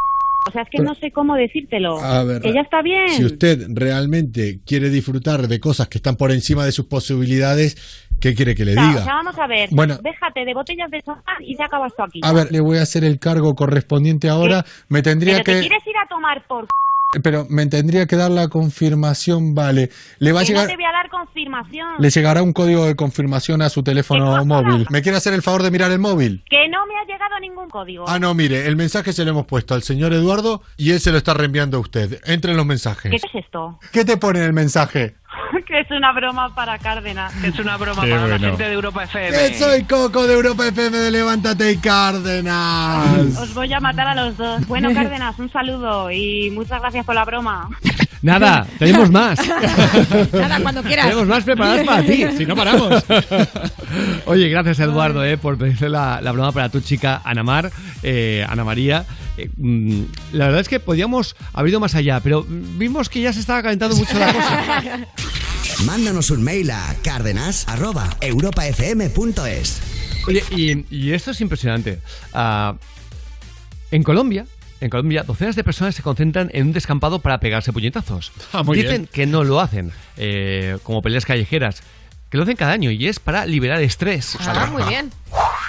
O 0.46 0.52
sea, 0.52 0.64
es 0.64 0.70
que 0.70 0.80
no 0.80 0.94
sé 0.96 1.10
cómo 1.12 1.36
decírtelo. 1.36 1.98
A 2.00 2.24
ver, 2.26 2.42
que 2.42 2.54
ya 2.54 2.60
está 2.62 2.82
bien. 2.82 3.08
Si 3.10 3.24
usted 3.24 3.66
realmente 3.70 4.60
quiere 4.66 4.90
disfrutar 4.90 5.48
de 5.48 5.60
cosas 5.62 5.88
que 5.88 6.00
están 6.00 6.18
por 6.18 6.32
encima 6.34 6.66
de 6.66 6.74
sus 6.74 6.86
posibilidades, 6.86 8.06
¿qué 8.20 8.36
quiere 8.36 8.54
que 8.54 8.66
le 8.66 8.72
O 8.72 8.76
sea, 8.76 8.88
diga? 8.88 9.00
o 9.00 9.04
sea, 9.06 9.14
vamos 9.16 9.40
a 9.40 9.48
ver. 9.48 9.70
Bueno. 9.72 9.98
Déjate 10.04 10.44
de 10.44 10.54
botellas 10.54 10.92
de 10.92 11.02
champán 11.02 11.36
y 11.42 11.56
ya 11.58 11.66
acabas 11.66 11.94
tú 11.96 12.04
aquí. 12.04 12.20
A 12.24 12.34
ver, 12.34 12.52
le 12.52 12.60
voy 12.60 12.78
a 12.78 12.82
hacer 12.82 13.06
el 13.06 13.20
cargo 13.20 13.56
correspondiente 13.56 14.28
ahora. 14.28 14.66
Me 14.90 15.02
tendría 15.02 15.36
Pero 15.36 15.46
te 15.46 15.54
que... 15.54 15.60
quieres 15.62 15.88
ir 15.88 15.96
a 16.04 16.08
tomar 16.10 16.46
por 16.46 16.64
c... 16.66 16.68
Pero 17.22 17.46
me 17.50 17.66
tendría 17.68 18.06
que 18.06 18.16
dar 18.16 18.32
la 18.32 18.48
confirmación, 18.48 19.54
vale. 19.56 19.90
Le 20.20 20.32
va 20.32 20.42
a 20.42 20.44
Que 20.44 20.54
no 20.54 20.60
llegar... 20.60 20.68
te 20.70 20.76
voy 20.76 20.86
a 20.86 20.92
dar 20.92 21.10
confirmación. 21.10 21.88
Le 22.00 22.10
llegará 22.10 22.42
un 22.44 22.54
código 22.54 22.86
de 22.86 22.96
confirmación 22.96 23.62
a 23.62 23.70
su 23.70 23.84
teléfono 23.84 24.44
móvil. 24.46 24.88
¿Me 24.90 25.02
quiere 25.02 25.18
hacer 25.18 25.34
el 25.34 25.42
favor 25.42 25.64
de 25.64 25.72
mirar 25.72 25.92
el 25.92 26.00
móvil? 26.00 26.44
Que 26.50 26.68
no 26.70 26.86
me 26.86 26.94
ha 26.98 27.06
llegado 27.06 27.40
ningún 27.40 27.70
código. 27.70 28.06
Ah, 28.08 28.20
no, 28.20 28.34
mire, 28.34 28.68
el 28.68 28.76
mensaje 28.76 29.14
se 29.14 29.24
lo 29.24 29.32
hemos 29.32 29.46
puesto 29.46 29.74
al 29.74 29.84
señor 29.84 30.14
Eduardo 30.14 30.62
y 30.78 30.92
él 30.92 31.00
se 31.00 31.12
lo 31.12 31.18
está 31.18 31.34
reenviando 31.34 31.78
a 31.78 31.80
usted. 31.82 32.22
Entre 32.26 32.52
en 32.52 32.58
los 32.58 32.66
mensajes. 32.66 33.12
¿Qué 33.12 33.18
es 33.18 33.46
esto? 33.46 33.80
¿Qué 33.92 34.06
te 34.06 34.18
pone 34.18 34.40
en 34.40 34.46
el 34.46 34.54
mensaje? 34.54 35.16
que 35.66 35.80
es 35.80 35.92
una 35.92 36.12
broma 36.12 36.54
para 36.54 36.78
Cárdenas. 36.80 37.34
Que 37.36 37.48
es 37.48 37.60
una 37.60 37.78
broma 37.78 38.04
Qué 38.04 38.12
para 38.12 38.22
la 38.22 38.38
bueno. 38.38 38.48
gente 38.48 38.64
de 38.64 38.74
Europa 38.74 39.04
FM. 39.04 39.38
Que 39.38 39.54
soy 39.54 39.84
Coco 39.84 40.28
de 40.28 40.34
Europa 40.34 40.68
FM 40.68 40.98
de 40.98 41.12
Levántate 41.12 41.72
y 41.72 41.78
Cárdenas. 41.78 43.38
Os 43.38 43.54
voy 43.54 43.72
a 43.74 43.80
matar 43.80 44.08
a 44.08 44.16
los 44.16 44.38
dos. 44.38 44.66
Bueno, 44.68 44.90
Cárdenas, 44.94 45.38
un 45.40 45.52
saludo 45.52 46.12
y 46.12 46.50
muchas 46.52 46.82
gracias 46.82 47.06
por 47.06 47.16
la 47.16 47.26
broma. 47.26 47.70
Nada, 48.22 48.66
tenemos 48.80 49.12
más. 49.12 49.38
Nada, 50.34 50.60
cuando 50.62 50.82
quieras. 50.82 51.08
Tenemos 51.08 51.28
más 51.28 51.44
preparados 51.44 51.86
para 51.86 52.04
ti. 52.04 52.26
Si 52.38 52.46
no 52.46 52.56
paramos. 52.56 53.04
Oye, 54.26 54.48
gracias 54.48 54.80
Eduardo 54.80 55.26
eh, 55.26 55.38
por 55.38 55.58
pedirle 55.58 55.90
la, 55.90 56.22
la 56.22 56.32
broma 56.32 56.54
para 56.54 56.70
tu 56.70 56.80
chica 56.80 57.22
Ana 57.26 57.44
Mar, 57.44 57.70
eh, 58.02 58.46
Ana 58.48 58.64
María. 58.64 59.06
Eh, 59.38 59.50
mm, 59.58 60.04
la 60.34 60.46
verdad 60.46 60.62
es 60.62 60.70
que 60.70 60.80
podíamos 60.80 61.36
haber 61.54 61.72
ido 61.72 61.80
más 61.80 61.96
allá, 61.96 62.20
pero 62.20 62.46
vimos 62.48 63.10
que 63.10 63.22
ya 63.22 63.34
se 63.34 63.40
estaba 63.40 63.64
calentando 63.64 63.96
mucho 63.96 64.18
la 64.18 64.34
cosa. 64.34 65.08
Mándanos 65.86 66.30
un 66.30 66.44
mail 66.44 66.70
a 66.72 66.96
cárdenas.europafm.es. 67.04 69.82
Oye, 70.28 70.44
y, 70.52 70.86
y 70.96 71.12
esto 71.14 71.32
es 71.32 71.42
impresionante. 71.42 72.00
Ah, 72.34 72.76
en 73.92 74.04
Colombia, 74.04 74.46
en 74.82 74.90
Colombia, 74.90 75.24
docenas 75.24 75.56
de 75.56 75.64
personas 75.64 75.96
se 75.96 76.04
concentran 76.04 76.50
en 76.54 76.68
un 76.68 76.74
descampado 76.74 77.20
para 77.20 77.40
pegarse 77.40 77.74
puñetazos. 77.74 78.32
Ah, 78.54 78.64
muy 78.64 78.78
Dicen 78.78 79.04
bien. 79.04 79.10
que 79.12 79.26
no 79.26 79.44
lo 79.44 79.60
hacen, 79.60 79.92
eh, 80.18 80.78
como 80.84 81.02
peleas 81.02 81.26
callejeras, 81.26 81.82
que 82.30 82.38
lo 82.38 82.44
hacen 82.44 82.56
cada 82.56 82.72
año 82.72 82.92
y 82.92 83.08
es 83.08 83.20
para 83.20 83.46
liberar 83.46 83.82
estrés. 83.82 84.38
Ah, 84.40 84.70
muy 84.72 84.84
bien. 84.84 85.12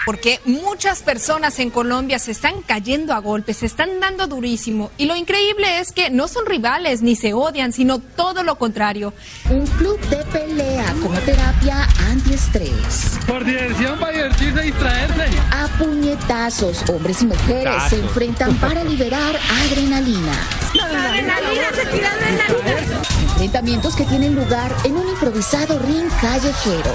Porque 0.06 0.40
muchas 0.44 1.02
personas 1.02 1.58
en 1.58 1.70
Colombia 1.70 2.18
se 2.18 2.32
están 2.32 2.60
cayendo 2.62 3.14
a 3.14 3.18
golpes, 3.20 3.58
se 3.58 3.66
están 3.66 4.00
dando 4.00 4.26
durísimo. 4.26 4.90
Y 4.98 5.06
lo 5.06 5.16
increíble 5.16 5.80
es 5.80 5.92
que 5.92 6.10
no 6.10 6.28
son 6.28 6.44
rivales 6.44 7.00
ni 7.00 7.16
se 7.16 7.32
odian, 7.32 7.72
sino 7.72 7.98
todo 7.98 8.42
lo 8.42 8.56
contrario. 8.56 9.14
Un 9.48 9.66
club 9.66 9.98
de 10.08 10.22
pelea 10.24 10.94
como 11.02 11.18
terapia 11.20 11.88
antiestrés. 12.10 13.18
Por 13.26 13.44
diversión, 13.44 13.98
para 13.98 14.12
divertirse 14.12 14.62
y 14.62 14.66
distraerse. 14.66 15.38
A 15.50 15.68
puñetazos, 15.78 16.88
hombres 16.90 17.22
y 17.22 17.26
mujeres 17.26 17.82
se 17.88 18.00
enfrentan 18.00 18.54
para 18.56 18.84
liberar 18.84 19.38
adrenalina. 19.64 20.34
adrenalina, 20.82 21.72
sentir 21.74 22.04
adrenalina. 22.04 23.02
Enfrentamientos 23.34 23.96
que 23.96 24.04
tienen 24.04 24.34
lugar 24.34 24.74
en 24.84 24.96
un 24.96 25.08
improvisado 25.08 25.78
ring 25.80 26.08
callejero. 26.20 26.94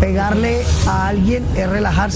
Pegarle 0.00 0.64
a 0.86 1.08
alguien 1.08 1.46
es 1.54 1.68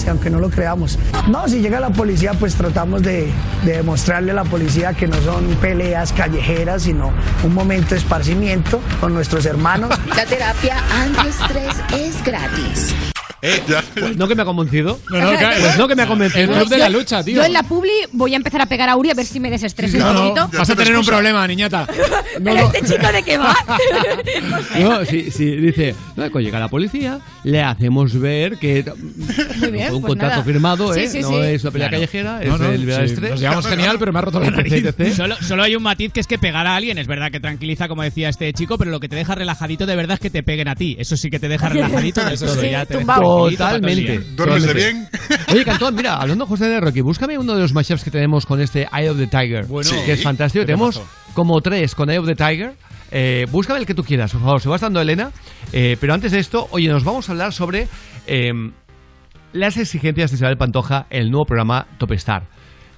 aunque 0.07 0.29
no 0.29 0.39
lo 0.39 0.49
creamos. 0.49 0.97
No, 1.27 1.47
si 1.47 1.59
llega 1.59 1.79
la 1.79 1.89
policía, 1.89 2.33
pues 2.33 2.55
tratamos 2.55 3.01
de, 3.01 3.31
de 3.65 3.77
demostrarle 3.77 4.31
a 4.31 4.35
la 4.35 4.43
policía 4.43 4.93
que 4.93 5.07
no 5.07 5.19
son 5.21 5.45
peleas 5.61 6.13
callejeras, 6.13 6.83
sino 6.83 7.11
un 7.43 7.53
momento 7.53 7.91
de 7.91 7.97
esparcimiento 7.97 8.79
con 8.99 9.13
nuestros 9.13 9.45
hermanos. 9.45 9.89
La 10.15 10.25
terapia 10.25 10.77
antiestrés 11.03 11.75
es 11.93 12.23
gratis. 12.23 12.95
Pues 13.41 14.17
no 14.17 14.27
que 14.27 14.35
me 14.35 14.41
ha 14.43 14.45
convencido. 14.45 14.99
No, 15.09 15.19
no, 15.19 15.37
claro. 15.37 15.57
Pues 15.61 15.77
no 15.77 15.87
que 15.87 15.95
me 15.95 16.03
ha 16.03 16.07
convencido. 16.07 16.43
El 16.43 16.49
club 16.59 16.69
de 16.69 16.77
la 16.77 16.89
lucha, 16.89 17.23
tío. 17.23 17.35
Yo 17.37 17.43
en 17.43 17.53
la 17.53 17.63
publi 17.63 17.91
voy 18.11 18.33
a 18.33 18.37
empezar 18.37 18.61
a 18.61 18.65
pegar 18.67 18.87
a 18.89 18.95
Uri 18.95 19.09
a 19.09 19.13
ver 19.13 19.25
si 19.25 19.39
me 19.39 19.49
desestreso 19.49 19.97
No, 19.97 20.09
un 20.09 20.13
no, 20.15 20.21
poquito. 20.35 20.57
vas 20.59 20.69
a 20.69 20.75
tener 20.75 20.95
un 20.95 21.05
problema, 21.05 21.47
niñata. 21.47 21.87
¿Pero 22.43 22.71
este 22.73 22.81
chico 22.93 23.11
de 23.11 23.23
qué 23.23 23.37
va? 23.37 23.55
No, 24.79 25.05
sí, 25.05 25.31
sí, 25.31 25.55
dice, 25.55 25.95
no, 26.15 26.23
cuando 26.31 26.39
llega 26.41 26.59
la 26.59 26.67
policía, 26.67 27.19
le 27.43 27.61
hacemos 27.61 28.17
ver 28.19 28.57
que 28.57 28.83
Muy 29.59 29.71
bien, 29.71 29.93
un 29.93 30.01
pues 30.01 30.09
contrato 30.11 30.31
nada. 30.35 30.43
firmado, 30.43 30.93
Sí, 30.93 31.01
¿eh? 31.01 31.07
sí, 31.09 31.21
no 31.21 31.29
sí. 31.29 31.35
es 31.37 31.63
una 31.63 31.71
pelea 31.71 31.89
Claro. 31.89 32.01
callejera, 32.01 32.33
No, 32.45 32.55
es 32.55 32.61
no, 32.61 32.69
el 32.71 32.79
liberar 32.81 33.07
sí, 33.07 33.13
estrés. 33.13 33.31
nos 33.31 33.39
llevamos 33.39 33.67
genial, 33.67 33.97
pero 33.99 34.13
me 34.13 34.19
ha 34.19 34.21
roto 34.21 34.39
la 34.39 34.51
nariz. 34.51 34.83
Solo, 35.15 35.35
solo 35.41 35.63
hay 35.63 35.75
un 35.75 35.83
matiz 35.83 36.11
que 36.13 36.19
es 36.19 36.27
que 36.27 36.37
pegar 36.37 36.67
a 36.67 36.75
alguien 36.75 36.97
es 36.97 37.07
verdad 37.07 37.31
que 37.31 37.39
tranquiliza, 37.39 37.87
como 37.87 38.03
decía 38.03 38.29
este 38.29 38.51
chico, 38.53 38.77
pero 38.77 38.91
lo 38.91 38.99
que 38.99 39.09
te 39.09 39.15
deja 39.15 39.35
relajadito 39.35 39.85
de 39.85 39.95
verdad 39.95 40.15
es 40.15 40.19
que 40.19 40.29
te 40.29 40.43
peguen 40.43 40.67
a 40.67 40.75
ti. 40.75 40.95
Eso 40.99 41.17
sí 41.17 41.29
que 41.29 41.39
te 41.39 41.47
deja 41.47 41.69
relajadito 41.69 42.21
Eso 42.27 42.45
todo. 42.45 42.61
sí, 42.61 42.69
ya 42.71 42.85
te 42.85 42.97
Totalmente. 43.49 44.19
día. 44.19 44.21
Totalmente. 44.35 45.09
Oye, 45.53 45.65
Cantón, 45.65 45.95
mira, 45.95 46.15
hablando 46.15 46.45
José 46.45 46.67
de 46.69 46.79
Rocky, 46.79 47.01
búscame 47.01 47.37
uno 47.37 47.53
de 47.55 47.61
los 47.61 47.73
mashups 47.73 48.03
que 48.03 48.11
tenemos 48.11 48.45
con 48.45 48.61
este 48.61 48.87
Eye 48.93 49.09
of 49.09 49.17
the 49.17 49.27
Tiger, 49.27 49.65
Bueno. 49.67 49.89
que 50.05 50.13
es 50.13 50.19
Sí. 50.19 50.23
fantástico. 50.23 50.61
¿Qué 50.63 50.67
Tenemos 50.67 51.01
como 51.33 51.59
tres 51.61 51.95
con 51.95 52.09
Eye 52.09 52.19
of 52.19 52.27
the 52.27 52.35
Tiger. 52.35 52.73
Eh, 53.11 53.45
búscame 53.51 53.79
el 53.79 53.85
que 53.85 53.93
tú 53.93 54.03
quieras, 54.03 54.31
por 54.31 54.41
favor. 54.41 54.61
Se 54.61 54.69
va 54.69 54.77
dando 54.77 55.01
Elena. 55.01 55.31
Eh, 55.73 55.97
pero 55.99 56.13
antes 56.13 56.31
de 56.31 56.39
esto, 56.39 56.67
oye, 56.71 56.87
nos 56.87 57.03
vamos 57.03 57.27
a 57.27 57.33
hablar 57.33 57.51
sobre 57.53 57.87
eh, 58.27 58.51
las 59.53 59.75
exigencias 59.77 60.31
de 60.31 60.35
Isabel 60.37 60.57
Pantoja 60.57 61.07
en 61.09 61.23
el 61.23 61.29
nuevo 61.31 61.45
programa 61.45 61.87
Top 61.97 62.11
Star. 62.13 62.43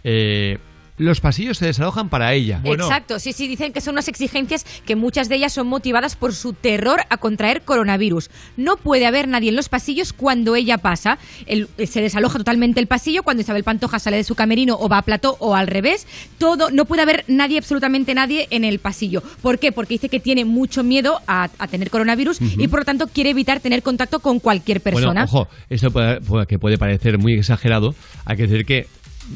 Eh, 0.04 0.58
los 0.98 1.20
pasillos 1.22 1.57
se 1.57 1.65
desalojan 1.65 2.10
para 2.10 2.34
ella. 2.34 2.61
Exacto, 2.64 3.20
sí, 3.20 3.34
sí, 3.34 3.48
dicen 3.48 3.74
que 3.74 3.82
son 3.82 3.95
unas 3.95 4.07
exigencias 4.07 4.65
que 4.86 4.95
muchas 4.95 5.28
de 5.28 5.36
ellas 5.36 5.52
son 5.53 5.68
motivadas 5.68 6.15
por 6.15 6.34
su 6.36 6.53
terror 6.53 7.02
a 7.10 7.18
contraer 7.18 7.64
coronavirus. 7.64 8.30
No 8.57 8.78
puede 8.78 9.06
haber 9.06 9.28
nadie 9.28 9.49
en 9.49 9.56
los 9.56 9.70
pasillos 9.70 10.14
cuando 10.14 10.56
ella 10.56 10.78
pasa. 10.78 11.18
El- 11.48 11.68
se 11.88 12.02
desaloja 12.02 12.38
totalmente 12.38 12.80
el 12.80 12.88
pasillo 12.88 13.24
cuando 13.24 13.41
Isabel 13.41 13.64
Pantoja 13.64 13.98
sale 13.99 14.18
de 14.18 14.24
su 14.24 14.36
camerino 14.36 14.78
o 14.80 14.88
va 14.88 14.99
a 14.99 15.02
plató 15.02 15.36
o 15.40 15.56
al 15.56 15.68
revés. 15.68 16.06
Todo, 16.38 16.70
no 16.70 16.86
puede 16.86 17.02
haber 17.02 17.26
nadie, 17.28 17.57
absolutamente 17.57 18.14
nadie 18.14 18.48
en 18.52 18.64
el 18.64 18.80
pasillo. 18.80 19.24
¿Por 19.41 19.57
qué? 19.60 19.72
Porque 19.72 19.95
dice 19.95 20.10
que 20.10 20.20
tiene 20.20 20.45
mucho 20.45 20.84
miedo 20.84 21.20
a, 21.28 21.49
a 21.57 21.68
tener 21.68 21.90
coronavirus 21.90 22.38
y 22.41 22.68
por 22.68 22.80
lo 22.80 22.86
tanto 22.86 23.07
quiere 23.07 23.32
evitar 23.32 23.60
tener 23.60 23.82
contacto 23.84 24.20
con 24.20 24.40
cualquier 24.40 24.80
persona. 24.82 25.26
Bueno, 25.26 25.45
ojo, 25.45 25.48
esto 25.70 25.90
puede- 25.91 26.22
puede- 26.22 26.45
que 26.45 26.60
puede 26.60 26.78
parecer 26.78 27.18
muy 27.18 27.34
exagerado. 27.34 27.95
Hay 28.26 28.38
que 28.38 28.44
decir 28.48 28.65
que, 28.65 28.88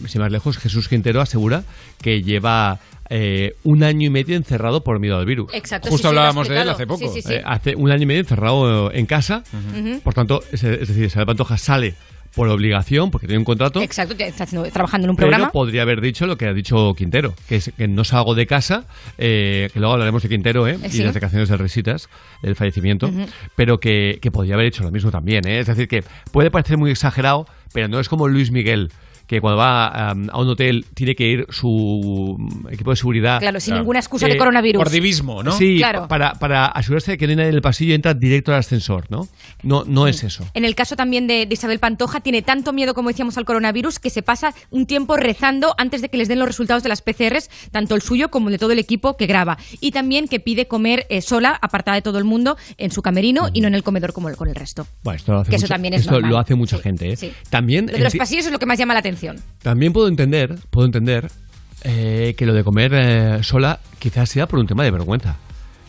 sin 0.08 0.22
más 0.22 0.32
lejos, 0.32 0.58
Jesús 0.58 0.88
Quintero 0.90 1.22
asegura 1.22 1.64
que 2.02 2.22
lleva 2.22 2.80
eh, 3.10 3.54
un 3.64 3.84
año 3.84 4.08
y 4.08 4.10
medio 4.10 4.36
encerrado 4.36 4.84
por 4.84 5.00
miedo 5.00 5.18
al 5.18 5.26
virus. 5.26 5.54
Exacto, 5.54 5.90
Justo 5.90 6.10
sí, 6.10 6.14
sí, 6.14 6.18
hablábamos 6.18 6.48
de 6.50 6.62
él 6.62 6.70
hace 6.70 6.86
poco. 6.86 7.08
Sí, 7.08 7.22
sí, 7.22 7.28
sí. 7.28 7.34
Eh, 7.36 7.42
hace 7.46 7.76
un 7.76 7.90
año 7.92 8.04
y 8.04 8.06
medio 8.06 8.22
encerrado 8.22 8.92
en 8.92 9.06
casa. 9.06 9.44
Por 10.04 10.14
tanto, 10.14 10.42
es, 10.52 10.64
es 10.64 10.88
decir, 10.88 11.06
Isabel 11.06 11.26
Pantoja 11.28 11.58
sale 11.58 11.96
por 12.36 12.50
obligación, 12.50 13.10
porque 13.10 13.26
tiene 13.26 13.40
un 13.40 13.46
contrato. 13.46 13.82
Exacto, 13.82 14.14
está 14.20 14.44
haciendo- 14.44 14.70
trabajando 14.70 15.06
en 15.06 15.10
un 15.12 15.16
Pero 15.16 15.30
programa. 15.30 15.52
podría 15.52 15.82
haber 15.82 16.02
dicho 16.02 16.28
lo 16.28 16.38
que 16.38 16.46
ha 16.46 16.54
dicho 16.54 16.94
Quintero, 16.96 17.34
que 17.50 17.56
es 17.56 17.72
que 17.76 17.88
no 17.88 18.04
salgo 18.04 18.36
de 18.36 18.46
casa, 18.46 18.86
eh, 19.18 19.70
que 19.74 19.80
luego 19.80 19.94
hablaremos 19.94 20.22
de 20.22 20.30
Quintero 20.30 20.68
¿eh? 20.68 20.78
Eh, 20.84 20.90
y 20.94 20.98
las 21.00 21.16
declaraciones 21.16 21.50
de 21.50 21.58
Risitas, 21.58 22.10
del 22.44 22.56
fallecimiento, 22.56 23.10
pero 23.56 23.80
que, 23.80 24.20
que 24.22 24.30
podría 24.30 24.54
haber 24.54 24.68
hecho 24.68 24.84
lo 24.84 24.92
mismo 24.92 25.10
también. 25.10 25.48
¿eh? 25.48 25.60
Es 25.60 25.66
decir, 25.66 25.88
que 25.88 26.04
puede 26.32 26.52
parecer 26.52 26.78
muy 26.78 26.92
exagerado, 26.92 27.48
pero 27.74 27.88
no 27.88 28.00
es 28.00 28.08
como 28.08 28.28
Luis 28.28 28.52
Miguel, 28.52 28.92
que 29.28 29.42
cuando 29.42 29.58
va 29.58 30.14
um, 30.14 30.30
a 30.32 30.40
un 30.42 30.48
hotel 30.48 30.86
tiene 30.94 31.14
que 31.16 31.28
ir 31.28 31.46
su 31.50 32.36
mm, 32.38 32.70
equipo 32.74 32.92
de 32.92 32.96
seguridad. 32.96 33.40
Claro, 33.40 33.60
sin 33.60 33.76
ninguna 33.76 34.00
excusa 34.00 34.28
de 34.28 34.38
coronavirus. 34.38 34.82
Por 34.82 34.90
divismo, 34.90 35.44
¿no? 35.44 35.52
Sí, 35.52 35.78
Claro. 35.78 36.08
para, 36.08 36.34
para 36.34 36.66
asegurarse 36.68 37.12
de 37.12 37.18
que 37.18 37.28
no 37.28 37.32
hay 37.32 37.36
nadie 37.36 37.50
en 37.50 37.56
el 37.56 37.62
pasillo 37.62 37.94
entra 37.94 38.14
directo 38.14 38.54
al 38.54 38.60
ascensor, 38.60 39.06
¿no? 39.10 39.28
No, 39.64 39.84
no 39.86 40.08
es 40.08 40.24
eso. 40.24 40.46
En 40.54 40.66
el 40.66 40.74
caso 40.76 40.96
también 40.96 41.28
de, 41.28 41.46
de 41.46 41.54
Isabel 41.54 41.80
Pantoja, 41.80 42.22
tiene 42.22 42.42
tanto 42.42 42.74
miedo, 42.74 42.94
como 42.94 43.10
decíamos, 43.10 43.38
al 43.38 43.46
coronavirus 43.46 44.00
que 44.00 44.10
se 44.10 44.22
pasa 44.22 44.54
un 44.72 44.86
tiempo 44.86 45.18
rezando 45.18 45.76
antes 45.78 46.02
de 46.02 46.10
que 46.10 46.18
les 46.18 46.28
den 46.28 46.40
los 46.40 46.48
resultados 46.48 46.84
de 46.84 46.90
las 46.90 47.02
PCRs, 47.02 47.50
tanto 47.72 47.96
el 47.96 48.02
suyo 48.02 48.30
como 48.30 48.48
el 48.48 48.54
de 48.54 48.60
todo 48.60 48.72
el 48.72 48.80
equipo 48.80 49.18
que 49.18 49.26
graba. 49.28 49.58
Y 49.82 49.92
también 49.92 50.28
que 50.28 50.40
pide 50.40 50.68
comer 50.68 51.06
eh, 51.10 51.22
sola, 51.22 51.58
apartada 51.62 51.96
de 51.96 52.02
todo 52.02 52.18
el 52.18 52.24
mundo, 52.24 52.56
en 52.78 52.92
su 52.92 53.02
camerino 53.02 53.50
y 53.54 53.62
no 53.62 53.68
en 53.68 53.76
el 53.76 53.84
comedor 53.84 54.14
como 54.14 54.30
el- 54.30 54.38
con 54.38 54.48
el 54.48 54.56
resto. 54.56 54.88
Bueno, 55.04 55.18
esto 55.18 55.34
lo 55.34 55.40
hace, 55.40 55.50
Que 55.50 55.56
eso 55.58 55.66
mucha- 55.66 55.74
también 55.76 55.94
es 55.96 56.02
esto 56.02 56.14
normal. 56.14 56.32
lo 56.32 56.38
hace 56.40 56.56
mucha 56.56 56.78
gente. 56.78 57.12
¿eh? 57.12 57.16
sí. 57.18 57.32
También, 57.50 57.88
Lo 57.88 57.94
de 57.98 58.00
los 58.04 58.16
pasillos 58.16 58.46
es 58.46 58.52
lo 58.52 58.60
que 58.60 58.66
más 58.66 58.78
llama 58.80 58.94
la 58.94 59.00
atención. 59.02 59.17
También 59.62 59.94
puedo 59.94 60.08
entender, 60.08 60.56
puedo 60.70 60.86
entender 60.86 61.30
eh, 61.84 62.34
que 62.38 62.46
lo 62.46 62.54
de 62.54 62.64
comer 62.64 62.92
eh, 62.94 63.44
sola 63.44 63.80
quizás 64.00 64.30
sea 64.30 64.48
por 64.48 64.60
un 64.60 64.68
tema 64.68 64.84
de 64.84 64.92
vergüenza. 64.92 65.38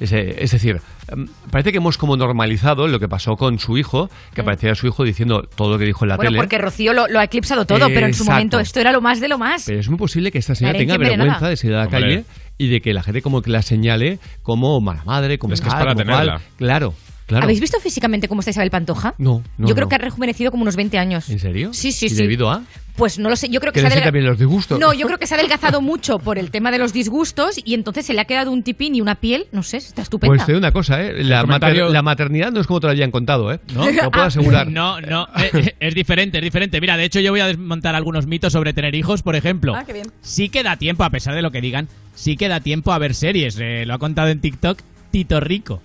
Es, 0.01 0.13
eh, 0.13 0.37
es 0.39 0.53
decir, 0.53 0.81
em, 1.09 1.27
parece 1.51 1.73
que 1.73 1.79
hemos 1.79 1.99
como 1.99 2.17
normalizado 2.17 2.87
lo 2.87 3.01
que 3.01 3.09
pasó 3.09 3.35
con 3.37 3.59
su 3.59 3.77
hijo, 3.79 4.09
que 4.33 4.43
aparecía 4.43 4.73
su 4.77 4.87
hijo 4.87 5.03
diciendo 5.03 5.43
todo 5.43 5.73
lo 5.73 5.79
que 5.79 5.87
dijo 5.87 6.05
en 6.05 6.11
la 6.11 6.15
Mm. 6.15 6.19
bueno, 6.19 6.31
tele. 6.31 6.39
porque 6.39 6.59
Rocío 6.59 6.93
lo, 6.93 7.09
lo 7.09 7.19
ha 7.19 7.25
eclipsado 7.25 7.65
todo, 7.65 7.89
pero 7.89 8.07
en 8.07 8.15
su 8.15 8.25
momento 8.25 8.61
esto 8.61 8.79
era 8.79 8.93
lo 8.93 9.01
más 9.01 9.19
de 9.21 9.27
lo 9.29 9.39
más. 9.39 9.65
Pero 9.67 9.81
es 9.81 9.89
muy 9.89 9.99
posible 9.99 10.31
que 10.31 10.39
esta 10.39 10.55
señora 10.55 10.79
tenga 10.79 10.97
vergüenza 10.99 11.49
de 11.49 11.57
salir 11.57 11.75
a 11.75 11.79
la 11.81 11.85
Hombre. 11.87 12.01
calle 12.01 12.25
y 12.59 12.69
de 12.69 12.81
que 12.81 12.93
la 12.93 13.03
gente 13.03 13.23
como 13.23 13.43
que 13.43 13.51
la 13.51 13.63
señale 13.63 14.21
como 14.43 14.81
mala 14.81 15.03
madre, 15.05 15.37
como 15.39 15.55
Es 15.55 15.61
que 15.61 15.69
es 15.69 15.75
para 15.75 15.97
tenerla. 15.97 16.41
Claro. 16.59 16.95
Claro. 17.29 17.45
¿Habéis 17.45 17.61
visto 17.61 17.79
físicamente 17.79 18.27
cómo 18.27 18.41
está 18.41 18.51
Isabel 18.51 18.71
Pantoja? 18.71 19.15
No, 19.19 19.45
no, 19.59 19.69
Yo 19.69 19.75
creo 19.75 19.85
no. 19.85 19.89
que 19.91 19.95
ha 19.95 19.99
rejuvenecido 19.99 20.51
como 20.51 20.63
unos 20.63 20.75
20 20.77 20.99
años. 20.99 21.29
¿En 21.29 21.39
serio? 21.39 21.73
Sí, 21.73 21.93
sí, 21.93 22.07
¿Y 22.07 22.09
sí. 22.09 22.15
debido 22.17 22.51
a? 22.51 22.63
Pues 22.97 23.17
no 23.21 23.29
lo 23.29 23.37
sé, 23.37 23.49
yo 23.49 23.61
creo 23.61 23.73
que 23.73 23.77
Que 23.77 23.81
se 23.83 23.87
ha 23.87 23.91
le 23.91 23.95
sientan 23.97 24.09
adelga- 24.09 24.13
bien 24.15 24.25
los 24.27 24.39
disgustos. 24.39 24.81
No, 24.81 24.93
yo 24.93 25.07
creo 25.07 25.19
que 25.19 25.27
se 25.29 25.35
ha 25.35 25.39
adelgazado 25.39 25.81
mucho 25.81 26.19
por 26.19 26.37
el 26.37 26.51
tema 26.51 26.73
de 26.73 26.79
los 26.79 26.93
disgustos 26.93 27.61
y 27.65 27.75
entonces 27.75 28.05
se 28.07 28.13
le 28.13 28.21
ha 28.23 28.25
quedado 28.25 28.51
un 28.51 28.65
tipín 28.65 28.97
y 28.97 29.01
una 29.01 29.15
piel, 29.15 29.47
no 29.53 29.63
sé, 29.63 29.77
está 29.77 30.03
estupenda. 30.03 30.35
Pues 30.35 30.47
te 30.47 30.53
digo 30.53 30.59
una 30.59 30.73
cosa, 30.73 31.01
¿eh? 31.01 31.23
La, 31.23 31.43
comentario- 31.43 31.85
mater- 31.85 31.93
la 31.93 32.03
maternidad 32.03 32.51
no 32.51 32.61
es 32.61 32.67
como 32.67 32.81
te 32.81 32.87
lo 32.89 32.91
habían 32.93 33.13
contado, 33.13 33.53
¿eh? 33.53 33.61
¿No? 33.73 33.89
Lo 33.89 34.11
puedo 34.11 34.25
asegurar. 34.25 34.67
No, 34.71 35.01
no, 35.01 35.29
eh, 35.39 35.75
es 35.79 35.95
diferente, 35.95 36.39
es 36.39 36.45
diferente. 36.45 36.81
Mira, 36.81 36.97
de 36.97 37.05
hecho 37.05 37.21
yo 37.21 37.31
voy 37.31 37.41
a 37.41 37.47
desmontar 37.47 37.95
algunos 37.95 38.27
mitos 38.27 38.53
sobre 38.53 38.73
tener 38.73 38.95
hijos, 38.97 39.23
por 39.23 39.37
ejemplo. 39.37 39.77
Ah, 39.77 39.85
qué 39.87 39.93
bien. 39.93 40.07
Sí 40.23 40.49
que 40.49 40.63
da 40.65 40.77
tiempo, 40.77 41.05
a 41.05 41.11
pesar 41.11 41.35
de 41.37 41.43
lo 41.43 41.53
que 41.53 41.61
digan, 41.61 41.89
sí 42.15 42.37
que 42.37 42.49
da 42.49 42.59
tiempo 42.61 42.93
a 42.93 42.99
ver 42.99 43.15
series. 43.15 43.59
Eh, 43.61 43.85
lo 43.87 43.95
ha 43.95 43.99
contado 43.99 44.29
en 44.29 44.41
TikTok 44.41 44.81
Tito 45.13 45.39
Rico. 45.41 45.83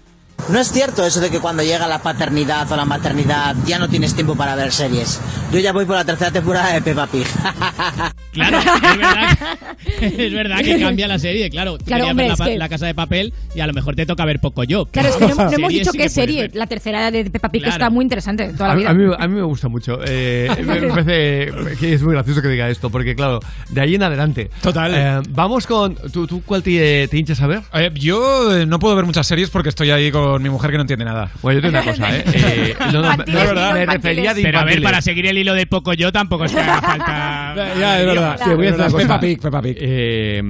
No 0.50 0.60
es 0.60 0.72
cierto 0.74 1.06
eso 1.06 1.22
de 1.22 1.30
que 1.30 1.40
cuando 1.40 1.64
llega 1.64 1.88
la 1.88 2.00
paternidad 2.00 2.70
o 2.70 2.76
la 2.76 2.84
maternidad 2.84 3.56
ya 3.66 3.80
no 3.80 3.88
tienes 3.88 4.14
tiempo 4.14 4.36
para 4.36 4.56
ver 4.56 4.74
series. 4.74 5.22
Yo 5.54 5.60
ya 5.60 5.72
voy 5.72 5.86
por 5.86 5.96
la 5.96 6.04
tercera 6.04 6.32
temporada 6.32 6.74
de 6.74 6.82
Peppa 6.82 7.08
Pig. 7.08 7.26
Claro, 8.34 8.58
es 8.58 8.98
verdad, 8.98 9.38
es 10.02 10.34
verdad 10.34 10.58
que 10.64 10.80
cambia 10.80 11.08
la 11.08 11.20
serie, 11.20 11.52
claro. 11.52 11.78
Tú 11.78 11.86
Claro, 11.86 12.08
hombre, 12.08 12.30
ver 12.30 12.40
la, 12.40 12.46
que- 12.46 12.58
la 12.58 12.68
casa 12.68 12.88
de 12.88 12.96
papel 12.96 13.32
y 13.54 13.60
a 13.60 13.68
lo 13.68 13.74
mejor 13.74 13.96
te 13.96 14.08
toca 14.08 14.26
ver 14.26 14.40
poco 14.40 14.64
yo. 14.64 14.88
Claro, 14.88 15.10
es 15.10 15.16
que 15.18 15.28
no, 15.28 15.36
no 15.36 15.52
hemos 15.52 15.70
dicho 15.70 15.92
sí 15.92 15.98
qué 16.00 16.10
serie. 16.10 16.42
ver. 16.42 16.56
La 16.56 16.66
tercera 16.66 17.12
de 17.12 17.26
Peppa 17.30 17.50
Pig 17.50 17.62
Claro. 17.62 17.76
está 17.76 17.90
muy 17.92 18.02
interesante 18.04 18.48
toda 18.54 18.70
la 18.70 18.74
A, 18.74 18.76
vida. 18.78 18.90
a 18.90 18.94
mí, 18.96 19.14
a 19.20 19.28
mí 19.28 19.36
me 19.36 19.44
gusta 19.44 19.68
mucho. 19.68 20.00
Eh, 20.04 20.50
me 20.66 20.82
parece 20.88 21.76
que 21.80 21.94
es 21.94 22.02
muy 22.02 22.14
gracioso 22.14 22.42
que 22.42 22.48
diga 22.48 22.68
esto, 22.72 22.90
porque 22.90 23.16
claro, 23.16 23.40
de 23.70 23.82
ahí 23.82 23.94
en 23.94 24.02
adelante. 24.02 24.50
Total. 24.64 25.22
vamos 25.30 25.68
con. 25.68 25.94
¿Tú, 26.12 26.26
tú 26.26 26.42
cuál 26.44 26.64
te, 26.64 27.08
te 27.08 27.16
hinchas 27.20 27.40
a 27.42 27.46
ver? 27.46 27.62
Eh, 27.76 27.92
yo 27.94 28.58
eh, 28.58 28.66
no 28.66 28.80
puedo 28.80 28.96
ver 28.96 29.06
muchas 29.06 29.28
series 29.28 29.52
porque 29.52 29.70
estoy 29.70 29.92
ahí 29.92 30.10
con 30.10 30.23
mi 30.40 30.50
mujer 30.50 30.72
que 30.72 30.78
no 30.78 30.82
entiende 30.82 31.06
nada. 31.06 31.32
Bueno, 31.42 31.60
yo 31.60 31.62
te 31.62 31.68
digo 31.78 31.82
una 31.82 31.92
cosa, 31.92 32.18
¿eh? 32.18 32.24
Eh, 32.34 32.76
no, 32.80 32.92
no, 32.92 33.02
no, 33.02 33.10
Infantiles, 33.12 33.46
verdad, 33.46 33.74
me 33.74 33.86
refería 33.86 34.34
de 34.34 34.42
Pero 34.42 34.60
a 34.60 34.64
ver, 34.64 34.82
para 34.82 35.02
seguir 35.02 35.26
el 35.28 35.38
hilo 35.38 35.54
de 35.54 35.66
poco 35.68 35.94
yo 35.94 36.12
tampoco 36.12 36.46
es 36.46 36.52
que 36.52 36.60
haga 36.60 36.82
falta. 36.82 37.54
Ya, 37.80 38.00
es 38.00 38.06
verdad. 38.06 38.40
Te 38.44 38.56
voy 38.56 38.68
a 38.68 38.76
cosa. 38.78 38.98
Peppa 38.98 39.20
Pig, 39.20 39.42
Peppa 39.42 39.62
Pig. 39.62 39.78
Eh, 39.80 40.42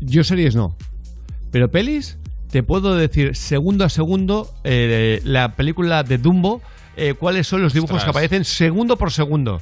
yo 0.00 0.24
series 0.24 0.54
no. 0.54 0.76
Pero 1.50 1.70
pelis, 1.70 2.18
te 2.50 2.62
puedo 2.62 2.96
decir 2.96 3.34
segundo 3.36 3.84
a 3.84 3.88
segundo 3.88 4.50
eh, 4.64 5.20
la 5.24 5.56
película 5.56 6.02
de 6.02 6.18
Dumbo, 6.18 6.62
eh, 6.96 7.14
cuáles 7.14 7.46
son 7.46 7.62
los 7.62 7.72
dibujos 7.72 7.96
Ostras. 7.96 8.04
que 8.12 8.18
aparecen 8.18 8.44
segundo 8.44 8.96
por 8.96 9.12
segundo. 9.12 9.60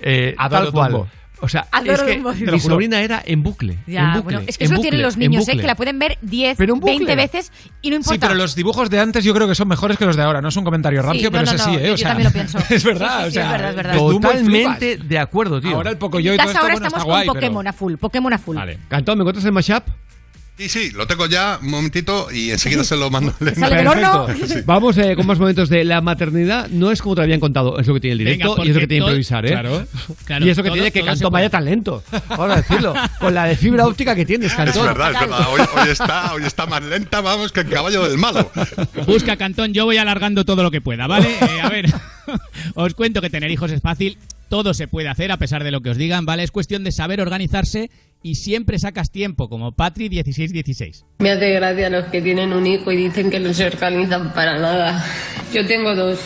Eh, 0.00 0.34
Adoro 0.38 0.64
tal 0.64 0.72
cual. 0.72 0.92
Dumbo. 0.92 1.08
O 1.40 1.48
sea, 1.48 1.66
es 1.84 2.00
que 2.02 2.16
lo 2.18 2.32
mi 2.52 2.60
sobrina 2.60 3.00
era 3.02 3.22
en 3.24 3.42
bucle. 3.42 3.78
Ya, 3.86 4.00
en 4.00 4.06
bucle, 4.06 4.22
bueno, 4.22 4.40
es 4.46 4.56
que 4.56 4.64
en 4.64 4.68
eso 4.70 4.76
bucle, 4.76 4.90
tienen 4.90 5.02
los 5.02 5.14
en 5.14 5.20
niños, 5.20 5.46
¿eh? 5.48 5.56
Que 5.56 5.66
la 5.66 5.74
pueden 5.74 5.98
ver 5.98 6.16
10, 6.22 6.56
Pero 6.56 6.74
en 6.74 6.80
bucle. 6.80 6.96
20 6.96 7.14
veces 7.14 7.52
y 7.82 7.90
no 7.90 7.96
Sí, 7.96 7.98
importa. 7.98 8.28
pero 8.28 8.34
los 8.38 8.54
dibujos 8.54 8.88
de 8.88 9.00
antes 9.00 9.22
yo 9.22 9.34
creo 9.34 9.46
que 9.46 9.54
son 9.54 9.68
mejores 9.68 9.98
que 9.98 10.06
los 10.06 10.16
de 10.16 10.22
ahora. 10.22 10.40
No 10.40 10.48
es 10.48 10.56
un 10.56 10.64
comentario 10.64 11.02
Sí, 11.02 11.06
rancio, 11.06 11.24
no, 11.26 11.32
pero 11.32 11.44
no, 11.44 11.52
es 11.52 11.60
así, 11.60 11.72
no, 11.72 11.78
¿eh? 11.78 11.86
yo 11.88 11.94
O 11.94 11.96
sea, 11.98 12.08
también 12.08 12.24
lo 12.28 12.32
pienso. 12.32 12.58
Es 12.70 12.84
verdad, 12.84 13.18
Sí, 13.18 13.22
sí, 13.22 13.26
o 13.26 13.30
sí, 13.30 13.32
sea, 13.34 13.44
es 13.44 13.50
verdad, 13.52 13.70
es 13.70 13.76
verdad. 13.76 13.96
Totalmente 13.96 14.96
de 14.96 15.18
acuerdo, 15.18 15.60
tío. 15.60 15.76
Ahora 15.76 15.90
el 15.90 15.98
Pocoyo 15.98 16.32
y 16.32 16.36
todo 16.36 16.46
esto, 16.48 16.58
ahora 16.58 16.74
bueno, 16.74 16.86
estamos 16.86 16.92
está 16.92 17.04
con 17.04 17.10
guay, 17.12 17.26
Pokémon 17.26 17.64
pero... 17.64 17.70
a 17.70 17.72
full, 17.72 17.94
Pokémon 17.96 18.32
a 18.32 18.38
full. 18.38 18.56
Vale. 18.56 18.78
Cantón, 18.88 19.18
¿me 19.18 19.22
encuentras 19.22 19.44
el 19.44 19.52
mashup? 19.52 19.84
Sí, 20.58 20.70
sí, 20.70 20.90
lo 20.92 21.06
tengo 21.06 21.26
ya, 21.26 21.58
un 21.60 21.68
momentito, 21.70 22.28
y 22.32 22.50
enseguida 22.50 22.82
se 22.82 22.96
lo 22.96 23.10
mando. 23.10 23.34
Sale 23.54 23.76
del 23.76 23.86
horno. 23.88 24.24
Perfecto. 24.26 24.62
Vamos 24.66 24.96
eh, 24.96 25.14
con 25.14 25.26
más 25.26 25.38
momentos 25.38 25.68
de 25.68 25.84
la 25.84 26.00
maternidad. 26.00 26.68
No 26.70 26.90
es 26.90 27.02
como 27.02 27.14
te 27.14 27.20
lo 27.20 27.24
habían 27.24 27.40
contado, 27.40 27.78
es 27.78 27.86
lo 27.86 27.92
que 27.92 28.00
tiene 28.00 28.12
el 28.12 28.18
directo 28.20 28.54
Venga, 28.54 28.64
y 28.64 28.68
es 28.70 28.74
lo 28.74 28.80
que 28.80 28.86
tiene 28.86 29.04
improvisar, 29.04 29.44
¿eh? 29.44 29.50
Claro, 29.50 29.86
claro, 30.24 30.46
y 30.46 30.48
eso 30.48 30.62
que 30.62 30.68
todo- 30.70 30.74
tiene 30.76 30.90
que 30.92 31.02
Cantón 31.04 31.30
vaya 31.30 31.50
tan 31.50 31.66
lento. 31.66 32.02
Ahora 32.30 32.56
decirlo. 32.56 32.94
Con 33.20 33.34
la 33.34 33.44
de 33.44 33.56
fibra 33.56 33.86
óptica 33.86 34.14
que 34.14 34.24
tienes, 34.24 34.52
Es 34.52 34.56
Cantón. 34.56 34.86
verdad, 34.86 35.12
es 35.12 35.20
verdad. 35.20 35.46
Hoy, 35.50 35.60
hoy 35.82 35.88
está, 35.90 36.32
hoy 36.34 36.42
está 36.44 36.64
más 36.64 36.82
lenta, 36.82 37.20
vamos, 37.20 37.52
que 37.52 37.60
el 37.60 37.68
caballo 37.68 38.08
del 38.08 38.16
malo. 38.16 38.50
Busca 39.06 39.36
Cantón, 39.36 39.74
yo 39.74 39.84
voy 39.84 39.98
alargando 39.98 40.46
todo 40.46 40.62
lo 40.62 40.70
que 40.70 40.80
pueda, 40.80 41.06
¿vale? 41.06 41.28
Eh, 41.46 41.60
a 41.60 41.68
ver, 41.68 41.86
os 42.74 42.94
cuento 42.94 43.20
que 43.20 43.28
tener 43.30 43.50
hijos 43.50 43.70
es 43.70 43.80
fácil, 43.82 44.16
todo 44.48 44.72
se 44.74 44.88
puede 44.88 45.08
hacer 45.08 45.30
a 45.32 45.36
pesar 45.36 45.62
de 45.64 45.70
lo 45.70 45.80
que 45.82 45.90
os 45.90 45.96
digan, 45.98 46.24
¿vale? 46.24 46.42
Es 46.42 46.50
cuestión 46.50 46.82
de 46.82 46.92
saber 46.92 47.20
organizarse 47.20 47.90
y 48.22 48.34
siempre 48.36 48.78
sacas 48.78 49.10
tiempo, 49.12 49.48
como 49.48 49.72
Patri 49.72 50.08
1616. 50.08 51.04
Me 51.18 51.30
hace 51.30 51.50
gracia 51.52 51.90
los 51.90 52.06
que 52.06 52.20
tienen 52.22 52.52
un 52.52 52.66
hijo 52.66 52.90
y 52.92 52.96
dicen 52.96 53.30
que 53.30 53.38
no 53.40 53.52
se 53.54 53.66
organizan 53.66 54.32
para 54.34 54.58
nada. 54.58 55.04
Yo 55.52 55.66
tengo 55.66 55.94
dos. 55.94 56.18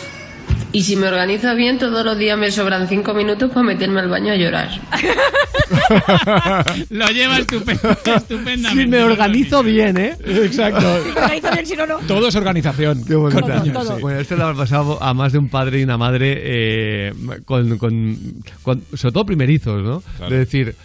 Y 0.73 0.83
si 0.83 0.95
me 0.95 1.07
organizo 1.07 1.53
bien, 1.53 1.77
todos 1.77 2.05
los 2.05 2.17
días 2.17 2.37
me 2.37 2.49
sobran 2.49 2.87
cinco 2.87 3.13
minutos 3.13 3.49
para 3.51 3.63
meterme 3.63 3.99
al 3.99 4.07
baño 4.09 4.31
a 4.31 4.37
llorar. 4.37 4.69
Lo 6.89 7.07
lleva 7.09 7.37
estupen- 7.39 7.79
estupendamente. 8.15 8.83
Si 8.83 8.87
me 8.87 9.03
organizo 9.03 9.63
bien, 9.63 9.97
¿eh? 9.97 10.15
Exacto. 10.25 10.87
Organiza 11.15 11.51
bien, 11.51 11.65
si 11.65 11.75
no, 11.75 11.85
no. 11.87 11.97
Todo 11.99 12.27
es 12.29 12.35
organización. 12.35 13.03
Qué 13.05 13.15
bonita. 13.15 13.41
Todo, 13.63 13.83
todo. 13.83 13.99
Bueno, 13.99 14.19
esto 14.19 14.35
le 14.35 14.43
ha 14.43 14.53
pasado 14.53 15.01
a 15.03 15.13
más 15.13 15.33
de 15.33 15.39
un 15.39 15.49
padre 15.49 15.79
y 15.79 15.83
una 15.83 15.97
madre, 15.97 16.35
eh, 16.41 17.13
con, 17.45 17.77
con- 17.77 18.17
con- 18.63 18.81
sobre 18.93 19.11
todo 19.13 19.25
primerizos, 19.25 19.83
¿no? 19.83 20.03
De 20.29 20.37
decir, 20.37 20.75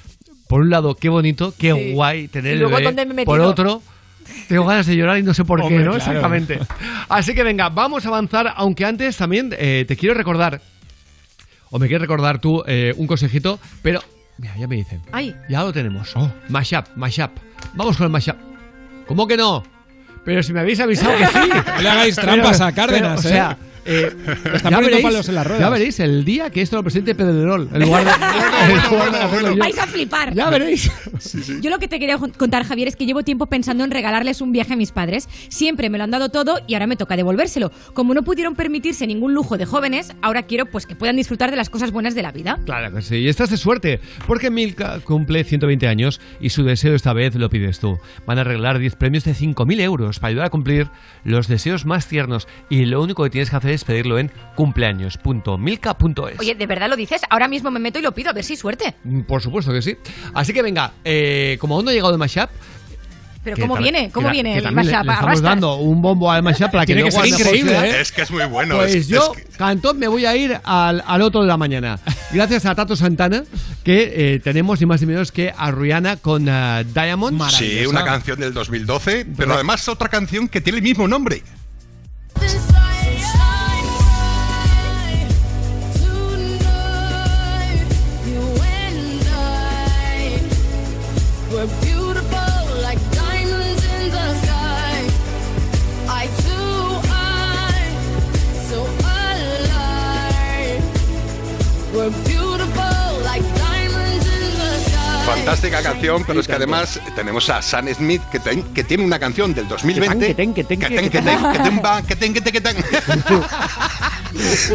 por 0.49 0.61
un 0.63 0.71
lado, 0.71 0.95
qué 0.95 1.09
bonito, 1.09 1.55
qué 1.59 1.73
Sí. 1.73 1.93
guay 1.93 2.29
tener 2.29 2.53
Y 2.53 2.55
el 2.55 2.59
luego, 2.61 2.77
bebé. 2.77 2.87
¿dónde 2.93 3.07
me? 3.15 3.25
Por 3.25 3.41
otro, 3.41 3.83
tengo 4.49 4.65
ganas 4.67 4.87
de 4.87 4.97
llorar 4.97 5.19
y 5.19 5.23
no 5.23 5.35
sé 5.35 5.45
por 5.45 5.61
Hombre, 5.61 5.79
qué, 5.79 5.85
¿no? 5.85 5.93
claro. 5.93 6.05
Exactamente. 6.05 6.59
Así 7.09 7.35
que 7.35 7.43
venga, 7.43 7.69
vamos 7.69 8.05
a 8.05 8.09
avanzar, 8.09 8.53
aunque 8.57 8.85
antes 8.85 9.17
también 9.17 9.55
eh, 9.59 9.85
te 9.87 9.97
quiero 9.97 10.15
recordar, 10.15 10.61
o 11.71 11.79
me 11.79 11.87
quieres 11.89 12.03
recordar 12.03 12.41
tú 12.41 12.63
eh, 12.67 12.95
un 12.97 13.07
consejito, 13.07 13.59
pero, 13.83 14.01
mira, 14.39 14.57
ya 14.57 14.67
me 14.69 14.77
dicen. 14.77 15.03
Ay, 15.13 15.35
Ya 15.49 15.63
lo 15.63 15.73
tenemos. 15.73 16.15
Mashup, 16.49 16.87
mashup. 16.97 17.31
Vamos 17.75 17.97
con 17.97 18.05
el 18.07 18.11
mashup. 18.13 18.37
¿Cómo 19.07 19.27
que 19.27 19.37
no? 19.37 19.63
Pero 20.25 20.43
si 20.43 20.53
me 20.53 20.61
habéis 20.61 20.81
avisado 20.81 21.17
que 21.17 21.27
sí. 21.27 21.33
No 21.77 21.83
le 21.83 21.89
hagáis 21.89 22.17
trampas 22.17 22.61
a 22.61 22.73
Cárdenas, 22.73 23.25
o 23.25 23.29
¿eh? 23.29 23.33
sea, 23.33 23.57
eh, 23.87 24.13
Están 24.55 24.75
poniendo 24.75 25.03
palos 25.03 25.29
en 25.29 25.35
las 25.35 25.47
ruedas. 25.47 25.61
Ya 25.61 25.71
veréis 25.71 26.01
el 26.01 26.25
día 26.25 26.51
que 26.51 26.63
esto 26.63 26.77
lo 26.77 26.83
presente 26.83 27.15
Pedrerol. 27.15 27.69
En 27.73 27.83
lugar 27.83 28.05
de, 28.05 28.11
de 29.13 29.19
hacerlo 29.19 29.51
yo. 29.53 29.57
vais 29.57 29.79
a 29.79 29.87
flipar. 29.87 30.35
Ya 30.35 30.51
veréis. 30.51 30.91
Yo 31.61 31.71
lo 31.71 31.79
que 31.79 31.89
te 31.89 31.99
quería 31.99 32.19
contar, 32.19 32.65
Javier, 32.65 32.89
es 32.89 32.97
que 32.97 33.07
llevo 33.07 33.23
tiempo 33.23 33.47
pensando 33.47 33.85
en 33.85 33.91
regalarles 33.91 34.41
un 34.41 34.53
viaje 34.53 34.75
a 34.75 34.77
mis 34.77 34.93
padres. 34.93 35.29
Siempre 35.49 35.91
me 35.91 35.99
lo 35.99 36.05
han 36.05 36.11
dado 36.11 36.29
todo 36.29 36.61
y 36.67 36.75
ahora 36.75 36.87
me 36.87 36.97
toca 36.97 37.17
devolvérselo. 37.17 37.71
Como 37.95 38.15
no 38.15 38.23
pudieron 38.23 38.55
permitirse 38.55 39.07
ningún 39.07 39.35
lujo 39.35 39.57
de 39.59 39.67
jóvenes, 39.67 40.13
ahora 40.23 40.45
quiero 40.45 40.67
pues 40.67 40.87
que 40.87 40.97
puedan 40.97 41.17
disfrutar 41.17 41.51
de 41.51 41.57
las 41.57 41.71
cosas 41.71 41.91
buenas 41.91 42.15
de 42.15 42.23
la 42.23 42.33
vida. 42.33 42.59
Claro 42.65 42.95
que 42.95 43.03
sí, 43.03 43.17
y 43.17 43.29
estás 43.29 43.51
de 43.51 43.57
suerte, 43.57 44.01
porque 44.27 44.51
Milka 44.51 45.01
cumple 45.01 45.45
120 45.45 45.87
años 45.89 46.21
y 46.41 46.51
su 46.51 46.65
deseo 46.65 46.95
esta 46.95 47.13
vez 47.13 47.35
lo 47.35 47.49
pides 47.51 47.79
tú. 47.79 47.99
Van 48.27 48.39
a 48.39 48.45
regalar 48.45 48.79
10 48.79 48.97
premios 48.97 49.25
de 49.25 49.33
5.000 49.35 49.81
euros 49.81 50.19
para 50.19 50.31
ayudar 50.31 50.47
a 50.47 50.51
cumplir 50.51 50.89
los 51.25 51.49
deseos 51.49 51.87
más 51.87 52.09
tiernos 52.09 52.49
y 52.69 52.85
lo 52.87 53.03
único 53.03 53.23
que 53.25 53.31
tienes 53.31 53.51
que 53.51 53.57
hacer 53.57 53.71
es 53.73 53.76
pedirlo 53.85 54.19
en 54.19 54.31
cumpleaños.milka.es. 54.55 56.39
Oye, 56.41 56.55
¿de 56.55 56.67
verdad 56.67 56.89
lo 56.89 56.97
dices? 56.97 57.23
Ahora 57.31 57.49
mismo 57.49 57.71
me 57.71 57.79
meto 57.81 57.99
y 57.99 58.03
lo 58.03 58.13
pido, 58.13 58.31
a 58.31 58.33
ver 58.33 58.45
si 58.45 58.55
hay 58.55 58.57
suerte. 58.59 58.95
Mm, 59.05 59.23
Por 59.23 59.43
supuesto 59.43 59.73
que 59.73 59.83
sí. 59.83 59.97
Así 60.35 60.53
que 60.53 60.63
venga, 60.63 60.93
eh, 61.05 61.57
como 61.61 61.75
aún 61.77 61.85
no 61.85 61.91
ha 61.91 61.95
llegado 61.95 62.13
el 62.13 62.19
mashup... 62.19 62.51
Pero 63.45 63.59
¿cómo 63.59 63.77
viene? 63.77 64.11
¿Cómo 64.11 64.29
viene 64.31 64.55
que 64.55 64.59
el 64.67 64.73
mashup? 64.75 65.05
le 65.05 65.13
estamos 65.13 65.41
dando 65.41 65.77
un 65.77 66.03
bombo 66.03 66.33
al 66.33 66.43
mashup 66.43 66.69
para 66.73 66.85
que 66.85 66.95
Tiene 66.95 67.05
que 67.09 67.13
ser 67.13 67.27
increíble, 67.29 67.79
¿eh? 67.79 68.01
Es 68.01 68.11
que 68.11 68.23
es 68.23 68.31
muy 68.33 68.45
bueno. 68.47 68.75
Pues 68.75 68.93
es- 68.93 69.07
yo, 69.07 69.35
es 69.37 69.45
que- 69.45 69.57
Cantón, 69.57 70.01
me 70.01 70.09
voy 70.09 70.27
a 70.27 70.35
ir 70.35 70.59
al, 70.65 71.01
al 71.07 71.23
otro 71.23 71.43
de 71.43 71.47
la 71.47 71.57
mañana. 71.57 72.01
Gracias 72.33 72.67
a 72.67 72.75
Tato 72.75 72.97
Santana, 72.97 73.45
que 73.85 74.35
eh, 74.35 74.41
tenemos 74.41 74.81
ni 74.81 74.87
más 74.87 75.01
ni 75.01 75.07
menos 75.07 75.31
que 75.31 75.55
a 75.57 75.71
Rihanna 75.71 76.17
con 76.17 76.49
eh, 76.49 76.85
Diamond. 76.93 77.41
Sí, 77.51 77.87
una 77.87 78.05
canción 78.05 78.41
del 78.41 78.53
2012, 78.53 79.27
pero 79.37 79.55
además 79.55 79.89
otra 79.89 80.09
canción 80.09 80.49
que 80.49 80.61
tiene 80.61 80.79
el 80.79 80.83
mismo 80.83 81.07
nombre. 81.07 81.45
We're 91.53 91.67
beautiful 91.81 92.83
like 92.83 92.99
diamonds 93.13 93.83
in 93.85 94.11
the 94.11 94.35
sky. 94.43 95.07
Eye 96.09 96.29
to 96.43 96.59
eye, 97.09 97.91
so 98.69 98.79
alive. 98.85 100.83
We're 101.95 102.11
beautiful 102.27 103.23
like 103.25 103.43
diamonds 103.57 104.27
in 104.27 104.43
the 104.59 104.71
sky. 104.91 105.25
Fantástica 105.27 105.83
canción, 105.83 106.25
pero 106.27 106.41
es 106.41 106.47
que 106.47 106.55
además 106.55 107.01
tenemos 107.15 107.49
a 107.49 107.63
Sam 107.63 107.89
Smith 107.95 108.23
que, 108.31 108.41
ten- 108.41 108.63
que 108.75 108.85
tiene 108.85 109.05
una 109.05 109.19
canción 109.19 109.55
del 109.55 109.69
2020. 109.69 110.27
Que 110.27 110.35
ten, 110.35 110.53
que 110.55 110.65
ten, 110.65 110.81
que 110.81 110.89
ten, 110.89 111.11
que 111.11 111.11
ten, 111.11 111.11
que 111.11 111.23
ten, 111.23 111.53
que 111.53 111.59
ten, 111.59 111.83
ba, 111.83 112.03
que 112.03 112.17
ten, 112.17 112.35
que 112.35 112.41
ten, 112.41 112.53
que 112.53 112.61
ten. 112.61 112.77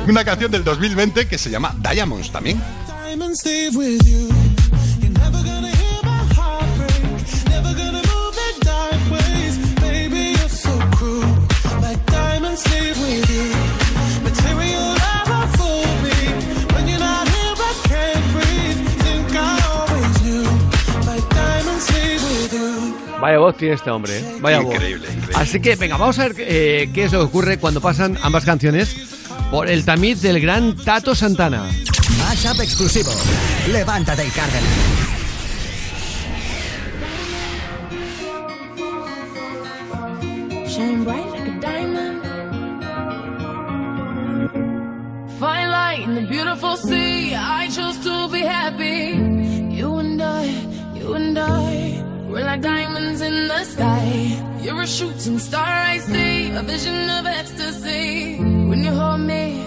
Una 0.08 0.24
canción 0.24 0.50
del 0.52 0.64
2020 0.64 1.28
que 1.28 1.38
se 1.38 1.50
llama 1.50 1.76
Diamonds 1.78 2.32
también. 2.32 2.62
Diamonds 3.06 3.40
stay 3.42 3.70
with 3.76 4.02
you. 4.06 4.30
Vaya 23.22 23.38
voz 23.38 23.56
tiene 23.56 23.76
este 23.76 23.92
hombre, 23.92 24.18
¿eh? 24.18 24.38
vaya 24.42 24.60
voz. 24.62 24.74
Increíble, 24.74 25.08
increíble. 25.08 25.36
Así 25.36 25.62
que 25.62 25.76
venga, 25.76 25.96
vamos 25.96 26.18
a 26.18 26.28
ver 26.28 26.36
eh, 26.40 26.90
qué 26.92 27.04
es 27.04 27.12
lo 27.12 27.20
que 27.20 27.26
ocurre 27.26 27.60
cuando 27.60 27.80
pasan 27.80 28.18
ambas 28.24 28.44
canciones 28.46 28.96
por 29.52 29.70
el 29.70 29.86
tamiz 29.86 30.22
del 30.24 30.42
gran 30.42 30.76
Tato 30.76 31.14
Santana. 31.14 31.70
Mashup 32.18 32.60
exclusivo. 32.62 33.12
Levántate 33.72 34.26
y 34.26 34.30
cárgala. 34.32 34.68
Shine 40.68 41.04
bright 41.04 41.31
Fine 45.92 46.00
light 46.00 46.10
in 46.10 46.16
the 46.16 46.22
beautiful 46.22 46.78
sea. 46.78 47.36
I 47.36 47.68
chose 47.68 47.98
to 48.06 48.30
be 48.30 48.40
happy. 48.40 49.00
You 49.76 49.98
and 49.98 50.22
I, 50.22 50.46
you 50.96 51.14
and 51.14 51.38
I, 51.38 52.04
we're 52.30 52.46
like 52.46 52.62
diamonds 52.62 53.22
in 53.22 53.48
the 53.48 53.64
sky. 53.64 54.06
You're 54.62 54.82
a 54.82 54.88
shooting 54.88 55.40
star, 55.40 55.74
I 55.94 55.98
see, 55.98 56.52
a 56.52 56.62
vision 56.62 57.10
of 57.10 57.26
ecstasy. 57.26 58.38
When 58.70 58.84
you 58.86 58.92
hold 58.92 59.22
me, 59.22 59.64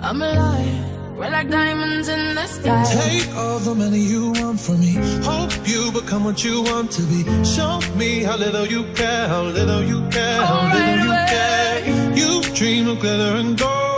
I'm 0.00 0.22
alive. 0.22 1.16
We're 1.16 1.30
like 1.30 1.48
diamonds 1.50 2.08
in 2.08 2.34
the 2.34 2.46
sky. 2.46 2.84
Take 3.02 3.36
all 3.36 3.58
the 3.60 3.74
money 3.74 4.00
you 4.14 4.32
want 4.32 4.58
from 4.58 4.80
me. 4.80 4.94
Hope 5.22 5.52
you 5.72 5.92
become 5.92 6.24
what 6.24 6.42
you 6.42 6.62
want 6.62 6.90
to 6.92 7.02
be. 7.02 7.20
Show 7.44 7.80
me 7.94 8.24
how 8.24 8.36
little 8.36 8.66
you 8.66 8.82
care, 8.94 9.28
how 9.28 9.42
little 9.42 9.84
you 9.84 10.00
care, 10.10 10.40
how 10.50 10.62
little 10.74 10.98
you 11.04 11.12
care. 11.32 12.16
You 12.20 12.42
dream 12.54 12.88
of 12.88 12.98
glitter 12.98 13.36
and 13.36 13.56
gold. 13.56 13.93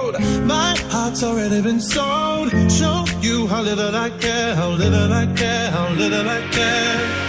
My 0.47 0.75
heart's 0.91 1.23
already 1.23 1.61
been 1.63 1.81
sold. 1.81 2.51
Show 2.71 3.05
you 3.21 3.47
how 3.47 3.63
little 3.63 3.95
I 3.95 4.11
care, 4.11 4.55
how 4.55 4.71
little 4.71 5.13
I 5.13 5.27
care, 5.35 5.71
how 5.71 5.89
little 5.91 6.29
I 6.29 6.41
care. 6.51 7.27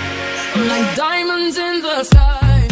Like 0.68 0.96
diamonds 0.96 1.58
in 1.58 1.82
the 1.82 2.04
sky. 2.04 2.67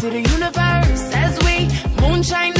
To 0.00 0.08
the 0.08 0.22
universe 0.30 1.12
as 1.14 1.38
we 1.44 1.68
moonshine 2.00 2.59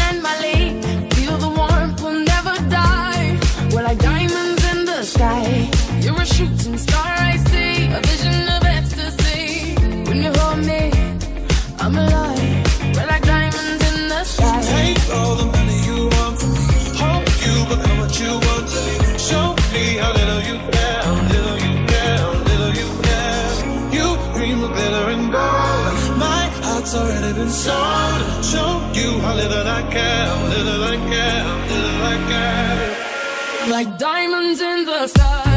already 27.41 28.25
been. 28.25 28.43
Show 28.43 28.91
you 28.95 29.21
how 29.21 29.35
little 29.35 29.67
I 29.67 29.83
care, 29.91 30.27
little 30.49 30.85
I 30.85 30.97
care, 31.11 31.45
little 31.71 32.03
I 32.03 32.17
care. 32.31 33.71
Like 33.71 33.99
diamonds 33.99 34.61
in 34.61 34.85
the 34.85 35.07
sky. 35.09 35.49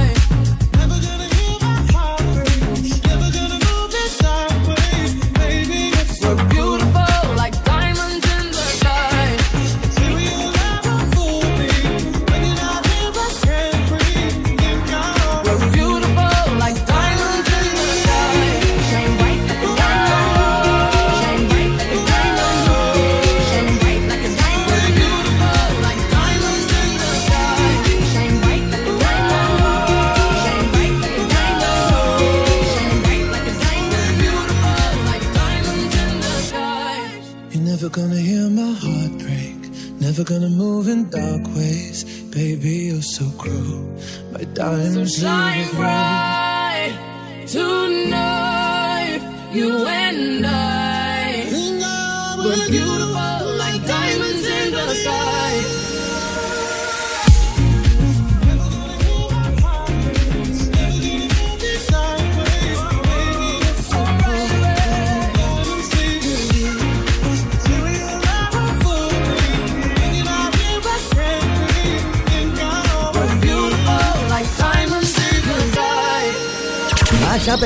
Diamonds 44.54 44.96
So 44.96 45.06
shine 45.06 45.76
bright 45.76 46.23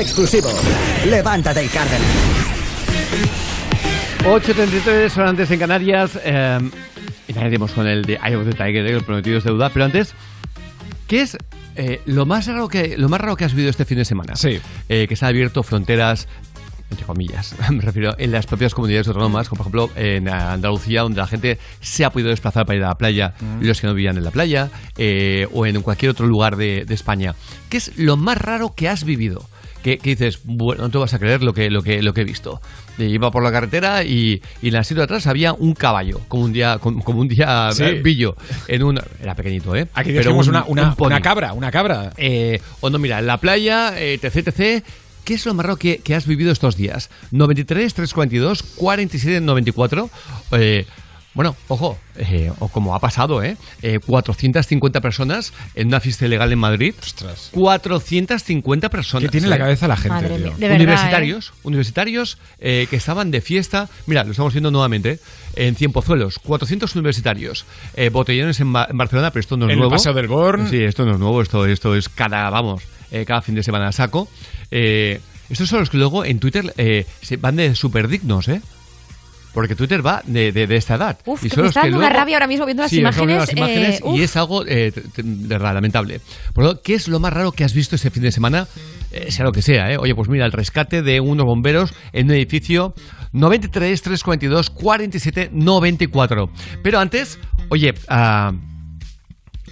exclusivo. 0.00 0.50
Levántate 1.06 1.64
y 1.64 1.68
cárgala. 1.68 2.04
8.33 4.24 5.16
horas 5.16 5.18
antes 5.30 5.50
en 5.50 5.58
Canarias. 5.58 6.18
eh, 6.22 6.58
y 7.28 7.32
ya 7.32 7.46
iremos 7.46 7.72
con 7.72 7.86
el 7.86 8.04
de 8.04 8.14
Eye 8.24 8.36
of 8.36 8.44
the 8.46 8.52
Tiger, 8.52 8.86
eh, 8.86 8.92
el 8.92 9.02
prometido 9.04 9.38
es 9.38 9.44
deuda. 9.44 9.70
Pero 9.70 9.84
antes, 9.84 10.14
¿qué 11.06 11.20
es 11.22 11.36
eh, 11.76 12.00
lo, 12.06 12.26
más 12.26 12.46
raro 12.46 12.68
que, 12.68 12.96
lo 12.96 13.08
más 13.08 13.20
raro 13.20 13.36
que 13.36 13.44
has 13.44 13.52
vivido 13.52 13.70
este 13.70 13.84
fin 13.84 13.98
de 13.98 14.04
semana? 14.04 14.34
Sí. 14.36 14.60
que 14.88 15.14
se 15.16 15.24
han 15.24 15.30
abierto 15.30 15.62
fronteras 15.62 16.26
entre 16.90 17.04
comillas, 17.04 17.54
me 17.70 17.82
refiero, 17.82 18.14
en 18.18 18.32
las 18.32 18.46
propias 18.46 18.74
comunidades 18.74 19.08
autónomas, 19.08 19.50
como 19.50 19.58
por 19.62 19.66
ejemplo 19.66 19.90
en 20.02 20.26
Andalucía, 20.26 21.02
donde 21.02 21.20
la 21.20 21.26
gente 21.26 21.58
se 21.82 22.02
ha 22.06 22.10
podido 22.10 22.30
desplazar 22.30 22.64
para 22.64 22.78
ir 22.78 22.84
a 22.84 22.88
la 22.88 22.94
playa, 22.96 23.34
Mm. 23.38 23.62
los 23.62 23.78
que 23.78 23.86
no 23.86 23.92
vivían 23.92 24.16
en 24.16 24.24
la 24.24 24.30
playa, 24.30 24.70
eh, 24.96 25.46
o 25.52 25.66
en 25.66 25.82
cualquier 25.82 26.10
otro 26.12 26.26
lugar 26.26 26.56
de, 26.56 26.86
de 26.86 26.94
España. 26.94 27.34
¿Qué 27.68 27.76
es 27.76 27.92
lo 27.98 28.16
más 28.16 28.38
raro 28.38 28.72
que 28.74 28.88
has 28.88 29.04
vivido? 29.04 29.44
Que, 29.82 29.98
que 29.98 30.10
dices, 30.10 30.40
bueno, 30.44 30.82
no 30.82 30.90
te 30.90 30.98
vas 30.98 31.14
a 31.14 31.18
creer 31.18 31.42
lo 31.42 31.54
que, 31.54 31.70
lo 31.70 31.82
que, 31.82 32.02
lo 32.02 32.12
que 32.12 32.22
he 32.22 32.24
visto. 32.24 32.60
Eh, 32.98 33.04
iba 33.06 33.30
por 33.30 33.42
la 33.44 33.52
carretera 33.52 34.02
y, 34.02 34.42
y 34.60 34.68
en 34.68 34.74
el 34.74 34.84
sitio 34.84 34.98
de 35.02 35.04
atrás 35.04 35.26
había 35.28 35.52
un 35.52 35.72
caballo, 35.74 36.20
como 36.28 36.44
un 36.44 36.52
día, 36.52 36.78
como, 36.78 37.02
como 37.04 37.20
un 37.20 37.28
día 37.28 37.70
Sí. 37.72 37.84
eh, 37.84 38.00
billo, 38.02 38.36
en 38.66 38.82
un, 38.82 39.00
era 39.22 39.34
pequeñito, 39.36 39.76
¿eh? 39.76 39.86
Aquí 39.94 40.12
Pero 40.12 40.34
un- 40.34 40.48
una, 40.48 40.64
una, 40.66 40.94
un 40.98 41.06
una 41.06 41.20
cabra, 41.20 41.52
una 41.52 41.70
cabra. 41.70 42.12
Eh, 42.16 42.60
o 42.80 42.90
no, 42.90 42.98
mira, 42.98 43.20
en 43.20 43.26
la 43.26 43.38
playa, 43.38 43.92
eh, 43.96 44.14
etc, 44.20 44.48
etc. 44.48 44.84
¿Qué 45.24 45.34
es 45.34 45.44
lo 45.46 45.52
más 45.54 45.66
raro 45.66 45.76
que, 45.76 45.98
que 45.98 46.14
has 46.14 46.26
vivido 46.26 46.50
estos 46.50 46.74
días? 46.76 47.10
93, 47.30 47.94
342, 47.94 48.62
47, 48.76 49.40
94. 49.42 50.10
Eh, 50.52 50.86
bueno, 51.34 51.54
ojo, 51.68 51.98
eh, 52.16 52.50
o 52.58 52.68
como 52.68 52.94
ha 52.96 52.98
pasado, 53.00 53.42
¿eh? 53.42 53.56
Eh, 53.82 54.00
450 54.04 55.00
personas 55.00 55.52
en 55.76 55.88
una 55.88 56.00
fiesta 56.00 56.26
ilegal 56.26 56.52
en 56.52 56.58
Madrid. 56.58 56.94
450 57.52 58.88
personas. 58.88 59.22
¿Qué 59.24 59.30
tiene 59.30 59.46
en 59.46 59.50
la 59.50 59.56
¿eh? 59.56 59.58
cabeza 59.60 59.88
la 59.88 59.96
gente, 59.96 60.08
Madre 60.08 60.28
tío? 60.36 60.50
de 60.50 60.50
verdad, 60.58 60.76
universitarios, 60.76 61.52
universitarios 61.62 62.38
eh, 62.58 62.86
que 62.90 62.96
estaban 62.96 63.30
de 63.30 63.40
fiesta. 63.40 63.88
Mira, 64.06 64.24
lo 64.24 64.30
estamos 64.32 64.52
viendo 64.52 64.70
nuevamente 64.70 65.20
¿eh? 65.54 65.68
en 65.68 65.76
Cienpozuelos. 65.76 66.38
400 66.40 66.94
universitarios. 66.96 67.66
Eh, 67.94 68.08
botellones 68.10 68.58
en, 68.60 68.72
Ba- 68.72 68.88
en 68.90 68.96
Barcelona, 68.98 69.30
pero 69.30 69.40
esto 69.40 69.56
no 69.56 69.66
es 69.66 69.68
En 69.68 69.72
el 69.74 69.78
nuevo. 69.78 69.92
Paseo 69.92 70.14
del 70.14 70.26
Born. 70.28 70.68
Sí, 70.70 70.82
esto 70.82 71.04
no 71.04 71.12
es 71.12 71.18
nuevo. 71.18 71.40
Esto, 71.42 71.66
esto 71.66 71.94
es 71.94 72.08
cada, 72.08 72.48
vamos, 72.50 72.82
eh, 73.10 73.24
cada 73.24 73.42
fin 73.42 73.54
de 73.54 73.62
semana 73.62 73.88
a 73.88 73.92
saco. 73.92 74.28
Eh, 74.70 75.20
estos 75.50 75.68
son 75.68 75.80
los 75.80 75.90
que 75.90 75.96
luego 75.98 76.24
en 76.24 76.40
Twitter 76.40 76.74
eh, 76.76 77.06
se 77.22 77.36
van 77.36 77.56
de 77.56 77.74
súper 77.74 78.08
dignos, 78.08 78.48
¿eh? 78.48 78.60
Porque 79.52 79.74
Twitter 79.74 80.06
va 80.06 80.22
de, 80.26 80.52
de- 80.52 80.66
de 80.66 80.76
esta 80.76 80.94
edad. 80.96 81.18
Uf, 81.24 81.44
Y 81.44 81.48
que 81.48 81.54
son 81.54 81.62
me 81.64 81.68
está 81.68 81.80
dando 81.82 81.98
una 81.98 82.10
rabia 82.10 82.36
ahora 82.36 82.46
mismo 82.46 82.64
viendo 82.66 82.82
las 82.82 82.90
Sí, 82.90 83.00
imágenes. 83.00 83.38
las 83.38 83.52
imágenes 83.52 83.96
eh, 83.96 84.02
uf. 84.04 84.18
y 84.18 84.22
es 84.22 84.36
algo 84.36 84.64
eh, 84.66 84.92
de 85.16 85.48
verdad 85.48 85.74
lamentable. 85.74 86.20
Por 86.52 86.64
lo 86.64 86.70
tanto, 86.70 86.82
¿qué 86.84 86.94
es 86.94 87.08
lo 87.08 87.18
más 87.18 87.32
raro 87.32 87.52
que 87.52 87.64
has 87.64 87.72
visto 87.74 87.96
este 87.96 88.10
fin 88.10 88.22
de 88.22 88.30
semana? 88.32 88.66
Eh, 89.10 89.30
sea 89.32 89.44
lo 89.44 89.52
que 89.52 89.62
sea, 89.62 89.90
¿eh? 89.90 89.96
Oye, 89.98 90.14
pues 90.14 90.28
mira, 90.28 90.44
el 90.44 90.52
rescate 90.52 91.02
de 91.02 91.20
unos 91.20 91.46
bomberos 91.46 91.94
en 92.12 92.26
un 92.26 92.32
edificio 92.32 92.92
93 93.32 94.02
342 94.02 94.70
47 94.70 95.50
94. 95.52 96.50
Pero 96.82 96.98
antes, 97.00 97.38
oye, 97.70 97.94
ah, 98.08 98.52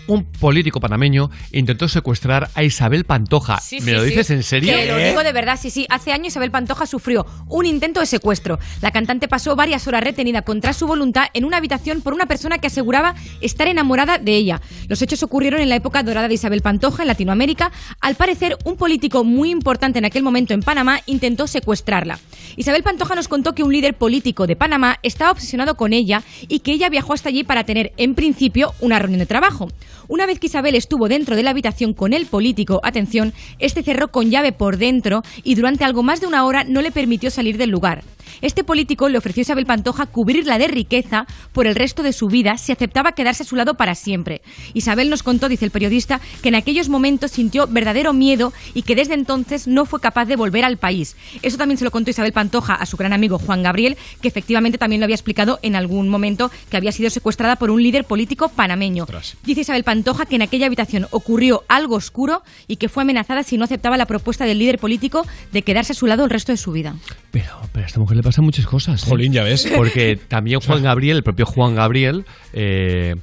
un 0.07 0.25
político 0.25 0.81
panameño 0.81 1.31
intentó 1.53 1.89
secuestrar 1.89 2.51
a 2.55 2.63
Isabel 2.63 3.05
Pantoja. 3.05 3.61
Sí, 3.61 3.81
¿Me 3.81 3.87
sí, 3.87 3.93
lo 3.93 4.01
sí. 4.01 4.11
dices 4.11 4.31
en 4.31 4.43
serio? 4.43 4.75
Lo 4.87 4.99
digo 4.99 5.23
de 5.23 5.33
verdad, 5.33 5.59
sí, 5.61 5.71
sí. 5.71 5.87
Hace 5.89 6.13
años 6.13 6.29
Isabel 6.29 6.51
Pantoja 6.51 6.87
sufrió 6.87 7.27
un 7.49 7.67
intento 7.67 8.01
de 8.01 8.07
secuestro. 8.07 8.59
La 8.81 8.91
cantante 8.91 9.29
pasó 9.29 9.57
varias 9.57 9.87
horas 9.87 10.03
retenida 10.03 10.43
contra 10.43 10.73
su 10.73 10.87
voluntad 10.87 11.27
en 11.35 11.45
una 11.45 11.57
habitación 11.59 12.01
por 12.01 12.13
una 12.15 12.27
persona 12.27 12.59
que 12.59 12.67
aseguraba 12.67 13.15
estar 13.41 13.69
enamorada 13.69 14.19
de 14.19 14.37
ella. 14.37 14.61
Los 14.89 15.03
hechos 15.03 15.23
ocurrieron 15.23 15.61
en 15.61 15.69
la 15.69 15.77
época 15.77 16.03
dorada 16.03 16.29
de 16.29 16.35
Isabel 16.35 16.63
Pantoja 16.63 17.03
en 17.03 17.09
Latinoamérica. 17.09 17.73
Al 18.01 18.15
parecer, 18.15 18.57
un 18.65 18.77
político 18.77 19.25
muy 19.25 19.51
importante 19.51 19.99
en 19.99 20.05
aquel 20.05 20.23
momento 20.23 20.55
en 20.55 20.63
Panamá 20.63 21.01
intentó 21.07 21.47
secuestrarla. 21.47 22.19
Isabel 22.57 22.83
Pantoja 22.83 23.15
nos 23.15 23.29
contó 23.29 23.55
que 23.55 23.63
un 23.63 23.73
líder 23.73 23.95
político 23.95 24.47
de 24.47 24.57
Panamá 24.57 24.99
estaba 25.03 25.31
obsesionado 25.31 25.77
con 25.77 25.93
ella 25.93 26.23
y 26.49 26.61
que 26.61 26.73
ella 26.73 26.89
viajó 26.89 27.13
hasta 27.13 27.29
allí 27.29 27.45
para 27.45 27.65
tener, 27.65 27.93
en 27.97 28.15
principio, 28.15 28.75
una 28.81 28.99
reunión 28.99 29.21
de 29.21 29.27
trabajo. 29.27 29.69
Una 30.09 30.27
vez 30.27 30.39
que 30.39 30.47
Isabel 30.47 30.75
estuvo 30.75 31.09
dentro 31.09 31.37
de 31.37 31.43
la 31.43 31.51
habitación 31.51 31.93
con 31.93 32.13
el 32.13 32.27
político, 32.27 32.81
atención, 32.83 33.33
este 33.59 33.83
cerró 33.83 34.09
con 34.09 34.31
llave 34.31 34.53
por 34.53 34.77
dentro 34.77 35.23
y 35.43 35.55
durante 35.55 35.85
algo 35.85 36.03
más 36.03 36.21
de 36.21 36.27
una 36.27 36.45
hora 36.45 36.65
no 36.65 36.83
le 36.83 36.93
permitió 36.93 37.31
salir 37.31 37.59
del 37.59 37.71
lugar. 37.71 38.05
Este 38.41 38.65
político 38.65 39.09
le 39.09 39.19
ofreció 39.19 39.41
a 39.41 39.43
Isabel 39.43 39.67
Pantoja 39.67 40.07
cubrirla 40.07 40.59
de 40.59 40.69
riqueza 40.69 41.27
por 41.53 41.67
el 41.67 41.75
resto 41.75 42.03
de 42.03 42.13
su 42.13 42.29
vida 42.29 42.59
si 42.59 42.73
aceptaba 42.73 43.13
quedarse 43.13 43.43
a 43.43 43.47
su 43.47 43.57
lado 43.57 43.75
para 43.75 43.95
siempre. 43.95 44.43
Isabel 44.75 45.11
nos 45.11 45.23
contó, 45.23 45.49
dice 45.49 45.65
el 45.65 45.71
periodista, 45.71 46.21
que 46.43 46.49
en 46.49 46.55
aquellos 46.55 46.89
momentos 46.89 47.31
sintió 47.31 47.67
verdadero 47.67 48.13
miedo 48.13 48.53
y 48.75 48.83
que 48.83 48.95
desde 48.95 49.15
entonces 49.15 49.67
no 49.67 49.87
fue 49.87 50.01
capaz 50.01 50.27
de 50.27 50.37
volver 50.37 50.65
al 50.65 50.77
país. 50.77 51.17
Eso 51.43 51.57
también 51.57 51.79
se 51.79 51.85
lo 51.85 51.91
contó 51.91 52.11
Isabel 52.11 52.33
Pantoja 52.33 52.75
a 52.75 52.87
su 52.87 52.97
gran 52.97 53.13
amigo 53.13 53.39
Juan 53.39 53.63
Gabriel, 53.63 53.97
que 54.21 54.29
efectivamente 54.29 54.79
también 54.79 55.01
lo 55.01 55.05
había 55.05 55.17
explicado 55.17 55.59
en 55.63 55.77
algún 55.77 56.09
momento 56.09 56.51
que 56.71 56.77
había 56.77 56.93
sido 56.93 57.11
secuestrada 57.11 57.57
por 57.57 57.71
un 57.71 57.83
líder 57.83 58.05
político 58.05 58.49
panameño. 58.49 59.07
Dice 59.45 59.61
Isabel 59.61 59.85
Pantoja 59.85 60.27
que 60.27 60.37
en 60.37 60.43
aquella 60.43 60.67
habitación 60.67 61.07
ocurrió 61.11 61.65
algo 61.69 61.97
oscuro 61.97 62.43
y 62.67 62.77
que 62.77 62.89
fue 62.89 63.03
amenazada 63.03 63.43
si 63.43 63.57
no 63.57 63.65
aceptaba 63.65 63.97
la 63.97 64.07
propuesta 64.07 64.45
del 64.45 64.59
líder 64.59 64.79
político 64.79 65.27
de 65.53 65.63
quedarse 65.63 65.93
a 65.93 65.97
su 65.97 66.07
lado 66.07 66.25
el 66.25 66.31
resto 66.31 66.53
de 66.53 66.59
su 66.59 66.73
vida. 66.73 66.97
Pero, 67.37 67.61
pero 67.71 67.85
a 67.85 67.87
esta 67.87 68.01
mujer 68.01 68.17
le 68.17 68.23
pasan 68.23 68.47
muchas 68.47 68.67
cosas. 68.67 69.03
¿eh? 69.03 69.11
Jolín, 69.11 69.31
ya 69.31 69.43
ves. 69.43 69.71
Porque 69.77 70.17
también 70.29 70.61
Juan 70.61 70.83
Gabriel, 70.83 71.19
el 71.19 71.23
propio 71.23 71.45
Juan 71.45 71.75
Gabriel, 71.75 72.25
eh, 72.55 73.15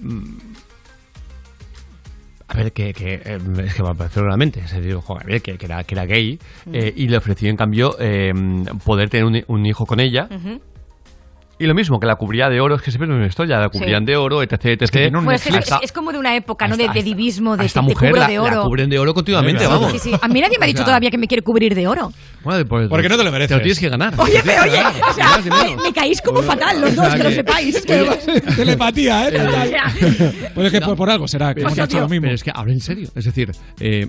mm, 0.00 0.38
a 2.48 2.56
ver, 2.56 2.72
que, 2.72 2.94
que, 2.94 3.20
eh, 3.22 3.38
es 3.66 3.74
que 3.74 3.82
me 3.82 3.90
apareció 3.90 4.22
realmente, 4.22 4.60
es 4.60 4.72
decir, 4.72 4.94
Juan 4.94 5.18
Gabriel, 5.18 5.42
que, 5.42 5.58
que 5.58 5.66
era, 5.66 5.84
que 5.84 5.94
era 5.94 6.06
gay, 6.06 6.38
eh, 6.72 6.94
y 6.96 7.08
le 7.08 7.18
ofreció 7.18 7.50
en 7.50 7.56
cambio 7.58 7.94
eh, 8.00 8.32
poder 8.86 9.10
tener 9.10 9.26
un, 9.26 9.44
un 9.48 9.66
hijo 9.66 9.84
con 9.84 10.00
ella. 10.00 10.28
Y 11.60 11.66
lo 11.66 11.74
mismo, 11.74 11.98
que 11.98 12.06
la 12.06 12.14
cubría 12.14 12.48
de 12.48 12.60
oro, 12.60 12.76
es 12.76 12.82
que 12.82 12.92
siempre 12.92 13.08
es 13.12 13.16
una 13.16 13.26
historia, 13.26 13.58
la 13.58 13.68
cubrían 13.68 14.04
de 14.04 14.16
oro, 14.16 14.42
etc, 14.44 14.64
etc. 14.80 15.10
Bueno, 15.12 15.32
es, 15.32 15.42
que 15.42 15.56
es- 15.58 15.70
es 15.82 15.90
como 15.92 16.12
de 16.12 16.18
una 16.18 16.36
época, 16.36 16.68
¿no? 16.68 16.76
De, 16.76 16.88
de 16.88 17.02
divismo, 17.02 17.56
de 17.56 17.66
esta 17.66 17.80
te 17.80 17.86
mujer 17.86 18.10
cubro 18.10 18.20
la, 18.22 18.28
de 18.28 18.34
la 18.36 18.42
oro. 18.42 18.62
cubren 18.62 18.88
de 18.88 18.98
oro 18.98 19.12
continuamente, 19.12 19.64
Sí, 19.64 19.66
vamos. 19.70 19.90
sí, 19.90 19.98
sí. 19.98 20.12
A 20.22 20.28
mí 20.28 20.40
nadie 20.40 20.56
me 20.58 20.66
ha 20.66 20.68
O 20.68 20.68
dicho 20.68 20.78
sea, 20.78 20.84
todavía 20.86 21.10
que 21.10 21.18
me 21.18 21.26
quiere 21.26 21.42
cubrir 21.42 21.74
de 21.74 21.88
oro. 21.88 22.12
Bueno, 22.44 22.64
pues- 22.64 22.88
Porque 22.88 23.08
no 23.08 23.16
te 23.16 23.24
lo 23.24 23.32
mereces. 23.32 23.48
Te 23.48 23.54
lo 23.56 23.60
tienes 23.62 23.80
que 23.80 23.88
ganar. 23.88 24.14
Oye, 24.18 24.34
Te 24.34 24.42
pero 24.44 24.62
oye, 24.62 24.70
que 24.70 24.76
ganar, 24.76 24.94
o 25.10 25.14
sea, 25.14 25.38
me, 25.76 25.82
me 25.82 25.92
caís 25.92 26.22
como 26.22 26.42
fatal 26.42 26.80
los 26.80 26.92
O 26.92 26.94
dos, 26.94 27.06
sea 27.06 27.16
que 27.16 27.22
lo 27.24 27.28
que- 27.30 27.34
sepáis. 27.34 27.80
Que- 27.86 28.40
Telepatía, 28.54 29.28
¿eh? 29.28 29.40
O 29.40 29.50
sea, 29.66 29.92
Pues 30.54 30.66
es 30.68 30.72
que 30.72 30.80
por, 30.80 30.96
por 30.96 31.10
algo 31.10 31.26
será 31.26 31.54
que 31.54 31.62
hemos 31.62 31.76
hecho 31.76 31.98
lo 31.98 32.08
mismo. 32.08 32.22
pero 32.22 32.34
es 32.36 32.44
que 32.44 32.52
habla 32.54 32.72
en 32.72 32.80
serio. 32.80 33.08
Es 33.16 33.24
decir, 33.24 33.50
eh, 33.80 34.08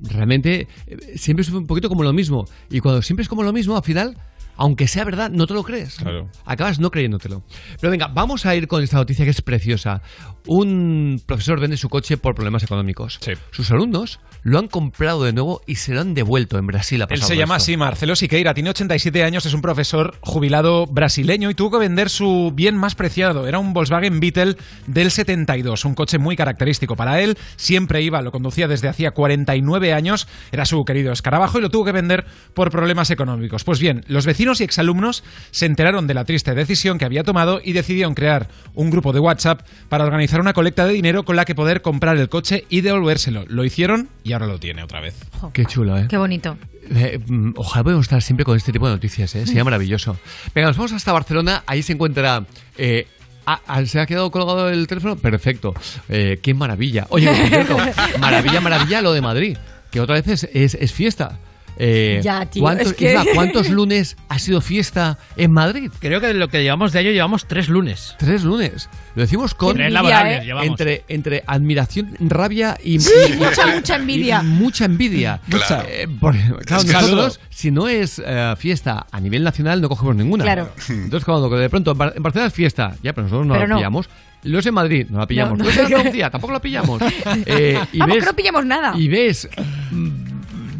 realmente 0.00 0.66
eh, 0.86 0.96
siempre 1.16 1.42
es 1.42 1.50
un 1.50 1.66
poquito 1.66 1.88
como 1.88 2.02
lo 2.02 2.12
mismo. 2.12 2.46
Y 2.70 2.80
cuando 2.80 3.02
siempre 3.02 3.22
es 3.22 3.28
como 3.28 3.42
lo 3.42 3.52
mismo, 3.52 3.76
al 3.76 3.82
final, 3.82 4.16
aunque 4.56 4.88
sea 4.88 5.04
verdad, 5.04 5.30
no 5.30 5.46
te 5.46 5.54
lo 5.54 5.62
crees. 5.62 5.98
Acabas 6.44 6.78
no 6.78 6.90
creyéndotelo. 6.90 7.42
Pero 7.80 7.90
venga, 7.90 8.08
vamos 8.08 8.46
a 8.46 8.54
ir 8.54 8.68
con 8.68 8.82
esta 8.82 8.96
noticia 8.96 9.24
que 9.24 9.30
es 9.30 9.42
preciosa. 9.42 10.02
Un 10.46 11.22
profesor 11.26 11.60
vende 11.60 11.76
su 11.76 11.88
coche 11.88 12.16
por 12.16 12.34
problemas 12.34 12.62
económicos. 12.62 13.18
Sus 13.50 13.70
alumnos 13.70 14.20
lo 14.42 14.58
han 14.58 14.68
comprado 14.68 15.24
de 15.24 15.32
nuevo 15.32 15.62
y 15.66 15.76
se 15.76 15.94
lo 15.94 16.02
han 16.02 16.12
devuelto 16.12 16.58
en 16.58 16.66
Brasil. 16.66 17.02
ha 17.02 17.06
Él 17.08 17.22
se 17.22 17.36
llama 17.36 17.56
esto. 17.56 17.64
así 17.64 17.76
Marcelo 17.76 18.14
Siqueira, 18.14 18.52
tiene 18.52 18.70
87 18.70 19.24
años, 19.24 19.46
es 19.46 19.54
un 19.54 19.62
profesor 19.62 20.18
jubilado 20.20 20.86
brasileño 20.86 21.48
y 21.48 21.54
tuvo 21.54 21.72
que 21.72 21.78
vender 21.78 22.10
su 22.10 22.52
bien 22.54 22.76
más 22.76 22.94
preciado. 22.94 23.46
Era 23.48 23.58
un 23.58 23.72
Volkswagen 23.72 24.20
Beetle 24.20 24.56
del 24.86 25.10
72, 25.10 25.86
un 25.86 25.94
coche 25.94 26.18
muy 26.18 26.36
característico 26.36 26.94
para 26.94 27.20
él. 27.20 27.38
Siempre 27.56 28.02
iba, 28.02 28.20
lo 28.20 28.30
conducía 28.30 28.68
desde 28.68 28.88
hacía 28.88 29.12
49 29.12 29.94
años, 29.94 30.28
era 30.52 30.66
su 30.66 30.84
querido 30.84 31.12
escarabajo 31.12 31.58
y 31.58 31.62
lo 31.62 31.70
tuvo 31.70 31.86
que 31.86 31.92
vender 31.92 32.26
por 32.52 32.70
problemas 32.70 33.10
económicos. 33.10 33.64
Pues 33.64 33.80
bien, 33.80 34.04
los 34.08 34.26
vecinos 34.26 34.43
y 34.60 34.64
exalumnos 34.64 35.24
se 35.50 35.66
enteraron 35.66 36.06
de 36.06 36.14
la 36.14 36.24
triste 36.24 36.54
decisión 36.54 36.98
que 36.98 37.04
había 37.04 37.24
tomado 37.24 37.60
y 37.64 37.72
decidieron 37.72 38.14
crear 38.14 38.48
un 38.74 38.90
grupo 38.90 39.12
de 39.12 39.20
WhatsApp 39.20 39.62
para 39.88 40.04
organizar 40.04 40.40
una 40.40 40.52
colecta 40.52 40.86
de 40.86 40.92
dinero 40.92 41.24
con 41.24 41.36
la 41.36 41.44
que 41.44 41.54
poder 41.54 41.82
comprar 41.82 42.16
el 42.16 42.28
coche 42.28 42.64
y 42.68 42.80
devolvérselo. 42.82 43.44
Lo 43.48 43.64
hicieron 43.64 44.08
y 44.22 44.32
ahora 44.32 44.46
lo 44.46 44.58
tiene 44.60 44.82
otra 44.82 45.00
vez. 45.00 45.14
Qué 45.52 45.64
chulo, 45.64 45.98
¿eh? 45.98 46.06
Qué 46.08 46.16
bonito. 46.16 46.56
Eh, 46.94 47.18
mm, 47.26 47.52
ojalá 47.56 47.82
podamos 47.84 48.04
estar 48.04 48.20
siempre 48.22 48.44
con 48.44 48.56
este 48.56 48.70
tipo 48.72 48.86
de 48.86 48.92
noticias, 48.94 49.34
¿eh? 49.34 49.46
Sería 49.46 49.64
maravilloso. 49.64 50.18
Venga, 50.54 50.68
nos 50.68 50.76
vamos 50.76 50.92
hasta 50.92 51.12
Barcelona. 51.12 51.62
Ahí 51.66 51.82
se 51.82 51.94
encuentra. 51.94 52.44
eh, 52.76 53.06
ah, 53.46 53.60
¿Se 53.86 54.00
ha 54.00 54.06
quedado 54.06 54.30
colgado 54.30 54.68
el 54.68 54.86
teléfono? 54.86 55.16
Perfecto. 55.16 55.72
Eh, 56.08 56.38
¡Qué 56.42 56.52
maravilla! 56.54 57.06
Oye, 57.08 57.26
por 57.28 57.36
cierto, 57.48 57.76
maravilla, 58.20 58.60
maravilla 58.60 59.00
lo 59.02 59.12
de 59.14 59.20
Madrid. 59.22 59.56
Que 59.90 60.00
otra 60.00 60.16
vez 60.16 60.28
es, 60.28 60.48
es- 60.52 60.74
es 60.74 60.92
fiesta. 60.92 61.38
Eh, 61.76 62.20
Ya, 62.22 62.46
tío, 62.46 62.62
¿cuántos, 62.62 62.88
es 62.88 62.92
que- 62.94 63.18
¿Cuántos 63.34 63.68
lunes 63.70 64.16
ha 64.28 64.38
sido 64.38 64.60
fiesta 64.60 65.18
en 65.36 65.50
Madrid? 65.52 65.90
Creo 65.98 66.20
que 66.20 66.28
de 66.28 66.34
lo 66.34 66.48
que 66.48 66.62
llevamos 66.62 66.92
de 66.92 67.00
año 67.00 67.10
llevamos 67.10 67.46
tres 67.46 67.68
lunes. 67.68 68.14
Tres 68.18 68.44
lunes. 68.44 68.88
Lo 69.14 69.22
decimos 69.22 69.54
con. 69.54 69.74
Tres 69.76 69.92
laborables 69.92 70.42
¿eh? 70.42 70.44
llevamos. 70.46 70.66
Entre, 70.68 71.04
entre 71.08 71.42
admiración, 71.46 72.14
rabia 72.20 72.76
y. 72.82 73.00
Sí, 73.00 73.10
y- 73.30 73.32
mucha, 73.36 73.66
mucha 73.66 73.96
envidia. 73.96 74.40
y 74.42 74.46
mucha 74.46 74.84
envidia. 74.84 75.40
Mucha. 75.48 75.84
Eh, 75.88 76.06
por- 76.20 76.36
claro, 76.64 76.82
Es 76.82 76.84
que- 76.84 76.92
nosotros, 76.92 77.40
si 77.50 77.70
no 77.70 77.88
es 77.88 78.22
eh, 78.24 78.54
fiesta 78.58 79.06
a 79.10 79.20
nivel 79.20 79.42
nacional, 79.42 79.80
no 79.80 79.88
cogemos 79.88 80.14
ninguna. 80.16 80.44
Claro. 80.44 80.70
Entonces, 80.88 81.24
cuando 81.24 81.48
de 81.50 81.68
pronto 81.70 81.92
en 81.92 81.98
Bar- 81.98 82.12
en 82.16 82.22
Barcelona 82.22 82.48
es 82.48 82.54
fiesta, 82.54 82.94
ya, 83.02 83.12
pero 83.12 83.24
nosotros 83.24 83.46
no 83.46 83.54
Pero 83.54 83.66
la 83.66 83.74
no. 83.74 83.76
pillamos. 83.78 84.08
Los 84.44 84.66
en 84.66 84.74
Madrid 84.74 85.06
no 85.08 85.18
la 85.20 85.26
pillamos. 85.26 85.58
No, 85.58 85.64
no. 85.64 85.70
Los 85.70 85.78
en 85.78 85.86
Andalucía 85.86 86.30
tampoco 86.30 86.52
la 86.52 86.60
pillamos. 86.60 87.00
Eh, 87.46 87.78
y 87.92 87.98
Vamos, 87.98 88.14
ves, 88.16 88.24
que 88.24 88.30
no 88.30 88.36
pillamos 88.36 88.66
nada. 88.66 88.92
y 88.96 89.08
ves 89.08 89.48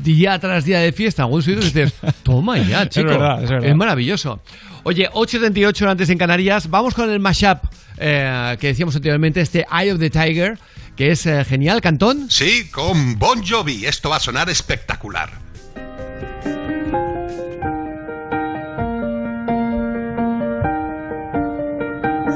día 0.04 0.38
tras 0.38 0.64
día 0.64 0.78
de 0.78 0.92
fiesta 0.92 1.22
en 1.22 1.24
algunos 1.24 1.44
sitios 1.46 1.64
y 1.64 1.68
dices, 1.72 1.94
toma 2.22 2.58
ya, 2.58 2.88
chico. 2.88 3.08
verdad, 3.08 3.42
es 3.42 3.50
verdad. 3.50 3.74
maravilloso. 3.74 4.40
Oye, 4.84 5.10
8.38 5.10 5.88
antes 5.88 6.10
en 6.10 6.18
Canarias. 6.18 6.68
Vamos 6.70 6.94
con 6.94 7.10
el 7.10 7.18
mashup 7.18 7.58
eh, 7.96 8.56
que 8.60 8.68
decíamos 8.68 8.94
anteriormente, 8.94 9.40
este 9.40 9.66
Eye 9.72 9.92
of 9.92 9.98
the 9.98 10.10
Tiger, 10.10 10.58
que 10.96 11.10
es 11.10 11.24
eh, 11.26 11.44
genial, 11.44 11.80
Cantón. 11.80 12.30
Sí, 12.30 12.68
con 12.70 13.18
Bon 13.18 13.42
Jovi. 13.44 13.86
Esto 13.86 14.10
va 14.10 14.16
a 14.16 14.20
sonar 14.20 14.50
espectacular. 14.50 15.30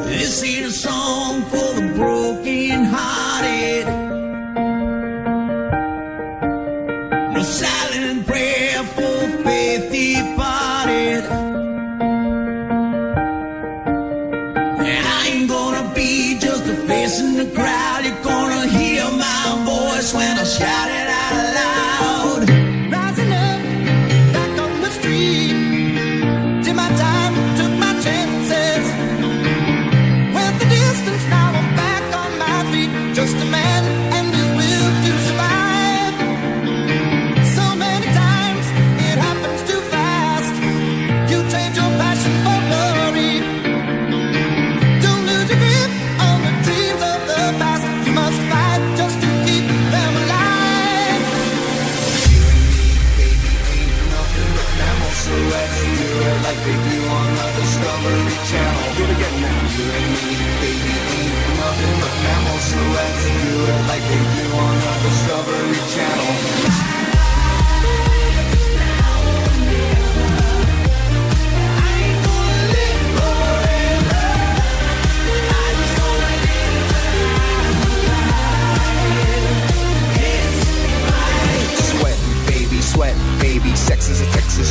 This 0.07 0.43
ain't 0.43 0.73
shout 20.49 20.91
it 20.91 20.98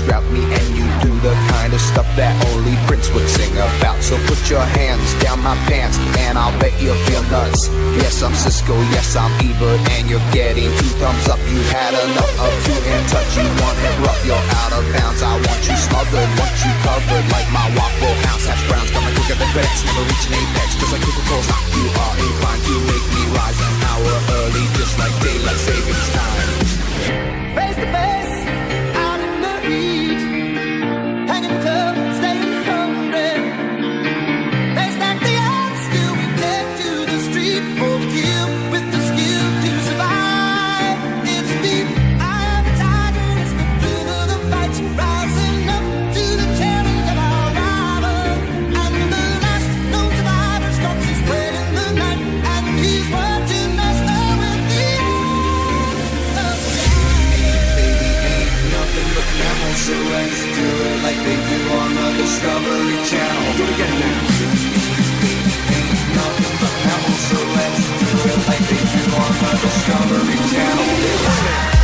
route 0.08 0.24
me 0.32 0.40
and 0.40 0.68
you 0.72 0.88
do 1.04 1.12
the 1.20 1.36
kind 1.52 1.76
of 1.76 1.82
stuff 1.84 2.08
that 2.16 2.32
only 2.56 2.74
Prince 2.88 3.12
would 3.12 3.28
sing 3.28 3.52
about. 3.60 4.00
So 4.00 4.16
put 4.26 4.40
your 4.50 4.64
hands 4.64 5.04
down 5.20 5.44
my 5.44 5.56
pants 5.68 6.00
and 6.24 6.40
I'll 6.40 6.56
bet 6.60 6.72
you'll 6.80 6.98
feel 7.06 7.22
nuts. 7.28 7.68
Yes, 8.00 8.24
I'm 8.24 8.34
Cisco, 8.34 8.74
yes, 8.96 9.16
I'm 9.20 9.32
Ebert, 9.44 9.84
and 10.00 10.08
you're 10.10 10.24
getting 10.32 10.72
two 10.80 10.92
thumbs 10.98 11.28
up. 11.28 11.40
You 11.52 11.60
had 11.76 11.92
enough 11.92 12.34
of 12.40 12.52
two 12.64 12.80
hand 12.88 13.06
touch, 13.12 13.30
you 13.36 13.46
want 13.60 13.78
it 13.84 13.96
rough, 14.02 14.22
you're 14.24 14.48
out 14.64 14.74
of 14.80 14.84
bounds. 14.96 15.22
I 15.22 15.36
want 15.36 15.62
you 15.68 15.76
smothered, 15.76 16.32
want 16.40 16.56
you 16.64 16.72
covered 16.88 17.26
like 17.36 17.50
my 17.52 17.68
waffle 17.76 18.16
house. 18.32 18.48
Hash 18.48 18.64
browns 18.72 18.90
coming 18.96 19.14
quicker 19.20 19.36
than 19.36 19.50
FedEx, 19.52 19.76
never 19.84 20.08
reach 20.08 20.26
an 20.32 20.40
apex. 20.40 20.70
Just 20.80 20.92
like 20.96 21.04
Coca-Cola's 21.04 21.48
not, 21.52 21.64
you 21.76 21.86
are 21.92 22.16
inclined 22.16 22.64
to 22.64 22.76
make 22.88 23.06
me 23.12 23.24
rise 23.36 23.60
an 23.60 23.76
hour 23.92 24.14
early, 24.40 24.66
just 24.80 24.96
like 24.96 25.14
daylight 25.20 25.60
savings 25.60 26.08
time. 26.16 26.50
Face 27.60 27.76
to 27.76 27.88
face. 27.92 28.37
Discovery 62.28 62.98
Channel. 63.06 63.56
Do 63.56 63.64
it 63.64 63.70
again 63.70 64.00
now. 64.02 64.20
Nothing 66.14 66.56
but 66.60 66.76
mammals, 66.84 67.22
so 67.24 67.40
let's 67.56 67.88
do 68.02 68.08
it 68.28 68.38
like 68.50 68.66
they 68.68 68.84
do 68.84 69.16
on 69.16 69.32
the 69.40 69.52
Discovery 69.64 70.36
Channel. 70.52 71.77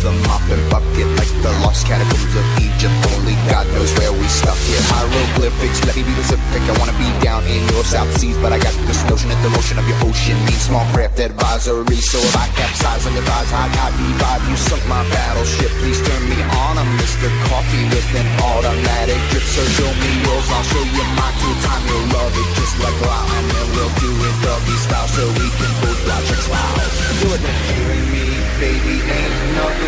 Clean 0.00 0.14
up 0.14 0.22
with 0.22 0.22
a 0.22 0.28
mop 0.28 0.42
and 0.50 0.62
bucket 0.70 1.08
like 1.16 1.30
the 1.42 1.50
lost 1.64 1.86
catacombs 1.86 2.34
of 2.34 2.46
Egypt. 2.62 2.94
Only 3.16 3.34
God 3.50 3.66
knows 3.74 3.92
where 3.98 4.12
we 4.12 4.26
stuck 4.28 4.58
it. 4.70 4.82
Hieroglyphics, 4.94 5.84
let 5.86 5.96
me 5.96 6.02
be 6.02 6.14
Pacific. 6.14 6.62
I 6.62 6.74
wanna 6.78 6.96
be 6.98 7.08
down 7.24 7.42
in 7.46 7.62
your 7.74 7.84
South 7.84 8.10
Seas, 8.18 8.36
but 8.38 8.52
I 8.52 8.58
got 8.58 8.74
this 8.86 9.02
notion 9.10 9.28
that 9.30 9.40
the 9.42 9.50
motion 9.50 9.78
of 9.78 9.86
your 9.88 9.98
ocean 10.06 10.36
means 10.46 10.62
small 10.62 10.86
craft 10.92 11.18
advisory. 11.20 11.98
So 11.98 12.18
if 12.18 12.36
I 12.36 12.46
capsize 12.54 13.04
your 13.06 13.22
thighs, 13.22 13.50
high 13.50 13.70
high 13.74 13.94
vibe, 13.94 14.42
you 14.50 14.56
sunk 14.56 14.82
my 14.88 15.02
battleship. 15.10 15.70
Please 15.82 16.00
turn 16.02 16.22
me 16.28 16.38
on. 16.66 16.78
I'm 16.78 16.90
Mr. 16.98 17.28
Coffee 17.48 17.84
with 17.90 18.08
an 18.14 18.28
automatic 18.42 19.18
drip. 19.30 19.42
So 19.42 19.62
show 19.76 19.90
me 19.90 20.10
yours, 20.22 20.46
I'll 20.52 20.66
show 20.66 20.84
you 20.84 21.04
mine. 21.18 21.36
Two 21.38 21.54
time 21.62 21.82
you'll 21.86 22.08
love 22.18 22.34
it 22.34 22.48
just 22.58 22.74
like 22.82 22.98
wow, 23.06 23.24
and 23.38 23.46
then 23.46 23.66
we'll 23.74 23.94
do 24.02 24.10
it 24.10 24.36
doggy 24.42 24.76
style 24.84 25.08
so 25.08 25.22
we 25.38 25.46
can 25.54 25.72
both 25.82 26.00
watch 26.08 26.30
it 26.34 26.42
loud. 26.50 26.98
Do 27.22 27.28
it. 27.34 27.42
You 27.78 27.98
me, 28.12 28.26
baby, 28.60 28.96
ain't 29.06 29.56
nothing 29.56 29.87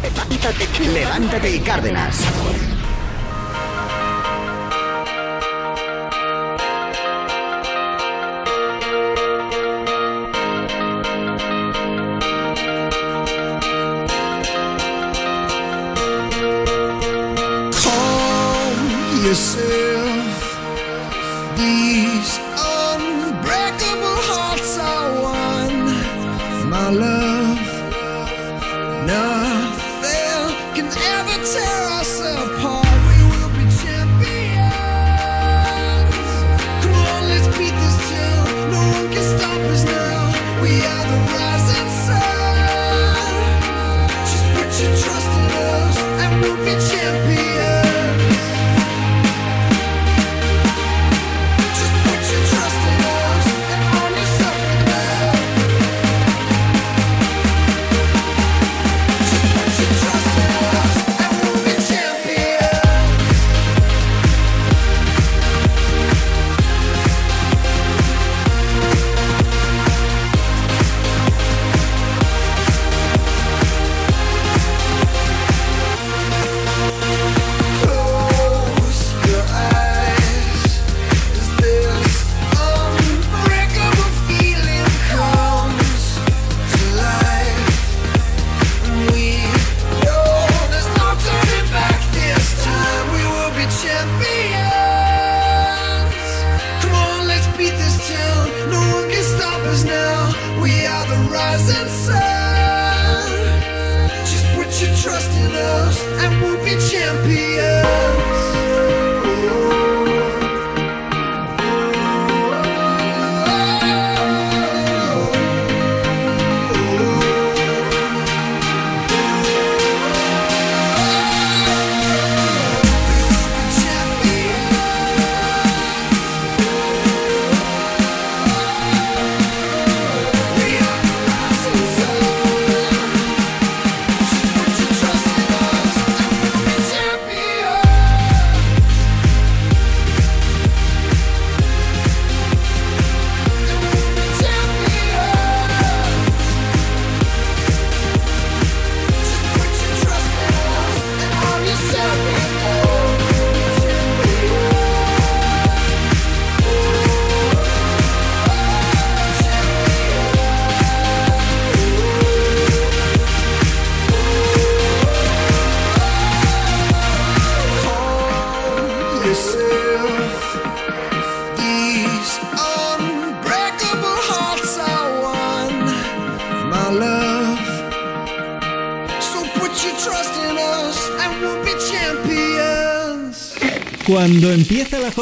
Levántate, 0.00 0.88
levántate 0.88 1.50
y 1.50 1.60
Cárdenas. 1.60 2.24
calm 17.84 19.24
yourself. 19.24 19.71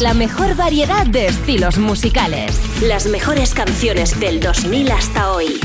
La 0.00 0.14
mejor 0.14 0.56
variedad 0.56 1.06
de 1.06 1.26
estilos 1.26 1.76
musicales. 1.76 2.58
Las 2.82 3.06
mejores 3.06 3.52
canciones 3.52 4.18
del 4.18 4.40
2000 4.40 4.92
hasta 4.92 5.30
hoy. 5.32 5.60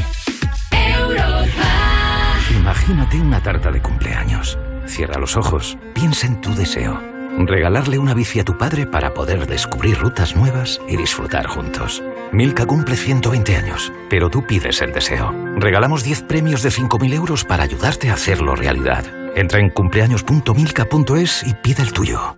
Imagínate 2.53 3.21
una 3.21 3.41
tarta 3.41 3.71
de 3.71 3.81
cumpleaños. 3.81 4.59
Cierra 4.87 5.19
los 5.19 5.37
ojos, 5.37 5.77
piensa 5.93 6.27
en 6.27 6.41
tu 6.41 6.53
deseo. 6.53 7.01
Regalarle 7.37 7.97
una 7.97 8.13
bici 8.13 8.41
a 8.41 8.43
tu 8.43 8.57
padre 8.57 8.85
para 8.85 9.13
poder 9.13 9.47
descubrir 9.47 9.97
rutas 9.99 10.35
nuevas 10.35 10.81
y 10.87 10.97
disfrutar 10.97 11.47
juntos. 11.47 12.03
Milka 12.33 12.65
cumple 12.65 12.97
120 12.97 13.55
años, 13.55 13.93
pero 14.09 14.29
tú 14.29 14.45
pides 14.45 14.81
el 14.81 14.91
deseo. 14.91 15.33
Regalamos 15.55 16.03
10 16.03 16.23
premios 16.23 16.61
de 16.61 16.71
5.000 16.71 17.13
euros 17.13 17.45
para 17.45 17.63
ayudarte 17.63 18.09
a 18.09 18.15
hacerlo 18.15 18.53
realidad. 18.55 19.05
Entra 19.35 19.59
en 19.59 19.69
cumpleaños.milka.es 19.69 21.43
y 21.47 21.53
pide 21.53 21.83
el 21.83 21.93
tuyo. 21.93 22.37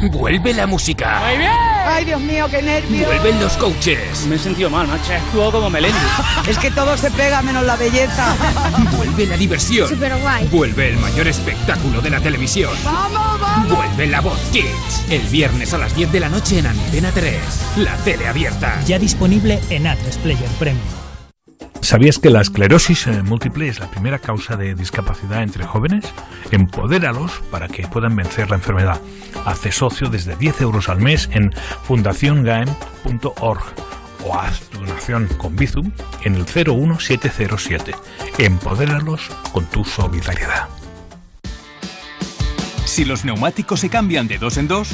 Vuelve 0.00 0.54
la 0.54 0.66
música. 0.66 1.20
Muy 1.26 1.38
bien. 1.38 1.50
Ay, 1.86 2.04
Dios 2.04 2.20
mío, 2.20 2.46
qué 2.50 2.62
nervios. 2.62 3.06
Vuelven 3.06 3.40
los 3.40 3.56
coaches. 3.56 4.26
Me 4.26 4.36
he 4.36 4.38
sentido 4.38 4.70
mal, 4.70 4.86
macho. 4.86 5.12
Actúo 5.12 5.50
como 5.50 5.70
Melendi. 5.70 5.98
es 6.48 6.58
que 6.58 6.70
todo 6.70 6.96
se 6.96 7.10
pega 7.10 7.42
menos 7.42 7.64
la 7.64 7.76
belleza. 7.76 8.36
Vuelve 8.96 9.26
la 9.26 9.36
diversión. 9.36 9.88
Súper 9.88 10.16
guay. 10.18 10.46
Vuelve 10.48 10.90
el 10.90 10.98
mayor 10.98 11.26
espectáculo 11.26 12.00
de 12.00 12.10
la 12.10 12.20
televisión. 12.20 12.70
¡Vamos, 12.84 13.40
vamos! 13.40 13.76
Vuelve 13.76 14.06
la 14.06 14.20
voz 14.20 14.38
Kids. 14.52 15.04
El 15.10 15.22
viernes 15.22 15.74
a 15.74 15.78
las 15.78 15.94
10 15.96 16.12
de 16.12 16.20
la 16.20 16.28
noche 16.28 16.58
en 16.58 16.66
Antena 16.66 17.10
3. 17.12 17.36
La 17.78 17.96
tele 17.96 18.28
abierta. 18.28 18.80
Ya 18.86 18.98
disponible 18.98 19.60
en 19.70 19.86
Atlas 19.86 20.18
Player 20.18 20.48
Premium. 20.58 20.86
¿Sabías 21.80 22.18
que 22.18 22.30
la 22.30 22.40
esclerosis 22.40 23.06
eh, 23.06 23.22
múltiple 23.22 23.68
es 23.68 23.78
la 23.78 23.90
primera 23.90 24.18
causa 24.18 24.56
de 24.56 24.74
discapacidad 24.74 25.42
entre 25.42 25.64
jóvenes? 25.64 26.04
Empodéralos 26.50 27.42
para 27.50 27.68
que 27.68 27.86
puedan 27.86 28.16
vencer 28.16 28.50
la 28.50 28.56
enfermedad. 28.56 29.00
Hace 29.44 29.72
socio 29.72 30.08
desde 30.08 30.36
10 30.36 30.60
euros 30.62 30.88
al 30.88 31.00
mes 31.00 31.28
en 31.32 31.52
fundaciongaem.org 31.84 33.62
o 34.24 34.34
haz 34.38 34.60
tu 34.70 34.78
donación 34.78 35.28
con 35.38 35.56
Bizum 35.56 35.92
en 36.22 36.34
el 36.34 36.44
01707. 36.44 37.94
Empodéralos 38.38 39.28
con 39.52 39.64
tu 39.66 39.84
solidaridad. 39.84 40.68
Si 42.84 43.04
los 43.04 43.24
neumáticos 43.24 43.80
se 43.80 43.90
cambian 43.90 44.26
de 44.26 44.38
dos 44.38 44.56
en 44.56 44.66
dos, 44.66 44.88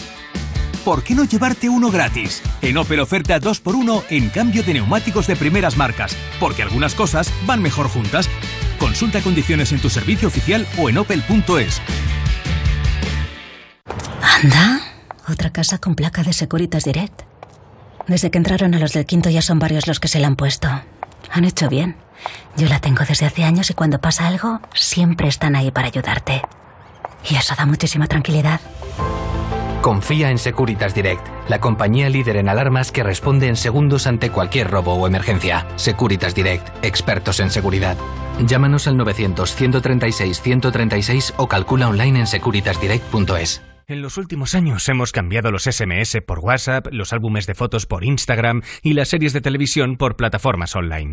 ¿por 0.84 1.02
qué 1.02 1.14
no 1.14 1.24
llevarte 1.24 1.68
uno 1.68 1.90
gratis? 1.90 2.42
En 2.60 2.76
Opel 2.76 3.00
oferta 3.00 3.40
2x1 3.40 4.04
en 4.10 4.28
cambio 4.30 4.62
de 4.62 4.74
neumáticos 4.74 5.26
de 5.26 5.36
primeras 5.36 5.76
marcas, 5.76 6.16
porque 6.40 6.62
algunas 6.62 6.94
cosas 6.94 7.32
van 7.46 7.62
mejor 7.62 7.88
juntas. 7.88 8.28
Consulta 8.94 9.20
condiciones 9.22 9.72
en 9.72 9.80
tu 9.80 9.90
servicio 9.90 10.28
oficial 10.28 10.68
o 10.78 10.88
en 10.88 10.98
opel.es. 10.98 11.82
Anda, 14.22 14.82
otra 15.28 15.50
casa 15.50 15.78
con 15.78 15.96
placa 15.96 16.22
de 16.22 16.32
Securitas 16.32 16.84
Direct. 16.84 17.22
Desde 18.06 18.30
que 18.30 18.38
entraron 18.38 18.72
a 18.72 18.78
los 18.78 18.92
del 18.92 19.04
quinto 19.04 19.30
ya 19.30 19.42
son 19.42 19.58
varios 19.58 19.88
los 19.88 19.98
que 19.98 20.06
se 20.06 20.20
la 20.20 20.28
han 20.28 20.36
puesto. 20.36 20.68
Han 21.32 21.44
hecho 21.44 21.68
bien. 21.68 21.96
Yo 22.56 22.68
la 22.68 22.78
tengo 22.78 23.02
desde 23.04 23.26
hace 23.26 23.42
años 23.42 23.68
y 23.68 23.74
cuando 23.74 24.00
pasa 24.00 24.28
algo, 24.28 24.60
siempre 24.76 25.26
están 25.26 25.56
ahí 25.56 25.72
para 25.72 25.88
ayudarte. 25.88 26.42
Y 27.28 27.34
eso 27.34 27.56
da 27.58 27.66
muchísima 27.66 28.06
tranquilidad. 28.06 28.60
Confía 29.84 30.30
en 30.30 30.38
Securitas 30.38 30.94
Direct, 30.94 31.28
la 31.46 31.60
compañía 31.60 32.08
líder 32.08 32.38
en 32.38 32.48
alarmas 32.48 32.90
que 32.90 33.02
responde 33.02 33.48
en 33.48 33.56
segundos 33.56 34.06
ante 34.06 34.30
cualquier 34.30 34.70
robo 34.70 34.94
o 34.94 35.06
emergencia. 35.06 35.66
Securitas 35.76 36.34
Direct, 36.34 36.82
expertos 36.82 37.38
en 37.38 37.50
seguridad. 37.50 37.98
Llámanos 38.46 38.88
al 38.88 38.96
900-136-136 38.96 41.34
o 41.36 41.48
calcula 41.48 41.90
online 41.90 42.20
en 42.20 42.26
securitasdirect.es. 42.26 43.62
En 43.86 44.00
los 44.00 44.16
últimos 44.16 44.54
años 44.54 44.88
hemos 44.88 45.12
cambiado 45.12 45.50
los 45.50 45.64
SMS 45.64 46.16
por 46.26 46.38
WhatsApp, 46.38 46.86
los 46.90 47.12
álbumes 47.12 47.46
de 47.46 47.54
fotos 47.54 47.84
por 47.84 48.04
Instagram 48.04 48.62
y 48.82 48.94
las 48.94 49.08
series 49.08 49.34
de 49.34 49.42
televisión 49.42 49.98
por 49.98 50.16
plataformas 50.16 50.74
online. 50.74 51.12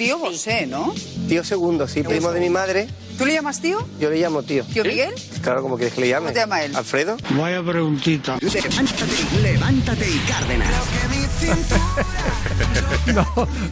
tío 0.00 0.18
José, 0.18 0.66
¿no? 0.66 0.94
Tío 1.28 1.44
segundo, 1.44 1.86
sí, 1.86 2.02
primo 2.02 2.32
de 2.32 2.40
mi 2.40 2.48
madre. 2.48 2.88
¿Tú 3.18 3.26
le 3.26 3.34
llamas 3.34 3.60
tío? 3.60 3.86
Yo 4.00 4.08
le 4.08 4.18
llamo 4.18 4.42
tío. 4.42 4.64
¿Tío 4.64 4.82
Miguel? 4.82 5.12
Claro, 5.42 5.60
como 5.60 5.76
quieres 5.76 5.92
que 5.92 6.00
le 6.00 6.08
llame. 6.08 6.28
¿Cómo 6.28 6.32
te 6.32 6.40
llama 6.40 6.62
él? 6.62 6.74
¿Alfredo? 6.74 7.18
Vaya 7.36 7.62
preguntita. 7.62 8.38
Levántate, 8.40 9.42
levántate 9.42 10.10
y 10.10 10.18
Cárdenas. 10.20 10.70
No, 13.14 13.26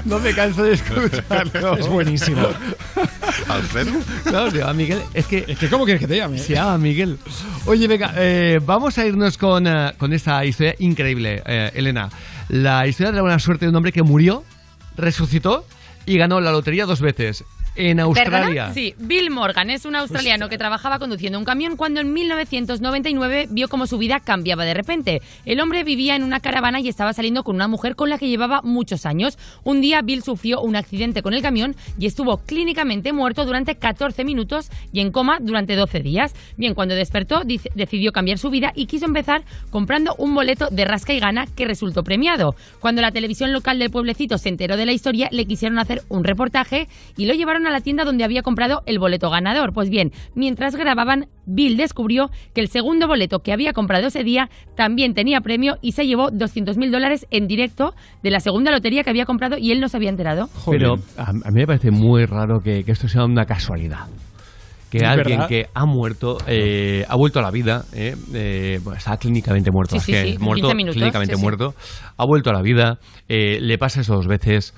no 0.04 0.18
me 0.18 0.34
canso 0.34 0.64
de 0.64 0.74
escucharlo. 0.74 1.76
Es 1.76 1.86
buenísimo. 1.86 2.46
¿Alfredo? 3.48 3.92
No, 4.30 4.50
se 4.50 4.58
llama 4.58 4.72
Miguel. 4.74 5.00
Es 5.14 5.26
que, 5.26 5.44
Es 5.46 5.58
que, 5.58 5.68
¿cómo 5.70 5.84
quieres 5.84 6.00
que 6.00 6.08
te 6.08 6.16
llame? 6.16 6.38
se 6.38 6.54
llama 6.54 6.76
Miguel. 6.76 7.18
Oye, 7.66 7.86
venga, 7.86 8.12
eh, 8.16 8.60
vamos 8.64 8.98
a 8.98 9.06
irnos 9.06 9.38
con, 9.38 9.66
eh, 9.66 9.92
con 9.96 10.12
esta 10.12 10.44
historia 10.44 10.74
increíble, 10.78 11.42
eh, 11.46 11.70
Elena. 11.74 12.10
La 12.48 12.86
historia 12.86 13.12
de 13.12 13.16
la 13.16 13.22
buena 13.22 13.38
suerte 13.38 13.66
de 13.66 13.70
un 13.70 13.76
hombre 13.76 13.92
que 13.92 14.02
murió, 14.02 14.44
resucitó 14.96 15.64
y 16.08 16.16
ganó 16.16 16.40
la 16.40 16.50
lotería 16.50 16.86
dos 16.86 17.02
veces. 17.02 17.44
En 17.78 18.00
Australia. 18.00 18.40
¿Perdona? 18.40 18.74
Sí, 18.74 18.94
Bill 18.98 19.30
Morgan 19.30 19.70
es 19.70 19.84
un 19.84 19.94
australiano 19.94 20.48
que 20.48 20.58
trabajaba 20.58 20.98
conduciendo 20.98 21.38
un 21.38 21.44
camión 21.44 21.76
cuando 21.76 22.00
en 22.00 22.12
1999 22.12 23.46
vio 23.50 23.68
cómo 23.68 23.86
su 23.86 23.98
vida 23.98 24.20
cambiaba 24.20 24.64
de 24.64 24.74
repente. 24.74 25.22
El 25.44 25.60
hombre 25.60 25.84
vivía 25.84 26.16
en 26.16 26.24
una 26.24 26.40
caravana 26.40 26.80
y 26.80 26.88
estaba 26.88 27.12
saliendo 27.12 27.44
con 27.44 27.54
una 27.54 27.68
mujer 27.68 27.94
con 27.94 28.10
la 28.10 28.18
que 28.18 28.28
llevaba 28.28 28.62
muchos 28.62 29.06
años. 29.06 29.38
Un 29.64 29.80
día 29.80 30.02
Bill 30.02 30.22
sufrió 30.22 30.60
un 30.60 30.74
accidente 30.76 31.22
con 31.22 31.34
el 31.34 31.40
camión 31.42 31.76
y 31.98 32.06
estuvo 32.06 32.38
clínicamente 32.38 33.12
muerto 33.12 33.44
durante 33.44 33.76
14 33.76 34.24
minutos 34.24 34.70
y 34.92 35.00
en 35.00 35.12
coma 35.12 35.38
durante 35.40 35.76
12 35.76 36.00
días. 36.00 36.34
Bien, 36.56 36.74
cuando 36.74 36.94
despertó 36.96 37.42
dice- 37.44 37.70
decidió 37.76 38.10
cambiar 38.12 38.38
su 38.38 38.50
vida 38.50 38.72
y 38.74 38.86
quiso 38.86 39.06
empezar 39.06 39.42
comprando 39.70 40.14
un 40.18 40.34
boleto 40.34 40.68
de 40.70 40.84
rasca 40.84 41.12
y 41.12 41.20
gana 41.20 41.46
que 41.46 41.64
resultó 41.64 42.02
premiado. 42.02 42.54
Cuando 42.80 43.02
la 43.02 43.12
televisión 43.12 43.52
local 43.52 43.78
del 43.78 43.90
pueblecito 43.90 44.36
se 44.36 44.48
enteró 44.48 44.76
de 44.76 44.86
la 44.86 44.92
historia, 44.92 45.28
le 45.30 45.44
quisieron 45.44 45.78
hacer 45.78 46.02
un 46.08 46.24
reportaje 46.24 46.88
y 47.16 47.26
lo 47.26 47.34
llevaron 47.34 47.66
a 47.66 47.67
la 47.70 47.80
tienda 47.80 48.04
donde 48.04 48.24
había 48.24 48.42
comprado 48.42 48.82
el 48.86 48.98
boleto 48.98 49.30
ganador. 49.30 49.72
Pues 49.72 49.90
bien, 49.90 50.12
mientras 50.34 50.76
grababan, 50.76 51.26
Bill 51.46 51.76
descubrió 51.76 52.30
que 52.54 52.60
el 52.60 52.68
segundo 52.68 53.06
boleto 53.06 53.40
que 53.40 53.52
había 53.52 53.72
comprado 53.72 54.08
ese 54.08 54.24
día 54.24 54.48
también 54.76 55.14
tenía 55.14 55.40
premio 55.40 55.76
y 55.80 55.92
se 55.92 56.06
llevó 56.06 56.30
200.000 56.30 56.90
dólares 56.90 57.26
en 57.30 57.46
directo 57.46 57.94
de 58.22 58.30
la 58.30 58.40
segunda 58.40 58.70
lotería 58.70 59.02
que 59.02 59.10
había 59.10 59.24
comprado 59.24 59.56
y 59.58 59.72
él 59.72 59.80
no 59.80 59.88
se 59.88 59.96
había 59.96 60.10
enterado. 60.10 60.48
Pero 60.70 60.94
a, 61.16 61.30
a 61.30 61.50
mí 61.50 61.60
me 61.60 61.66
parece 61.66 61.90
muy 61.90 62.24
raro 62.24 62.60
que, 62.60 62.84
que 62.84 62.92
esto 62.92 63.08
sea 63.08 63.24
una 63.24 63.44
casualidad. 63.44 64.06
Que 64.90 65.04
alguien 65.04 65.40
verdad. 65.40 65.48
que 65.48 65.66
ha 65.74 65.84
muerto, 65.84 66.38
eh, 66.46 67.04
ha 67.08 67.14
vuelto 67.16 67.40
a 67.40 67.42
la 67.42 67.50
vida, 67.50 67.84
eh, 67.92 68.16
eh, 68.32 68.80
bueno, 68.82 68.96
está 68.96 69.18
clínicamente 69.18 69.70
muerto, 69.70 70.00
Sí, 70.00 70.12
es 70.14 70.30
sí, 70.30 70.38
muerto, 70.38 70.68
15 70.68 70.74
minutos, 70.74 70.96
clínicamente 70.96 71.34
sí, 71.34 71.38
sí. 71.38 71.42
muerto, 71.44 71.74
ha 72.16 72.24
vuelto 72.24 72.48
a 72.48 72.54
la 72.54 72.62
vida, 72.62 72.98
eh, 73.28 73.58
le 73.60 73.76
pasa 73.76 74.00
eso 74.00 74.14
dos 74.14 74.26
veces. 74.26 74.74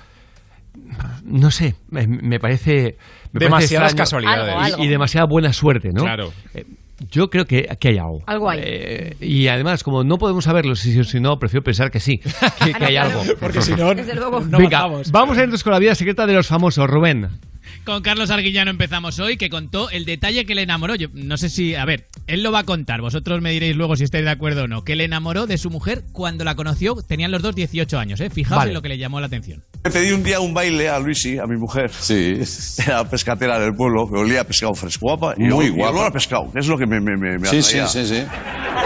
No 1.23 1.51
sé, 1.51 1.75
me, 1.89 2.39
parece. 2.39 2.97
Me 3.31 3.39
Demasiadas 3.39 3.95
casualidades. 3.95 4.49
Algo, 4.49 4.59
algo. 4.59 4.83
Y, 4.83 4.85
y 4.85 4.89
demasiada 4.89 5.25
buena 5.25 5.53
suerte, 5.53 5.89
¿no? 5.93 6.03
Claro. 6.03 6.33
Eh, 6.53 6.65
yo 7.09 7.29
creo 7.29 7.45
que 7.45 7.67
aquí 7.69 7.89
hay 7.89 7.97
algo. 7.97 8.21
Algo 8.27 8.49
hay. 8.49 8.59
Eh, 8.63 9.15
y 9.21 9.47
además, 9.47 9.83
como 9.83 10.03
no 10.03 10.17
podemos 10.17 10.43
saberlo 10.43 10.75
si 10.75 10.93
sí 10.93 10.99
o 10.99 11.03
si 11.03 11.19
no, 11.19 11.37
prefiero 11.37 11.63
pensar 11.63 11.89
que 11.91 11.99
sí, 11.99 12.19
que, 12.19 12.73
que 12.73 12.85
hay 12.85 12.97
algo. 12.97 13.23
Porque 13.39 13.61
si 13.61 13.73
no, 13.73 13.93
Desde 13.95 14.15
luego. 14.15 14.41
no 14.41 14.57
Venga, 14.57 14.87
vamos 15.11 15.37
a 15.37 15.43
irnos 15.43 15.63
con 15.63 15.73
la 15.73 15.79
vida 15.79 15.95
secreta 15.95 16.25
de 16.25 16.33
los 16.33 16.47
famosos, 16.47 16.87
Rubén. 16.87 17.29
Con 17.85 18.03
Carlos 18.03 18.29
Arguillano 18.29 18.69
empezamos 18.69 19.19
hoy, 19.19 19.37
que 19.37 19.49
contó 19.49 19.89
el 19.89 20.05
detalle 20.05 20.45
que 20.45 20.53
le 20.53 20.61
enamoró. 20.61 20.93
Yo 20.95 21.07
no 21.13 21.35
sé 21.37 21.49
si, 21.49 21.73
a 21.73 21.83
ver, 21.83 22.07
él 22.27 22.43
lo 22.43 22.51
va 22.51 22.59
a 22.59 22.63
contar, 22.63 23.01
vosotros 23.01 23.41
me 23.41 23.51
diréis 23.51 23.75
luego 23.75 23.95
si 23.95 24.03
estáis 24.03 24.23
de 24.23 24.29
acuerdo 24.29 24.65
o 24.65 24.67
no, 24.67 24.83
que 24.83 24.95
le 24.95 25.05
enamoró 25.05 25.47
de 25.47 25.57
su 25.57 25.71
mujer 25.71 26.03
cuando 26.11 26.43
la 26.43 26.53
conoció, 26.55 26.95
tenían 27.07 27.31
los 27.31 27.41
dos 27.41 27.55
18 27.55 27.97
años, 27.97 28.19
¿eh? 28.21 28.29
Fijaos 28.29 28.59
Vale. 28.59 28.69
en 28.69 28.75
lo 28.75 28.81
que 28.83 28.89
le 28.89 28.99
llamó 28.99 29.19
la 29.19 29.25
atención. 29.25 29.63
Le 29.83 29.89
pedí 29.89 30.11
un 30.11 30.23
día 30.23 30.39
un 30.39 30.53
baile 30.53 30.89
a 30.89 30.99
Luisi, 30.99 31.39
a 31.39 31.45
mi 31.47 31.57
mujer. 31.57 31.89
Sí. 31.91 32.39
Era 32.85 33.03
pescatera 33.09 33.59
del 33.59 33.73
pueblo, 33.73 34.05
que 34.07 34.19
olía 34.19 34.41
a 34.41 34.43
pescado 34.43 34.73
fresco. 34.75 35.07
Guapa. 35.07 35.33
Y 35.37 35.45
Muy 35.45 35.65
y 35.65 35.69
guapa. 35.69 35.91
olor 35.93 36.05
a 36.07 36.11
pescado, 36.11 36.51
que 36.53 36.59
es 36.59 36.67
lo 36.67 36.77
que 36.77 36.85
me, 36.85 36.99
me, 37.01 37.17
me, 37.17 37.39
me 37.39 37.47
Sí, 37.47 37.63
sí, 37.63 37.79
sí, 37.87 38.05
sí. 38.05 38.23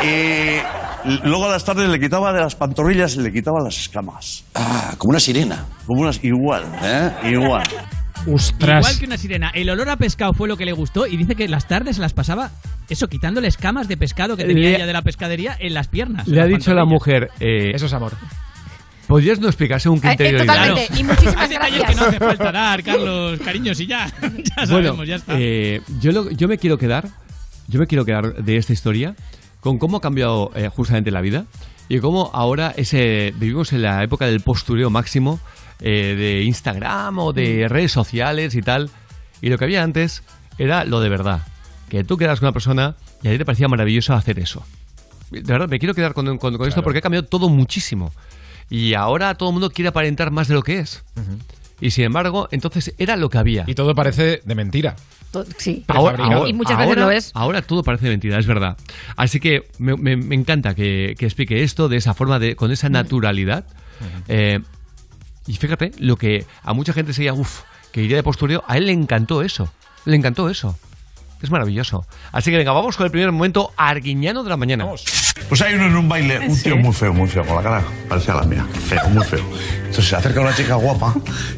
Y 0.04 1.28
luego 1.28 1.46
a 1.46 1.50
las 1.50 1.66
tardes 1.66 1.90
le 1.90 2.00
quitaba 2.00 2.32
de 2.32 2.40
las 2.40 2.56
pantorrillas 2.56 3.16
y 3.18 3.22
le 3.22 3.32
quitaba 3.34 3.60
las 3.62 3.78
escamas. 3.78 4.46
Ah, 4.56 4.96
como 4.98 5.10
una 5.12 5.20
sirena. 5.20 5.66
Como 5.86 6.02
unas 6.02 6.24
igual. 6.24 6.64
¿Eh? 6.82 7.12
Igual. 7.32 7.64
Ostras. 8.28 8.80
Igual 8.86 9.00
que 9.00 9.06
una 9.06 9.18
sirena, 9.18 9.50
el 9.54 9.70
olor 9.70 9.90
a 9.90 9.98
pescado 9.98 10.34
fue 10.34 10.48
lo 10.48 10.58
que 10.58 10.66
le 10.66 10.72
gustó 10.74 11.06
y 11.08 11.16
dice 11.18 11.36
que 11.36 11.48
las 11.48 11.68
tardes 11.68 11.96
se 11.98 12.02
las 12.02 12.14
pasaba, 12.14 12.52
eso, 12.90 13.08
quitándole 13.08 13.48
escamas 13.48 13.88
de 13.88 13.98
pescado 13.98 14.36
que 14.38 14.44
tenía 14.46 14.70
Le- 14.70 14.76
ella 14.78 14.86
de 14.88 14.94
la 14.94 15.02
pescadería 15.02 15.56
en 15.60 15.74
las 15.74 15.88
piernas. 15.88 16.28
Le 16.28 16.42
ha 16.42 16.46
dicho 16.46 16.74
la 16.74 16.82
pantorrillas. 16.82 16.88
mujer. 16.88 17.30
eh, 17.40 17.72
Eso 17.76 17.86
es 17.86 17.94
amor. 17.94 18.14
¿Podrías 19.08 19.40
no 19.40 19.48
explicarse 19.48 19.88
un 19.90 20.00
Eh, 20.00 20.02
criterio 20.02 20.38
eh, 20.40 20.46
totalmente. 20.46 20.88
Claro. 20.88 21.00
Y 21.00 21.04
muchísimas 21.04 21.50
gracias. 21.50 21.84
que 21.90 21.96
no 21.96 22.02
hace 22.06 22.20
falta 22.20 22.52
dar, 22.52 22.84
Carlos, 22.84 23.40
cariños, 23.40 23.80
y 23.80 23.86
ya. 23.86 24.08
ya 24.22 24.66
sabemos, 24.66 24.98
Bueno, 24.98 25.04
ya 25.04 25.16
está. 25.18 25.36
eh, 25.38 25.82
yo, 26.00 26.12
lo- 26.12 26.32
yo 26.32 26.48
me 26.48 26.58
quiero 26.58 26.78
quedar, 26.80 27.08
yo 27.68 27.80
me 27.80 27.86
quiero 27.86 28.04
quedar 28.06 28.44
de 28.44 28.58
esta 28.58 28.74
historia 28.74 29.16
con 29.60 29.78
cómo 29.78 29.98
ha 29.98 30.02
cambiado 30.02 30.52
eh, 30.56 30.70
justamente 30.70 31.12
la 31.12 31.22
vida 31.22 31.46
y 31.88 32.00
cómo 32.00 32.32
ahora 32.34 32.74
ese 32.78 33.32
vivimos 33.38 33.74
en 33.74 33.84
la 33.84 34.04
época 34.04 34.26
del 34.26 34.40
postureo 34.42 34.90
máximo 34.90 35.40
eh, 35.82 36.16
de 36.18 36.44
Instagram 36.44 37.20
o 37.20 37.32
Mm. 37.32 37.36
de 37.36 37.68
redes 37.68 37.92
sociales 37.92 38.56
y 38.56 38.62
tal. 38.62 38.90
Y 39.42 39.50
lo 39.50 39.58
que 39.58 39.66
había 39.66 39.84
antes 39.84 40.24
era 40.58 40.86
lo 40.86 41.00
de 41.02 41.10
verdad, 41.10 41.42
que 41.90 42.04
tú 42.04 42.18
quedas 42.18 42.40
con 42.40 42.48
una 42.48 42.54
persona 42.54 42.96
y 43.22 43.28
a 43.28 43.32
ti 43.32 43.38
te 43.38 43.46
parecía 43.46 43.68
maravilloso 43.68 44.14
hacer 44.14 44.40
eso. 44.40 44.66
De 45.32 45.42
verdad, 45.42 45.68
me 45.68 45.80
quiero 45.80 45.94
quedar 45.94 46.14
con, 46.14 46.38
con- 46.38 46.58
con 46.58 46.68
esto 46.68 46.84
porque 46.84 47.00
ha 47.00 47.02
cambiado 47.02 47.26
todo 47.28 47.50
muchísimo. 47.50 48.14
Y 48.70 48.94
ahora 48.94 49.36
todo 49.36 49.50
el 49.50 49.54
mundo 49.54 49.70
quiere 49.70 49.90
aparentar 49.90 50.32
más 50.32 50.48
de 50.48 50.54
lo 50.54 50.64
que 50.64 50.80
es. 50.80 51.04
Y 51.82 51.92
sin 51.92 52.06
embargo, 52.06 52.48
entonces 52.52 52.94
era 52.98 53.16
lo 53.18 53.30
que 53.30 53.38
había. 53.38 53.66
Y 53.68 53.76
todo 53.76 53.94
parece 53.94 54.42
de 54.46 54.56
mentira. 54.56 54.96
Sí. 55.58 55.84
Ahora, 55.90 56.48
Y 56.48 56.54
muchas 56.54 56.78
veces 56.78 56.92
ahora- 56.96 57.02
lo 57.06 57.12
es. 57.12 57.32
Ahora 57.34 57.62
todo 57.62 57.84
parece 57.84 58.08
mentira, 58.08 58.40
es 58.40 58.48
verdad. 58.48 58.78
Así 59.18 59.42
que 59.42 59.68
me, 59.80 59.98
me- 59.98 60.16
me 60.16 60.36
encanta 60.36 60.74
que, 60.74 61.16
que 61.20 61.26
explique 61.26 61.62
esto 61.64 61.90
de 61.90 61.98
esa 61.98 62.14
forma, 62.14 62.40
de, 62.40 62.56
con 62.56 62.72
esa 62.72 62.88
naturalidad. 62.88 63.66
Eh, 64.30 64.62
y 65.48 65.54
fíjate, 65.56 65.92
lo 66.00 66.18
que 66.18 66.46
a 66.64 66.74
mucha 66.74 66.94
gente 66.94 67.14
sería, 67.14 67.34
uff, 67.34 67.62
que 67.92 68.02
iría 68.02 68.18
de 68.18 68.24
postureo, 68.24 68.64
a 68.68 68.78
él 68.78 68.88
le 68.88 68.92
encantó 68.92 69.42
eso. 69.42 69.72
Le 70.06 70.16
encantó 70.16 70.50
eso. 70.50 70.78
Es 71.42 71.52
maravilloso. 71.52 72.06
Así 72.32 72.50
que 72.50 72.58
venga, 72.58 72.72
vamos 72.72 72.98
con 72.98 73.06
el 73.06 73.12
primer 73.12 73.32
momento 73.32 73.72
arguiñano 73.78 74.44
de 74.44 74.50
la 74.50 74.58
mañana. 74.58 74.88
Pues 75.48 75.62
hay 75.62 75.76
uno 75.76 75.86
en 75.86 75.96
un 75.96 76.10
baile, 76.10 76.40
un 76.40 76.60
tío 76.60 76.78
muy 76.78 76.94
feo, 76.94 77.14
muy 77.14 77.28
feo, 77.28 77.46
con 77.46 77.58
la 77.58 77.62
cara 77.62 77.84
parecía 78.10 78.34
la 78.34 78.44
mía. 78.44 78.66
Feo, 78.88 79.08
muy 79.10 79.24
feo. 79.24 79.46
Entonces 79.78 80.08
se 80.08 80.16
acerca 80.16 80.42
una 80.42 80.56
chica 80.56 80.76
guapa 80.76 81.14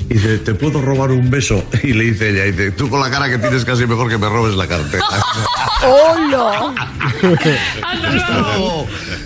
y 0.09 0.15
dice, 0.15 0.39
¿te 0.39 0.55
puedo 0.55 0.81
robar 0.81 1.11
un 1.11 1.29
beso? 1.29 1.63
Y 1.83 1.93
le 1.93 2.05
dice 2.05 2.31
ella, 2.31 2.43
dice, 2.43 2.71
tú 2.71 2.89
con 2.89 2.99
la 2.99 3.09
cara 3.09 3.29
que 3.29 3.37
tienes 3.37 3.63
casi 3.63 3.85
mejor 3.85 4.09
que 4.09 4.17
me 4.17 4.27
robes 4.27 4.55
la 4.55 4.67
cartera. 4.67 5.05
¡Hola! 5.85 6.73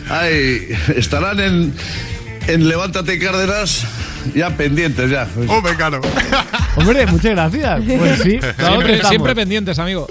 Ay, 0.09 0.67
estarán 0.95 1.39
en, 1.39 1.73
en 2.47 2.67
Levántate 2.67 3.17
Cárdenas 3.17 3.87
ya 4.35 4.49
pendientes 4.55 5.09
ya. 5.09 5.27
¡Oh, 5.47 5.61
me 5.61 5.75
caro! 5.75 6.01
Hombre, 6.75 7.05
muchas 7.07 7.31
gracias. 7.31 7.81
Pues 7.97 8.19
sí, 8.21 8.39
siempre, 8.57 9.03
siempre 9.03 9.35
pendientes, 9.35 9.77
amigo. 9.79 10.07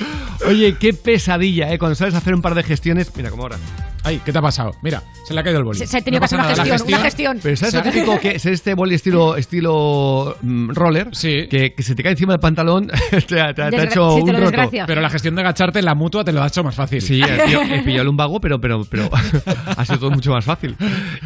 Oye, 0.46 0.76
qué 0.78 0.92
pesadilla, 0.94 1.72
¿eh? 1.72 1.78
Cuando 1.78 1.94
sabes 1.94 2.14
hacer 2.14 2.34
un 2.34 2.42
par 2.42 2.54
de 2.54 2.62
gestiones. 2.62 3.10
Mira, 3.16 3.30
como 3.30 3.42
ahora. 3.42 3.56
Ay, 4.02 4.18
¿qué 4.24 4.32
te 4.32 4.38
ha 4.38 4.42
pasado? 4.42 4.72
Mira, 4.80 5.02
se 5.28 5.34
le 5.34 5.40
ha 5.40 5.42
caído 5.42 5.58
el 5.58 5.64
boli. 5.66 5.78
Se, 5.78 5.86
se 5.86 5.98
ha 5.98 6.00
tenido 6.00 6.20
que 6.20 6.24
hacer 6.24 6.38
No 6.38 6.44
una 6.46 6.54
gestión, 6.54 6.78
la 6.78 6.96
una 6.96 7.04
gestión. 7.04 7.38
Pero 7.42 7.56
¿sabes 7.56 7.74
lo 7.74 7.82
típico 7.82 8.18
que 8.18 8.30
es 8.30 8.46
este 8.46 8.72
boli 8.72 8.94
estilo, 8.94 9.36
estilo 9.36 10.38
mm, 10.40 10.70
roller? 10.70 11.10
Que, 11.10 11.74
que 11.76 11.82
se 11.82 11.94
te 11.94 12.02
cae 12.02 12.12
encima 12.12 12.32
del 12.32 12.40
pantalón, 12.40 12.90
te, 13.28 13.38
ha- 13.40 13.52
te 13.52 13.62
ha- 13.62 13.68
te 13.68 13.76
ha 13.78 13.84
hecho 13.84 14.16
sí, 14.16 14.24
te 14.24 14.30
un 14.30 14.32
lo 14.32 14.38
roto. 14.38 14.50
desgracia. 14.52 14.86
Pero 14.86 15.02
la 15.02 15.10
gestión 15.10 15.34
de 15.34 15.42
agacharte 15.42 15.80
en 15.80 15.84
la 15.84 15.94
mutua 15.94 16.24
te 16.24 16.32
lo 16.32 16.42
ha 16.42 16.46
hecho 16.46 16.64
más 16.64 16.74
fácil. 16.74 17.02
Sí, 17.02 17.20
he 17.22 17.44
pillado, 17.44 17.62
he 17.74 17.82
pillado 17.82 18.00
el 18.00 18.06
lumbago, 18.06 18.40
pero, 18.40 18.58
pero, 18.58 18.86
pero 18.86 19.10
ha 19.76 19.84
sido 19.84 19.98
todo 19.98 20.10
mucho 20.12 20.30
más 20.32 20.46
fácil. 20.46 20.74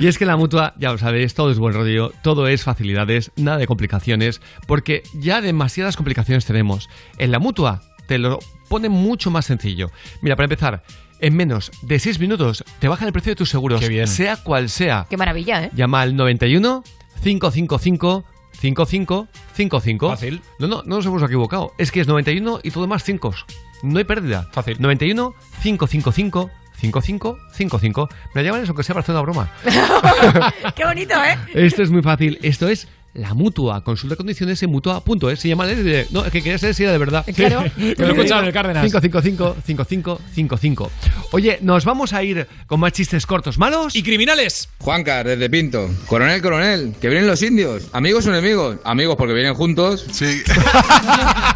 Y 0.01 0.09
es 0.09 0.19
que 0.19 0.24
en 0.24 0.28
la 0.28 0.36
mutua, 0.36 0.74
ya 0.77 0.90
lo 0.90 0.98
sabéis, 0.98 1.32
todo 1.32 1.52
es 1.52 1.59
buen 1.61 1.74
rollo, 1.74 2.12
todo 2.23 2.48
es 2.48 2.65
facilidades, 2.75 3.31
nada 3.37 3.59
de 3.59 3.67
complicaciones, 3.67 4.41
porque 4.67 5.03
ya 5.15 5.41
demasiadas 5.41 5.97
complicaciones 5.97 6.45
tenemos. 6.45 6.89
En 7.19 7.31
la 7.31 7.39
mutua 7.39 7.83
te 8.07 8.19
lo 8.19 8.39
pone 8.69 8.89
mucho 8.89 9.31
más 9.31 9.47
sencillo. 9.47 9.91
Mira, 10.21 10.37
para 10.37 10.47
empezar, 10.47 10.83
en 11.21 11.37
menos 11.37 11.71
de 11.83 11.99
6 11.99 12.19
minutos 12.19 12.65
te 12.81 12.89
bajan 12.89 13.07
el 13.07 13.13
precio 13.13 13.31
de 13.31 13.37
tus 13.37 13.51
seguros, 13.51 13.85
sea 14.07 14.37
cual 14.37 14.69
sea. 14.69 15.07
Qué 15.09 15.17
maravilla, 15.17 15.65
¿eh? 15.65 15.71
Llama 15.75 16.03
al 16.03 16.17
91 16.17 16.83
555 17.23 18.25
5555. 18.61 20.09
Fácil. 20.09 20.43
No, 20.59 20.67
no, 20.67 20.83
no 20.85 20.97
nos 20.97 21.07
hemos 21.07 21.23
equivocado. 21.23 21.73
Es 21.79 21.93
que 21.93 22.01
es 22.01 22.09
91 22.09 22.61
y 22.63 22.71
todo 22.71 22.87
más 22.87 23.05
5. 23.05 23.35
No 23.83 23.99
hay 23.99 24.05
pérdida. 24.05 24.49
Fácil. 24.53 24.77
91 24.81 25.35
555 25.63 26.51
5555. 26.77 28.09
Me 28.35 28.43
llaman 28.43 28.63
eso 28.63 28.75
que 28.75 28.83
sea 28.83 28.95
para 28.95 29.03
hacer 29.03 29.15
una 29.15 29.23
broma. 29.23 29.51
Qué 30.77 30.85
bonito, 30.85 31.15
¿eh? 31.15 31.39
Esto 31.55 31.83
es 31.83 31.91
muy 31.91 32.03
fácil. 32.03 32.39
Esto 32.43 32.69
es 32.69 32.89
la 33.15 33.33
mutua. 33.33 33.83
Consulta 33.83 34.17
condiciones 34.17 34.63
en 34.63 34.71
mutua.es. 34.71 35.41
Se 35.41 35.49
llama. 35.49 35.67
No, 36.11 36.25
es 36.25 36.33
que 36.33 36.43
quería 36.43 36.59
saber 36.59 36.75
si 36.75 36.83
era 36.83 36.93
de 36.93 36.99
verdad. 36.99 37.25
Claro. 37.35 37.65
Te 37.77 37.95
lo 37.99 38.09
he 38.09 38.11
escuchado 38.11 38.41
en 38.41 38.47
el 38.49 38.53
Cárdenas. 38.53 38.83
555 38.83 39.57
5555. 39.65 40.91
Oye, 41.31 41.59
nos 41.63 41.85
vamos 41.85 42.13
a 42.13 42.23
ir 42.23 42.47
con 42.67 42.81
más 42.81 42.93
chistes 42.93 43.25
cortos 43.27 43.59
malos. 43.59 43.95
Y 43.95 44.03
criminales. 44.03 44.69
Juanca, 44.81 45.23
desde 45.25 45.49
Pinto. 45.49 45.89
Coronel, 46.07 46.43
coronel, 46.43 46.95
que 47.01 47.09
vienen 47.09 47.27
los 47.27 47.43
indios. 47.43 47.89
¿Amigos 47.93 48.27
o 48.27 48.31
enemigos? 48.31 48.79
Amigos 48.85 49.17
porque 49.17 49.35
vienen 49.35 49.55
juntos. 49.55 50.05
Sí. 50.11 50.43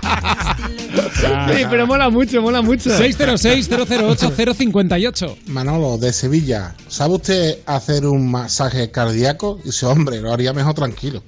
Sí, 1.18 1.64
pero 1.70 1.86
mola 1.86 2.10
mucho, 2.10 2.42
mola 2.42 2.60
mucho. 2.62 2.90
606-008-058. 2.90 5.36
Manolo, 5.46 5.96
de 5.98 6.12
Sevilla. 6.12 6.74
¿Sabe 6.88 7.14
usted 7.14 7.58
hacer 7.66 8.04
un 8.06 8.28
masaje 8.30 8.90
cardíaco? 8.90 9.58
Dice, 9.64 9.86
hombre, 9.86 10.20
lo 10.20 10.32
haría 10.32 10.52
mejor 10.52 10.74
tranquilo. 10.74 11.22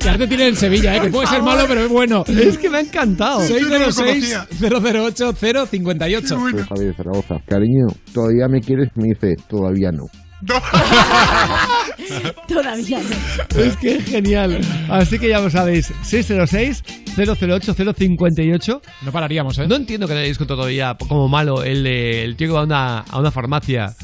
Que 0.00 0.08
arte 0.08 0.26
tiene 0.26 0.48
en 0.48 0.56
Sevilla, 0.56 0.96
¿eh? 0.96 1.00
que 1.00 1.08
puede 1.08 1.26
ser 1.26 1.42
malo, 1.42 1.64
pero 1.66 1.80
es 1.82 1.88
bueno. 1.90 2.24
Es 2.26 2.56
que 2.58 2.68
me 2.70 2.78
ha 2.78 2.80
encantado. 2.80 3.40
606-008-058. 3.40 6.26
Soy 6.26 6.52
Javier 6.68 6.94
Zaragoza. 6.96 7.36
Cariño, 7.46 7.86
¿todavía 8.12 8.48
me 8.48 8.60
quieres? 8.60 8.88
Me 8.94 9.08
dice, 9.08 9.36
todavía 9.48 9.90
no. 9.92 10.06
Todavía 12.48 13.00
no. 13.00 13.60
Es 13.60 13.76
que 13.76 13.96
es 13.96 14.04
genial. 14.04 14.60
Así 14.88 15.18
que 15.18 15.28
ya 15.28 15.40
lo 15.40 15.50
sabéis. 15.50 15.92
606-008-058. 16.04 18.80
No 19.02 19.12
pararíamos, 19.12 19.58
¿eh? 19.58 19.66
No 19.66 19.74
entiendo 19.76 20.06
que 20.06 20.14
le 20.14 20.20
hayáis 20.20 20.38
contado 20.38 20.58
todavía 20.60 20.96
como 21.08 21.28
malo 21.28 21.62
el, 21.64 21.82
de- 21.82 22.24
el 22.24 22.36
tío 22.36 22.48
que 22.48 22.52
va 22.54 22.60
a 22.60 22.64
una, 22.64 22.98
a 23.00 23.18
una 23.18 23.30
farmacia 23.30 23.94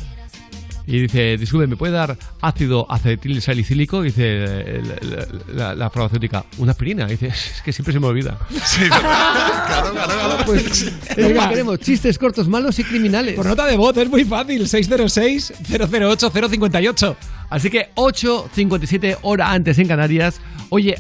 y 0.87 1.01
dice, 1.01 1.39
disculpe, 1.39 1.67
¿me 1.67 1.77
puede 1.77 1.95
dar 1.95 2.15
ácido 2.43 2.87
acetil 2.91 3.41
salicílico? 3.41 4.03
Dice 4.03 4.83
la, 4.83 5.27
la- 5.55 5.75
la 5.75 5.89
farmacéutica, 5.91 6.45
una 6.59 6.73
aspirina. 6.73 7.07
Dice, 7.07 7.29
es 7.29 7.63
que 7.65 7.73
siempre 7.73 7.95
se 7.95 8.01
me 8.01 8.07
olvida. 8.07 8.39
Pues 10.47 10.83
es 10.83 10.93
lo 11.17 11.29
que 11.29 11.49
queremos, 11.49 11.79
chistes 11.81 12.19
cortos, 12.19 12.49
malos 12.49 12.79
y 12.79 12.85
criminales. 12.85 13.35
Por 13.35 13.47
nota 13.47 13.65
de 13.67 13.77
voz, 13.79 13.97
es 13.97 14.09
muy 14.11 14.25
fácil. 14.25 14.63
606-008-058. 14.67 17.17
Así 17.51 17.71
que 17.71 17.91
8.57 17.95 19.19
hora 19.23 19.53
antes 19.53 19.79
en 19.79 19.89
Canarias. 19.89 20.41
Oye, 20.69 20.97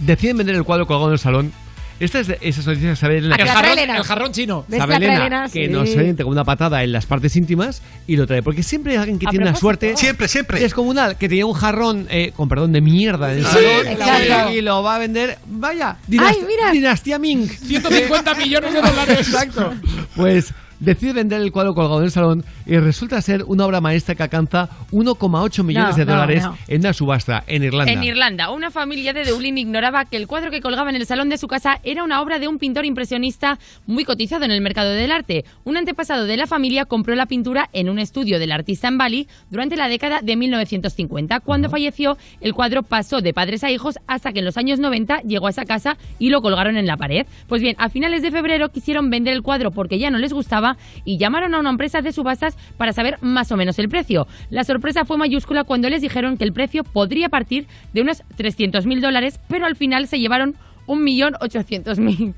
deciden 0.00 0.36
vender 0.38 0.56
el 0.56 0.64
cuadro 0.64 0.86
colgado 0.86 1.08
en 1.08 1.12
el 1.14 1.18
salón. 1.18 1.52
Esta 2.00 2.20
es 2.20 2.28
de 2.28 2.38
esas 2.42 2.66
noticias 2.66 2.90
que 2.92 3.00
sabe 3.00 3.18
Elena. 3.18 3.36
El 3.36 3.48
jarrón, 3.48 3.78
el 3.78 4.02
jarrón 4.04 4.32
chino. 4.32 4.64
Elena 4.70 5.48
que 5.52 5.68
nos 5.68 5.88
siente 5.88 6.22
con 6.22 6.32
una 6.32 6.44
patada 6.44 6.84
en 6.84 6.92
las 6.92 7.06
partes 7.06 7.34
íntimas 7.36 7.82
y 8.06 8.16
lo 8.16 8.26
trae. 8.26 8.42
Porque 8.42 8.62
siempre 8.62 8.92
hay 8.92 8.98
alguien 8.98 9.18
que 9.18 9.26
A 9.26 9.30
tiene 9.30 9.44
una 9.44 9.52
propósito. 9.52 9.86
suerte. 9.86 9.96
Siempre, 9.96 10.28
siempre. 10.28 10.60
Descomunal, 10.60 11.16
que 11.16 11.28
tenía 11.28 11.46
un 11.46 11.54
jarrón, 11.54 12.06
eh, 12.10 12.32
con 12.36 12.48
perdón, 12.48 12.72
de 12.72 12.80
mierda 12.80 13.32
en 13.32 13.38
el 13.40 13.46
Sí, 13.46 13.58
salón 13.98 14.52
y 14.52 14.60
lo 14.60 14.82
va 14.82 14.96
a 14.96 14.98
vender. 14.98 15.38
Vaya, 15.46 15.96
Ay, 16.08 16.36
mira. 16.46 16.70
Dinastía 16.72 17.18
Ming. 17.18 17.48
150 17.48 18.34
millones 18.36 18.72
de 18.72 18.80
dólares. 18.80 19.18
Exacto. 19.28 19.74
Pues 20.14 20.52
decide 20.80 21.12
vender 21.12 21.40
el 21.40 21.52
cuadro 21.52 21.74
colgado 21.74 21.98
en 21.98 22.04
el 22.04 22.10
salón 22.10 22.44
y 22.66 22.76
resulta 22.78 23.20
ser 23.22 23.44
una 23.46 23.66
obra 23.66 23.80
maestra 23.80 24.14
que 24.14 24.22
alcanza 24.22 24.68
1,8 24.92 25.64
millones 25.64 25.90
No, 25.90 25.96
de 25.96 26.04
dólares 26.04 26.44
no. 26.44 26.56
en 26.66 26.80
una 26.80 26.92
subasta 26.92 27.44
en 27.46 27.64
Irlanda. 27.64 27.92
En 27.92 28.04
Irlanda, 28.04 28.50
una 28.50 28.70
familia 28.70 29.12
de 29.12 29.24
Dublín 29.24 29.58
ignoraba 29.58 30.04
que 30.04 30.16
el 30.16 30.26
cuadro 30.26 30.50
que 30.50 30.60
colgaba 30.60 30.90
en 30.90 30.96
el 30.96 31.06
salón 31.06 31.28
de 31.28 31.38
su 31.38 31.48
casa 31.48 31.80
era 31.84 32.04
una 32.04 32.20
obra 32.22 32.38
de 32.38 32.48
un 32.48 32.58
pintor 32.58 32.84
impresionista 32.84 33.58
muy 33.86 34.04
cotizado 34.04 34.44
en 34.44 34.50
el 34.50 34.60
mercado 34.60 34.90
del 34.90 35.10
arte. 35.12 35.44
Un 35.64 35.76
antepasado 35.76 36.26
de 36.26 36.36
la 36.36 36.46
familia 36.46 36.84
compró 36.84 37.14
la 37.14 37.26
pintura 37.26 37.68
en 37.72 37.88
un 37.88 37.98
estudio 37.98 38.38
del 38.38 38.52
artista 38.52 38.88
en 38.88 38.98
Bali 38.98 39.28
durante 39.50 39.76
la 39.76 39.88
década 39.88 40.20
de 40.22 40.36
1950. 40.36 41.40
Cuando 41.40 41.68
falleció, 41.68 42.16
el 42.40 42.54
cuadro 42.54 42.82
pasó 42.82 43.20
de 43.20 43.32
padres 43.32 43.64
a 43.64 43.70
hijos 43.70 43.96
hasta 44.06 44.32
que 44.32 44.40
en 44.40 44.44
los 44.44 44.56
años 44.56 44.78
90 44.78 45.22
llegó 45.22 45.46
a 45.46 45.50
esa 45.50 45.64
casa 45.64 45.96
y 46.18 46.30
lo 46.30 46.40
colgaron 46.40 46.76
en 46.76 46.86
la 46.86 46.96
pared. 46.96 47.26
Pues 47.48 47.62
bien, 47.62 47.74
a 47.78 47.88
finales 47.88 48.22
de 48.22 48.30
febrero 48.30 48.68
quisieron 48.68 49.10
vender 49.10 49.34
el 49.34 49.42
cuadro 49.42 49.70
porque 49.70 49.98
ya 49.98 50.10
no 50.10 50.18
les 50.18 50.32
gustaba 50.32 50.67
y 51.04 51.18
llamaron 51.18 51.54
a 51.54 51.60
una 51.60 51.70
empresa 51.70 52.02
de 52.02 52.12
subastas 52.12 52.56
para 52.76 52.92
saber 52.92 53.18
más 53.20 53.50
o 53.52 53.56
menos 53.56 53.78
el 53.78 53.88
precio. 53.88 54.26
La 54.50 54.64
sorpresa 54.64 55.04
fue 55.04 55.16
mayúscula 55.16 55.64
cuando 55.64 55.88
les 55.88 56.02
dijeron 56.02 56.36
que 56.36 56.44
el 56.44 56.52
precio 56.52 56.84
podría 56.84 57.28
partir 57.28 57.66
de 57.92 58.02
unos 58.02 58.22
300.000 58.36 59.00
dólares, 59.00 59.40
pero 59.48 59.66
al 59.66 59.76
final 59.76 60.06
se 60.08 60.18
llevaron 60.18 60.56
1.800.000. 60.86 62.34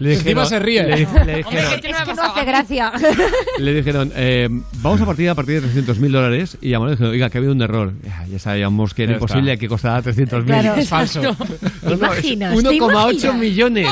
Le 0.00 0.14
Encima 0.14 0.44
se 0.44 0.58
ríe. 0.58 0.82
Le, 0.82 0.96
le 0.96 1.06
Hombre, 1.06 1.36
dijeron, 1.36 1.72
es 1.74 1.80
que 1.80 2.14
no 2.14 2.22
hace 2.22 2.44
gracia. 2.44 2.92
le 3.58 3.74
dijeron, 3.74 4.12
eh, 4.16 4.48
vamos 4.82 5.00
a 5.00 5.06
partir 5.06 5.28
a 5.28 5.34
partir 5.34 5.62
de 5.62 5.82
300.000 5.82 6.10
dólares 6.10 6.58
y 6.60 6.70
llamó 6.70 6.88
y 6.88 6.90
dijeron, 6.92 7.12
oiga, 7.12 7.30
que 7.30 7.38
ha 7.38 7.40
habido 7.40 7.52
un 7.52 7.62
error. 7.62 7.92
Ya, 8.02 8.26
ya 8.26 8.38
sabíamos 8.38 8.92
que 8.92 9.04
era 9.04 9.12
Ya 9.12 9.16
está. 9.18 9.24
imposible 9.24 9.58
que 9.58 9.68
costara 9.68 10.02
300.000. 10.02 10.44
Claro, 10.44 10.74
Es 10.74 10.88
falso. 10.88 11.20
No, 11.84 11.90
no, 11.96 12.12
es 12.14 12.24
imaginas? 12.24 12.56
¿Te 12.56 12.68
1,8 12.68 12.74
imaginas? 12.76 13.36
millones. 13.36 13.88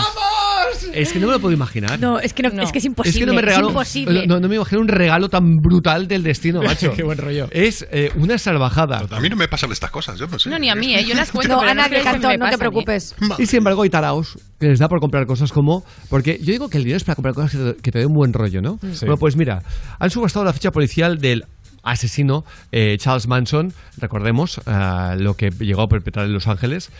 Es 0.94 1.12
que 1.12 1.18
no 1.20 1.26
me 1.26 1.34
lo 1.34 1.40
puedo 1.40 1.54
imaginar. 1.54 1.98
No, 2.00 2.18
es 2.18 2.32
que, 2.32 2.42
no, 2.42 2.62
es 2.62 2.72
que 2.72 2.78
es 2.78 2.84
imposible. 2.84 3.18
Es 3.18 3.20
que 3.20 3.26
no 3.26 3.34
me 3.34 3.42
regalo, 3.42 3.68
imposible. 3.68 4.26
No, 4.26 4.40
no 4.40 4.48
me 4.48 4.56
imagino 4.56 4.80
un 4.80 4.88
regalo 4.88 5.28
tan 5.28 5.58
brutal 5.58 6.08
del 6.08 6.22
destino, 6.22 6.62
macho. 6.64 6.92
Qué 6.94 7.02
buen 7.02 7.18
rollo. 7.18 7.48
Es 7.50 7.86
eh, 7.90 8.10
una 8.16 8.38
salvajada. 8.38 9.06
A 9.10 9.20
mí 9.20 9.28
no 9.28 9.36
me 9.36 9.48
pasan 9.48 9.70
estas 9.72 9.90
cosas, 9.90 10.18
yo 10.18 10.26
no 10.26 10.38
sé. 10.38 10.50
No, 10.50 10.58
ni 10.58 10.68
a 10.70 10.74
mí, 10.74 10.94
¿eh? 10.94 11.04
yo 11.04 11.14
las 11.14 11.30
cuento. 11.30 11.54
No, 11.54 11.60
pero 11.60 11.70
a 11.70 11.74
nadie, 11.74 12.00
creo 12.00 12.30
que 12.30 12.38
no 12.38 12.48
te 12.48 12.54
¿eh? 12.54 12.58
preocupes. 12.58 13.14
Y 13.38 13.46
sin 13.46 13.58
embargo 13.58 13.82
hay 13.82 13.90
taraos 13.90 14.38
que 14.58 14.68
les 14.68 14.78
da 14.78 14.88
por 14.88 15.00
comprar 15.00 15.26
cosas 15.26 15.52
como... 15.52 15.84
Porque 16.09 16.39
yo 16.43 16.52
digo 16.52 16.69
que 16.69 16.78
el 16.78 16.85
dinero 16.85 16.97
es 16.97 17.05
para 17.05 17.16
comprar 17.16 17.35
cosas 17.35 17.52
que 17.52 17.59
te, 17.59 17.82
que 17.82 17.93
te 17.93 17.98
den 17.98 18.09
un 18.09 18.14
buen 18.14 18.32
rollo, 18.32 18.60
¿no? 18.60 18.78
Sí. 18.93 19.01
Bueno, 19.06 19.16
pues 19.16 19.36
mira, 19.36 19.62
han 19.98 20.10
subastado 20.10 20.44
la 20.44 20.52
ficha 20.52 20.70
policial 20.70 21.19
del 21.19 21.44
asesino 21.82 22.44
eh, 22.70 22.97
Charles 22.98 23.27
Manson, 23.27 23.73
recordemos 23.98 24.60
ah, 24.66 25.16
lo 25.19 25.35
que 25.35 25.51
llegó 25.51 25.82
a 25.82 25.89
perpetrar 25.89 26.27
en 26.27 26.32
Los 26.32 26.47
Ángeles, 26.47 26.90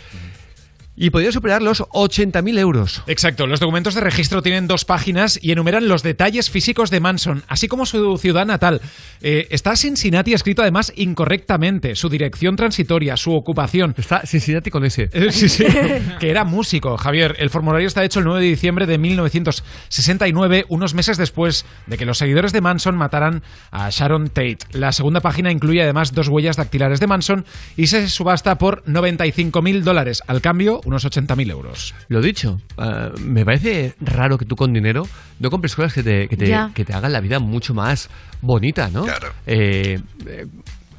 y 0.95 1.09
podría 1.09 1.31
superar 1.31 1.61
los 1.61 1.81
80.000 1.81 2.59
euros. 2.59 3.01
Exacto, 3.07 3.47
los 3.47 3.59
documentos 3.59 3.95
de 3.95 4.01
registro 4.01 4.41
tienen 4.41 4.67
dos 4.67 4.85
páginas 4.85 5.39
y 5.41 5.51
enumeran 5.51 5.87
los 5.87 6.03
detalles 6.03 6.49
físicos 6.49 6.89
de 6.91 6.99
Manson, 6.99 7.43
así 7.47 7.67
como 7.67 7.85
su 7.85 8.17
ciudad 8.17 8.45
natal. 8.45 8.81
Eh, 9.21 9.47
está 9.49 9.75
Cincinnati 9.75 10.33
escrito 10.33 10.61
además 10.61 10.93
incorrectamente, 10.95 11.95
su 11.95 12.09
dirección 12.09 12.55
transitoria, 12.55 13.17
su 13.17 13.33
ocupación. 13.33 13.95
Está 13.97 14.21
Cincinnati 14.25 14.69
con 14.69 14.85
ese. 14.85 15.09
Eh, 15.11 15.31
Sí, 15.31 15.49
sí, 15.49 15.65
que 16.19 16.29
era 16.29 16.43
músico, 16.43 16.95
Javier. 16.97 17.35
El 17.39 17.49
formulario 17.49 17.87
está 17.87 18.03
hecho 18.03 18.19
el 18.19 18.25
9 18.25 18.41
de 18.41 18.47
diciembre 18.47 18.85
de 18.85 18.97
1969, 18.97 20.65
unos 20.69 20.93
meses 20.93 21.17
después 21.17 21.65
de 21.87 21.97
que 21.97 22.05
los 22.05 22.17
seguidores 22.17 22.53
de 22.53 22.61
Manson 22.61 22.95
mataran 22.95 23.41
a 23.71 23.89
Sharon 23.89 24.29
Tate. 24.29 24.59
La 24.71 24.91
segunda 24.91 25.21
página 25.21 25.51
incluye 25.51 25.81
además 25.81 26.13
dos 26.13 26.27
huellas 26.27 26.57
dactilares 26.57 26.99
de 26.99 27.07
Manson 27.07 27.45
y 27.77 27.87
se 27.87 28.07
subasta 28.09 28.57
por 28.57 28.83
95.000 28.85 29.81
dólares. 29.81 30.21
Al 30.27 30.41
cambio, 30.41 30.81
unos 30.85 31.05
80.000 31.05 31.49
euros. 31.51 31.93
Lo 32.09 32.21
dicho, 32.21 32.59
ah, 32.77 33.09
me 33.19 33.45
parece 33.45 33.95
raro 34.01 34.37
que 34.37 34.45
tú 34.45 34.55
con 34.55 34.73
dinero 34.73 35.03
no 35.39 35.49
compres 35.49 35.75
cosas 35.75 35.93
que 35.93 36.03
te, 36.03 36.27
que 36.27 36.37
te, 36.37 36.47
Ya. 36.47 36.71
que 36.73 36.85
te 36.85 36.93
hagan 36.93 37.11
la 37.13 37.19
vida 37.21 37.39
mucho 37.39 37.73
más 37.73 38.09
bonita, 38.41 38.89
¿no? 38.89 39.05
Eh, 39.45 39.99
eh, 40.27 40.45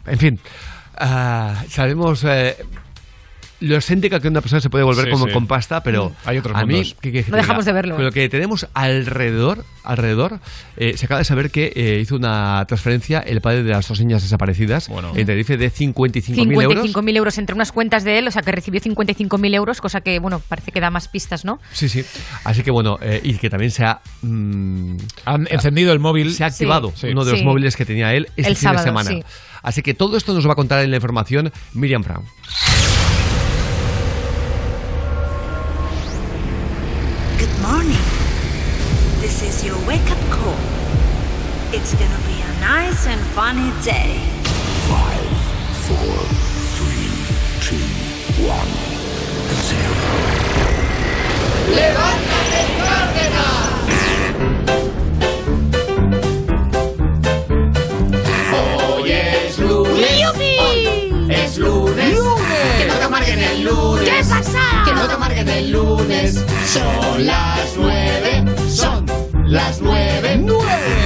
en 0.06 0.18
fin, 0.18 0.38
ah, 0.96 1.64
sabemos... 1.68 2.24
eh, 2.24 2.56
lo 3.60 3.76
excéntrica 3.76 4.20
que 4.20 4.28
una 4.28 4.40
persona 4.40 4.60
se 4.60 4.68
puede 4.70 4.84
volver 4.84 5.06
Sí, 5.06 5.10
como 5.10 5.26
sí. 5.26 5.32
con 5.32 5.46
pasta, 5.46 5.82
pero 5.82 6.12
Hay 6.24 6.38
otros 6.38 6.56
a 6.56 6.64
mí, 6.64 6.74
mundos. 6.74 6.96
¿qué 7.00 7.10
quieres 7.10 7.26
que 7.26 7.30
No 7.30 7.36
dejamos 7.38 7.64
de 7.64 7.72
verlo. 7.72 7.96
Con 7.96 8.04
lo 8.04 8.10
que 8.12 8.28
tenemos 8.28 8.66
alrededor, 8.74 9.64
alrededor 9.84 10.40
eh, 10.76 10.96
se 10.96 11.06
acaba 11.06 11.18
de 11.18 11.24
saber 11.24 11.50
que 11.50 11.72
eh, 11.74 11.98
hizo 12.00 12.16
una 12.16 12.64
transferencia 12.66 13.20
el 13.20 13.40
padre 13.40 13.62
de 13.62 13.70
las 13.70 13.86
dos 13.88 14.00
niñas 14.00 14.22
desaparecidas 14.22 14.88
en 14.88 15.26
Tenerife 15.26 15.56
de 15.56 15.70
55.000 15.70 16.62
euros. 16.62 16.84
55.000 16.94 17.16
euros 17.16 17.38
entre 17.38 17.54
unas 17.54 17.72
cuentas 17.72 18.04
de 18.04 18.18
él, 18.18 18.28
o 18.28 18.30
sea 18.30 18.42
que 18.42 18.52
recibió 18.52 18.80
55.000 18.80 19.54
euros, 19.54 19.80
cosa 19.80 20.00
que, 20.00 20.18
bueno, 20.18 20.40
parece 20.48 20.72
que 20.72 20.80
da 20.80 20.90
más 20.90 21.08
pistas, 21.08 21.44
¿no? 21.44 21.58
Sí, 21.72 21.88
sí. 21.88 22.04
Así 22.44 22.62
que 22.62 22.70
bueno, 22.70 22.98
eh, 23.00 23.20
y 23.22 23.34
que 23.34 23.50
también 23.50 23.70
se 23.70 23.84
ha... 23.84 24.00
mm, 24.22 24.96
Han 25.26 25.46
encendido 25.50 25.92
el 25.92 26.00
móvil. 26.00 26.32
Se 26.34 26.44
ha 26.44 26.48
activado 26.48 26.92
Sí. 26.94 27.08
uno 27.08 27.24
de 27.24 27.30
los 27.32 27.40
Sí. 27.40 27.46
móviles 27.46 27.76
que 27.76 27.84
tenía 27.84 28.12
él 28.14 28.26
este 28.36 28.50
El 28.50 28.56
fin 28.56 28.70
de 28.70 28.78
sábado, 28.78 28.84
semana. 28.84 29.10
sí. 29.10 29.22
Así 29.62 29.80
que 29.82 29.94
todo 29.94 30.16
esto 30.18 30.34
nos 30.34 30.46
va 30.46 30.52
a 30.52 30.56
contar 30.56 30.84
en 30.84 30.90
la 30.90 30.96
información 30.96 31.50
Miriam 31.72 32.02
Brown. 32.02 32.24
It's 41.84 41.92
gonna 41.92 42.16
be 42.26 42.40
a 42.40 42.60
nice 42.60 43.06
and 43.06 43.20
funny 43.36 43.70
day. 43.84 44.16
Five, 44.88 45.28
four, 45.84 46.16
three, 46.78 47.12
two, 47.60 47.84
one, 48.48 48.70
zero. 49.68 49.92
¡Levántate, 51.76 52.60
Hoy 58.54 59.12
es 59.12 59.58
lunes. 59.58 60.20
¡Yupi! 60.22 61.32
Es 61.34 61.58
lunes. 61.58 62.18
Que 62.78 62.86
no 62.86 62.94
te 62.94 63.04
amarguen 63.04 63.40
el 63.40 63.62
lunes. 63.62 64.08
¿Qué 64.08 64.24
pasa? 64.26 64.82
Que 64.86 64.94
no 64.94 65.06
te 65.06 65.12
amarguen 65.12 65.48
el 65.50 65.70
lunes. 65.70 66.42
Son 66.64 67.26
las 67.26 67.76
nueve. 67.76 68.42
Son 68.70 69.04
las 69.44 69.82
nueve. 69.82 70.38
¡Nueve! 70.38 71.03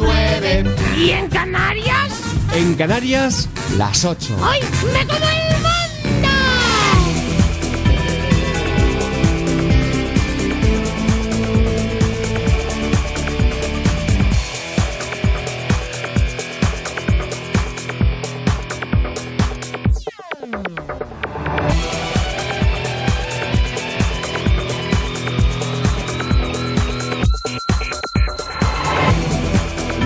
Nueve. 0.00 0.64
¿Y 0.96 1.10
en 1.10 1.28
Canarias? 1.28 2.12
En 2.52 2.74
Canarias, 2.74 3.48
las 3.76 4.04
8. 4.04 4.36
¡Ay! 4.42 4.60
¡Me 4.92 5.06
como 5.06 5.28
el 5.28 5.52
mundo! 5.52 5.89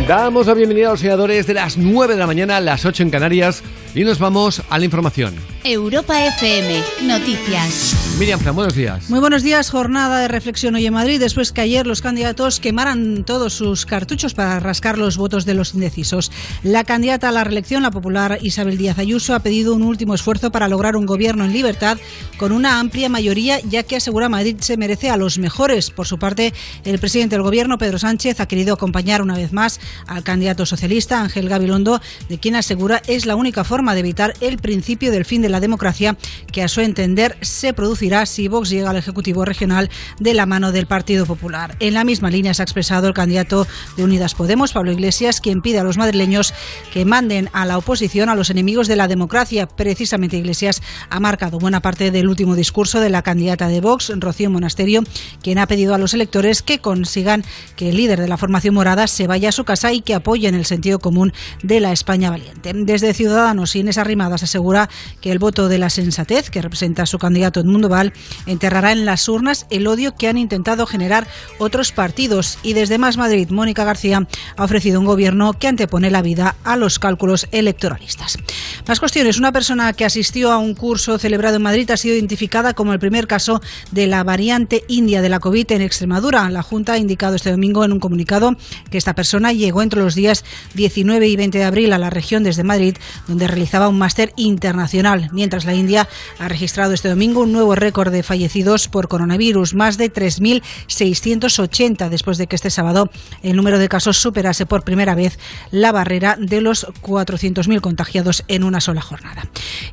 Damos 0.07 0.47
la 0.47 0.53
bienvenida 0.53 0.89
a 0.89 0.91
los 0.91 1.01
senadores 1.01 1.47
de 1.47 1.55
las 1.55 1.79
9 1.79 2.13
de 2.13 2.21
la 2.21 2.27
mañana, 2.27 2.61
las 2.61 2.85
8 2.85 3.05
en 3.05 3.11
Canarias, 3.11 3.63
y 3.95 4.03
nos 4.03 4.19
vamos 4.19 4.63
a 4.69 4.79
la 4.79 4.85
información. 4.85 5.35
Europa 5.63 6.27
FM, 6.27 6.83
noticias. 7.05 7.97
Miriam 8.19 8.39
Fran, 8.39 8.55
buenos 8.55 8.75
días. 8.75 9.09
Muy 9.09 9.19
buenos 9.19 9.43
días, 9.43 9.71
jornada 9.71 10.21
de 10.21 10.29
reflexión 10.29 10.75
hoy 10.75 10.87
en 10.87 10.93
Madrid, 10.93 11.19
después 11.19 11.53
que 11.53 11.63
ayer 11.63 11.87
los 11.87 12.03
candidatos 12.03 12.61
quemaran 12.61 13.25
todos 13.25 13.55
sus 13.55 13.87
cartuchos 13.87 14.35
para 14.35 14.61
rascar 14.61 14.99
los 14.99 15.17
votos 15.17 15.47
de 15.47 15.55
los 15.55 15.75
indecisos. 15.75 16.31
La 16.63 16.85
candidata 16.85 17.29
a 17.29 17.33
la 17.33 17.45
reelección, 17.45 17.83
la 17.83 17.91
popular 17.91 18.39
Isabel 18.43 18.77
Díaz 18.77 18.99
Ayuso, 18.99 19.35
ha 19.35 19.41
pedido 19.41 19.75
un 19.75 19.83
último 19.83 20.15
esfuerzo 20.15 20.51
para 20.51 20.69
lograr 20.69 20.97
un 20.97 21.07
gobierno 21.07 21.45
en 21.45 21.53
libertad 21.53 21.99
con 22.37 22.53
una 22.53 22.81
amplia 22.81 23.09
mayoría, 23.09 23.61
ya 23.61 23.85
que 23.85 23.97
asegura 23.97 24.29
Madrid 24.29 24.57
se 24.61 24.77
merece 24.77 25.09
a 25.09 25.17
los 25.17 25.39
mejores. 25.39 25.91
Por 25.91 26.07
su 26.07 26.19
parte, 26.19 26.53
el 26.85 26.99
presidente 26.99 27.37
del 27.37 27.43
gobierno, 27.43 27.79
Pedro 27.79 27.99
Sánchez, 27.99 28.41
ha 28.41 28.49
querido 28.49 28.75
acompañar 28.75 29.23
una 29.23 29.37
vez 29.37 29.53
más 29.53 29.81
al 30.07 30.25
candidato 30.25 30.67
socialista, 30.67 31.21
Ángel 31.21 31.49
Gabilondo, 31.49 32.01
de 32.29 32.39
quien 32.39 32.57
asegura 32.57 33.01
es 33.07 33.25
la 33.25 33.37
única 33.37 33.65
forma 33.65 33.84
de 33.93 34.01
evitar 34.01 34.33
el 34.41 34.57
principio 34.57 35.13
del 35.13 35.27
fin 35.27 35.43
de 35.43 35.51
la 35.51 35.61
democracia 35.61 36.17
que 36.51 36.63
a 36.63 36.69
su 36.69 36.81
entender 36.81 37.37
se 37.43 37.75
producirá 37.75 38.25
si 38.25 38.49
Vox 38.49 38.71
llega 38.71 38.89
al 38.89 38.97
Ejecutivo 38.97 39.45
Regional 39.45 39.91
de 40.19 40.33
la 40.33 40.47
mano 40.47 40.73
del 40.73 40.87
Partido 40.87 41.27
Popular. 41.27 41.77
En 41.81 41.93
la 41.93 42.05
misma 42.05 42.31
línea 42.31 42.55
se 42.55 42.63
ha 42.63 42.65
expresado 42.65 43.09
el 43.09 43.15
candidato 43.15 43.67
de 43.97 44.05
Unidas 44.05 44.35
Podemos, 44.35 44.73
Pablo 44.73 44.93
Iglesias, 44.93 45.41
quien 45.41 45.61
pide 45.61 45.81
a 45.81 45.85
los 45.85 45.99
madrileños 45.99 46.55
que 46.93 47.05
manden 47.05 47.51
a 47.53 47.67
la 47.67 47.77
oposición 47.77 48.29
a 48.29 48.35
los 48.35 48.51
enemigos 48.51 48.89
de 48.89 48.97
la 48.97 49.09
democracia. 49.09 49.67
Precisamente 49.67 50.37
Iglesias 50.37 50.81
ha 51.11 51.21
marcado 51.21 51.59
buena 51.59 51.81
parte 51.81 52.11
del 52.11 52.29
último 52.29 52.55
discurso 52.55 53.01
de 53.01 53.11
la 53.11 53.23
candidata 53.23 53.69
de 53.69 53.81
Vox, 53.81 54.13
Rocío 54.17 54.51
Monasterio, 54.51 55.03
quien 55.43 55.59
ha 55.59 55.67
pedido 55.67 55.95
a 55.95 55.99
los 55.99 56.15
electores 56.15 56.63
que 56.63 56.79
consigan 56.79 57.45
que 57.77 57.91
el 57.91 57.97
líder 57.97 58.21
de 58.21 58.29
la 58.29 58.37
formación 58.37 58.75
morada 58.75 59.07
se 59.09 59.27
vaya 59.27 59.49
a 59.49 59.53
su 59.53 59.65
casa 59.65 59.93
y 59.93 60.01
que 60.01 60.15
apoyen 60.15 60.55
el 60.55 60.65
sentido 60.65 60.99
común 60.99 61.33
de 61.63 61.81
la 61.81 61.93
España 61.93 62.31
valiente. 62.31 62.73
Desde 62.75 63.15
Ciudadanos, 63.15 63.74
Inés 63.79 63.99
Arrimadas 63.99 64.43
asegura 64.43 64.89
que 65.21 65.33
el 65.33 65.39
voto 65.39 65.69
de 65.69 65.79
la 65.79 65.91
sensatez, 65.91 66.51
que 66.51 66.63
representa 66.63 67.03
a 67.03 67.07
su 67.07 67.19
candidato 67.19 67.61
Edmundo 67.61 67.89
Val, 67.89 68.13
enterrará 68.47 68.93
en 68.93 69.05
las 69.05 69.29
urnas 69.29 69.67
el 69.71 69.87
odio 69.87 70.15
que 70.15 70.29
han 70.29 70.39
intentado 70.39 70.87
generar 70.87 71.27
otros 71.59 71.93
partidos. 71.93 72.59
Y 72.63 72.73
desde 72.73 72.99
Más 72.99 73.17
Madrid, 73.17 73.49
Mónica 73.51 73.85
García 73.85 74.27
ha 74.57 74.65
ofrecido 74.65 75.01
un 75.01 75.07
gobierno 75.07 75.53
que 75.55 75.69
antepone 75.69 76.11
la 76.11 76.23
vida 76.23 76.57
a 76.65 76.77
los 76.77 76.99
cálculos 76.99 77.47
electoralistas. 77.53 78.39
Más 78.87 79.01
cuestiones. 79.01 79.39
Una 79.39 79.53
persona 79.53 79.93
que 79.93 80.05
asistió 80.05 80.53
a 80.53 80.59
un 80.59 80.75
curso 80.75 81.19
celebrado 81.19 81.57
en 81.57 81.63
Madrid 81.63 81.91
ha 81.91 81.97
sido 81.97 82.15
identificada 82.15 82.75
como 82.75 82.93
el 82.93 82.99
primer 82.99 83.27
caso 83.27 83.63
de 83.91 84.07
la 84.07 84.23
variante 84.25 84.85
india 84.89 85.23
de 85.23 85.29
la 85.29 85.41
COVID 85.41 85.73
en 85.73 85.83
Extremadura. 85.83 86.51
La 86.51 86.63
Junta 86.63 86.95
ha 86.95 86.99
indicado 86.99 87.37
este 87.37 87.51
domingo 87.51 87.85
en 87.85 87.93
un 87.93 88.01
comunicado 88.01 88.57
que 88.91 88.99
esta 88.99 89.15
persona 89.15 89.53
llegó 89.53 89.83
entre 89.83 90.01
los 90.01 90.15
días 90.15 90.45
19 90.75 91.29
y 91.29 91.37
20 91.37 91.59
de 91.59 91.65
abril 91.65 91.93
a 91.93 91.99
la 91.99 92.11
región 92.11 92.45
desde 92.45 92.65
Madrid, 92.65 92.97
donde 93.27 93.47
realizaba 93.65 93.89
un 93.89 93.97
máster 93.97 94.35
internacional, 94.37 95.31
mientras 95.33 95.65
la 95.65 95.73
India 95.73 96.07
ha 96.39 96.49
registrado 96.49 96.93
este 96.93 97.09
domingo 97.09 97.41
un 97.41 97.53
nuevo 97.53 97.75
récord 97.75 98.13
de 98.13 98.23
fallecidos 98.23 98.89
por 98.89 99.09
coronavirus, 99.09 99.73
más 99.73 99.97
de 99.97 100.13
3.680, 100.13 102.11
después 102.11 102.37
de 102.37 102.47
que 102.47 102.57
este 102.57 102.69
sábado 102.69 103.09
el 103.43 103.57
número 103.57 103.79
de 103.79 103.89
casos 103.89 104.19
superase 104.19 104.67
por 104.67 104.85
primera 104.85 105.15
vez 105.15 105.39
la 105.71 105.93
barrera 105.93 106.37
de 106.39 106.61
los 106.61 106.87
400.000 107.01 107.81
contagiados 107.81 108.45
en 108.49 108.65
una 108.65 108.83
sola 108.83 109.01
jornada. 109.01 109.45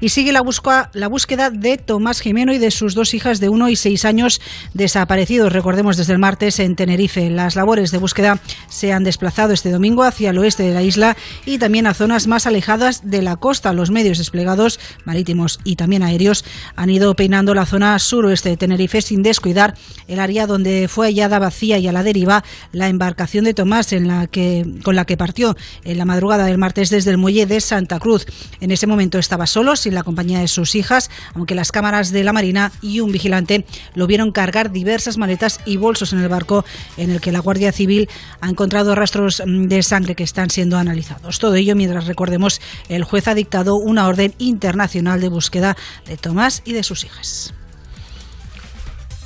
Y 0.01 0.09
sigue 0.09 0.33
la, 0.33 0.41
busca, 0.41 0.89
la 0.91 1.07
búsqueda 1.07 1.49
de 1.49 1.77
Tomás 1.77 2.19
Jimeno 2.19 2.51
y 2.51 2.57
de 2.57 2.71
sus 2.71 2.93
dos 2.93 3.13
hijas 3.13 3.39
de 3.39 3.47
1 3.47 3.69
y 3.69 3.77
6 3.77 4.03
años 4.03 4.41
desaparecidos, 4.73 5.53
recordemos 5.53 5.95
desde 5.95 6.11
el 6.11 6.19
martes 6.19 6.59
en 6.59 6.75
Tenerife. 6.75 7.29
Las 7.29 7.55
labores 7.55 7.91
de 7.91 7.99
búsqueda 7.99 8.41
se 8.67 8.91
han 8.91 9.05
desplazado 9.05 9.53
este 9.53 9.71
domingo 9.71 10.03
hacia 10.03 10.31
el 10.31 10.39
oeste 10.39 10.63
de 10.63 10.73
la 10.73 10.83
isla 10.83 11.15
y 11.45 11.57
también 11.57 11.87
a 11.87 11.93
zonas 11.93 12.27
más 12.27 12.47
alejadas 12.47 13.09
de 13.09 13.21
la 13.21 13.37
costa. 13.37 13.60
Los 13.61 13.91
medios 13.91 14.17
desplegados 14.17 14.79
marítimos 15.05 15.59
y 15.63 15.75
también 15.75 16.01
aéreos 16.01 16.43
han 16.75 16.89
ido 16.89 17.15
peinando 17.15 17.53
la 17.53 17.65
zona 17.65 17.97
suroeste 17.99 18.49
de 18.49 18.57
Tenerife 18.57 19.01
sin 19.01 19.21
descuidar 19.21 19.75
el 20.07 20.19
área 20.19 20.47
donde 20.47 20.87
fue 20.87 21.07
hallada 21.07 21.39
vacía 21.39 21.77
y 21.77 21.87
a 21.87 21.91
la 21.91 22.03
deriva 22.03 22.43
la 22.71 22.89
embarcación 22.89 23.45
de 23.45 23.53
Tomás 23.53 23.93
en 23.93 24.07
la 24.07 24.27
que, 24.27 24.65
con 24.83 24.95
la 24.95 25.05
que 25.05 25.15
partió 25.15 25.55
en 25.83 25.97
la 25.97 26.05
madrugada 26.05 26.45
del 26.45 26.57
martes 26.57 26.89
desde 26.89 27.11
el 27.11 27.17
muelle 27.17 27.45
de 27.45 27.61
Santa 27.61 27.99
Cruz. 27.99 28.25
En 28.59 28.71
ese 28.71 28.87
momento 28.87 29.19
estaba 29.19 29.45
solo, 29.45 29.75
sin 29.75 29.93
la 29.93 30.03
compañía 30.03 30.39
de 30.39 30.47
sus 30.47 30.75
hijas, 30.75 31.09
aunque 31.35 31.55
las 31.55 31.71
cámaras 31.71 32.11
de 32.11 32.23
la 32.23 32.33
Marina 32.33 32.71
y 32.81 32.99
un 32.99 33.11
vigilante 33.11 33.65
lo 33.93 34.07
vieron 34.07 34.31
cargar 34.31 34.71
diversas 34.71 35.17
maletas 35.17 35.59
y 35.65 35.77
bolsos 35.77 36.13
en 36.13 36.19
el 36.19 36.29
barco 36.29 36.65
en 36.97 37.11
el 37.11 37.21
que 37.21 37.31
la 37.31 37.39
Guardia 37.39 37.71
Civil 37.71 38.09
ha 38.41 38.49
encontrado 38.49 38.95
rastros 38.95 39.41
mm, 39.45 39.67
de 39.67 39.83
sangre 39.83 40.15
que 40.15 40.23
están 40.23 40.49
siendo 40.49 40.77
analizados. 40.77 41.39
Todo 41.39 41.55
ello 41.55 41.75
mientras, 41.75 42.07
recordemos, 42.07 42.61
el 42.89 43.03
juez 43.03 43.27
ha 43.27 43.35
dictado 43.35 43.50
una 43.59 44.07
orden 44.07 44.33
internacional 44.37 45.21
de 45.21 45.29
búsqueda 45.29 45.75
de 46.05 46.17
Tomás 46.17 46.61
y 46.65 46.73
de 46.73 46.83
sus 46.83 47.03
hijas. 47.03 47.53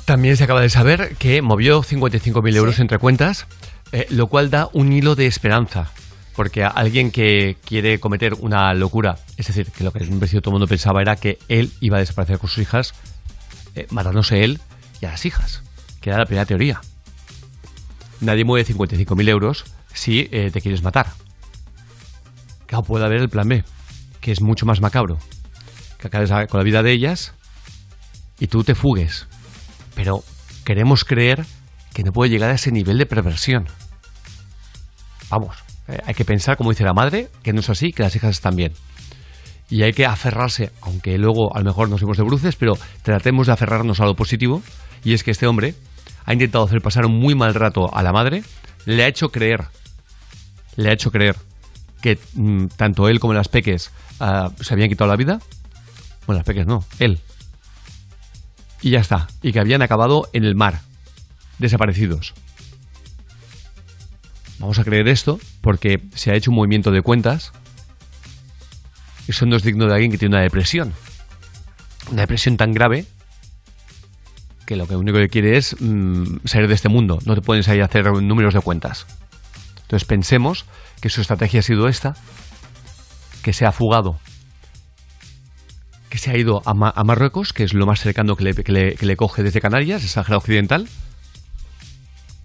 También 0.04 0.36
se 0.36 0.44
acaba 0.44 0.60
de 0.60 0.68
saber 0.68 1.16
que 1.16 1.42
movió 1.42 1.82
55.000 1.82 2.56
euros 2.56 2.78
entre 2.78 2.98
cuentas, 2.98 3.46
eh, 3.92 4.06
lo 4.10 4.28
cual 4.28 4.50
da 4.50 4.68
un 4.72 4.92
hilo 4.92 5.16
de 5.16 5.26
esperanza. 5.26 5.90
Porque 6.34 6.64
a 6.64 6.68
alguien 6.68 7.10
que 7.10 7.56
quiere 7.64 7.98
cometer 7.98 8.34
una 8.34 8.72
locura, 8.74 9.16
es 9.36 9.46
decir, 9.46 9.70
que 9.70 9.82
lo 9.82 9.90
que 9.90 10.00
en 10.00 10.18
principio 10.18 10.42
todo 10.42 10.50
el 10.50 10.60
mundo 10.60 10.68
pensaba 10.68 11.00
era 11.00 11.16
que 11.16 11.38
él 11.48 11.72
iba 11.80 11.96
a 11.96 12.00
desaparecer 12.00 12.38
con 12.38 12.50
sus 12.50 12.62
hijas, 12.62 12.94
eh, 13.74 13.86
matándose 13.90 14.44
él 14.44 14.60
y 15.00 15.06
a 15.06 15.10
las 15.10 15.24
hijas, 15.24 15.62
que 16.00 16.10
era 16.10 16.18
la 16.18 16.26
primera 16.26 16.46
teoría. 16.46 16.80
Nadie 18.20 18.44
mueve 18.44 18.70
55.000 18.72 19.28
euros 19.28 19.64
si 19.92 20.28
eh, 20.30 20.50
te 20.52 20.60
quieres 20.60 20.82
matar. 20.82 21.08
Claro, 22.66 22.84
puede 22.84 23.04
haber 23.04 23.22
el 23.22 23.28
plan 23.28 23.48
B, 23.48 23.64
que 24.26 24.32
es 24.32 24.42
mucho 24.42 24.66
más 24.66 24.80
macabro. 24.80 25.18
Que 26.00 26.08
acabes 26.08 26.32
con 26.48 26.58
la 26.58 26.64
vida 26.64 26.82
de 26.82 26.90
ellas 26.90 27.32
y 28.40 28.48
tú 28.48 28.64
te 28.64 28.74
fugues. 28.74 29.28
Pero 29.94 30.24
queremos 30.64 31.04
creer 31.04 31.46
que 31.94 32.02
no 32.02 32.10
puede 32.10 32.28
llegar 32.28 32.50
a 32.50 32.54
ese 32.54 32.72
nivel 32.72 32.98
de 32.98 33.06
perversión. 33.06 33.68
Vamos, 35.30 35.56
eh, 35.86 36.00
hay 36.04 36.14
que 36.14 36.24
pensar, 36.24 36.56
como 36.56 36.70
dice 36.70 36.82
la 36.82 36.92
madre, 36.92 37.28
que 37.44 37.52
no 37.52 37.60
es 37.60 37.70
así, 37.70 37.92
que 37.92 38.02
las 38.02 38.16
hijas 38.16 38.32
están 38.32 38.56
bien. 38.56 38.72
y 39.70 39.84
hay 39.84 39.92
que 39.92 40.06
aferrarse, 40.06 40.72
aunque 40.80 41.18
luego 41.18 41.54
a 41.54 41.60
lo 41.60 41.66
mejor 41.66 41.88
nos 41.88 42.02
hemos 42.02 42.16
de 42.16 42.24
bruces, 42.24 42.56
pero 42.56 42.76
tratemos 43.02 43.46
de 43.46 43.52
aferrarnos 43.52 44.00
a 44.00 44.06
lo 44.06 44.16
positivo, 44.16 44.60
y 45.04 45.12
es 45.12 45.22
que 45.22 45.30
este 45.30 45.46
hombre 45.46 45.74
ha 46.24 46.32
intentado 46.32 46.64
hacer 46.64 46.80
pasar 46.80 47.06
un 47.06 47.16
muy 47.18 47.36
mal 47.36 47.54
rato 47.54 47.94
a 47.94 48.02
la 48.02 48.12
madre, 48.12 48.42
le 48.86 49.04
ha 49.04 49.08
hecho 49.08 49.28
creer, 49.28 49.66
le 50.76 50.90
ha 50.90 50.92
hecho 50.92 51.12
creer 51.12 51.36
que 52.06 52.20
mm, 52.34 52.66
tanto 52.76 53.08
él 53.08 53.18
como 53.18 53.34
las 53.34 53.48
peques 53.48 53.90
ah, 54.20 54.52
se 54.60 54.74
habían 54.74 54.88
quitado 54.88 55.10
la 55.10 55.16
vida, 55.16 55.40
bueno, 56.26 56.38
las 56.38 56.46
peques 56.46 56.64
no, 56.64 56.84
él, 57.00 57.18
y 58.80 58.90
ya 58.90 59.00
está, 59.00 59.26
y 59.42 59.52
que 59.52 59.58
habían 59.58 59.82
acabado 59.82 60.28
en 60.32 60.44
el 60.44 60.54
mar, 60.54 60.82
desaparecidos. 61.58 62.34
Vamos 64.60 64.78
a 64.78 64.84
creer 64.84 65.08
esto 65.08 65.40
porque 65.62 66.00
se 66.14 66.30
ha 66.30 66.34
hecho 66.34 66.52
un 66.52 66.56
movimiento 66.56 66.92
de 66.92 67.02
cuentas. 67.02 67.52
Eso 69.26 69.44
no 69.44 69.56
es 69.56 69.64
digno 69.64 69.86
de 69.86 69.94
alguien 69.94 70.12
que 70.12 70.18
tiene 70.18 70.36
una 70.36 70.42
depresión. 70.42 70.94
Una 72.12 72.22
depresión 72.22 72.56
tan 72.56 72.72
grave 72.72 73.04
que 74.64 74.76
lo 74.76 74.86
que 74.86 74.94
único 74.94 75.18
que 75.18 75.28
quiere 75.28 75.56
es 75.56 75.76
mm, 75.80 76.38
salir 76.44 76.68
de 76.68 76.74
este 76.74 76.88
mundo. 76.88 77.18
No 77.26 77.34
te 77.34 77.42
puedes 77.42 77.66
ir 77.68 77.82
a 77.82 77.86
hacer 77.86 78.10
números 78.22 78.54
de 78.54 78.60
cuentas. 78.60 79.06
Entonces 79.86 80.06
pensemos 80.06 80.64
que 81.00 81.08
su 81.10 81.20
estrategia 81.20 81.60
ha 81.60 81.62
sido 81.62 81.86
esta, 81.88 82.14
que 83.42 83.52
se 83.52 83.64
ha 83.66 83.72
fugado, 83.72 84.18
que 86.10 86.18
se 86.18 86.30
ha 86.32 86.36
ido 86.36 86.60
a, 86.66 86.74
Ma- 86.74 86.92
a 86.94 87.04
Marruecos, 87.04 87.52
que 87.52 87.62
es 87.62 87.72
lo 87.72 87.86
más 87.86 88.00
cercano 88.00 88.34
que 88.36 88.44
le, 88.44 89.16
coge 89.16 89.42
desde 89.44 89.60
Canarias, 89.60 90.02
el 90.02 90.08
Sáhara 90.08 90.38
Occidental. 90.38 90.88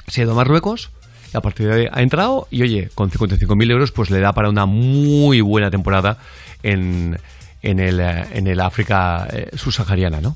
Se 0.07 0.21
ha 0.21 0.23
ido 0.25 0.33
a 0.33 0.35
Marruecos, 0.35 0.91
y 1.33 1.37
a 1.37 1.41
partir 1.41 1.67
de 1.67 1.73
ahí 1.73 1.87
ha 1.91 2.01
entrado 2.01 2.47
y 2.51 2.61
oye, 2.61 2.89
con 2.93 3.09
55.000 3.09 3.71
euros 3.71 3.91
pues 3.91 4.11
le 4.11 4.19
da 4.19 4.33
para 4.33 4.49
una 4.49 4.65
muy 4.65 5.41
buena 5.41 5.71
temporada 5.71 6.17
en, 6.61 7.17
en, 7.63 7.79
el, 7.79 7.99
en 8.01 8.45
el 8.47 8.59
África 8.59 9.27
eh, 9.31 9.49
subsahariana, 9.57 10.21
¿no? 10.21 10.35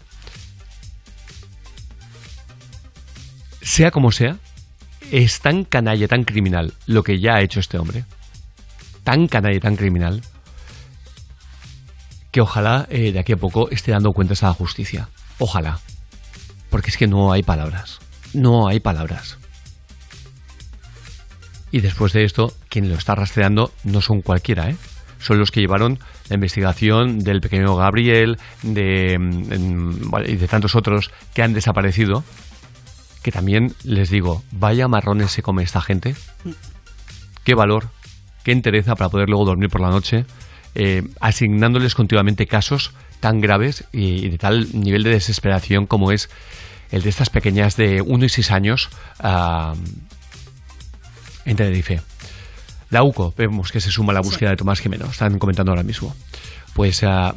Sea 3.61 3.91
como 3.91 4.11
sea, 4.11 4.37
es 5.11 5.39
tan 5.41 5.63
canalla, 5.63 6.07
tan 6.07 6.23
criminal 6.23 6.73
lo 6.87 7.03
que 7.03 7.19
ya 7.19 7.35
ha 7.35 7.41
hecho 7.41 7.59
este 7.59 7.77
hombre. 7.77 8.05
Tan 9.03 9.27
canalla, 9.27 9.59
tan 9.59 9.75
criminal, 9.75 10.21
que 12.31 12.41
ojalá 12.41 12.85
eh, 12.89 13.11
de 13.11 13.19
aquí 13.19 13.33
a 13.33 13.37
poco 13.37 13.69
esté 13.69 13.91
dando 13.91 14.11
cuentas 14.11 14.43
a 14.43 14.47
la 14.47 14.53
justicia. 14.53 15.09
Ojalá. 15.39 15.79
Porque 16.69 16.89
es 16.89 16.97
que 16.97 17.07
no 17.07 17.31
hay 17.31 17.43
palabras. 17.43 17.99
No 18.33 18.67
hay 18.67 18.79
palabras. 18.81 19.37
Y 21.71 21.81
después 21.81 22.13
de 22.13 22.23
esto, 22.23 22.53
quien 22.69 22.89
lo 22.89 22.95
está 22.95 23.15
rastreando 23.15 23.71
no 23.83 24.01
son 24.01 24.21
cualquiera, 24.21 24.69
¿eh? 24.69 24.75
Son 25.19 25.39
los 25.39 25.49
que 25.49 25.61
llevaron 25.61 25.99
la 26.29 26.35
investigación 26.35 27.19
del 27.19 27.41
pequeño 27.41 27.75
Gabriel 27.75 28.37
de, 28.63 29.17
mm, 29.17 30.09
bueno, 30.09 30.27
y 30.29 30.35
de 30.35 30.47
tantos 30.47 30.75
otros 30.75 31.11
que 31.33 31.41
han 31.41 31.53
desaparecido. 31.53 32.23
Que 33.25 33.31
también 33.31 33.73
les 33.83 34.11
digo, 34.11 34.43
vaya 34.51 34.87
marrones 34.87 35.31
se 35.31 35.41
come 35.41 35.63
esta 35.63 35.81
gente. 35.81 36.13
Qué 37.43 37.55
valor, 37.55 37.89
qué 38.43 38.51
entereza 38.51 38.93
para 38.93 39.09
poder 39.09 39.29
luego 39.29 39.45
dormir 39.45 39.71
por 39.71 39.81
la 39.81 39.89
noche, 39.89 40.25
eh, 40.75 41.01
asignándoles 41.21 41.95
continuamente 41.95 42.45
casos 42.45 42.91
tan 43.21 43.41
graves 43.41 43.85
y, 43.91 44.27
y 44.27 44.29
de 44.29 44.37
tal 44.37 44.79
nivel 44.79 45.01
de 45.01 45.09
desesperación 45.09 45.87
como 45.87 46.11
es 46.11 46.29
el 46.91 47.01
de 47.01 47.09
estas 47.09 47.31
pequeñas 47.31 47.75
de 47.77 48.03
1 48.03 48.25
y 48.25 48.29
6 48.29 48.51
años 48.51 48.89
ah, 49.17 49.73
en 51.45 51.55
Tenerife. 51.55 52.01
La 52.91 53.01
UCO, 53.01 53.33
vemos 53.35 53.71
que 53.71 53.81
se 53.81 53.89
suma 53.89 54.11
a 54.11 54.13
la 54.13 54.21
búsqueda 54.21 54.51
de 54.51 54.57
Tomás 54.57 54.81
Jimeno, 54.81 55.07
están 55.07 55.39
comentando 55.39 55.71
ahora 55.71 55.81
mismo. 55.81 56.15
Pues 56.75 57.03
ah, 57.03 57.33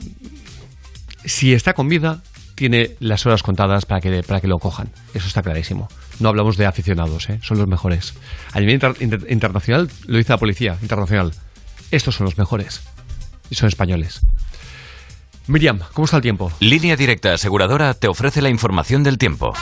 si 1.24 1.55
está 1.55 1.73
con 1.73 1.89
vida, 1.89 2.20
tiene 2.59 2.97
las 2.98 3.24
horas 3.24 3.44
contadas 3.44 3.86
para 3.86 4.01
que, 4.01 4.24
para 4.24 4.40
que 4.40 4.48
lo 4.48 4.59
cojan. 4.59 4.90
Eso 5.14 5.28
está 5.28 5.43
clarísimo. 5.43 5.89
No 6.18 6.28
hablamos 6.28 6.56
de 6.56 6.66
aficionados, 6.66 7.30
¿eh? 7.30 7.39
son 7.40 7.59
los 7.59 7.68
mejores. 7.68 8.14
A 8.52 8.59
nivel 8.59 8.74
inter- 8.74 8.97
inter- 8.98 9.26
internacional, 9.30 9.89
lo 10.06 10.18
dice 10.18 10.32
la 10.32 10.39
policía 10.39 10.76
internacional. 10.82 11.32
Estos 11.93 12.16
son 12.16 12.24
los 12.24 12.36
mejores. 12.36 12.80
Y 13.48 13.55
son 13.55 13.68
españoles. 13.68 14.22
Miriam, 15.47 15.78
¿cómo 15.94 16.06
está 16.06 16.16
el 16.16 16.22
tiempo? 16.22 16.51
Línea 16.59 16.97
Directa 16.97 17.32
Aseguradora 17.32 17.94
te 17.94 18.09
ofrece 18.09 18.43
la 18.43 18.51
información 18.51 19.05
del 19.05 19.16
tiempo. 19.18 19.55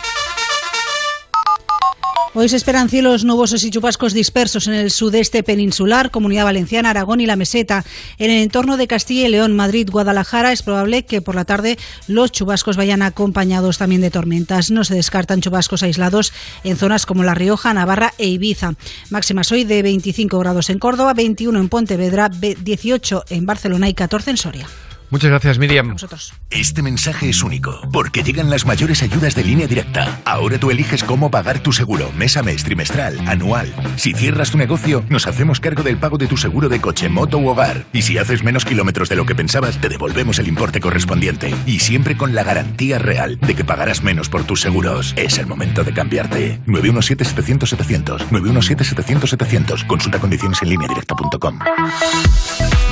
Hoy 2.34 2.48
se 2.48 2.56
esperan 2.56 2.88
cielos 2.88 3.24
nubosos 3.24 3.64
y 3.64 3.70
chubascos 3.70 4.12
dispersos 4.12 4.66
en 4.66 4.74
el 4.74 4.90
sudeste 4.90 5.42
peninsular, 5.42 6.10
Comunidad 6.10 6.44
Valenciana, 6.44 6.90
Aragón 6.90 7.20
y 7.20 7.26
la 7.26 7.36
Meseta. 7.36 7.84
En 8.18 8.30
el 8.30 8.42
entorno 8.42 8.76
de 8.76 8.86
Castilla 8.86 9.26
y 9.26 9.30
León, 9.30 9.56
Madrid, 9.56 9.88
Guadalajara, 9.90 10.52
es 10.52 10.62
probable 10.62 11.04
que 11.04 11.22
por 11.22 11.34
la 11.34 11.44
tarde 11.44 11.78
los 12.08 12.32
chubascos 12.32 12.76
vayan 12.76 13.02
acompañados 13.02 13.78
también 13.78 14.02
de 14.02 14.10
tormentas. 14.10 14.70
No 14.70 14.84
se 14.84 14.94
descartan 14.94 15.40
chubascos 15.40 15.82
aislados 15.82 16.32
en 16.62 16.76
zonas 16.76 17.06
como 17.06 17.24
La 17.24 17.34
Rioja, 17.34 17.72
Navarra 17.72 18.12
e 18.18 18.26
Ibiza. 18.28 18.74
Máximas 19.10 19.50
hoy 19.50 19.64
de 19.64 19.82
25 19.82 20.38
grados 20.38 20.68
en 20.68 20.78
Córdoba, 20.78 21.14
21 21.14 21.58
en 21.58 21.68
Pontevedra, 21.68 22.28
18 22.28 23.24
en 23.30 23.46
Barcelona 23.46 23.88
y 23.88 23.94
14 23.94 24.30
en 24.30 24.36
Soria. 24.36 24.68
Muchas 25.10 25.30
gracias, 25.30 25.58
Miriam. 25.58 25.92
Vosotros. 25.92 26.34
Este 26.50 26.82
mensaje 26.82 27.28
es 27.28 27.42
único, 27.42 27.80
porque 27.92 28.22
llegan 28.22 28.50
las 28.50 28.66
mayores 28.66 29.02
ayudas 29.02 29.34
de 29.34 29.44
línea 29.44 29.66
directa. 29.66 30.20
Ahora 30.24 30.58
tú 30.58 30.70
eliges 30.70 31.04
cómo 31.04 31.30
pagar 31.30 31.60
tu 31.60 31.72
seguro, 31.72 32.10
mes 32.12 32.36
a 32.36 32.42
mes, 32.42 32.64
trimestral, 32.64 33.20
anual. 33.28 33.72
Si 33.96 34.12
cierras 34.12 34.50
tu 34.50 34.58
negocio, 34.58 35.04
nos 35.08 35.26
hacemos 35.26 35.60
cargo 35.60 35.82
del 35.82 35.98
pago 35.98 36.18
de 36.18 36.26
tu 36.26 36.36
seguro 36.36 36.68
de 36.68 36.80
coche, 36.80 37.08
moto 37.08 37.38
u 37.38 37.48
hogar. 37.48 37.84
Y 37.92 38.02
si 38.02 38.18
haces 38.18 38.42
menos 38.42 38.64
kilómetros 38.64 39.08
de 39.08 39.16
lo 39.16 39.26
que 39.26 39.34
pensabas, 39.34 39.80
te 39.80 39.88
devolvemos 39.88 40.38
el 40.38 40.48
importe 40.48 40.80
correspondiente. 40.80 41.54
Y 41.66 41.78
siempre 41.78 42.16
con 42.16 42.34
la 42.34 42.42
garantía 42.42 42.98
real 42.98 43.38
de 43.38 43.54
que 43.54 43.64
pagarás 43.64 44.02
menos 44.02 44.28
por 44.28 44.44
tus 44.44 44.60
seguros. 44.60 45.14
Es 45.16 45.38
el 45.38 45.46
momento 45.46 45.84
de 45.84 45.92
cambiarte. 45.92 46.60
917-700-700. 46.66 48.28
917-700-700. 48.30 49.86
Consulta 49.86 50.18
condiciones 50.18 50.60
en 50.62 50.70
línea 50.70 50.88
directa.com. 50.88 51.58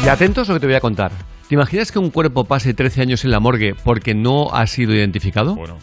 Y 0.05 0.09
atentos 0.09 0.49
a 0.49 0.53
lo 0.53 0.57
que 0.57 0.61
te 0.61 0.67
voy 0.67 0.77
a 0.77 0.81
contar. 0.81 1.34
¿Te 1.49 1.55
imaginas 1.55 1.93
que 1.93 1.99
un 1.99 2.11
cuerpo 2.11 2.45
pase 2.45 2.73
13 2.73 3.03
años 3.03 3.25
en 3.25 3.31
la 3.31 3.39
morgue 3.39 3.75
porque 3.85 4.15
no 4.15 4.55
ha 4.55 4.67
sido 4.67 4.95
identificado? 4.95 5.55
Bueno. 5.55 5.79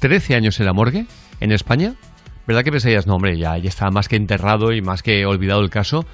¿13 0.00 0.34
años 0.34 0.60
en 0.60 0.66
la 0.66 0.74
morgue? 0.74 1.06
¿En 1.40 1.52
España? 1.52 1.94
¿Verdad 2.46 2.64
que 2.64 2.70
pensarías, 2.70 3.06
no, 3.06 3.14
hombre, 3.14 3.38
ya, 3.38 3.56
ya 3.56 3.68
está 3.68 3.90
más 3.90 4.08
que 4.08 4.16
enterrado 4.16 4.72
y 4.72 4.82
más 4.82 5.02
que 5.02 5.24
olvidado 5.24 5.62
el 5.62 5.70
caso? 5.70 6.04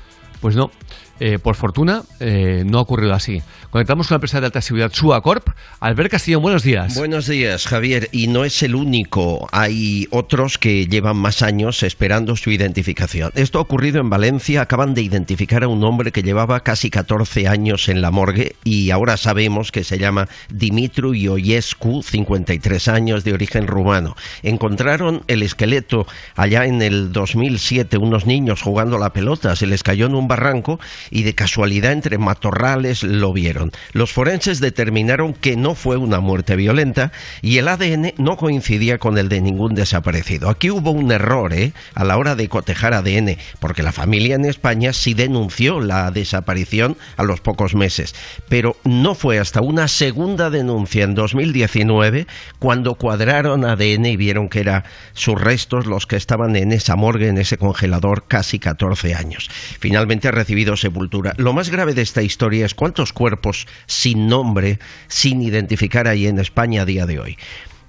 Pues 0.40 0.54
no. 0.54 0.70
Eh, 1.18 1.38
por 1.38 1.55
fortuna, 1.55 2.02
eh, 2.20 2.62
no 2.66 2.78
ha 2.78 2.82
ocurrido 2.82 3.14
así. 3.14 3.43
Conectamos 3.70 4.06
con 4.06 4.14
la 4.14 4.16
empresa 4.16 4.40
de 4.40 4.47
alta 4.47 4.60
seguridad 4.60 4.93
Suacorp. 4.93 5.48
Albert 5.80 6.10
Castillo, 6.10 6.40
buenos 6.40 6.62
días. 6.62 6.94
Buenos 6.94 7.26
días, 7.26 7.66
Javier. 7.66 8.09
Y 8.12 8.28
no 8.28 8.44
es 8.44 8.62
el 8.62 8.74
único. 8.74 9.48
Hay 9.51 10.09
otros 10.10 10.59
que 10.59 10.86
llevan 10.86 11.16
más 11.16 11.43
años 11.43 11.82
esperando 11.82 12.36
su 12.36 12.51
identificación. 12.51 13.32
Esto 13.34 13.59
ha 13.59 13.62
ocurrido 13.62 14.01
en 14.01 14.10
Valencia. 14.10 14.62
Acaban 14.62 14.94
de 14.94 15.02
identificar 15.02 15.64
a 15.64 15.68
un 15.68 15.84
hombre 15.84 16.12
que 16.12 16.22
llevaba 16.22 16.60
casi 16.60 16.90
14 16.90 17.48
años 17.48 17.88
en 17.88 18.02
la 18.02 18.10
morgue 18.10 18.56
y 18.64 18.90
ahora 18.90 19.16
sabemos 19.16 19.72
que 19.72 19.84
se 19.84 19.98
llama 19.98 20.28
Dimitru 20.51 21.14
Ioiescu, 21.14 22.02
53 22.02 22.88
años 22.88 23.24
de 23.24 23.32
origen 23.32 23.66
rumano. 23.66 24.16
Encontraron 24.43 25.22
el 25.28 25.43
esqueleto 25.43 26.06
allá 26.34 26.66
en 26.66 26.82
el 26.82 27.12
2007. 27.12 27.97
Unos 27.97 28.26
niños 28.26 28.60
jugando 28.60 28.97
a 28.97 29.01
la 29.01 29.12
pelota. 29.12 29.56
Se 29.56 29.66
les 29.66 29.82
cayó 29.82 30.06
en 30.06 30.14
un 30.14 30.28
barranco 30.28 30.78
y 31.10 31.22
de 31.22 31.34
casualidad 31.34 31.92
entre 31.92 32.18
matorrales 32.18 33.02
lo 33.02 33.32
vieron. 33.32 33.72
Los 33.92 34.12
forenses 34.12 34.60
determinaron 34.60 35.34
que 35.34 35.56
no 35.56 35.74
fue 35.74 35.96
una 35.96 36.20
muerte 36.20 36.56
violenta 36.56 37.12
y 37.42 37.58
el 37.58 37.68
ADN 37.68 38.14
no 38.18 38.36
coincidía 38.36 38.98
con 38.98 39.18
el 39.18 39.28
de 39.28 39.40
ningún 39.40 39.74
desaparecido. 39.74 40.48
Aquí 40.48 40.70
hubo 40.70 40.90
un 40.90 41.12
error 41.12 41.52
¿eh? 41.52 41.72
a 41.94 42.04
la 42.04 42.16
hora 42.16 42.34
de 42.34 42.48
cotejar 42.48 42.94
ADN, 42.94 43.36
porque 43.60 43.82
la 43.82 43.92
familia 43.92 44.34
en 44.34 44.44
España 44.44 44.92
sí 44.92 45.14
denunció 45.14 45.80
la 45.80 46.10
desaparición 46.10 46.96
a 47.16 47.22
los 47.22 47.40
pocos 47.40 47.74
meses, 47.74 48.14
pero 48.48 48.76
no 48.84 49.14
fue 49.14 49.38
hasta 49.38 49.60
una 49.60 49.88
segunda 49.88 50.50
denuncia 50.50 51.04
en 51.04 51.14
2019 51.14 52.26
cuando 52.58 52.94
cuadraron 52.94 53.64
ADN 53.64 54.06
y 54.06 54.16
vieron 54.16 54.48
que 54.48 54.60
eran 54.60 54.84
sus 55.12 55.40
restos 55.40 55.86
los 55.86 56.06
que 56.06 56.16
estaban 56.16 56.56
en 56.56 56.72
esa 56.72 56.96
morgue, 56.96 57.28
en 57.28 57.38
ese 57.38 57.58
congelador, 57.58 58.24
casi 58.26 58.58
14 58.58 59.14
años. 59.14 59.48
Finalmente 59.78 60.28
ha 60.28 60.32
recibido 60.32 60.76
sepultura. 60.97 61.35
Lo 61.36 61.52
más 61.52 61.68
grave 61.68 61.93
de 61.93 62.01
esta 62.02 62.23
historia 62.23 62.64
es 62.64 62.74
cuántos 62.74 63.12
cuerpos 63.12 63.66
sin 63.86 64.28
nombre, 64.28 64.78
sin 65.09 65.43
identificar 65.43 66.09
hay 66.09 66.27
en 66.27 66.39
España 66.39 66.81
a 66.82 66.86
día 66.86 67.05
de 67.05 67.20
hoy. 67.20 67.36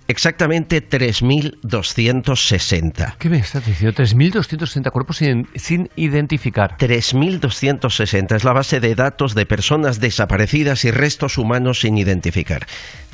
Exactamente 0.09 0.87
3.260. 0.87 3.17
¿Qué 3.17 3.29
me 3.29 3.39
estás 3.39 3.65
diciendo? 3.65 4.01
3.260 4.01 4.89
cuerpos 4.91 5.17
sin, 5.17 5.49
sin 5.55 5.89
identificar. 5.97 6.77
3.260 6.77 8.35
es 8.35 8.45
la 8.45 8.53
base 8.53 8.79
de 8.79 8.95
datos 8.95 9.35
de 9.35 9.45
personas 9.45 9.99
desaparecidas 9.99 10.85
y 10.85 10.91
restos 10.91 11.37
humanos 11.37 11.81
sin 11.81 11.97
identificar. 11.97 12.65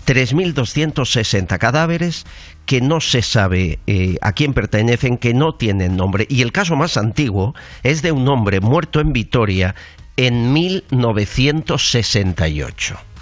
3.260 0.06 1.58
cadáveres 1.58 2.26
que 2.66 2.82
no 2.82 3.00
se 3.02 3.22
sabe 3.22 3.80
eh, 3.88 4.18
a 4.22 4.32
quién 4.34 4.54
pertenecen, 4.54 5.18
que 5.18 5.34
no 5.34 5.56
tienen 5.56 5.98
nombre. 5.98 6.28
Y 6.30 6.42
el 6.42 6.52
caso 6.52 6.76
más 6.76 6.98
antiguo 6.98 7.56
es 7.84 8.02
de 8.02 8.12
un 8.12 8.28
hombre 8.28 8.60
muerto 8.60 9.00
en 9.00 9.14
Vitoria 9.14 9.76
en 10.18 10.52
1968. 10.54 13.13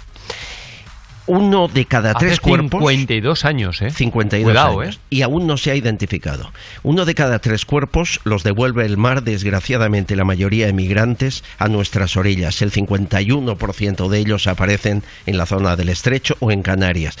Uno 1.26 1.68
de 1.68 1.84
cada 1.86 2.12
Hace 2.12 2.26
tres 2.26 2.40
cuerpos... 2.40 2.80
52 2.80 3.44
años, 3.44 3.82
¿eh? 3.82 3.90
52 3.90 4.44
Cuidado, 4.44 4.80
años. 4.80 5.00
Y 5.10 5.22
aún 5.22 5.46
no 5.46 5.56
se 5.56 5.70
ha 5.70 5.74
identificado. 5.74 6.50
Uno 6.82 7.04
de 7.04 7.14
cada 7.14 7.38
tres 7.38 7.64
cuerpos 7.64 8.20
los 8.24 8.42
devuelve 8.42 8.84
el 8.84 8.96
mar, 8.96 9.22
desgraciadamente 9.22 10.16
la 10.16 10.24
mayoría 10.24 10.68
emigrantes, 10.68 11.44
a 11.58 11.68
nuestras 11.68 12.16
orillas. 12.16 12.62
El 12.62 12.72
51% 12.72 14.08
de 14.08 14.18
ellos 14.18 14.46
aparecen 14.46 15.02
en 15.26 15.36
la 15.36 15.46
zona 15.46 15.76
del 15.76 15.88
estrecho 15.88 16.36
o 16.40 16.50
en 16.50 16.62
Canarias. 16.62 17.16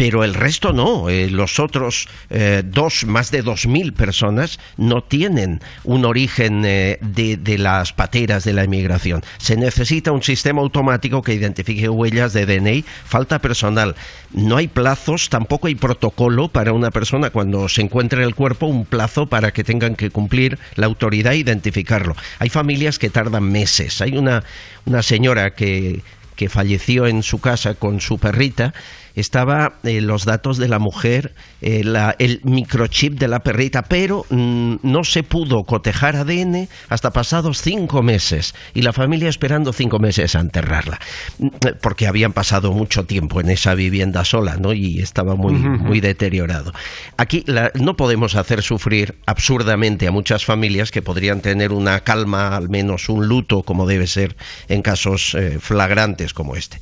Pero 0.00 0.24
el 0.24 0.32
resto 0.32 0.72
no. 0.72 1.10
Eh, 1.10 1.28
los 1.28 1.60
otros 1.60 2.08
eh, 2.30 2.62
dos, 2.64 3.04
más 3.04 3.30
de 3.30 3.44
2.000 3.44 3.92
personas 3.92 4.58
no 4.78 5.04
tienen 5.04 5.60
un 5.84 6.06
origen 6.06 6.64
eh, 6.64 6.96
de, 7.02 7.36
de 7.36 7.58
las 7.58 7.92
pateras 7.92 8.44
de 8.44 8.54
la 8.54 8.64
emigración. 8.64 9.22
Se 9.36 9.58
necesita 9.58 10.10
un 10.10 10.22
sistema 10.22 10.62
automático 10.62 11.20
que 11.20 11.34
identifique 11.34 11.86
huellas 11.90 12.32
de 12.32 12.46
DNI. 12.46 12.82
Falta 13.04 13.40
personal. 13.40 13.94
No 14.32 14.56
hay 14.56 14.68
plazos, 14.68 15.28
tampoco 15.28 15.66
hay 15.66 15.74
protocolo 15.74 16.48
para 16.48 16.72
una 16.72 16.90
persona 16.90 17.28
cuando 17.28 17.68
se 17.68 17.82
encuentre 17.82 18.24
el 18.24 18.34
cuerpo, 18.34 18.68
un 18.68 18.86
plazo 18.86 19.26
para 19.26 19.52
que 19.52 19.64
tengan 19.64 19.96
que 19.96 20.08
cumplir 20.08 20.58
la 20.76 20.86
autoridad 20.86 21.34
e 21.34 21.40
identificarlo. 21.40 22.16
Hay 22.38 22.48
familias 22.48 22.98
que 22.98 23.10
tardan 23.10 23.52
meses. 23.52 24.00
Hay 24.00 24.16
una, 24.16 24.44
una 24.86 25.02
señora 25.02 25.50
que 25.50 26.02
que 26.40 26.48
falleció 26.48 27.06
en 27.06 27.22
su 27.22 27.38
casa 27.38 27.74
con 27.74 28.00
su 28.00 28.16
perrita, 28.16 28.72
estaba 29.14 29.74
eh, 29.84 30.00
los 30.00 30.24
datos 30.24 30.58
de 30.58 30.68
la 30.68 30.78
mujer, 30.78 31.34
eh, 31.62 31.82
la- 31.84 32.14
el 32.18 32.40
microchip 32.44 33.18
de 33.18 33.28
la 33.28 33.40
perrita, 33.40 33.82
pero 33.82 34.24
mm, 34.30 34.76
no 34.82 35.04
se 35.04 35.22
pudo 35.22 35.64
cotejar 35.64 36.16
ADN 36.16 36.68
hasta 36.88 37.10
pasados 37.12 37.60
cinco 37.62 38.02
meses 38.02 38.54
y 38.74 38.82
la 38.82 38.92
familia 38.92 39.28
esperando 39.28 39.72
cinco 39.72 39.98
meses 39.98 40.34
a 40.34 40.40
enterrarla, 40.40 40.98
Mm, 41.38 41.48
porque 41.82 42.06
habían 42.06 42.32
pasado 42.32 42.72
mucho 42.72 43.04
tiempo 43.04 43.40
en 43.40 43.50
esa 43.50 43.74
vivienda 43.74 44.24
sola, 44.24 44.56
¿no? 44.56 44.72
Y 44.72 45.00
estaba 45.00 45.34
muy, 45.34 45.54
muy 45.54 46.00
deteriorado. 46.00 46.72
Aquí 47.16 47.42
la- 47.46 47.70
no 47.74 47.96
podemos 47.96 48.34
hacer 48.36 48.62
sufrir 48.62 49.16
absurdamente 49.26 50.06
a 50.06 50.10
muchas 50.12 50.44
familias 50.44 50.90
que 50.90 51.02
podrían 51.02 51.40
tener 51.40 51.72
una 51.72 52.00
calma, 52.00 52.56
al 52.56 52.68
menos 52.68 53.08
un 53.08 53.26
luto, 53.26 53.62
como 53.62 53.86
debe 53.86 54.06
ser 54.06 54.36
en 54.68 54.82
casos 54.82 55.34
eh, 55.34 55.58
flagrantes 55.60 56.32
como 56.34 56.56
este. 56.56 56.78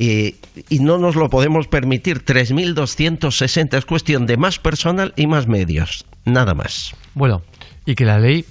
Y 0.00 0.34
no 0.80 0.98
nos 0.98 1.16
lo 1.16 1.28
podemos 1.28 1.66
permitir. 1.68 2.24
3.260 2.24 3.76
es 3.78 3.84
cuestión 3.84 4.26
de 4.26 4.36
más 4.36 4.58
personal 4.58 5.12
y 5.16 5.26
más 5.26 5.46
medios. 5.46 6.04
Nada 6.24 6.54
más. 6.54 6.94
Bueno, 7.14 7.42
y 7.86 7.94
que 7.94 8.04
la 8.04 8.18
ley 8.18 8.44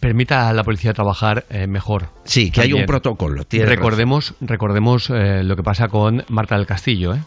permita 0.00 0.48
a 0.48 0.52
la 0.52 0.64
policía 0.64 0.92
trabajar 0.92 1.46
eh, 1.50 1.66
mejor. 1.66 2.08
Sí, 2.24 2.50
que 2.50 2.60
hay 2.62 2.72
un 2.72 2.84
protocolo. 2.86 3.42
razón. 3.50 3.66
Recordemos, 3.66 4.34
recordemos 4.40 5.10
eh, 5.10 5.42
lo 5.44 5.56
que 5.56 5.62
pasa 5.62 5.88
con 5.88 6.24
Marta 6.28 6.56
del 6.56 6.66
Castillo, 6.66 7.14
¿eh? 7.14 7.20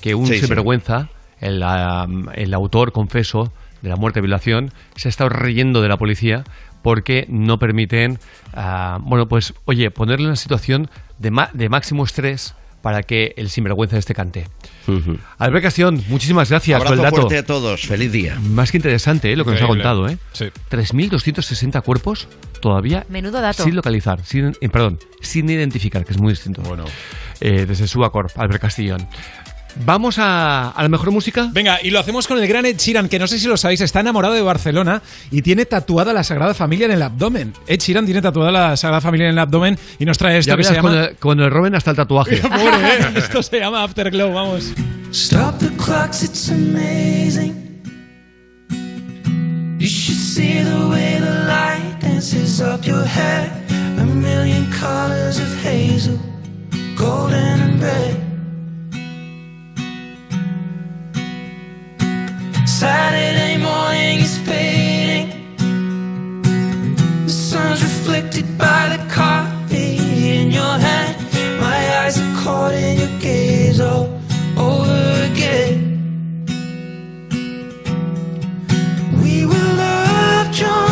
que 0.00 0.14
un 0.14 0.26
Sí, 0.26 0.34
sí. 0.34 0.40
sinvergüenza, 0.40 1.08
el, 1.40 1.62
ah, 1.64 2.06
el 2.34 2.54
autor 2.54 2.92
confeso 2.92 3.52
de 3.82 3.88
la 3.88 3.96
muerte 3.96 4.18
de 4.20 4.26
violación, 4.26 4.72
se 4.94 5.08
ha 5.08 5.10
estado 5.10 5.30
riendo 5.30 5.82
de 5.82 5.88
la 5.88 5.96
policía 5.96 6.44
porque 6.82 7.26
no 7.28 7.58
permiten, 7.58 8.18
ah, 8.54 8.98
bueno, 9.02 9.26
pues, 9.26 9.54
oye, 9.64 9.90
ponerle 9.90 10.24
en 10.24 10.30
una 10.30 10.36
situación 10.36 10.88
de, 11.18 11.30
ma- 11.32 11.50
de 11.52 11.68
máximo 11.68 12.04
estrés 12.04 12.54
para 12.82 13.02
que 13.02 13.32
el 13.36 13.48
sinvergüenza 13.48 13.96
este 13.96 14.14
cante. 14.14 14.46
Albert 15.38 15.64
Castellón, 15.64 16.02
muchísimas 16.08 16.50
gracias 16.50 16.76
Abrazo 16.76 16.94
por 16.94 16.98
el 16.98 17.02
dato. 17.04 17.16
fuerte 17.22 17.38
a 17.38 17.44
todos. 17.46 17.82
Feliz 17.86 18.12
día. 18.12 18.38
Más 18.40 18.70
que 18.70 18.78
interesante 18.78 19.32
¿eh? 19.32 19.36
lo 19.36 19.44
que 19.44 19.52
nos 19.52 19.62
ha 19.62 19.66
contado. 19.66 20.08
¿eh? 20.08 20.18
Sí. 20.32 20.46
3.260 20.70 21.82
cuerpos 21.82 22.28
todavía 22.60 23.06
Menudo 23.08 23.40
dato. 23.40 23.64
sin 23.64 23.74
localizar, 23.74 24.24
sin, 24.24 24.52
eh, 24.60 24.68
perdón, 24.68 24.98
sin 25.20 25.48
identificar, 25.48 26.04
que 26.04 26.12
es 26.12 26.20
muy 26.20 26.32
distinto. 26.32 26.62
Bueno. 26.62 26.84
Eh, 27.40 27.66
desde 27.66 27.88
Subacorp, 27.88 28.30
Albert 28.38 28.62
Castillón. 28.62 29.08
Vamos 29.84 30.18
a, 30.18 30.70
a 30.70 30.82
la 30.82 30.88
mejor 30.88 31.10
música. 31.10 31.48
Venga, 31.52 31.78
y 31.82 31.90
lo 31.90 31.98
hacemos 31.98 32.26
con 32.26 32.38
el 32.38 32.46
gran 32.46 32.66
Ed 32.66 32.76
Sheeran, 32.76 33.08
que 33.08 33.18
no 33.18 33.26
sé 33.26 33.38
si 33.38 33.46
lo 33.48 33.56
sabéis, 33.56 33.80
está 33.80 34.00
enamorado 34.00 34.34
de 34.34 34.42
Barcelona 34.42 35.02
y 35.30 35.42
tiene 35.42 35.64
tatuada 35.66 36.12
la 36.12 36.22
Sagrada 36.24 36.54
Familia 36.54 36.86
en 36.86 36.92
el 36.92 37.02
abdomen. 37.02 37.54
Ed 37.66 37.80
Sheeran 37.80 38.04
tiene 38.04 38.20
tatuada 38.22 38.50
la 38.52 38.76
Sagrada 38.76 39.00
Familia 39.00 39.26
en 39.28 39.32
el 39.32 39.38
abdomen 39.38 39.78
y 39.98 40.04
nos 40.04 40.18
trae 40.18 40.38
esto 40.38 40.50
Ya 40.52 40.56
que 40.56 40.64
se 40.64 40.74
llama... 40.74 41.08
cuando, 41.20 41.44
el- 41.44 41.48
el 41.48 41.54
roben 41.54 41.74
hasta 41.74 41.90
el 41.92 41.96
tatuaje. 41.96 42.36
Pobre, 42.42 42.58
¿eh? 42.64 43.06
Esto 43.16 43.42
se 43.42 43.58
llama 43.60 43.82
Afterglow, 43.82 44.32
vamos. 44.32 44.72
Stop 45.12 45.58
the 45.58 45.68
clocks, 45.76 46.22
it's 46.22 46.50
amazing. 46.50 47.54
You 49.78 49.88
should 49.88 50.16
see 50.18 50.62
the 50.62 50.88
way 50.88 51.18
the 51.18 51.46
light 51.46 51.98
dances 52.00 52.60
up 52.60 52.84
your 52.86 53.04
hair. 53.04 53.50
A 53.98 54.04
million 54.04 54.70
colors 54.80 55.38
of 55.38 55.48
hazel, 55.64 56.18
golden 56.96 57.60
and 57.60 57.82
red. 57.82 58.21
Saturday 62.82 63.58
morning 63.58 64.18
is 64.26 64.36
fading. 64.38 65.28
The 67.26 67.30
sun's 67.30 67.80
reflected 67.80 68.58
by 68.58 68.96
the 68.96 69.00
coffee 69.08 69.98
in 70.36 70.50
your 70.50 70.76
hand. 70.86 71.14
My 71.60 71.78
eyes 72.00 72.18
are 72.18 72.34
caught 72.42 72.74
in 72.74 72.98
your 72.98 73.20
gaze 73.20 73.78
all 73.80 74.08
over 74.58 75.30
again. 75.30 75.74
We 79.22 79.46
were 79.46 79.68
love 79.84 80.50
drunk, 80.52 80.91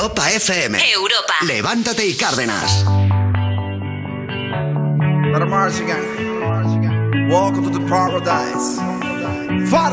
Europa 0.00 0.30
FM. 0.30 0.78
Europa. 0.94 1.34
Levántate 1.42 2.06
y 2.06 2.14
Cárdenas. 2.14 2.86
Let 5.30 5.46
march 5.46 5.78
again. 5.78 7.28
Welcome 7.28 7.70
to 7.70 7.78
the 7.78 7.84
paradise. 7.86 8.78
Far. 9.68 9.92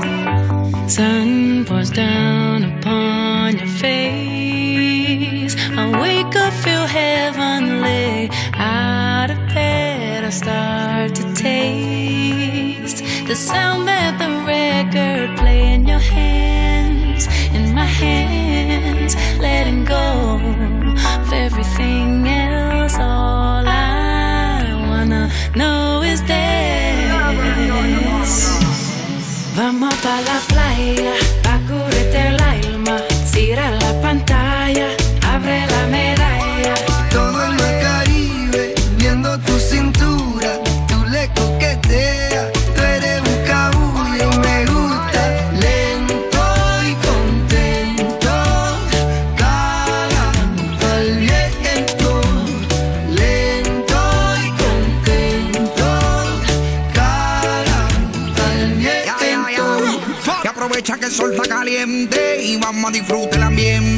Sun 0.88 1.66
pours 1.66 1.90
down 1.92 2.64
upon 2.64 3.58
your 3.58 3.68
face. 3.68 5.58
I 5.76 6.00
wake 6.00 6.34
up, 6.38 6.54
feel 6.54 6.88
heavenly. 6.88 8.30
Out 8.54 9.30
of 9.30 9.38
bed, 9.54 10.24
I 10.24 10.30
start 10.30 11.16
to 11.16 11.34
taste 11.34 13.04
the 13.28 13.36
sound 13.36 13.90
that 13.90 14.18
the 14.20 14.30
record 14.48 15.38
play 15.38 15.74
in 15.74 15.86
your 15.86 16.00
hands, 16.00 17.28
in 17.54 17.76
my 17.76 17.84
hands, 17.84 18.27
letting 19.68 19.84
go 19.84 20.40
of 21.20 21.34
everything 21.34 22.26
else. 22.28 22.96
All 22.96 23.68
I 23.68 24.64
wanna 24.90 25.30
know 25.56 26.02
is 26.04 26.22
this. 26.24 26.38
Vamos 29.56 29.94
la 30.06 30.40
playa, 30.48 31.14
caliente 62.88 62.88
y 62.88 62.88
vamos 62.88 62.90
a 62.90 62.92
disfrutar 62.92 63.36
el 63.36 63.44
ambiente. 63.44 63.97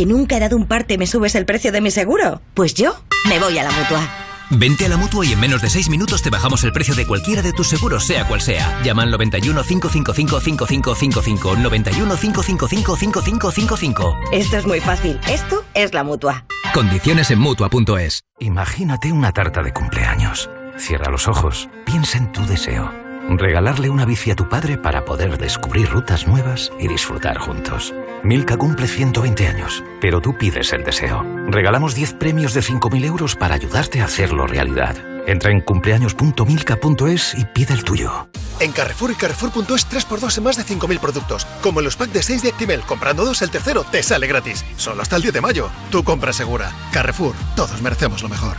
¿Que 0.00 0.06
nunca 0.06 0.38
he 0.38 0.40
dado 0.40 0.56
un 0.56 0.64
parte, 0.64 0.96
me 0.96 1.06
subes 1.06 1.34
el 1.34 1.44
precio 1.44 1.72
de 1.72 1.82
mi 1.82 1.90
seguro? 1.90 2.40
Pues 2.54 2.72
yo 2.72 2.94
me 3.28 3.38
voy 3.38 3.58
a 3.58 3.64
la 3.64 3.70
mutua. 3.70 4.00
Vente 4.48 4.86
a 4.86 4.88
la 4.88 4.96
mutua 4.96 5.26
y 5.26 5.32
en 5.34 5.40
menos 5.40 5.60
de 5.60 5.68
6 5.68 5.90
minutos 5.90 6.22
te 6.22 6.30
bajamos 6.30 6.64
el 6.64 6.72
precio 6.72 6.94
de 6.94 7.06
cualquiera 7.06 7.42
de 7.42 7.52
tus 7.52 7.68
seguros, 7.68 8.06
sea 8.06 8.26
cual 8.26 8.40
sea. 8.40 8.80
Llama 8.82 9.02
al 9.02 9.10
91 9.10 9.62
555 9.62 10.40
5555. 10.40 11.56
91 11.56 12.16
555 12.16 12.96
5555. 12.96 14.16
Esto 14.32 14.56
es 14.56 14.66
muy 14.66 14.80
fácil. 14.80 15.20
Esto 15.28 15.66
es 15.74 15.92
la 15.92 16.02
mutua. 16.02 16.46
Condiciones 16.72 17.30
en 17.30 17.40
mutua.es. 17.40 18.22
Imagínate 18.38 19.12
una 19.12 19.32
tarta 19.32 19.62
de 19.62 19.74
cumpleaños. 19.74 20.48
Cierra 20.78 21.10
los 21.10 21.28
ojos, 21.28 21.68
piensa 21.84 22.16
en 22.16 22.32
tu 22.32 22.46
deseo. 22.46 22.90
Regalarle 23.28 23.90
una 23.90 24.06
bici 24.06 24.30
a 24.30 24.34
tu 24.34 24.48
padre 24.48 24.78
para 24.78 25.04
poder 25.04 25.36
descubrir 25.36 25.90
rutas 25.90 26.26
nuevas 26.26 26.72
y 26.80 26.88
disfrutar 26.88 27.36
juntos. 27.36 27.94
Milka 28.22 28.56
cumple 28.56 28.86
120 28.86 29.46
años, 29.46 29.82
pero 30.00 30.20
tú 30.20 30.36
pides 30.36 30.72
el 30.72 30.84
deseo. 30.84 31.24
Regalamos 31.48 31.94
10 31.94 32.14
premios 32.14 32.52
de 32.52 32.60
5.000 32.60 33.04
euros 33.04 33.34
para 33.34 33.54
ayudarte 33.54 34.00
a 34.00 34.04
hacerlo 34.04 34.46
realidad. 34.46 34.96
Entra 35.26 35.50
en 35.50 35.60
cumpleaños.milka.es 35.60 37.34
y 37.38 37.44
pide 37.46 37.74
el 37.74 37.84
tuyo. 37.84 38.28
En 38.58 38.72
Carrefour 38.72 39.10
y 39.12 39.14
Carrefour.es 39.14 39.88
3x2 39.88 40.38
en 40.38 40.44
más 40.44 40.56
de 40.56 40.64
5.000 40.64 40.98
productos. 40.98 41.46
Como 41.62 41.80
en 41.80 41.84
los 41.84 41.96
packs 41.96 42.12
de 42.12 42.22
6 42.22 42.42
de 42.42 42.48
Actimel. 42.50 42.80
Comprando 42.82 43.24
dos, 43.24 43.40
el 43.42 43.50
tercero 43.50 43.84
te 43.84 44.02
sale 44.02 44.26
gratis. 44.26 44.64
Solo 44.76 45.02
hasta 45.02 45.16
el 45.16 45.22
10 45.22 45.34
de 45.34 45.40
mayo. 45.40 45.70
Tu 45.90 46.04
compra 46.04 46.32
segura. 46.32 46.72
Carrefour. 46.92 47.34
Todos 47.56 47.80
merecemos 47.80 48.22
lo 48.22 48.28
mejor. 48.28 48.58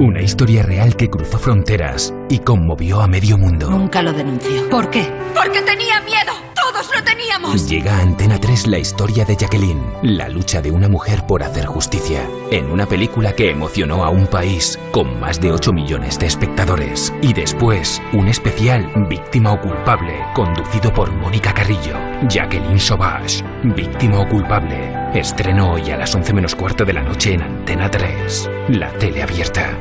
Una 0.00 0.20
historia 0.20 0.64
real 0.64 0.96
que 0.96 1.08
cruzó 1.08 1.38
fronteras 1.38 2.12
y 2.28 2.40
conmovió 2.40 3.00
a 3.00 3.06
medio 3.06 3.38
mundo. 3.38 3.70
Nunca 3.70 4.02
lo 4.02 4.12
denunció. 4.12 4.68
¿Por 4.68 4.90
qué? 4.90 5.08
Porque 5.34 5.62
tenía 5.62 6.00
miedo. 6.00 6.43
Todos 6.74 6.90
lo 6.92 7.04
teníamos. 7.04 7.68
Llega 7.68 7.98
a 7.98 8.00
Antena 8.00 8.40
3 8.40 8.66
la 8.66 8.78
historia 8.78 9.24
de 9.24 9.36
Jacqueline, 9.36 9.80
la 10.02 10.28
lucha 10.28 10.60
de 10.60 10.72
una 10.72 10.88
mujer 10.88 11.24
por 11.24 11.44
hacer 11.44 11.66
justicia, 11.66 12.28
en 12.50 12.68
una 12.68 12.84
película 12.84 13.32
que 13.32 13.48
emocionó 13.48 14.02
a 14.04 14.10
un 14.10 14.26
país 14.26 14.76
con 14.90 15.20
más 15.20 15.40
de 15.40 15.52
8 15.52 15.72
millones 15.72 16.18
de 16.18 16.26
espectadores. 16.26 17.12
Y 17.22 17.32
después, 17.32 18.02
un 18.12 18.26
especial 18.26 18.90
Víctima 19.08 19.52
o 19.52 19.60
culpable, 19.60 20.18
conducido 20.34 20.92
por 20.92 21.12
Mónica 21.12 21.54
Carrillo, 21.54 21.96
Jacqueline 22.28 22.80
Sauvage, 22.80 23.44
Víctima 23.62 24.18
o 24.18 24.28
culpable. 24.28 24.76
Estreno 25.14 25.74
hoy 25.74 25.92
a 25.92 25.96
las 25.96 26.12
11 26.12 26.32
menos 26.32 26.56
cuarto 26.56 26.84
de 26.84 26.94
la 26.94 27.04
noche 27.04 27.34
en 27.34 27.42
Antena 27.42 27.88
3, 27.88 28.50
la 28.70 28.90
tele 28.94 29.22
abierta. 29.22 29.78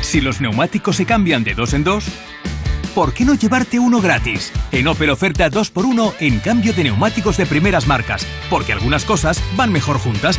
Si 0.00 0.22
los 0.22 0.40
neumáticos 0.40 0.96
se 0.96 1.04
cambian 1.04 1.44
de 1.44 1.52
dos 1.52 1.74
en 1.74 1.84
dos, 1.84 2.06
¿por 2.94 3.12
qué 3.12 3.24
no 3.24 3.34
llevarte 3.34 3.78
uno 3.78 4.00
gratis? 4.00 4.52
En 4.70 4.88
Opel 4.88 5.10
oferta 5.10 5.50
2x1 5.50 6.14
en 6.20 6.40
cambio 6.40 6.72
de 6.72 6.84
neumáticos 6.84 7.36
de 7.36 7.46
primeras 7.46 7.86
marcas, 7.86 8.26
porque 8.50 8.72
algunas 8.72 9.04
cosas 9.04 9.42
van 9.56 9.72
mejor 9.72 9.98
juntas. 9.98 10.38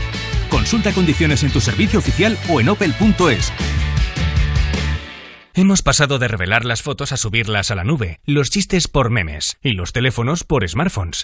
Consulta 0.50 0.92
condiciones 0.94 1.44
en 1.44 1.52
tu 1.52 1.62
servicio 1.62 2.00
oficial 2.00 2.38
o 2.50 2.62
en 2.62 2.70
opel.es. 2.70 3.52
Hemos 5.56 5.84
pasado 5.84 6.18
de 6.18 6.28
revelar 6.28 6.66
las 6.66 6.82
fotos 6.82 7.12
a 7.12 7.18
subirlas 7.18 7.70
a 7.70 7.76
la 7.76 7.84
nube, 7.84 8.20
los 8.26 8.50
chistes 8.50 8.88
por 8.88 9.12
memes 9.12 9.58
y 9.62 9.74
los 9.74 9.94
teléfonos 9.94 10.44
por 10.44 10.68
smartphones. 10.68 11.24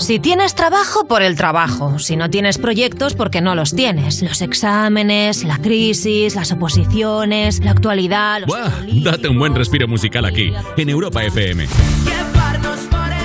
Si 0.00 0.18
tienes 0.18 0.54
trabajo, 0.54 1.04
por 1.06 1.20
el 1.20 1.36
trabajo. 1.36 1.98
Si 1.98 2.16
no 2.16 2.30
tienes 2.30 2.56
proyectos, 2.56 3.14
porque 3.14 3.42
no 3.42 3.54
los 3.54 3.76
tienes. 3.76 4.22
Los 4.22 4.40
exámenes, 4.40 5.44
la 5.44 5.58
crisis, 5.58 6.34
las 6.34 6.50
oposiciones, 6.52 7.62
la 7.62 7.72
actualidad. 7.72 8.40
Los... 8.40 8.48
¡Buah! 8.48 8.70
Date 9.04 9.28
un 9.28 9.38
buen 9.38 9.54
respiro 9.54 9.86
musical 9.86 10.24
aquí, 10.24 10.52
en 10.78 10.88
Europa 10.88 11.22
FM. 11.22 11.66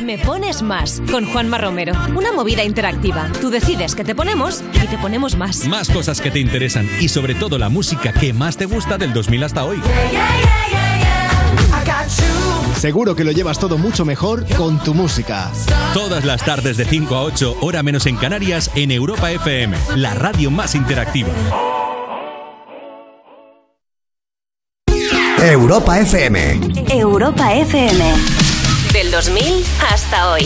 Me 0.04 0.18
pones 0.18 0.62
más 0.62 1.02
con 1.10 1.26
Juanma 1.26 1.58
Romero. 1.58 1.94
Una 2.14 2.34
movida 2.34 2.64
interactiva. 2.64 3.30
Tú 3.40 3.50
decides 3.50 3.96
que 3.96 4.04
te 4.04 4.14
ponemos 4.14 4.62
y 4.74 4.86
te 4.86 4.98
ponemos 4.98 5.38
más. 5.38 5.66
Más 5.68 5.90
cosas 5.90 6.20
que 6.20 6.30
te 6.30 6.40
interesan 6.40 6.90
y 7.00 7.08
sobre 7.08 7.36
todo 7.36 7.58
la 7.58 7.70
música 7.70 8.12
que 8.12 8.34
más 8.34 8.58
te 8.58 8.66
gusta 8.66 8.98
del 8.98 9.14
2000 9.14 9.44
hasta 9.46 9.64
hoy. 9.64 9.82
Seguro 12.78 13.16
que 13.16 13.24
lo 13.24 13.32
llevas 13.32 13.60
todo 13.60 13.78
mucho 13.78 14.06
mejor 14.06 14.46
con 14.56 14.80
tu 14.80 14.94
música. 14.94 15.52
Todas 15.94 16.26
las 16.26 16.44
tardes 16.44 16.78
de 16.78 16.86
5 16.86 17.16
a 17.16 17.24
8, 17.24 17.58
hora 17.62 17.82
menos 17.84 18.06
en 18.06 18.18
Canarias, 18.18 18.70
en 18.76 18.92
Europa 18.92 19.32
FM, 19.32 19.76
la 19.96 20.14
radio 20.14 20.52
más 20.52 20.76
interactiva. 20.76 21.30
Europa 25.42 26.00
FM. 26.00 26.60
Europa 26.90 27.54
FM. 27.54 28.14
Del 28.94 29.12
2000 29.12 29.64
hasta 29.92 30.32
hoy. 30.32 30.46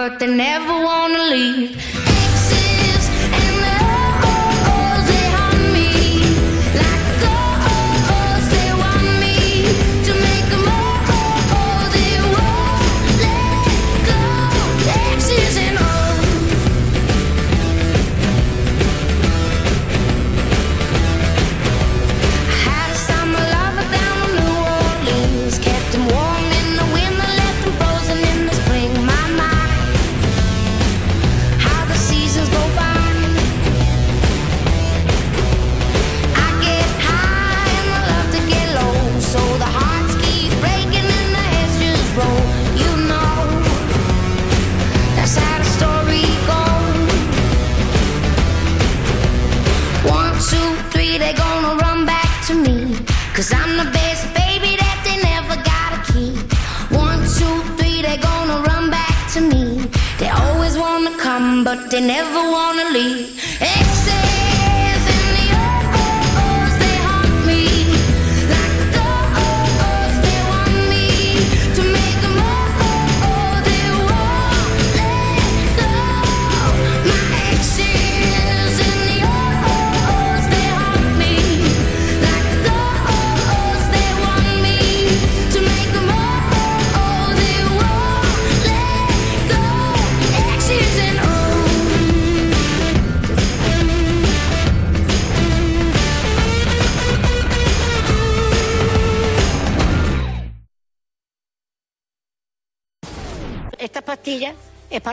But 0.00 0.18
they 0.18 0.34
never 0.34 0.72
wanna 0.82 1.24
leave. 1.24 1.89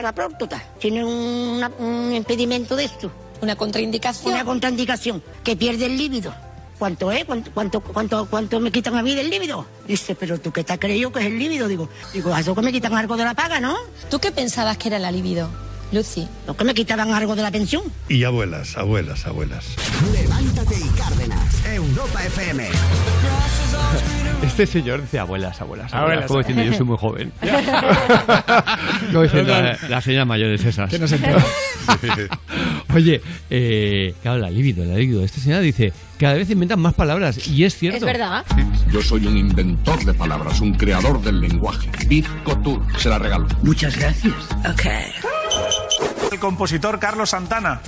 La 0.08 0.14
próstata. 0.14 0.62
Tiene 0.80 1.04
una- 1.04 1.70
un 1.78 2.12
impedimento 2.14 2.74
de 2.76 2.84
esto. 2.84 3.10
Una 3.42 3.56
contraindicación. 3.56 4.32
Una 4.32 4.44
contraindicación. 4.44 5.22
Que 5.44 5.54
pierde 5.54 5.86
el 5.86 5.96
líbido. 5.98 6.34
¿Cuánto 6.78 7.10
es? 7.12 7.24
¿Cuánto, 7.24 7.50
cuánto, 7.52 7.80
cuánto, 7.82 8.26
cuánto 8.30 8.60
me 8.60 8.70
quitan 8.70 8.96
a 8.96 9.02
mí 9.02 9.14
del 9.14 9.28
líbido? 9.30 9.66
Dice, 9.86 10.14
pero 10.14 10.40
tú 10.40 10.50
qué 10.52 10.64
te 10.64 10.72
has 10.72 10.78
creído 10.78 11.12
que 11.12 11.20
es 11.20 11.26
el 11.26 11.38
líbido. 11.38 11.68
Digo, 11.68 11.88
digo, 12.14 12.32
a 12.32 12.40
eso 12.40 12.54
que 12.54 12.62
me 12.62 12.72
quitan 12.72 12.94
algo 12.94 13.16
de 13.16 13.24
la 13.24 13.34
paga, 13.34 13.60
¿no? 13.60 13.76
¿Tú 14.10 14.18
qué 14.18 14.30
pensabas 14.30 14.78
que 14.78 14.88
era 14.88 14.98
la 14.98 15.10
libido, 15.10 15.50
Lucy? 15.92 16.26
Lo 16.46 16.56
que 16.56 16.64
me 16.64 16.72
quitaban 16.74 17.12
algo 17.12 17.34
de 17.36 17.42
la 17.42 17.50
pensión. 17.50 17.82
Y 18.08 18.22
abuelas, 18.24 18.76
abuelas, 18.78 19.26
abuelas. 19.26 19.64
Levántate 20.12 20.76
y 20.78 20.88
Cárdenas. 20.96 21.64
Europa 21.66 22.24
FM. 22.24 22.68
Este 24.42 24.66
señor 24.66 25.02
dice 25.02 25.18
abuelas, 25.18 25.60
abuelas, 25.60 25.92
abuelas. 25.92 25.94
Abuelas. 25.94 26.26
Como 26.26 26.38
diciendo, 26.40 26.62
yo 26.64 26.72
soy 26.74 26.86
muy 26.86 26.96
joven. 26.98 27.32
Como 29.12 29.22
diciendo, 29.22 29.52
Total. 29.52 29.78
"La- 29.82 29.88
las 29.88 30.04
señoras 30.04 30.26
mayores 30.26 30.64
esas. 30.64 30.90
Que 30.90 30.98
no 30.98 31.06
se. 31.08 31.18
Oye, 32.94 33.20
eh, 33.50 34.14
claro, 34.22 34.38
la 34.38 34.50
libido, 34.50 34.84
la 34.84 34.96
libido. 34.96 35.24
Esta 35.24 35.40
señora 35.40 35.60
dice, 35.60 35.92
cada 36.18 36.34
vez 36.34 36.50
inventan 36.50 36.80
más 36.80 36.94
palabras. 36.94 37.46
Y 37.48 37.64
es 37.64 37.76
cierto. 37.76 38.06
Yo 38.90 39.02
soy 39.02 39.26
un 39.26 39.36
inventor 39.36 40.04
de 40.04 40.14
palabras, 40.14 40.60
un 40.60 40.74
creador 40.74 41.20
del 41.22 41.40
lenguaje. 41.40 41.88
Big 42.06 42.26
Couture, 42.44 42.80
se 42.98 43.08
la 43.08 43.18
regalo. 43.18 43.46
Muchas 43.62 43.96
gracias. 43.96 44.34
Ok. 44.70 44.86
El 46.32 46.38
compositor 46.38 46.98
Carlos 46.98 47.30
Santana. 47.30 47.80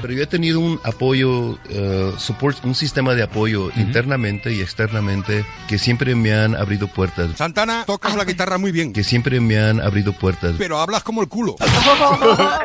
Pero 0.00 0.14
yo 0.14 0.22
he 0.22 0.26
tenido 0.26 0.60
un 0.60 0.80
apoyo, 0.84 1.58
eh, 1.68 2.12
support, 2.18 2.64
un 2.64 2.74
sistema 2.74 3.14
de 3.14 3.22
apoyo 3.22 3.70
internamente 3.76 4.52
y 4.52 4.60
externamente 4.60 5.44
que 5.68 5.78
siempre 5.78 6.14
me 6.14 6.32
han 6.32 6.54
abrido 6.54 6.88
puertas. 6.88 7.36
Santana, 7.36 7.84
tocas 7.86 8.16
la 8.16 8.24
guitarra 8.24 8.58
muy 8.58 8.72
bien. 8.72 8.92
Que 8.92 9.04
siempre 9.04 9.40
me 9.40 9.58
han 9.58 9.80
abrido 9.80 10.12
puertas. 10.12 10.54
Pero 10.58 10.78
hablas 10.78 11.02
como 11.02 11.22
el 11.22 11.28
culo. 11.28 11.56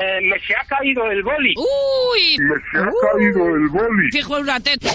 Eh, 0.05 0.19
me 0.22 0.39
se 0.39 0.53
ha 0.55 0.64
caído 0.65 1.05
el 1.09 1.23
boli. 1.23 1.53
¡Uy! 1.57 2.38
Me 2.39 2.55
se 2.72 2.77
ha 2.77 2.89
caído 3.14 3.55
el 3.55 3.69
boli. 3.69 4.11
¡Fijo 4.11 4.38
una 4.38 4.59
teta! 4.59 4.89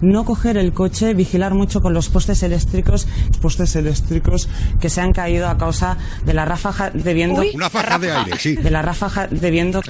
No 0.00 0.24
coger 0.24 0.56
el 0.56 0.72
coche, 0.72 1.14
vigilar 1.14 1.54
mucho 1.54 1.80
con 1.80 1.92
los 1.94 2.08
postes 2.08 2.42
eléctricos, 2.42 3.06
postes 3.40 3.74
eléctricos 3.76 4.48
que 4.80 4.88
se 4.90 5.00
han 5.00 5.12
caído 5.12 5.48
a 5.48 5.58
causa 5.58 5.96
de 6.24 6.34
la 6.34 6.44
ráfaga 6.44 6.90
de 6.90 7.14
viento. 7.14 7.42
Una 7.54 7.70
faja 7.70 7.98
de 7.98 8.12
aire, 8.12 8.38
sí. 8.38 8.54
De 8.56 8.70
la 8.70 8.82
ráfaga 8.82 9.26
de 9.28 9.50
viento. 9.50 9.80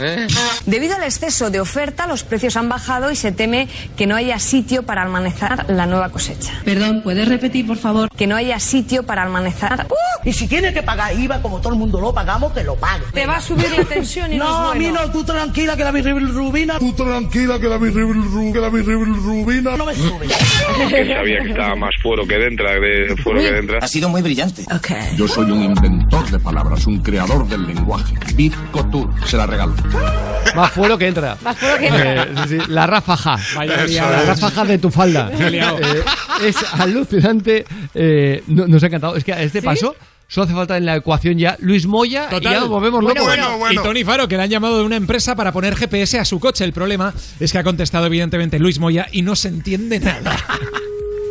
Debido 0.66 0.96
al 0.96 1.02
exceso 1.04 1.50
de 1.50 1.60
oferta, 1.60 2.06
los 2.06 2.22
precios 2.24 2.56
han 2.56 2.68
bajado 2.68 3.10
y 3.10 3.16
se 3.16 3.32
teme 3.32 3.68
que 3.96 4.06
no 4.06 4.16
haya 4.16 4.38
sitio 4.38 4.82
para 4.84 5.02
almacenar 5.02 5.66
la 5.68 5.86
nueva 5.86 6.08
cosecha. 6.10 6.52
Perdón, 6.64 7.02
¿puedes 7.02 7.28
repetir, 7.28 7.66
por 7.66 7.76
favor? 7.76 8.08
Que 8.16 8.26
no 8.26 8.36
haya 8.36 8.58
sitio 8.60 9.02
para 9.04 9.22
almacenar. 9.22 9.86
Y 10.24 10.32
si 10.32 10.48
tiene 10.48 10.72
que 10.72 10.82
pagar 10.82 11.18
IVA, 11.18 11.40
como 11.42 11.60
todo 11.60 11.72
el 11.74 11.78
mundo 11.78 12.00
lo 12.00 12.12
pagamos, 12.12 12.52
que 12.52 12.64
lo 12.64 12.76
pague. 12.76 13.04
Te 13.12 13.26
va 13.26 13.36
a 13.36 13.40
subir 13.40 13.70
la 13.76 13.84
tensión 13.84 14.32
y 14.32 14.36
no, 14.36 14.44
No, 14.44 14.64
es 14.70 14.70
a 14.72 14.78
mí 14.78 14.84
bueno. 14.90 15.06
no, 15.06 15.12
tú 15.12 15.24
tranquila 15.24 15.76
que 15.76 15.84
la 15.84 15.90
bilirrubina. 15.92 16.78
Tú 16.78 16.92
tranquila 16.92 17.58
que 17.58 17.68
la 17.68 17.78
bilirru- 17.78 18.52
que 18.52 18.60
la 18.60 19.76
no 19.76 19.84
me 19.88 19.94
sube. 19.94 20.26
que 20.88 21.14
sabía 21.14 21.42
que 21.42 21.48
estaba 21.50 21.74
más 21.76 21.94
fuera 22.02 22.22
que 22.26 22.38
dentro, 22.38 22.66
de 22.80 23.16
fuera 23.22 23.40
que 23.40 23.52
dentro. 23.52 23.78
Ha 23.80 23.88
sido 23.88 24.08
muy 24.08 24.22
brillante. 24.22 24.64
Yo 25.16 25.26
soy 25.28 25.50
un 25.50 25.62
inventor 25.62 26.30
de 26.30 26.38
palabras, 26.38 26.86
un 26.86 27.00
creador 27.02 27.46
del 27.48 27.66
lenguaje. 27.66 28.14
Bit 28.34 28.54
Couture, 28.70 29.10
se 29.26 29.36
la 29.36 29.46
regalo. 29.46 29.74
Más 30.54 30.70
fuero 30.72 30.96
que 30.98 31.06
entra. 31.08 31.36
Más 31.42 31.56
fuero 31.56 31.78
que 31.78 31.86
entra. 31.86 32.22
Eh, 32.22 32.28
sí, 32.48 32.58
sí, 32.60 32.70
la 32.70 32.86
ráfaja. 32.86 33.36
Vaya 33.56 33.86
la 33.86 34.22
ráfaja 34.22 34.64
de 34.64 34.78
tu 34.78 34.90
falda. 34.90 35.30
Eh, 35.38 36.02
es 36.44 36.56
alucinante. 36.74 37.64
Eh, 37.94 38.42
no- 38.46 38.66
nos 38.66 38.82
ha 38.82 38.86
encantado. 38.86 39.16
Es 39.16 39.24
que 39.24 39.32
a 39.32 39.42
este 39.42 39.62
paso 39.62 39.96
solo 40.28 40.44
hace 40.44 40.54
falta 40.54 40.76
en 40.76 40.86
la 40.86 40.96
ecuación 40.96 41.38
ya 41.38 41.56
Luis 41.58 41.86
Moya 41.86 42.28
y 42.30 42.40
ya 42.40 42.60
nos 42.60 42.68
volvemos 42.68 43.02
locos. 43.02 43.28
Y 43.70 43.76
Tony 43.76 44.04
Faro, 44.04 44.28
que 44.28 44.36
le 44.36 44.44
han 44.44 44.50
llamado 44.50 44.78
de 44.78 44.84
una 44.84 44.96
empresa 44.96 45.34
para 45.34 45.52
poner 45.52 45.74
GPS 45.74 46.18
a 46.18 46.24
su 46.24 46.38
coche. 46.38 46.64
El 46.64 46.72
problema 46.72 47.12
es 47.40 47.50
que 47.50 47.58
ha 47.58 47.64
contestado 47.64 48.06
evidentemente 48.06 48.58
Luis 48.58 48.78
Moya 48.78 49.08
y 49.10 49.22
no 49.22 49.34
se 49.34 49.48
entiende 49.48 49.98
nada. 49.98 50.36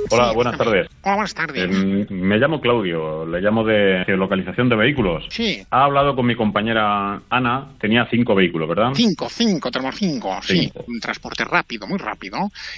Hola, 0.09 0.31
buenas 0.33 0.57
tardes. 0.57 0.87
Hola, 1.01 1.15
buenas 1.15 1.33
tardes. 1.33 1.69
Eh, 1.69 2.07
me 2.09 2.37
llamo 2.37 2.61
Claudio, 2.61 3.25
le 3.25 3.41
llamo 3.41 3.63
de 3.63 4.03
geolocalización 4.05 4.69
de 4.69 4.75
vehículos. 4.75 5.25
Sí. 5.29 5.65
Ha 5.69 5.83
hablado 5.83 6.15
con 6.15 6.25
mi 6.25 6.35
compañera 6.35 7.21
Ana, 7.29 7.69
tenía 7.79 8.07
cinco 8.09 8.35
vehículos, 8.35 8.69
¿verdad? 8.69 8.91
Cinco, 8.93 9.27
cinco, 9.29 9.71
tenemos 9.71 9.95
cinco, 9.95 10.39
sí. 10.41 10.59
Cinco. 10.61 10.85
Un 10.87 10.99
transporte 10.99 11.43
rápido, 11.43 11.87
muy 11.87 11.97
rápido. 11.97 12.37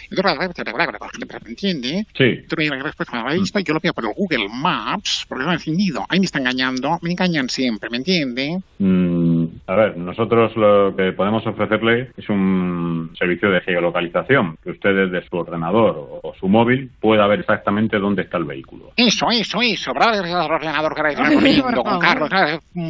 Y 0.09 0.16
tú, 0.16 0.24
¿me 1.43 1.49
entiende? 1.49 2.06
Sí. 2.14 2.45
Tú 2.48 2.56
me 2.58 2.69
después 2.83 3.09
cuando 3.09 3.30
lo 3.30 3.35
he 3.35 3.40
visto, 3.40 3.59
yo 3.59 3.74
lo 3.74 3.80
veo 3.80 3.93
por 3.93 4.06
el 4.06 4.14
Google 4.16 4.48
Maps, 4.49 5.25
porque 5.27 5.43
lo 5.43 5.51
he 5.51 5.53
encendido. 5.53 6.06
Ahí 6.09 6.19
me 6.19 6.25
está 6.25 6.40
engañando, 6.40 6.98
me 7.01 7.11
engañan 7.11 7.49
siempre, 7.49 7.90
¿me 7.90 7.98
entiende? 7.98 8.59
Mm, 8.80 9.45
a 9.67 9.75
ver, 9.75 9.98
nosotros 9.98 10.56
lo 10.56 10.95
que 10.95 11.11
podemos 11.14 11.45
ofrecerle 11.45 12.11
es 12.17 12.30
un 12.30 13.11
servicio 13.17 13.49
de 13.51 13.61
geolocalización, 13.61 14.58
que 14.64 14.72
usted 14.72 14.95
desde 14.95 15.27
su 15.27 15.35
ordenador 15.38 16.19
o, 16.24 16.33
su 16.40 16.48
móvil 16.48 16.90
pueda 17.19 17.27
ver 17.27 17.39
exactamente 17.41 17.99
dónde 17.99 18.22
está 18.23 18.38
el 18.38 18.45
vehículo. 18.45 18.91
Eso, 18.95 19.27
eso, 19.30 19.61
eso, 19.61 19.93
¿verdad? 19.93 20.25
El 20.25 20.33
ordenador 20.33 20.93
que 20.95 21.01
ahora 21.01 21.11
está 21.11 21.33
corriendo 21.33 21.83
con 21.83 21.99
Carlos, 21.99 22.30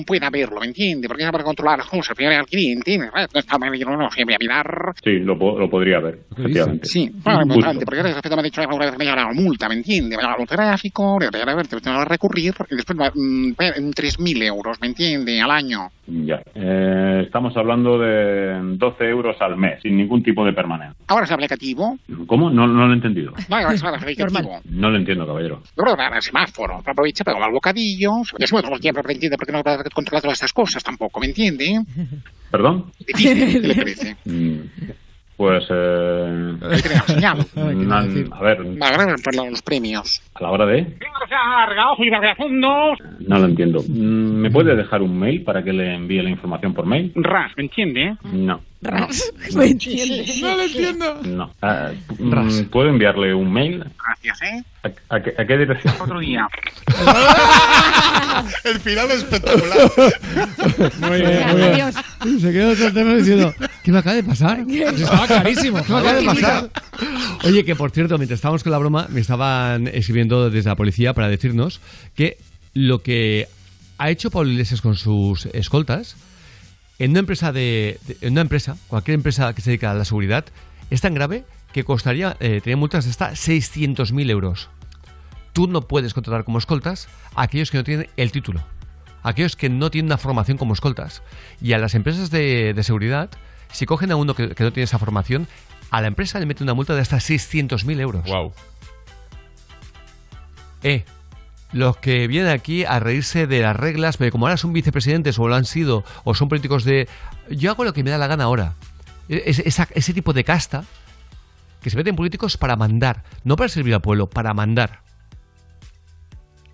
pueda 0.06 0.30
verlo, 0.30 0.60
¿me 0.60 0.68
entiende? 0.68 1.08
Porque 1.08 1.24
ya 1.24 1.32
para 1.32 1.44
controlar 1.44 1.80
las 1.80 1.88
cosas, 1.88 2.16
primero 2.16 2.40
al 2.40 2.46
cliente. 2.46 2.98
No 2.98 3.10
está 3.34 3.58
no, 3.86 3.98
no 3.98 4.12
sé, 4.12 4.24
voy 4.26 4.36
a 4.36 4.38
mirar. 4.40 4.94
Sí, 5.04 5.20
lo, 5.20 5.34
lo 5.36 5.70
podría 5.70 6.00
ver, 6.00 6.20
efectivamente. 6.38 6.86
Sí, 6.86 7.10
bueno, 7.24 7.42
importante, 7.42 7.86
porque 7.86 8.00
ahora 8.00 8.10
respecto 8.16 8.36
me 8.36 8.42
ha 8.42 8.44
dicho 8.44 8.62
que 8.62 8.98
me 8.98 9.04
llevará 9.06 9.24
la 9.26 9.34
multa, 9.34 9.68
¿me 9.68 9.76
entiende? 9.76 10.16
Me 10.16 10.22
llevará 10.22 10.40
un 10.40 10.46
tráfico, 10.48 11.04
voy 11.18 11.26
a 11.26 11.30
a 11.50 11.56
ver, 11.56 11.68
te 11.68 11.76
que 11.76 12.06
recurrir, 12.06 12.54
y 12.70 12.76
después 12.76 13.00
va, 13.00 13.12
mm, 13.14 13.54
pe- 13.54 13.78
en 13.78 13.92
3.000 13.94 14.44
euros, 14.44 14.78
¿me 14.82 14.88
entiende? 14.88 15.42
Al 15.42 15.52
año. 15.52 15.90
Ya. 16.08 16.42
Eh, 16.56 17.22
estamos 17.26 17.56
hablando 17.56 18.00
de 18.00 18.60
12 18.78 19.06
euros 19.06 19.36
al 19.42 19.58
mes, 19.58 19.80
sin 19.82 19.96
ningún 19.98 20.24
tipo 20.24 20.44
de 20.46 20.54
permanencia. 20.54 20.96
Ahora 21.08 21.26
es 21.26 21.32
aplicativo. 21.32 21.98
¿Cómo? 22.28 22.50
No, 22.50 22.68
no 22.68 22.86
lo 22.88 22.92
he 22.92 22.96
entendido. 22.96 23.34
No, 23.48 23.56
ahora 23.56 23.74
es 23.74 23.84
aplicativo. 24.24 24.62
No 24.66 24.90
lo 24.90 24.98
entiendo, 24.98 25.26
caballero. 25.26 25.62
Yo 25.76 25.84
creo 25.84 25.96
que 25.96 26.02
ahora 26.04 26.16
el 26.18 26.22
semáforo, 26.22 26.78
aprovecha, 26.86 27.24
pega 27.24 27.44
al 27.46 27.52
bocadillo, 27.52 28.12
me 28.38 28.46
todo 28.48 28.76
el 28.76 28.80
tiempo, 28.82 29.02
¿me 29.06 29.14
entiende? 29.14 29.38
Porque 29.38 29.52
no 29.52 29.64
puedo 29.64 29.84
controlar 29.94 30.22
todas 30.22 30.38
estas 30.38 30.54
cosas 30.54 30.84
tampoco, 30.84 31.20
¿me 31.20 31.28
entiende? 31.28 31.82
¿Perdón? 32.52 32.92
Difícil, 33.00 33.62
¿qué 33.62 33.68
le 33.68 33.76
parece? 33.84 34.18
Mm, 34.26 34.60
Pues, 35.38 35.64
eh, 35.70 36.56
no, 37.22 37.96
a 38.36 38.42
ver, 38.42 38.82
Va 38.82 38.88
a 38.88 38.98
ganar 38.98 39.16
por 39.24 39.36
los 39.36 39.62
premios. 39.62 40.22
A 40.40 40.44
la 40.44 40.52
hora 40.52 40.66
de... 40.66 40.98
No 43.20 43.40
lo 43.40 43.46
entiendo. 43.46 43.84
Mm, 43.88 44.42
¿Me 44.42 44.52
puede 44.52 44.76
dejar 44.76 45.02
un 45.02 45.18
mail 45.20 45.44
para 45.44 45.64
que 45.64 45.74
le 45.74 45.96
envíe 45.96 46.22
la 46.22 46.30
información 46.30 46.74
por 46.74 46.86
mail? 46.86 47.12
Ras, 47.16 47.52
¿me 47.58 47.64
entiende? 47.64 48.16
No. 48.32 48.62
Ras. 48.82 49.32
No. 49.54 49.62
entiende? 49.64 50.26
No 50.42 50.56
lo 50.56 50.64
entiendo. 50.64 51.22
No. 51.26 51.52
Ah, 51.62 51.92
mm, 52.18 52.70
¿Puedo 52.72 52.90
enviarle 52.90 53.34
un 53.34 53.52
mail? 53.52 53.84
Gracias, 54.06 54.42
¿eh? 54.42 54.64
¿A, 54.84 55.16
a 55.16 55.22
qué, 55.22 55.34
a 55.38 55.46
qué 55.46 55.58
dirección? 55.58 55.94
Otro 56.00 56.20
día. 56.20 56.48
El 58.64 58.80
final 58.80 59.12
espectacular. 59.12 59.78
Muy 61.02 61.22
bien, 61.22 61.48
muy 61.52 61.70
bien. 61.76 62.40
Se 62.40 62.52
quedó 62.52 62.76
soltero 62.76 63.16
diciendo, 63.18 63.54
¿qué 63.84 63.92
me 63.92 63.98
acaba 64.00 64.16
de 64.16 64.24
pasar? 64.24 64.60
Estaba 64.70 65.28
clarísimo. 65.28 65.84
¿Qué 65.84 65.92
me 65.92 66.00
acaba 66.00 66.14
de 66.14 66.26
pasar? 66.26 66.70
Oye, 67.46 67.64
que 67.66 67.76
por 67.76 67.92
cierto, 67.92 68.18
mientras 68.18 68.38
estábamos 68.38 68.64
con 68.64 68.72
la 68.72 68.78
broma, 68.78 69.08
me 69.10 69.20
estaban 69.22 69.88
escribiendo 69.88 70.29
desde 70.30 70.70
la 70.70 70.76
policía 70.76 71.14
para 71.14 71.28
decirnos 71.28 71.82
que 72.16 72.38
lo 72.74 73.02
que 73.02 73.48
ha 73.98 74.10
hecho 74.10 74.32
Pablo 74.32 74.52
Iglesias 74.52 74.82
con 74.82 74.96
sus 74.96 75.48
escoltas 75.48 76.16
en 77.00 77.12
una 77.12 77.20
empresa 77.20 77.52
de, 77.52 78.00
de- 78.08 78.18
en 78.22 78.34
una 78.34 78.42
empresa, 78.42 78.78
cualquier 78.88 79.16
empresa 79.16 79.54
que 79.54 79.62
se 79.62 79.72
dedica 79.72 79.92
a 79.92 79.94
la 79.96 80.06
seguridad, 80.06 80.46
es 80.90 81.02
tan 81.02 81.14
grave 81.14 81.44
que 81.74 81.84
costaría 81.84 82.36
eh, 82.40 82.62
tener 82.64 82.78
multas 82.78 83.06
de 83.06 83.12
hasta 83.12 83.32
600.000 83.32 84.30
euros. 84.30 84.70
Tú 85.54 85.68
no 85.68 85.82
puedes 85.88 86.14
contratar 86.14 86.44
como 86.46 86.58
escoltas 86.58 87.08
a 87.36 87.44
aquellos 87.44 87.72
que 87.72 87.78
no 87.78 87.84
tienen 87.84 88.08
el 88.18 88.32
título, 88.32 88.64
a 89.24 89.30
aquellos 89.30 89.56
que 89.56 89.70
no 89.70 89.92
tienen 89.92 90.08
una 90.08 90.18
formación 90.18 90.58
como 90.58 90.74
escoltas. 90.74 91.22
Y 91.62 91.74
a 91.74 91.78
las 91.78 91.96
empresas 91.96 92.32
de, 92.32 92.74
de 92.74 92.84
seguridad, 92.84 93.30
si 93.72 93.86
cogen 93.86 94.12
a 94.12 94.16
uno 94.16 94.34
que, 94.36 94.50
que 94.56 94.64
no 94.64 94.72
tiene 94.74 94.86
esa 94.86 95.00
formación, 95.00 95.48
a 95.92 96.02
la 96.02 96.08
empresa 96.08 96.40
le 96.40 96.46
mete 96.46 96.64
una 96.64 96.74
multa 96.74 96.96
de 96.96 97.02
hasta 97.02 97.18
600.000 97.18 98.00
euros. 98.00 98.24
Wow. 98.26 98.54
Eh, 100.84 101.06
los 101.72 101.98
que 101.98 102.28
vienen 102.28 102.52
aquí 102.52 102.84
a 102.84 103.00
reírse 103.00 103.46
de 103.46 103.62
las 103.62 103.76
reglas, 103.76 104.18
pero 104.18 104.32
como 104.32 104.48
ahora 104.48 104.58
son 104.58 104.74
vicepresidentes 104.74 105.38
o 105.38 105.48
lo 105.48 105.56
han 105.56 105.66
sido, 105.66 106.04
o 106.24 106.34
son 106.34 106.50
políticos 106.50 106.84
de... 106.84 107.08
Yo 107.50 107.72
hago 107.72 107.84
lo 107.84 107.94
que 107.94 108.04
me 108.04 108.10
da 108.10 108.18
la 108.18 108.28
gana 108.28 108.46
ahora. 108.46 108.74
E- 109.28 109.44
ese 109.46 110.14
tipo 110.14 110.34
de 110.34 110.44
casta 110.44 110.84
que 111.82 111.90
se 111.90 111.98
meten 111.98 112.16
políticos 112.16 112.58
para 112.58 112.76
mandar, 112.76 113.24
no 113.44 113.56
para 113.56 113.70
servir 113.70 113.94
al 113.94 114.02
pueblo, 114.02 114.28
para 114.28 114.54
mandar. 114.54 115.02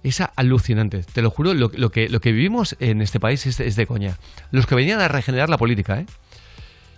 Es 0.04 0.22
alucinante, 0.36 1.04
te 1.04 1.22
lo 1.22 1.32
juro, 1.32 1.54
lo, 1.54 1.70
que, 1.92 2.32
vivimos 2.32 2.76
en 2.80 3.02
este 3.02 3.20
país 3.20 3.46
es, 3.48 3.60
es 3.60 3.76
de 3.76 3.88
coña. 3.88 4.18
Los 4.52 4.68
que 4.68 4.76
venían 4.76 5.02
a 5.02 5.08
regenerar 5.08 5.50
la 5.50 5.58
política, 5.58 6.00
¿eh? 6.00 6.06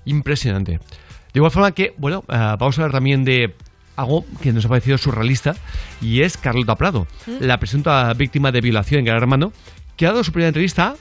Impresionante. 0.06 0.74
De 0.74 1.40
igual 1.40 1.52
forma 1.52 1.72
que, 1.72 1.94
bueno, 1.98 2.24
ah, 2.28 2.58
vamos 2.60 2.78
a 2.78 2.82
hablar 2.82 2.94
también 2.94 3.24
de 3.24 3.56
algo 3.98 4.26
que 4.42 4.54
nos 4.54 4.64
ha 4.66 4.70
parecido 4.70 4.98
surrealista 4.98 5.56
y 6.02 6.22
es 6.22 6.38
Carlota 6.38 6.76
Prado, 6.76 7.08
¿Mm? 7.26 7.44
la 7.44 7.60
presunta 7.60 8.14
víctima 8.14 8.54
de 8.54 8.62
violación 8.62 9.00
en 9.00 9.06
Gran 9.06 9.18
Hermano, 9.18 9.52
que 9.98 10.06
ha 10.06 10.12
dado 10.12 10.24
su 10.24 10.32
primera 10.32 10.50
entrevista 10.50 10.90
a 10.90 10.96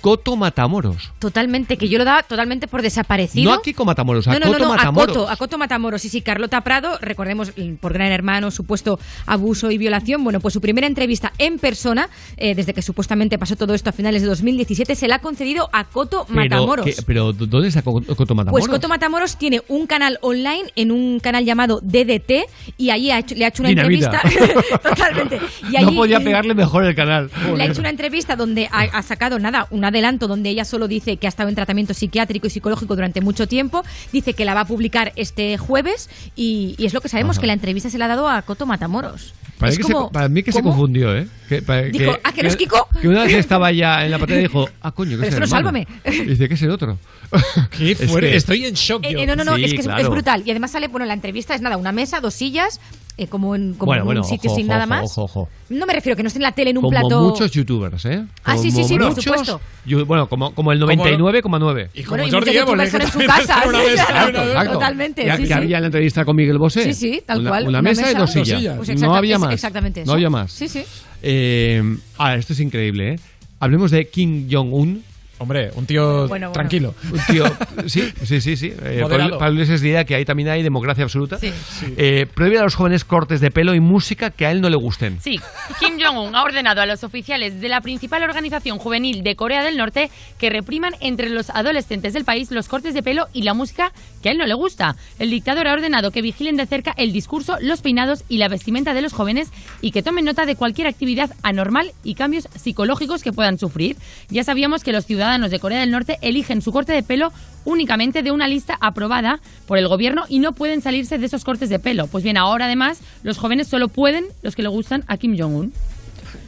Coto 0.00 0.36
Matamoros. 0.36 1.12
Totalmente, 1.18 1.76
que 1.76 1.88
yo 1.88 1.98
lo 1.98 2.04
daba 2.04 2.22
totalmente 2.22 2.68
por 2.68 2.82
desaparecido. 2.82 3.50
No 3.50 3.56
a 3.58 3.62
Kiko 3.62 3.84
Matamoros, 3.84 4.26
a 4.28 4.32
no, 4.32 4.38
no, 4.38 4.46
Coto 4.46 4.58
no, 4.58 4.64
no, 4.66 4.70
Matamoros. 4.74 5.02
A 5.16 5.18
Coto, 5.20 5.30
a 5.30 5.36
Coto 5.36 5.58
Matamoros. 5.58 6.02
Sí, 6.02 6.08
sí, 6.08 6.22
Carlota 6.22 6.60
Prado, 6.62 6.98
recordemos 7.00 7.52
mm, 7.56 7.74
por 7.74 7.92
Gran 7.92 8.12
Hermano, 8.12 8.50
supuesto 8.50 8.98
abuso 9.26 9.70
y 9.70 9.78
violación. 9.78 10.22
Bueno, 10.24 10.40
pues 10.40 10.54
su 10.54 10.60
primera 10.60 10.86
entrevista 10.86 11.32
en 11.38 11.58
persona, 11.58 12.08
eh, 12.36 12.54
desde 12.54 12.74
que 12.74 12.82
supuestamente 12.82 13.38
pasó 13.38 13.56
todo 13.56 13.74
esto 13.74 13.90
a 13.90 13.92
finales 13.92 14.22
de 14.22 14.28
2017, 14.28 14.94
se 14.94 15.08
la 15.08 15.16
ha 15.16 15.18
concedido 15.20 15.68
a 15.72 15.84
Coto 15.84 16.24
Pero, 16.28 16.40
Matamoros. 16.40 16.86
¿qué- 16.86 16.94
pero 17.06 17.32
¿dónde 17.32 17.68
está 17.68 17.82
Co- 17.82 18.02
Coto 18.02 18.34
Matamoros? 18.34 18.50
Pues 18.52 18.68
Coto 18.68 18.88
Matamoros 18.88 19.36
tiene 19.36 19.62
un 19.68 19.86
canal 19.86 20.18
online 20.22 20.72
en 20.76 20.92
un 20.92 21.20
canal 21.20 21.44
llamado 21.44 21.80
DDT 21.82 22.46
y 22.76 22.90
ahí 22.90 23.10
ha 23.10 23.18
hecho- 23.18 23.34
le 23.34 23.44
ha 23.44 23.48
hecho 23.48 23.62
una 23.62 23.70
Dinamita. 23.70 24.20
entrevista. 24.24 24.78
Totalmente. 24.82 25.40
Y 25.70 25.72
no 25.82 25.88
allí- 25.88 25.96
podía 25.96 26.20
pegarle 26.20 26.54
mejor 26.54 26.84
el 26.84 26.94
canal. 26.94 27.30
le 27.56 27.62
ha 27.62 27.66
hecho 27.66 27.80
una 27.80 27.90
entrevista 27.90 28.36
donde 28.36 28.68
ha, 28.70 28.82
ha 28.82 29.02
sacado 29.02 29.38
nada, 29.38 29.66
un 29.70 29.84
adelanto 29.88 30.28
donde 30.28 30.48
ella 30.50 30.64
solo 30.64 30.88
dice 30.88 31.16
que 31.16 31.26
ha 31.26 31.28
estado 31.30 31.48
en 31.48 31.54
tratamiento 31.54 31.92
psiquiátrico 31.94 32.46
y 32.46 32.50
psicológico 32.50 32.94
durante 32.94 33.20
mucho 33.20 33.46
tiempo. 33.46 33.82
Dice 34.12 34.32
que 34.34 34.44
la 34.44 34.54
va 34.54 34.60
a 34.60 34.64
publicar 34.66 35.12
este 35.16 35.58
jueves 35.58 36.08
y, 36.36 36.74
y 36.78 36.86
es 36.86 36.94
lo 36.94 37.00
que 37.00 37.08
sabemos, 37.08 37.36
Ajá. 37.36 37.40
que 37.42 37.46
la 37.48 37.52
entrevista 37.54 37.90
se 37.90 37.98
la 37.98 38.04
ha 38.06 38.08
dado 38.08 38.28
a 38.28 38.40
Coto 38.42 38.64
Matamoros. 38.66 39.34
Parece 39.58 39.80
Es 39.80 39.86
que 39.88 39.92
como- 39.92 40.06
se, 40.08 40.12
para 40.14 40.28
mí 40.28 40.42
que 40.44 40.52
se 40.52 40.62
confundió, 40.62 41.16
¿eh? 41.16 41.26
Que, 41.48 41.60
Dijo, 41.90 42.16
¿ah, 42.22 42.32
que 42.32 42.42
no 42.44 42.48
es 42.48 42.56
Kiko? 42.56 42.86
Que 43.00 43.08
una 43.08 43.24
vez 43.24 43.34
estaba 43.34 43.72
ya 43.72 44.04
en 44.04 44.12
la 44.12 44.18
pantalla 44.18 44.38
y 44.40 44.42
dijo, 44.44 44.68
ah, 44.82 44.92
coño, 44.92 45.18
que 45.18 45.26
es 45.26 45.34
el 45.34 45.40
no, 45.40 45.46
sálvame. 45.48 45.86
Y 46.04 46.10
dice, 46.26 46.46
¿qué 46.48 46.54
es 46.54 46.62
el 46.62 46.70
otro? 46.70 46.96
Qué 47.76 47.90
Es 47.92 48.06
fuerte. 48.08 48.30
que- 48.30 48.36
Estoy 48.36 48.64
en 48.66 48.74
shock 48.74 49.04
Eh, 49.04 49.12
yo. 49.14 49.18
eh, 49.18 49.26
no, 49.26 49.34
no, 49.34 49.42
no, 49.44 49.56
Sí, 49.56 49.64
es 49.64 49.74
que 49.74 49.80
es- 49.80 50.08
brutal. 50.08 50.42
Y 50.46 50.50
además 50.52 50.70
sale, 50.70 50.86
bueno, 50.86 51.06
la 51.06 51.14
entrevista 51.14 51.54
es 51.56 51.60
nada, 51.60 51.76
una 51.76 51.90
mesa, 51.90 52.20
dos 52.20 52.34
sillas, 52.34 52.80
eh, 53.18 53.26
como 53.26 53.54
en, 53.54 53.74
como 53.74 53.86
bueno, 53.90 54.02
en 54.02 54.06
bueno, 54.06 54.20
un 54.22 54.26
sitio 54.28 54.48
ojo, 54.50 54.56
sin 54.58 54.66
ojo, 54.66 54.72
nada 54.74 54.86
más. 54.86 55.02
Ojo, 55.12 55.24
ojo. 55.24 55.48
No 55.68 55.84
me 55.86 55.92
refiero 55.92 56.16
que 56.16 56.22
no 56.22 56.28
esté 56.28 56.38
en 56.38 56.44
la 56.44 56.52
tele 56.52 56.70
en 56.70 56.78
un 56.78 56.84
Como 56.84 56.98
plato. 56.98 57.20
muchos 57.20 57.50
youtubers, 57.50 58.04
¿eh? 58.06 58.24
Ah, 58.44 58.56
sí, 58.56 58.70
sí, 58.70 58.76
Como 58.76 58.88
sí, 58.88 58.98
por 58.98 59.22
supuesto. 59.22 59.60
yu- 59.86 60.04
bueno, 60.06 60.28
como, 60.28 60.54
como 60.54 60.72
el 60.72 60.80
99,9. 60.80 61.90
Y 61.94 62.04
Bueno, 62.04 62.26
y 62.26 62.30
muchos 62.30 62.54
youtubers 62.54 62.94
en 62.94 63.12
su 63.12 63.18
casa. 63.18 63.40
Exacto, 63.64 63.82
exacto. 63.82 64.72
Totalmente. 64.72 65.24
Que, 65.24 65.32
sí, 65.36 65.42
que 65.42 65.46
sí. 65.48 65.52
había 65.52 65.76
en 65.78 65.82
la 65.82 65.86
entrevista 65.88 66.24
con 66.24 66.36
Miguel 66.36 66.58
Bosé. 66.58 66.84
Sí, 66.84 66.94
sí, 66.94 67.22
tal 67.26 67.40
Una- 67.40 67.50
cual. 67.50 67.68
Una, 67.68 67.82
mesa, 67.82 68.10
y 68.10 68.14
dos 68.14 68.32
sillas. 68.32 68.76
Pues 68.76 69.00
no 69.00 69.14
había 69.14 69.38
más. 69.38 69.52
Exactamente 69.52 70.02
eso. 70.02 70.06
No 70.06 70.14
había 70.14 70.30
más. 70.30 70.52
Sí, 70.52 70.68
sí. 70.68 70.84
Eh, 71.22 71.82
ah, 72.18 72.36
esto 72.36 72.52
es 72.52 72.60
increíble, 72.60 73.14
¿eh? 73.14 73.20
Hablemos 73.60 73.90
de 73.90 74.06
Kim 74.08 74.48
Jong-un. 74.50 75.02
Hombre, 75.38 75.70
un 75.74 75.86
tío 75.86 76.26
Bueno, 76.26 76.28
bueno. 76.28 76.52
tranquilo. 76.52 76.94
Un 77.12 77.20
tío, 77.26 77.44
sí, 77.86 78.12
sí, 78.24 78.40
sí, 78.40 78.56
sí. 78.56 78.72
Eh. 78.82 79.04
Pablo, 79.08 79.38
Pablo 79.38 79.54
Iglesias 79.54 79.80
diría 79.80 80.04
que 80.04 80.14
ahí 80.14 80.24
también 80.24 80.48
hay 80.48 80.62
democracia 80.62 81.04
absoluta. 81.04 81.38
Sí. 81.38 81.52
Eh, 81.96 82.26
prohíbe 82.34 82.58
a 82.58 82.62
los 82.62 82.74
jóvenes 82.74 83.04
cortes 83.04 83.40
de 83.40 83.50
pelo 83.50 83.74
y 83.74 83.80
música 83.80 84.30
que 84.30 84.46
a 84.46 84.50
él 84.50 84.60
no 84.60 84.68
le 84.68 84.76
gusten. 84.76 85.20
Sí, 85.20 85.38
Kim 85.78 85.98
Jong-un 86.00 86.34
ha 86.34 86.42
ordenado 86.42 86.80
a 86.80 86.86
los 86.86 87.04
oficiales 87.04 87.60
de 87.60 87.68
la 87.68 87.80
principal 87.80 88.22
organización 88.22 88.78
juvenil 88.78 89.22
de 89.22 89.36
Corea 89.36 89.62
del 89.62 89.76
Norte 89.76 90.10
que 90.38 90.50
repriman 90.50 90.94
entre 91.00 91.28
los 91.30 91.50
adolescentes 91.50 92.12
del 92.14 92.24
país 92.24 92.50
los 92.50 92.68
cortes 92.68 92.94
de 92.94 93.02
pelo 93.02 93.26
y 93.32 93.42
la 93.42 93.54
música 93.54 93.92
que 94.22 94.28
a 94.28 94.32
él 94.32 94.38
no 94.38 94.46
le 94.46 94.54
gusta. 94.54 94.96
El 95.18 95.30
dictador 95.30 95.68
ha 95.68 95.72
ordenado 95.72 96.10
que 96.10 96.22
vigilen 96.22 96.56
de 96.56 96.66
cerca 96.66 96.94
el 96.96 97.12
discurso, 97.12 97.56
los 97.60 97.80
peinados 97.80 98.24
y 98.28 98.38
la 98.38 98.48
vestimenta 98.48 98.94
de 98.94 99.02
los 99.02 99.12
jóvenes 99.12 99.48
y 99.80 99.90
que 99.90 100.02
tomen 100.02 100.24
nota 100.24 100.46
de 100.46 100.56
cualquier 100.56 100.86
actividad 100.86 101.30
anormal 101.42 101.92
y 102.04 102.14
cambios 102.14 102.48
psicológicos 102.54 103.22
que 103.22 103.32
puedan 103.32 103.58
sufrir. 103.58 103.96
Ya 104.28 104.44
sabíamos 104.44 104.84
que 104.84 104.92
los 104.92 105.06
ciudadanos 105.06 105.50
de 105.50 105.60
Corea 105.60 105.80
del 105.80 105.90
Norte 105.90 106.18
eligen 106.22 106.62
su 106.62 106.72
corte 106.72 106.92
de 106.92 107.02
pelo 107.02 107.32
únicamente 107.64 108.22
de 108.22 108.30
una 108.30 108.48
lista 108.48 108.78
aprobada 108.80 109.40
por 109.66 109.78
el 109.78 109.88
gobierno 109.88 110.24
y 110.28 110.38
no 110.38 110.52
pueden 110.52 110.80
salirse 110.80 111.18
de 111.18 111.26
esos 111.26 111.44
cortes 111.44 111.68
de 111.68 111.78
pelo. 111.78 112.06
Pues 112.06 112.24
bien, 112.24 112.36
ahora 112.36 112.64
además 112.64 113.00
los 113.22 113.38
jóvenes 113.38 113.68
solo 113.68 113.88
pueden 113.88 114.26
los 114.42 114.56
que 114.56 114.62
le 114.62 114.68
gustan 114.68 115.04
a 115.06 115.16
Kim 115.16 115.36
Jong-un. 115.38 115.72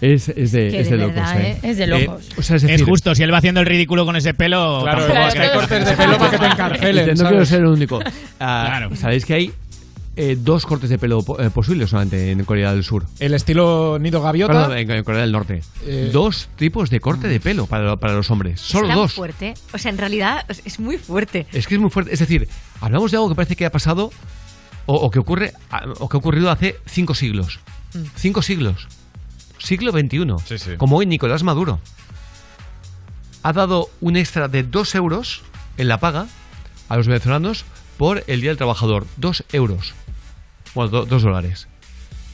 Es, 0.01 0.29
es 0.31 0.53
de, 0.53 0.69
Que 0.71 0.81
es 0.81 0.91
de 0.91 0.97
de 0.97 1.03
locos, 1.03 1.15
verdad. 1.17 1.57
Es 1.63 1.77
de 1.77 1.87
locos. 1.87 2.29
o 2.37 2.43
sea, 2.43 2.57
es, 2.57 2.63
Es 2.65 2.71
decir, 2.71 2.87
justo, 2.87 3.15
si 3.15 3.23
él 3.23 3.33
va 3.33 3.39
haciendo 3.39 3.61
el 3.61 3.67
ridículo 3.67 4.05
con 4.07 4.17
ese 4.17 4.35
pelo. 4.35 4.81
Claro, 4.83 5.05
hay 5.15 5.31
ser- 5.33 5.53
cortes 5.53 5.85
de 5.87 5.93
pelo 5.97 6.19
para 6.19 6.31
que 6.31 6.39
te 6.39 6.47
encarcelen. 6.47 7.09
No 7.11 7.17
¿sabes? 7.17 7.29
quiero 7.31 7.47
ser 7.47 7.61
el 7.61 7.67
único. 7.67 8.01
Ah, 8.39 8.65
Claro. 8.69 8.97
Sabéis 8.97 9.25
que 9.27 9.35
hay 9.35 9.53
eh, 10.17 10.37
dos 10.39 10.67
cortes 10.67 10.91
de 10.91 10.99
pelo 10.99 11.23
po- 11.23 11.41
eh, 11.41 11.51
posibles 11.51 11.89
solamente 11.91 12.31
en 12.33 12.45
Corea 12.45 12.73
del 12.75 12.83
Sur. 12.85 13.07
El 13.21 13.33
estilo 13.35 13.99
nido 14.01 14.21
gaviota. 14.21 14.53
Perdón, 14.53 14.77
en, 14.79 14.91
en 14.91 15.05
Corea 15.05 15.21
del 15.23 15.33
Norte. 15.33 15.63
Eh, 15.87 16.11
Dos 16.13 16.49
tipos 16.57 16.91
de 16.91 17.01
corte 17.01 17.29
de 17.29 17.41
pelo 17.41 17.67
para, 17.67 17.97
para 17.97 18.15
los 18.15 18.31
hombres. 18.31 18.61
Solo 18.61 18.87
es 18.87 18.91
tan 18.91 18.97
dos. 18.99 19.13
fuerte. 19.15 19.55
O 19.73 19.79
sea, 19.79 19.91
en 19.91 19.99
realidad 19.99 20.45
es- 20.65 20.81
muy 20.81 20.99
fuerte. 20.99 21.47
Es 21.53 21.67
que 21.67 21.75
es 21.77 21.81
muy 21.81 21.91
fuerte. 21.91 22.13
Es 22.13 22.19
decir, 22.19 22.49
hablamos 22.81 23.11
de 23.11 23.17
algo 23.19 23.29
que 23.29 23.35
parece 23.35 23.57
que 23.57 23.65
ha 23.67 23.71
pasado 23.71 24.11
o, 24.87 24.95
o 24.97 25.11
que 25.11 25.21
ocurre 25.21 25.53
o 26.01 26.09
que 26.09 26.17
ha 26.17 26.19
ocurrido 26.19 26.51
hace 26.51 26.77
cinco 26.87 27.15
siglos. 27.15 27.61
Mm. 27.95 27.99
Cinco 28.17 28.43
siglos. 28.43 28.89
Siglo 29.61 29.93
XXI. 29.93 30.27
Sí, 30.47 30.59
sí. 30.59 30.71
Como 30.77 30.97
hoy 30.97 31.07
Nicolás 31.07 31.43
Maduro. 31.43 31.79
Ha 33.43 33.53
dado 33.53 33.89
un 34.01 34.17
extra 34.17 34.49
de 34.49 34.63
dos 34.63 34.95
euros 34.95 35.43
en 35.77 35.89
la 35.89 35.99
paga 35.99 36.27
a 36.89 36.97
los 36.97 37.07
venezolanos 37.07 37.65
por 37.97 38.25
el 38.27 38.41
Día 38.41 38.51
del 38.51 38.57
Trabajador. 38.59 39.07
Dos 39.17 39.45
euros. 39.53 39.95
Bueno, 40.75 40.91
do- 40.91 41.07
dos 41.07 41.23
dólares. 41.23 41.69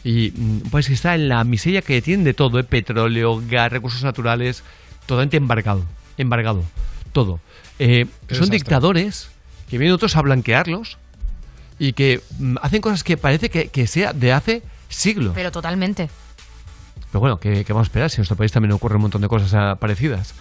Y 0.05 0.33
mm, 0.37 0.71
que 0.71 0.93
está 0.95 1.15
en 1.15 1.29
la 1.29 1.43
miseria 1.45 1.83
que 1.83 2.01
tienen 2.03 2.25
de 2.25 2.35
todo, 2.35 2.59
¿eh? 2.59 2.65
petróleo, 2.65 3.43
gas, 3.49 3.71
recursos 3.73 4.03
naturales, 4.03 4.63
totalmente 5.07 5.37
embargado. 5.37 5.85
Embargado. 6.17 6.65
Todo. 7.13 7.41
Eh, 7.79 8.07
son 8.07 8.29
desastre. 8.29 8.57
dictadores 8.59 9.29
que 9.69 9.79
vienen 9.79 9.95
otros 9.95 10.17
a 10.17 10.23
blanquearlos 10.23 10.99
y 11.79 11.93
que 11.93 12.21
mm, 12.39 12.57
hacen 12.63 12.81
cosas 12.81 13.05
que 13.05 13.17
parece 13.17 13.49
que, 13.51 13.69
que 13.69 13.87
sea 13.87 14.13
de 14.13 14.33
hace 14.33 14.63
siglos. 14.89 15.33
Pero 15.35 15.51
totalmente. 15.53 16.09
Pero 17.17 17.21
bueno, 17.23 17.39
¿qué, 17.39 17.65
vamos 17.71 17.87
a 17.87 17.89
esperar? 17.89 18.11
Si 18.11 18.17
en 18.17 18.21
nuestro 18.21 18.37
país 18.37 18.53
también 18.53 18.73
ocurre 18.73 18.97
un 18.97 19.01
montón 19.01 19.23
de 19.23 19.29
cosas 19.29 19.55
ah, 19.55 19.77
parecidas. 19.77 20.35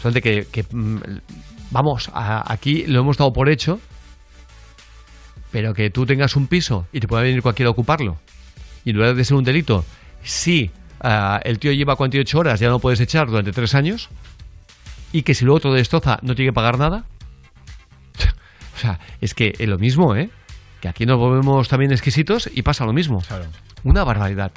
Solamente 0.00 0.22
que, 0.22 0.46
que, 0.46 0.64
mm, 0.74 0.96
vamos, 1.70 2.10
aquí 2.14 2.86
lo 2.86 3.00
hemos 3.00 3.18
dado 3.18 3.30
por 3.34 3.50
hecho, 3.50 3.78
pero 5.50 5.74
que 5.74 5.90
tú 5.90 6.06
tengas 6.06 6.34
un 6.34 6.46
piso 6.46 6.86
y 6.94 7.00
te 7.00 7.08
pueda 7.08 7.22
venir 7.22 7.42
cualquiera 7.42 7.68
a 7.68 7.72
ocuparlo, 7.72 8.16
y 8.86 8.90
en 8.90 8.96
lugar 8.96 9.14
de 9.14 9.22
ser 9.22 9.36
un 9.36 9.44
delito, 9.44 9.84
si 10.22 10.70
ah, 11.02 11.40
el 11.44 11.58
tío 11.58 11.72
lleva 11.72 11.94
48 11.94 12.38
horas, 12.38 12.58
ya 12.58 12.68
no 12.68 12.74
lo 12.74 12.78
puedes 12.78 13.00
echar 13.00 13.26
durante 13.26 13.52
tres 13.52 13.74
años, 13.74 14.08
y 15.12 15.24
que 15.24 15.34
si 15.34 15.44
luego 15.44 15.60
te 15.60 15.68
lo 15.68 15.74
destroza 15.74 16.20
no 16.22 16.34
tiene 16.34 16.52
que 16.52 16.54
pagar 16.54 16.78
nada. 16.78 17.04
o 18.76 18.78
sea, 18.78 18.98
es 19.20 19.34
que 19.34 19.52
es 19.58 19.68
lo 19.68 19.76
mismo, 19.76 20.16
¿eh? 20.16 20.30
Que 20.84 20.88
aquí 20.90 21.06
nos 21.06 21.16
volvemos 21.16 21.66
también 21.66 21.92
exquisitos 21.92 22.50
y 22.52 22.60
pasa 22.60 22.84
lo 22.84 22.92
mismo. 22.92 23.22
Una 23.84 24.04
barbaridad. 24.04 24.52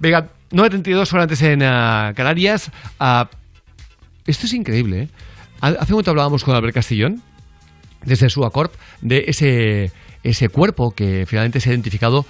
Venga, 0.00 0.30
9.32 0.50 0.96
horas 1.12 1.22
antes 1.22 1.40
en 1.42 1.62
ah, 1.62 2.12
Canarias. 2.16 2.72
Ah, 2.98 3.30
esto 4.26 4.46
es 4.46 4.52
increíble, 4.52 5.02
¿eh? 5.02 5.08
Ha- 5.60 5.68
Hace 5.68 5.92
un 5.92 5.98
momento 5.98 6.10
hablábamos 6.10 6.42
con 6.42 6.56
Albert 6.56 6.74
Castillón, 6.74 7.22
desde 8.02 8.30
su 8.30 8.44
Acorp, 8.44 8.74
de 9.00 9.26
ese, 9.28 9.92
ese 10.24 10.48
cuerpo 10.48 10.90
que 10.90 11.24
finalmente 11.28 11.60
se 11.60 11.70
ha 11.70 11.72
identificado 11.72 12.26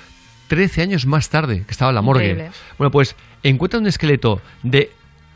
13 0.49 0.83
años 0.83 1.07
más 1.07 1.31
tarde, 1.31 1.65
que 1.65 1.71
estaba 1.71 1.93
en 1.93 1.95
la 1.95 2.03
morgue. 2.03 2.33
Increíble. 2.33 2.53
Bueno, 2.77 2.91
pues 2.91 3.17
encuentran 3.43 3.85
un 3.85 3.89
esqueleto 3.89 4.43
de 4.63 4.91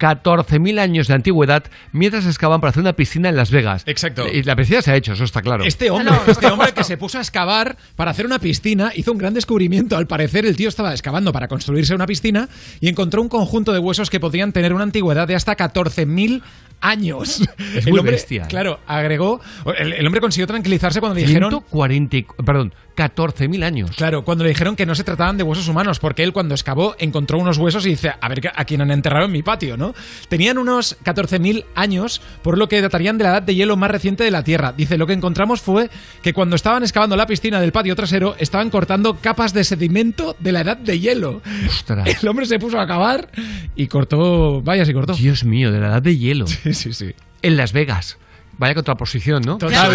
14.000 0.04 0.78
años 0.78 1.08
de 1.08 1.14
antigüedad 1.14 1.64
mientras 1.92 2.26
excavan 2.26 2.60
para 2.60 2.70
hacer 2.70 2.82
una 2.82 2.92
piscina 2.92 3.30
en 3.30 3.36
Las 3.36 3.50
Vegas. 3.50 3.84
Exacto. 3.86 4.26
Y 4.30 4.42
la 4.42 4.54
piscina 4.54 4.82
se 4.82 4.90
ha 4.90 4.96
hecho, 4.96 5.14
eso 5.14 5.24
está 5.24 5.40
claro. 5.40 5.64
Este 5.64 5.90
hombre, 5.90 6.14
este 6.26 6.46
hombre 6.46 6.72
que 6.72 6.84
se 6.84 6.98
puso 6.98 7.16
a 7.16 7.22
excavar 7.22 7.76
para 7.96 8.10
hacer 8.10 8.26
una 8.26 8.38
piscina 8.38 8.92
hizo 8.94 9.12
un 9.12 9.18
gran 9.18 9.32
descubrimiento. 9.32 9.96
Al 9.96 10.06
parecer, 10.06 10.44
el 10.44 10.56
tío 10.56 10.68
estaba 10.68 10.92
excavando 10.92 11.32
para 11.32 11.48
construirse 11.48 11.94
una 11.94 12.06
piscina 12.06 12.50
y 12.80 12.88
encontró 12.88 13.22
un 13.22 13.30
conjunto 13.30 13.72
de 13.72 13.78
huesos 13.78 14.10
que 14.10 14.20
podrían 14.20 14.52
tener 14.52 14.74
una 14.74 14.84
antigüedad 14.84 15.26
de 15.26 15.36
hasta 15.36 15.56
14.000 15.56 16.42
años. 16.84 17.40
Es 17.74 17.86
el 17.86 17.90
muy 17.90 17.98
hombre, 18.00 18.12
bestia. 18.12 18.42
¿eh? 18.44 18.46
Claro, 18.48 18.80
agregó. 18.86 19.40
El, 19.78 19.92
el 19.94 20.06
hombre 20.06 20.20
consiguió 20.20 20.46
tranquilizarse 20.46 21.00
cuando 21.00 21.14
le 21.18 21.26
dijeron. 21.26 21.50
140, 21.50 22.16
y- 22.16 22.26
perdón, 22.44 22.72
14.000 22.96 23.64
años. 23.64 23.90
Claro, 23.96 24.24
cuando 24.24 24.44
le 24.44 24.50
dijeron 24.50 24.76
que 24.76 24.86
no 24.86 24.94
se 24.94 25.02
trataban 25.02 25.36
de 25.36 25.42
huesos 25.42 25.66
humanos, 25.68 25.98
porque 25.98 26.22
él 26.22 26.32
cuando 26.32 26.54
excavó 26.54 26.94
encontró 26.98 27.38
unos 27.38 27.58
huesos 27.58 27.84
y 27.86 27.90
dice, 27.90 28.12
a 28.20 28.28
ver 28.28 28.52
a 28.54 28.64
quién 28.64 28.80
han 28.82 28.90
enterrado 28.92 29.26
en 29.26 29.32
mi 29.32 29.42
patio, 29.42 29.76
¿no? 29.76 29.94
Tenían 30.28 30.58
unos 30.58 30.96
14.000 31.04 31.64
años, 31.74 32.20
por 32.42 32.56
lo 32.58 32.68
que 32.68 32.80
datarían 32.80 33.18
de 33.18 33.24
la 33.24 33.30
edad 33.30 33.42
de 33.42 33.54
hielo 33.54 33.76
más 33.76 33.90
reciente 33.90 34.22
de 34.24 34.30
la 34.30 34.44
Tierra. 34.44 34.72
Dice, 34.76 34.96
lo 34.98 35.06
que 35.06 35.12
encontramos 35.12 35.60
fue 35.60 35.90
que 36.22 36.32
cuando 36.32 36.54
estaban 36.56 36.82
excavando 36.82 37.16
la 37.16 37.26
piscina 37.26 37.60
del 37.60 37.72
patio 37.72 37.96
trasero, 37.96 38.36
estaban 38.38 38.70
cortando 38.70 39.16
capas 39.20 39.52
de 39.54 39.64
sedimento 39.64 40.36
de 40.38 40.52
la 40.52 40.60
edad 40.60 40.76
de 40.76 40.98
hielo. 41.00 41.42
Ostras. 41.68 42.08
El 42.22 42.28
hombre 42.28 42.46
se 42.46 42.58
puso 42.60 42.78
a 42.78 42.86
cavar 42.86 43.28
y 43.74 43.86
cortó, 43.88 44.62
vaya 44.62 44.84
si 44.84 44.92
cortó. 44.92 45.14
Dios 45.14 45.44
mío, 45.44 45.72
de 45.72 45.80
la 45.80 45.88
edad 45.88 46.02
de 46.02 46.16
hielo. 46.16 46.44
Sí, 46.73 46.73
sí, 46.74 46.92
sí. 46.92 47.14
En 47.42 47.56
Las 47.56 47.72
Vegas. 47.72 48.18
Vaya 48.56 48.72
contraposición, 48.74 49.42
¿no? 49.42 49.58
Total. 49.58 49.90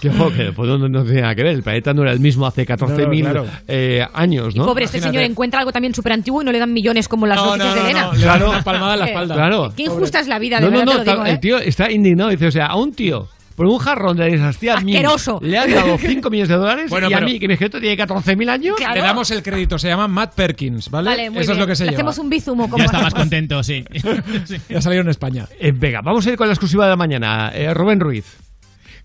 que 0.00 0.10
ojo, 0.10 0.30
que 0.30 0.52
pues, 0.52 0.68
no, 0.68 0.76
no 0.88 1.04
nada 1.04 1.34
que 1.34 1.42
ver. 1.42 1.54
El 1.54 1.62
planeta 1.62 1.94
no 1.94 2.02
era 2.02 2.12
el 2.12 2.20
mismo 2.20 2.46
hace 2.46 2.66
14.000 2.66 3.22
No, 3.22 3.28
no, 3.28 3.30
claro. 3.32 3.46
eh, 3.66 4.06
años, 4.12 4.54
¿no? 4.54 4.66
Pobre, 4.66 4.84
este 4.84 5.00
señor 5.00 5.22
encuentra 5.22 5.60
algo 5.60 5.72
también 5.72 5.94
súper 5.94 6.12
antiguo 6.12 6.42
y 6.42 6.44
no 6.44 6.52
le 6.52 6.58
dan 6.58 6.72
millones 6.72 7.08
como 7.08 7.26
las 7.26 7.36
No, 7.38 7.56
noticias 7.56 7.74
no, 7.74 7.74
de 7.74 7.80
no, 7.80 7.86
Elena. 7.88 8.06
no, 8.06 8.12
le 8.18 8.24
dan 8.26 8.42
una 8.42 8.62
palmada 8.62 8.92
en 8.94 9.00
la 9.00 9.06
espalda. 9.06 9.34
Claro. 9.34 9.72
Qué 9.76 9.84
injusta 9.84 10.20
es 10.20 10.28
la 10.28 10.38
vida, 10.38 10.56
de 10.60 10.66
No, 10.66 10.70
no, 10.70 10.78
verdad 10.80 10.92
no, 10.92 10.98
te 11.00 11.06
lo 11.06 11.12
digo, 11.12 11.26
¿eh? 11.26 11.30
el 11.30 11.40
tío 11.40 11.58
está 11.58 11.90
indignado. 11.90 12.30
Dice, 12.30 12.46
o 12.48 12.50
sea, 12.52 12.66
a 12.66 12.76
un 12.76 12.92
tío 12.92 13.26
por 13.60 13.66
un 13.66 13.76
jarrón 13.78 14.16
de 14.16 14.24
dinastía 14.24 14.80
Ming 14.80 14.96
Asqueroso. 14.96 15.38
le 15.42 15.58
han 15.58 15.70
dado 15.70 15.98
5 16.00 16.30
millones 16.30 16.48
de 16.48 16.54
dólares 16.54 16.88
Bueno, 16.88 17.10
y 17.10 17.12
a 17.12 17.20
mí, 17.20 17.38
que 17.38 17.46
mi 17.46 17.52
esqueleto 17.52 17.78
tiene 17.78 18.02
14.000 18.02 18.48
años. 18.48 18.74
Claro. 18.78 18.94
Le 18.94 19.00
damos 19.02 19.30
el 19.32 19.42
crédito, 19.42 19.78
se 19.78 19.88
llama 19.88 20.08
Matt 20.08 20.32
Perkins, 20.34 20.88
¿vale? 20.88 21.10
Vale, 21.10 21.28
muy 21.28 21.42
Eso 21.42 21.52
es 21.52 21.58
bien. 21.58 21.60
lo 21.60 21.66
que 21.66 21.76
se 21.76 21.84
Le 21.84 21.90
lleva. 21.90 21.98
hacemos 21.98 22.16
un 22.20 22.30
bizumo 22.30 22.70
como 22.70 22.78
Ya 22.78 22.84
está 22.86 23.02
más 23.02 23.12
contento, 23.12 23.62
sí. 23.62 23.84
Ya 24.70 24.80
salieron 24.80 25.08
en 25.08 25.10
España. 25.10 25.46
Eh, 25.60 25.72
venga, 25.76 26.00
vamos 26.00 26.26
a 26.26 26.30
ir 26.30 26.38
con 26.38 26.46
la 26.46 26.54
exclusiva 26.54 26.84
de 26.86 26.90
la 26.90 26.96
mañana. 26.96 27.50
Eh, 27.54 27.74
Rubén 27.74 28.00
Ruiz. 28.00 28.24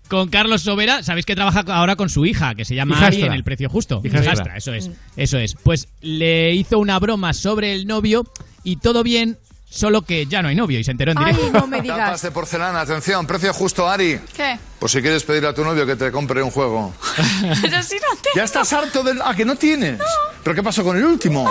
Con 0.08 0.30
Carlos 0.30 0.62
Sobera, 0.62 1.02
sabéis 1.02 1.26
que 1.26 1.34
trabaja 1.34 1.62
ahora 1.68 1.96
con 1.96 2.08
su 2.08 2.24
hija, 2.24 2.54
que 2.54 2.64
se 2.64 2.74
llama 2.74 2.94
Hijastra. 2.96 3.08
Ari 3.08 3.26
en 3.26 3.32
el 3.34 3.44
precio 3.44 3.68
justo. 3.68 4.00
Hijastra. 4.02 4.32
Hijastra, 4.32 4.56
eso 4.56 4.72
es. 4.72 4.90
Eso 5.18 5.36
es. 5.36 5.54
Pues 5.62 5.88
le 6.00 6.54
hizo 6.54 6.78
una 6.78 6.98
broma 6.98 7.34
sobre 7.34 7.74
el 7.74 7.86
novio 7.86 8.24
y 8.64 8.76
todo 8.76 9.02
bien, 9.02 9.36
solo 9.68 10.02
que 10.02 10.26
ya 10.26 10.42
no 10.42 10.48
hay 10.48 10.54
novio 10.54 10.78
y 10.78 10.84
se 10.84 10.90
enteró 10.92 11.12
en 11.12 11.18
Ay, 11.18 11.34
directo. 11.34 11.58
no 11.60 11.66
me 11.66 11.76
Tapas 11.78 11.82
digas. 11.82 12.22
de 12.22 12.30
porcelana, 12.30 12.80
atención, 12.80 13.26
precio 13.26 13.52
justo, 13.52 13.88
Ari. 13.88 14.20
¿Qué? 14.34 14.58
Por 14.78 14.90
si 14.90 15.00
quieres 15.00 15.24
pedirle 15.24 15.48
a 15.48 15.54
tu 15.54 15.64
novio 15.64 15.86
que 15.86 15.96
te 15.96 16.10
compre 16.12 16.42
un 16.42 16.50
juego. 16.50 16.92
Pero 17.62 17.82
si 17.82 17.94
no 17.96 18.14
te... 18.22 18.28
¿Ya 18.36 18.44
estás 18.44 18.72
harto 18.72 19.02
del... 19.02 19.20
Ah, 19.24 19.34
que 19.34 19.44
no 19.44 19.56
tienes. 19.56 20.00
¿Pero 20.42 20.54
qué 20.54 20.62
pasó 20.62 20.84
con 20.84 20.96
el 20.96 21.04
último? 21.04 21.50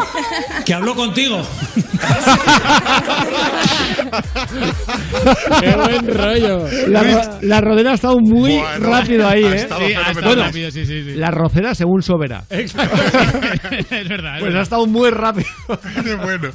Que 0.65 0.73
habló 0.73 0.95
contigo. 0.95 1.41
Qué 5.59 5.75
buen 5.75 6.07
rollo. 6.07 6.67
La, 6.87 7.03
ro- 7.03 7.37
la 7.41 7.61
rodera 7.61 7.91
ha 7.91 7.95
estado 7.95 8.17
muy 8.19 8.57
Bueno, 8.57 8.87
rápido 8.89 9.27
ahí, 9.27 9.43
ha 9.43 9.51
¿eh? 9.51 9.55
estado 9.55 9.81
Sí, 9.87 9.93
ha 9.93 10.11
estado 10.11 10.27
Bueno, 10.27 10.43
rápido, 10.43 10.71
sí, 10.71 10.85
sí, 10.85 11.03
sí. 11.03 11.13
La 11.15 11.31
rocera 11.31 11.75
según 11.75 12.01
Sobera. 12.01 12.43
Exacto, 12.49 12.95
sí. 12.97 13.77
es 13.95 14.09
verdad. 14.09 14.35
es 14.37 14.43
Pues 14.43 14.55
ha 14.55 14.61
estado 14.61 14.85
muy 14.87 15.09
rápido. 15.09 15.47
Qué 16.03 16.15
bueno. 16.15 16.49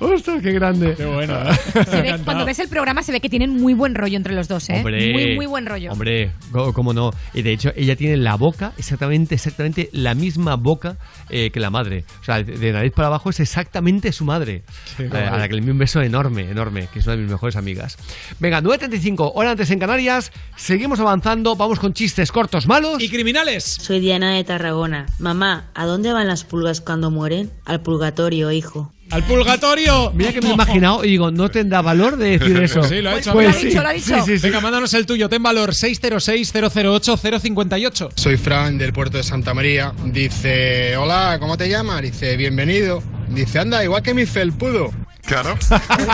Ostras, 0.00 0.42
qué 0.42 0.52
grande. 0.52 0.94
Qué 0.96 1.04
bueno. 1.06 1.34
¿eh? 1.42 1.56
Ve- 2.02 2.20
cuando 2.24 2.44
ves 2.44 2.58
el 2.58 2.68
programa 2.68 3.02
se 3.02 3.12
ve 3.12 3.20
que 3.20 3.28
tienen 3.28 3.50
muy 3.50 3.74
buen 3.74 3.94
rollo 3.94 4.16
entre 4.16 4.34
los 4.34 4.48
dos, 4.48 4.68
¿eh? 4.70 4.76
Hombre, 4.78 5.12
muy, 5.12 5.36
muy 5.36 5.46
buen 5.46 5.66
rollo. 5.66 5.71
Hombre, 5.90 6.32
cómo 6.74 6.92
no. 6.92 7.10
Y 7.34 7.42
de 7.42 7.52
hecho, 7.52 7.70
ella 7.76 7.96
tiene 7.96 8.16
la 8.16 8.36
boca, 8.36 8.72
exactamente, 8.76 9.34
exactamente 9.34 9.88
la 9.92 10.14
misma 10.14 10.56
boca 10.56 10.96
eh, 11.28 11.50
que 11.50 11.60
la 11.60 11.70
madre. 11.70 12.04
O 12.20 12.24
sea, 12.24 12.42
de, 12.42 12.72
nariz 12.72 12.92
para 12.92 13.08
abajo 13.08 13.30
es 13.30 13.40
exactamente 13.40 14.12
su 14.12 14.24
madre. 14.24 14.62
Eh, 14.98 15.08
guay. 15.08 15.22
a 15.24 15.36
la 15.36 15.48
que 15.48 15.54
le 15.54 15.58
envío 15.58 15.72
un 15.72 15.78
beso 15.78 16.00
enorme, 16.02 16.50
enorme, 16.50 16.88
que 16.92 16.98
es 16.98 17.06
una 17.06 17.16
de 17.16 17.22
mis 17.22 17.30
mejores 17.30 17.56
amigas. 17.56 17.96
Venga, 18.38 18.60
9.35, 18.60 19.32
hora 19.34 19.52
antes 19.52 19.70
en 19.70 19.78
Canarias. 19.78 20.32
Seguimos 20.56 21.00
avanzando, 21.00 21.56
vamos 21.56 21.78
con 21.78 21.92
chistes 21.92 22.32
cortos 22.32 22.66
malos. 22.66 23.02
¿Y 23.02 23.08
criminales? 23.08 23.64
Soy 23.64 24.00
Diana 24.00 24.34
de 24.34 24.44
Tarragona. 24.44 25.06
Mamá, 25.18 25.70
¿a 25.74 25.86
dónde 25.86 26.12
van 26.12 26.28
las 26.28 26.44
pulgas 26.44 26.80
cuando 26.80 27.10
mueren? 27.10 27.50
Al 27.64 27.80
purgatorio, 27.82 28.50
hijo. 28.52 28.92
¡Al 29.12 29.22
purgatorio! 29.24 30.10
Mira 30.14 30.32
que 30.32 30.40
me 30.40 30.48
he 30.48 30.52
imaginado 30.54 31.04
y 31.04 31.10
digo, 31.10 31.30
no 31.30 31.50
tendrá 31.50 31.82
valor 31.82 32.16
de 32.16 32.38
decir 32.38 32.56
eso. 32.62 32.78
Pues 32.80 32.88
sí, 32.90 33.02
lo 33.02 33.10
ha 33.10 33.18
hecho. 33.18 33.32
Pues 33.34 33.48
Lo 33.48 33.54
ha 33.54 33.58
dicho, 33.62 33.82
lo 33.82 33.88
ha 33.88 33.92
dicho. 33.92 34.14
sí, 34.16 34.20
sí, 34.24 34.38
sí. 34.38 34.46
Venga, 34.46 34.60
mándanos 34.60 34.92
el 34.94 35.04
tuyo. 35.06 35.28
Ten 35.28 35.42
valor 35.42 35.70
606-008-058. 35.74 38.10
Soy 38.16 38.36
Fran 38.36 38.78
del 38.78 38.92
puerto 38.92 39.16
de 39.18 39.22
Santa 39.22 39.54
María. 39.54 39.92
Dice, 40.06 40.96
hola, 40.96 41.36
¿cómo 41.40 41.56
te 41.58 41.68
llamas? 41.68 42.02
Dice, 42.02 42.36
bienvenido. 42.36 43.02
Dice, 43.28 43.58
anda, 43.58 43.82
igual 43.84 44.02
que 44.02 44.14
mi 44.14 44.26
felpudo. 44.26 44.90
Claro. 45.26 45.56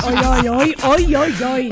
Hoy, 0.07 0.15
hoy, 0.15 0.49
hoy, 0.49 0.75
hoy, 0.85 1.15
hoy, 1.15 1.35
hoy. 1.43 1.71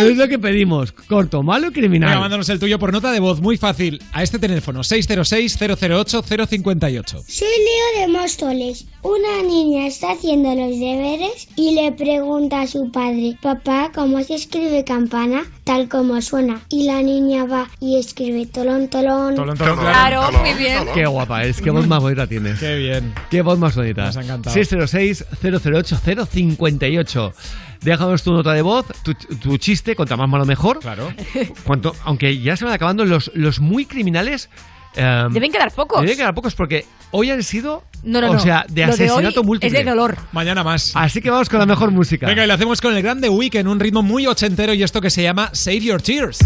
Es 0.00 0.16
lo 0.16 0.28
que 0.28 0.38
pedimos. 0.38 0.92
Corto, 0.92 1.42
malo 1.42 1.66
y 1.68 1.72
criminal. 1.72 2.08
Venga, 2.10 2.20
mándanos 2.20 2.48
el 2.48 2.58
tuyo 2.58 2.78
por 2.78 2.92
nota 2.92 3.10
de 3.12 3.20
voz. 3.20 3.40
Muy 3.40 3.56
fácil. 3.56 4.02
A 4.12 4.22
este 4.22 4.38
teléfono 4.38 4.80
606-008-058. 4.80 7.24
Soy 7.26 7.48
Leo 7.48 8.00
de 8.00 8.08
Móstoles. 8.12 8.86
Una 9.02 9.42
niña 9.42 9.86
está 9.86 10.12
haciendo 10.12 10.54
los 10.54 10.78
deberes 10.78 11.48
y 11.56 11.74
le 11.74 11.90
pregunta 11.92 12.60
a 12.62 12.66
su 12.66 12.90
padre, 12.92 13.34
papá, 13.40 13.90
¿cómo 13.94 14.22
se 14.22 14.34
escribe 14.34 14.84
campana? 14.84 15.44
Tal 15.64 15.88
como 15.88 16.20
suena. 16.20 16.60
Y 16.68 16.84
la 16.84 17.00
niña 17.02 17.46
va 17.46 17.66
y 17.80 17.98
escribe 17.98 18.44
tolón, 18.46 18.88
tolón. 18.88 19.36
Tolón, 19.36 19.56
tolón, 19.56 19.78
Claro, 19.78 20.30
muy 20.32 20.52
bien. 20.54 20.84
Qué 20.92 21.06
guapa 21.06 21.44
es, 21.44 21.62
qué 21.62 21.70
voz 21.70 21.86
más 21.86 22.00
bonita 22.00 22.26
tienes. 22.26 22.58
Qué 22.58 22.76
bien. 22.76 23.14
Qué 23.30 23.40
voz 23.40 23.58
más 23.58 23.74
bonita. 23.74 24.04
Nos 24.06 24.16
ha 24.18 24.22
encantado. 24.22 24.52
606-008-058. 24.70 27.32
Déjanos 27.82 28.22
tu 28.22 28.32
nota 28.32 28.52
de 28.52 28.62
voz, 28.62 28.86
tu, 29.02 29.14
tu 29.14 29.56
chiste, 29.58 29.96
contra 29.96 30.16
más 30.16 30.28
malo 30.28 30.44
mejor. 30.44 30.80
Claro. 30.80 31.12
Cuanto, 31.64 31.94
aunque 32.04 32.38
ya 32.38 32.56
se 32.56 32.64
van 32.64 32.74
acabando 32.74 33.04
los, 33.04 33.30
los 33.34 33.60
muy 33.60 33.86
criminales. 33.86 34.50
eh, 34.96 35.26
Deben 35.30 35.50
quedar 35.50 35.72
pocos. 35.72 36.00
Deben 36.02 36.16
quedar 36.16 36.34
pocos 36.34 36.54
porque 36.54 36.84
hoy 37.10 37.30
han 37.30 37.42
sido. 37.42 37.84
No, 38.02 38.20
no, 38.20 38.30
o 38.30 38.34
no. 38.34 38.40
sea, 38.40 38.64
de 38.68 38.86
Lo 38.86 38.92
asesinato 38.92 39.40
hoy 39.40 39.46
múltiple. 39.46 39.78
Es 39.78 39.84
de 39.84 39.90
dolor. 39.90 40.16
Mañana 40.32 40.62
más. 40.62 40.92
Así 40.94 41.20
que 41.20 41.30
vamos 41.30 41.48
con 41.48 41.58
la 41.58 41.66
mejor 41.66 41.90
música. 41.90 42.26
Venga, 42.26 42.44
y 42.44 42.46
lo 42.46 42.54
hacemos 42.54 42.80
con 42.80 42.94
el 42.94 43.02
grande 43.02 43.28
Weekend, 43.28 43.68
un 43.68 43.80
ritmo 43.80 44.02
muy 44.02 44.26
ochentero 44.26 44.74
y 44.74 44.82
esto 44.82 45.00
que 45.00 45.10
se 45.10 45.22
llama 45.22 45.50
Save 45.52 45.80
Your 45.80 46.02
Tears. 46.02 46.38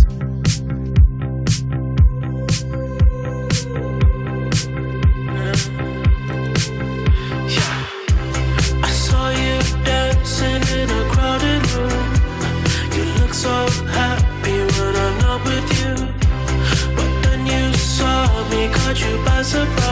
Surprise. 19.54 19.83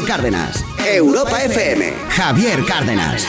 Y 0.00 0.06
Cárdenas. 0.06 0.64
Europa 0.96 1.36
FM. 1.40 1.82
Javier 2.16 2.64
Cárdenas. 2.64 3.26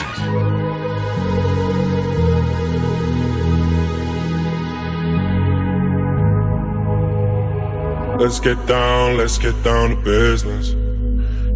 Let's 8.18 8.40
get 8.40 8.66
down, 8.66 9.16
let's 9.18 9.38
get 9.38 9.62
down 9.62 9.90
to 9.90 9.96
business. 9.96 10.74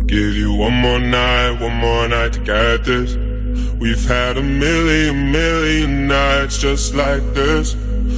Give 0.07 0.35
you 0.35 0.53
one 0.53 0.75
more 0.75 0.99
night, 0.99 1.61
one 1.61 1.77
more 1.77 2.09
night 2.09 2.33
to 2.35 2.41
get 2.41 2.85
this. 2.85 3.17
We've 3.81 4.05
had 4.07 4.37
a 4.37 4.43
million, 4.43 5.33
million 5.33 6.09
nights 6.09 6.59
just 6.59 6.95
like 6.95 7.23
this. 7.33 7.77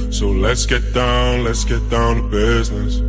So 0.09 0.27
let's 0.29 0.65
get 0.65 0.93
down, 0.93 1.43
let's 1.43 1.63
get 1.63 1.89
down 1.89 2.15
to 2.17 2.23
business. 2.23 3.08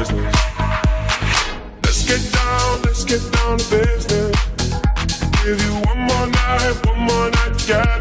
Business. 0.00 0.34
Let's 1.84 2.02
get 2.08 2.32
down, 2.32 2.82
let's 2.82 3.04
get 3.04 3.20
down 3.32 3.58
to 3.58 3.70
business. 3.70 4.36
Give 5.44 5.60
you 5.60 5.74
one 5.90 6.00
more 6.08 6.26
night, 6.26 6.86
one 6.86 7.00
more 7.00 7.30
night 7.30 7.58
to 7.58 7.99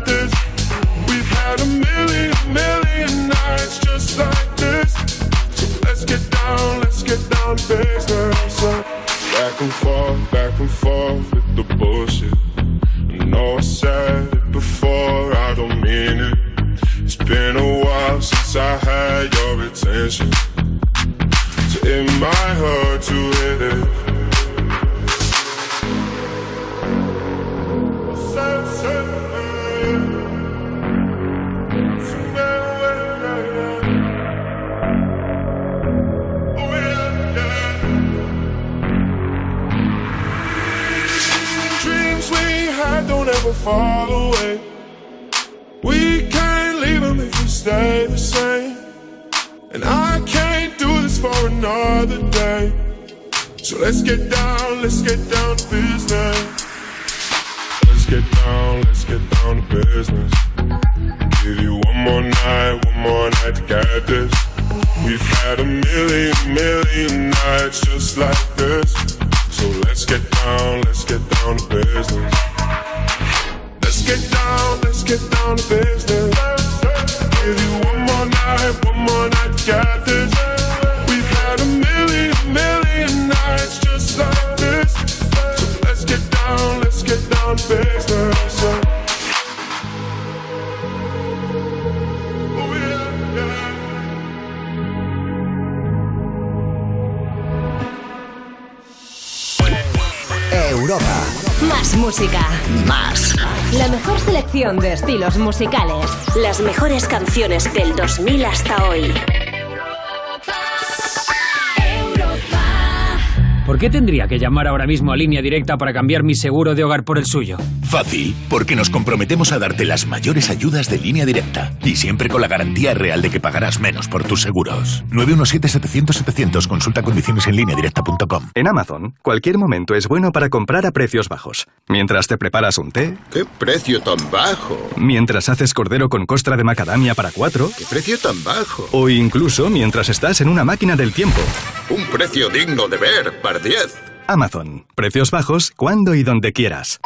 que 114.29 114.37
llamar 114.37 114.67
ahora 114.67 114.85
mismo 114.85 115.11
a 115.11 115.17
línea 115.17 115.41
directa 115.41 115.75
para 115.75 115.91
cambiar 115.91 116.23
mi 116.23 116.35
seguro 116.35 116.75
de 116.75 116.83
hogar 116.83 117.03
por 117.03 117.17
el 117.17 117.25
suyo? 117.25 117.57
Fácil, 117.89 118.35
porque 118.49 118.75
nos 118.75 118.91
comprometemos 118.91 119.51
a 119.51 119.57
darte 119.57 119.83
las 119.83 120.05
mayores 120.05 120.51
ayudas 120.51 120.91
de 120.91 120.99
línea 120.99 121.25
directa 121.25 121.73
y 121.83 121.95
siempre 121.95 122.29
con 122.29 122.39
la 122.39 122.47
garantía 122.47 122.93
real 122.93 123.23
de 123.23 123.31
que 123.31 123.39
pagarás 123.39 123.79
menos 123.79 124.07
por 124.07 124.23
tus 124.23 124.43
seguros. 124.43 125.03
917-700-700, 125.09 126.67
consulta 126.67 127.01
condiciones 127.01 127.47
en 127.47 127.55
línea 127.55 127.75
directa.com. 127.75 128.51
En 128.53 128.67
Amazon, 128.67 129.15
cualquier 129.23 129.57
momento 129.57 129.95
es 129.95 130.07
bueno 130.07 130.31
para 130.31 130.49
comprar 130.49 130.85
a 130.85 130.91
precios 130.91 131.29
bajos. 131.29 131.65
Mientras 131.87 132.27
te 132.27 132.37
preparas 132.37 132.77
un 132.77 132.91
té. 132.91 133.17
¿Qué 133.31 133.43
precio 133.57 134.01
tan 134.01 134.17
bajo? 134.29 134.77
Mientras 134.95 135.49
haces 135.49 135.73
cordero 135.73 136.09
con 136.09 136.27
costra 136.27 136.57
de 136.57 136.63
macadamia 136.63 137.15
para 137.15 137.31
cuatro. 137.31 137.71
¿Qué 137.75 137.85
precio 137.89 138.19
tan 138.19 138.43
bajo? 138.43 138.87
O 138.91 139.09
incluso 139.09 139.67
mientras 139.71 140.09
estás 140.09 140.41
en 140.41 140.49
una 140.49 140.63
máquina 140.63 140.95
del 140.95 141.11
tiempo. 141.11 141.41
Un 141.89 142.05
precio 142.05 142.49
digno 142.49 142.87
de 142.87 142.97
ver, 142.97 143.41
par 143.41 143.63
10. 143.63 143.97
Amazon. 144.27 144.85
Precios 144.93 145.31
bajos 145.31 145.71
cuando 145.75 146.13
y 146.13 146.21
donde 146.21 146.53
quieras. 146.53 146.99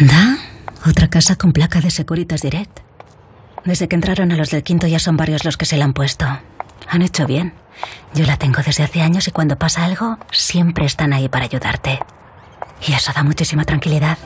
Anda, 0.00 0.38
otra 0.86 1.08
casa 1.08 1.36
con 1.36 1.52
placa 1.52 1.80
de 1.80 1.90
Securitas 1.90 2.42
Direct. 2.42 2.80
Desde 3.64 3.88
que 3.88 3.96
entraron 3.96 4.32
a 4.32 4.36
los 4.36 4.50
del 4.50 4.62
quinto 4.62 4.86
ya 4.86 4.98
son 4.98 5.16
varios 5.16 5.44
los 5.44 5.56
que 5.56 5.66
se 5.66 5.76
la 5.76 5.84
han 5.84 5.92
puesto. 5.92 6.26
Han 6.88 7.02
hecho 7.02 7.26
bien. 7.26 7.52
Yo 8.14 8.24
la 8.24 8.36
tengo 8.36 8.62
desde 8.64 8.84
hace 8.84 9.02
años 9.02 9.28
y 9.28 9.30
cuando 9.30 9.58
pasa 9.58 9.84
algo, 9.84 10.18
siempre 10.32 10.86
están 10.86 11.12
ahí 11.12 11.28
para 11.28 11.44
ayudarte. 11.44 12.00
Y 12.86 12.92
eso 12.92 13.12
da 13.14 13.22
muchísima 13.22 13.64
tranquilidad. 13.64 14.16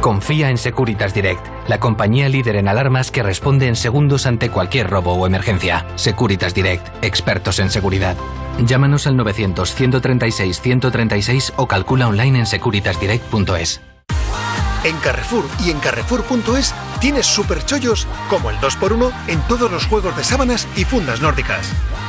Confía 0.00 0.50
en 0.50 0.58
Securitas 0.58 1.14
Direct, 1.14 1.44
la 1.68 1.80
compañía 1.80 2.28
líder 2.28 2.56
en 2.56 2.68
alarmas 2.68 3.10
que 3.10 3.22
responde 3.22 3.68
en 3.68 3.76
segundos 3.76 4.26
ante 4.26 4.50
cualquier 4.50 4.90
robo 4.90 5.14
o 5.14 5.26
emergencia. 5.26 5.86
Securitas 5.96 6.54
Direct, 6.54 6.86
expertos 7.02 7.58
en 7.58 7.70
seguridad. 7.70 8.16
Llámanos 8.64 9.06
al 9.06 9.16
900-136-136 9.16 11.52
o 11.56 11.66
calcula 11.66 12.08
online 12.08 12.40
en 12.40 12.46
securitasdirect.es. 12.46 13.80
En 14.84 14.96
Carrefour 14.98 15.48
y 15.64 15.70
en 15.70 15.78
Carrefour.es 15.78 16.74
tienes 17.00 17.26
super 17.26 17.64
chollos 17.64 18.06
como 18.28 18.50
el 18.50 18.56
2x1 18.58 19.12
en 19.28 19.40
todos 19.42 19.70
los 19.70 19.86
juegos 19.86 20.16
de 20.16 20.24
sábanas 20.24 20.66
y 20.76 20.84
fundas 20.84 21.20
nórdicas. 21.20 21.66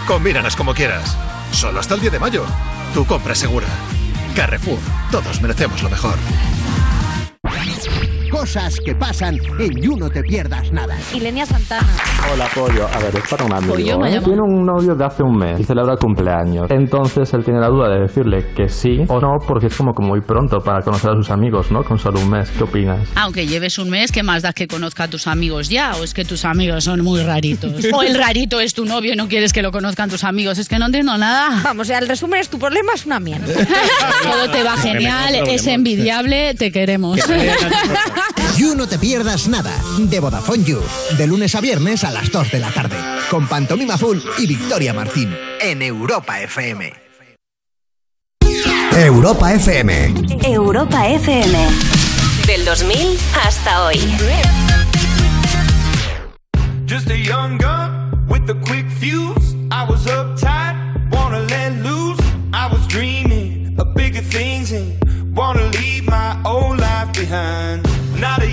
Combínalas 0.08 0.56
como 0.56 0.74
quieras. 0.74 1.16
Solo 1.52 1.80
hasta 1.80 1.96
el 1.96 2.02
10 2.02 2.14
de 2.14 2.20
mayo. 2.20 2.46
Tu 2.94 3.06
compra 3.06 3.36
segura. 3.36 3.68
Carrefour. 4.36 4.80
Todos 5.12 5.42
merecemos 5.42 5.84
lo 5.84 5.90
mejor. 5.90 6.18
Cosas 8.34 8.80
que 8.84 8.96
pasan 8.96 9.38
en 9.60 9.80
You 9.80 9.96
No 9.96 10.10
Te 10.10 10.24
Pierdas 10.24 10.72
Nada. 10.72 10.98
Ilenia 11.14 11.46
Santana. 11.46 11.88
Hola, 12.34 12.48
pollo. 12.56 12.88
A 12.92 12.98
ver, 12.98 13.16
es 13.16 13.30
para 13.30 13.46
un 13.46 13.54
amigo. 13.54 13.74
Pollo, 13.76 14.00
me 14.00 14.16
¿eh? 14.16 14.22
Tiene 14.22 14.42
un 14.42 14.66
novio 14.66 14.96
de 14.96 15.06
hace 15.06 15.22
un 15.22 15.38
mes 15.38 15.60
y 15.60 15.64
celebra 15.64 15.96
cumpleaños. 15.98 16.66
Entonces 16.72 17.32
él 17.36 17.44
tiene 17.46 17.60
la 17.60 17.68
duda 17.68 17.90
de 17.90 18.02
decirle 18.02 18.48
que 18.56 18.68
sí 18.70 19.02
o 19.08 19.20
no, 19.20 19.38
porque 19.48 19.68
es 19.68 19.78
como 19.78 19.94
que 19.94 20.04
muy 20.04 20.20
pronto 20.22 20.58
para 20.62 20.82
conocer 20.82 21.12
a 21.12 21.14
sus 21.14 21.30
amigos, 21.30 21.70
¿no? 21.70 21.84
Con 21.84 22.00
solo 22.00 22.20
un 22.22 22.32
mes. 22.32 22.50
¿Qué 22.58 22.64
opinas? 22.64 23.08
Aunque 23.16 23.46
lleves 23.46 23.78
un 23.78 23.92
mes, 23.92 24.12
¿qué 24.12 24.24
más 24.24 24.42
da 24.42 24.52
que 24.52 24.68
conozca 24.68 25.04
a 25.04 25.08
tus 25.08 25.28
amigos 25.28 25.70
ya? 25.70 25.96
¿O 25.98 26.04
es 26.04 26.16
que 26.16 26.26
tus 26.26 26.44
amigos 26.44 26.86
son 26.86 27.02
muy 27.04 27.22
raritos? 27.22 27.72
¿O 27.94 28.02
el 28.02 28.18
rarito 28.18 28.60
es 28.60 28.74
tu 28.74 28.84
novio 28.84 29.14
y 29.14 29.16
no 29.16 29.28
quieres 29.28 29.54
que 29.54 29.62
lo 29.62 29.72
conozcan 29.72 30.10
tus 30.10 30.24
amigos? 30.24 30.58
Es 30.58 30.68
que 30.68 30.80
no 30.80 30.88
entiendo 30.88 31.16
nada. 31.20 31.62
Vamos, 31.64 31.88
el 31.92 32.08
resumen 32.08 32.40
es 32.40 32.50
tu 32.50 32.58
problema 32.58 32.94
es 32.96 33.06
una 33.06 33.20
mierda. 33.20 33.46
Todo 34.24 34.50
te 34.50 34.64
va 34.64 34.76
genial, 34.76 35.36
es 35.48 35.68
envidiable, 35.68 36.56
te 36.56 36.72
queremos. 36.72 37.20
You 38.58 38.76
No 38.76 38.88
Te 38.88 39.00
Pierdas 39.00 39.48
Nada, 39.48 39.76
de 39.98 40.20
Vodafone 40.20 40.64
You, 40.64 40.82
de 41.18 41.28
lunes 41.28 41.56
a 41.56 41.62
viernes 41.62 42.04
a 42.04 42.12
las 42.12 42.32
2 42.32 42.52
de 42.52 42.60
la 42.60 42.72
tarde, 42.72 42.96
con 43.30 43.48
Pantomima 43.48 43.98
Full 43.98 44.20
y 44.38 44.48
Victoria 44.48 44.94
Martín, 44.94 45.36
en 45.60 45.82
Europa 45.82 46.40
FM. 46.42 46.94
Europa 48.96 49.54
FM. 49.54 50.14
Europa 50.44 51.08
FM. 51.08 51.68
Del 52.46 52.64
2000 52.64 53.18
hasta 53.44 53.86
hoy. 53.86 54.00
Just 56.86 57.10
a 57.10 57.18
young 57.18 57.58
gun 57.58 58.28
with 58.30 58.48
a 58.50 58.56
quick 58.66 58.86
fuse. 59.00 59.56
I 59.72 59.84
was 59.90 60.06
uptight, 60.06 60.76
wanna 61.12 61.40
let 61.40 61.74
loose. 61.82 62.20
I 62.54 62.68
was 62.72 62.86
dreaming 62.88 63.76
of 63.80 63.96
bigger 63.96 64.22
things 64.22 64.72
and 64.72 64.94
wanna 65.36 65.70
leave 65.72 66.06
my 66.06 66.38
old 66.46 66.80
life 66.80 67.12
behind. 67.14 67.93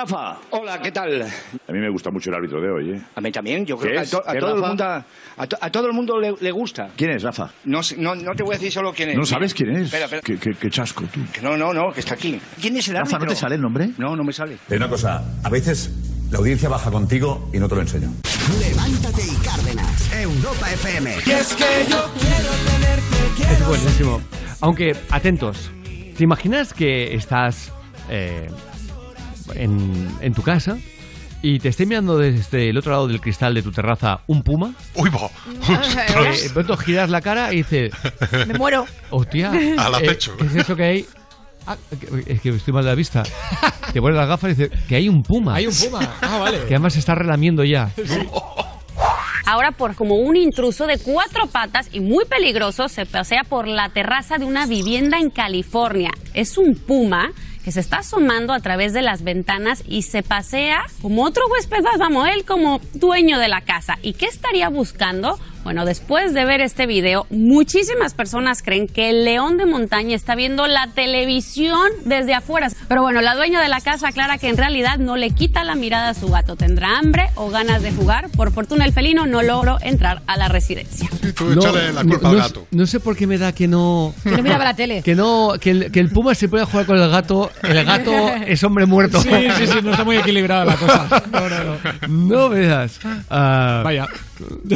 Rafa. 0.00 0.36
Hola, 0.50 0.78
¿qué 0.82 0.92
tal? 0.92 1.22
A 1.22 1.72
mí 1.72 1.78
me 1.78 1.88
gusta 1.88 2.10
mucho 2.10 2.28
el 2.28 2.36
árbitro 2.36 2.60
de 2.60 2.70
hoy, 2.70 2.90
¿eh? 2.90 3.00
A 3.14 3.20
mí 3.22 3.32
también, 3.32 3.64
yo 3.64 3.78
¿Qué 3.78 3.84
creo 3.84 3.92
que 3.94 3.98
a, 4.00 4.02
es? 4.02 4.10
to- 4.10 4.22
a 4.28 4.32
¿Qué, 4.34 4.40
todo 4.40 4.50
el 4.50 4.56
Rafa? 4.56 4.68
mundo, 4.68 4.84
a, 5.38 5.46
to- 5.46 5.58
a 5.58 5.70
todo 5.70 5.86
el 5.86 5.92
mundo 5.94 6.20
le, 6.20 6.34
le 6.38 6.50
gusta. 6.50 6.90
¿Quién 6.94 7.12
es, 7.12 7.22
Rafa? 7.22 7.50
No, 7.64 7.82
sé- 7.82 7.96
no, 7.96 8.14
no 8.14 8.34
te 8.34 8.42
voy 8.42 8.54
a 8.54 8.58
decir 8.58 8.70
solo 8.70 8.92
quién 8.92 9.08
es. 9.10 9.16
¿No 9.16 9.24
sabes 9.24 9.54
quién 9.54 9.70
es? 9.74 9.84
Espera, 9.86 10.04
espera. 10.04 10.20
Qué, 10.22 10.36
qué- 10.38 10.54
qué 10.54 10.68
chasco, 10.70 11.04
tú. 11.12 11.20
Que 11.32 11.40
no, 11.40 11.56
no, 11.56 11.72
no, 11.72 11.90
que 11.94 12.00
está 12.00 12.12
aquí. 12.12 12.38
¿Quién 12.60 12.76
es 12.76 12.86
el 12.88 12.94
Rafa, 12.96 13.16
árbitro? 13.16 13.26
¿no 13.26 13.32
te 13.32 13.36
sale 13.40 13.54
el 13.54 13.62
nombre? 13.62 13.88
No, 13.96 14.14
no 14.14 14.22
me 14.22 14.34
sale. 14.34 14.58
Pero 14.68 14.84
una 14.84 14.90
cosa, 14.90 15.24
a 15.42 15.48
veces 15.48 15.90
la 16.30 16.36
audiencia 16.38 16.68
baja 16.68 16.90
contigo 16.90 17.48
y 17.54 17.58
no 17.58 17.66
te 17.66 17.74
lo 17.76 17.80
enseño. 17.80 18.12
Levántate 18.60 19.22
y 19.22 19.34
Cárdenas. 19.42 20.12
Europa 20.12 20.72
FM. 20.72 21.14
es 21.16 21.56
buenísimo. 23.66 24.20
Aunque, 24.60 24.94
atentos, 25.10 25.70
¿te 26.18 26.22
imaginas 26.22 26.74
que 26.74 27.14
estás 27.14 27.72
eh, 28.10 28.48
en, 29.54 30.08
en 30.20 30.34
tu 30.34 30.42
casa 30.42 30.78
y 31.42 31.58
te 31.60 31.68
esté 31.68 31.86
mirando 31.86 32.18
desde 32.18 32.70
el 32.70 32.78
otro 32.78 32.92
lado 32.92 33.08
del 33.08 33.20
cristal 33.20 33.54
de 33.54 33.62
tu 33.62 33.70
terraza 33.70 34.20
un 34.26 34.42
puma? 34.42 34.72
Uy, 34.94 35.10
va. 35.10 35.30
Eh, 36.26 36.42
de 36.42 36.50
pronto 36.50 36.76
giras 36.76 37.10
la 37.10 37.20
cara 37.20 37.52
y 37.52 37.58
dices, 37.58 37.92
Me 38.46 38.54
muero. 38.54 38.86
hostia, 39.10 39.50
Al 39.78 39.94
eh, 39.94 39.96
acecho. 39.96 40.36
¿qué 40.36 40.46
es 40.46 40.54
eso 40.56 40.74
que 40.76 40.82
hay? 40.82 41.06
Ah, 41.66 41.76
es 42.26 42.40
que 42.40 42.50
estoy 42.50 42.72
mal 42.72 42.84
de 42.84 42.90
la 42.90 42.94
vista. 42.94 43.22
Te 43.92 44.00
pones 44.00 44.16
las 44.16 44.28
gafas 44.28 44.52
y 44.52 44.54
dices 44.54 44.80
que 44.88 44.96
hay 44.96 45.08
un 45.08 45.22
puma. 45.22 45.54
Hay 45.56 45.66
un 45.66 45.74
puma. 45.74 46.16
Ah, 46.20 46.38
vale. 46.38 46.58
Que 46.60 46.74
además 46.74 46.92
se 46.92 47.00
está 47.00 47.14
relamiendo 47.14 47.64
ya. 47.64 47.90
Ahora, 49.44 49.70
por 49.72 49.94
como 49.94 50.16
un 50.16 50.36
intruso 50.36 50.86
de 50.86 50.98
cuatro 50.98 51.46
patas 51.46 51.88
y 51.92 52.00
muy 52.00 52.24
peligroso, 52.24 52.88
se 52.88 53.06
pasea 53.06 53.42
por 53.44 53.68
la 53.68 53.88
terraza 53.90 54.38
de 54.38 54.44
una 54.44 54.66
vivienda 54.66 55.18
en 55.18 55.30
California. 55.30 56.10
Es 56.34 56.58
un 56.58 56.74
puma 56.74 57.30
que 57.66 57.72
se 57.72 57.80
está 57.80 57.98
asomando 57.98 58.52
a 58.52 58.60
través 58.60 58.92
de 58.92 59.02
las 59.02 59.24
ventanas 59.24 59.82
y 59.88 60.02
se 60.02 60.22
pasea 60.22 60.84
como 61.02 61.24
otro 61.24 61.42
huésped 61.48 61.82
vamos, 61.98 62.28
él 62.28 62.44
como 62.44 62.80
dueño 62.94 63.40
de 63.40 63.48
la 63.48 63.62
casa. 63.62 63.98
¿Y 64.02 64.12
qué 64.12 64.26
estaría 64.26 64.68
buscando? 64.68 65.36
Bueno, 65.66 65.84
después 65.84 66.32
de 66.32 66.44
ver 66.44 66.60
este 66.60 66.86
video, 66.86 67.26
muchísimas 67.28 68.14
personas 68.14 68.62
creen 68.62 68.86
que 68.86 69.10
el 69.10 69.24
león 69.24 69.56
de 69.56 69.66
montaña 69.66 70.14
está 70.14 70.36
viendo 70.36 70.68
la 70.68 70.86
televisión 70.94 71.88
desde 72.04 72.34
afuera. 72.34 72.68
Pero 72.86 73.02
bueno, 73.02 73.20
la 73.20 73.34
dueña 73.34 73.60
de 73.60 73.68
la 73.68 73.80
casa 73.80 74.06
aclara 74.06 74.38
que 74.38 74.48
en 74.48 74.58
realidad 74.58 74.98
no 74.98 75.16
le 75.16 75.30
quita 75.30 75.64
la 75.64 75.74
mirada 75.74 76.10
a 76.10 76.14
su 76.14 76.28
gato. 76.28 76.54
Tendrá 76.54 76.96
hambre 76.96 77.30
o 77.34 77.50
ganas 77.50 77.82
de 77.82 77.90
jugar. 77.90 78.28
Por 78.30 78.52
fortuna 78.52 78.84
el 78.84 78.92
felino 78.92 79.26
no 79.26 79.42
logró 79.42 79.78
entrar 79.80 80.22
a 80.28 80.36
la 80.36 80.46
residencia. 80.46 81.10
Tú 81.34 81.50
échale 81.50 81.92
la 81.92 82.04
culpa 82.04 82.28
no, 82.28 82.28
al 82.28 82.36
gato. 82.36 82.68
No 82.70 82.86
sé 82.86 83.00
por 83.00 83.16
qué 83.16 83.26
me 83.26 83.36
da 83.36 83.50
que 83.50 83.66
no. 83.66 84.14
Que 84.22 84.30
no 84.30 84.44
miraba 84.44 84.62
la 84.62 84.76
tele. 84.76 85.02
Que 85.02 85.16
no, 85.16 85.54
que 85.60 85.70
el, 85.72 85.90
que 85.90 85.98
el 85.98 86.10
puma 86.10 86.36
se 86.36 86.48
puede 86.48 86.64
jugar 86.64 86.86
con 86.86 86.96
el 86.96 87.10
gato. 87.10 87.50
El 87.64 87.84
gato 87.84 88.12
es 88.46 88.62
hombre 88.62 88.86
muerto. 88.86 89.20
Sí, 89.20 89.30
sí, 89.58 89.66
sí, 89.66 89.78
no 89.82 89.90
está 89.90 90.04
muy 90.04 90.16
equilibrada 90.18 90.64
la 90.64 90.76
cosa. 90.76 91.24
No, 91.32 91.48
no, 91.48 91.64
no. 91.64 92.08
No 92.08 92.48
veas. 92.50 93.00
Ah, 93.28 93.80
Vaya. 93.82 94.06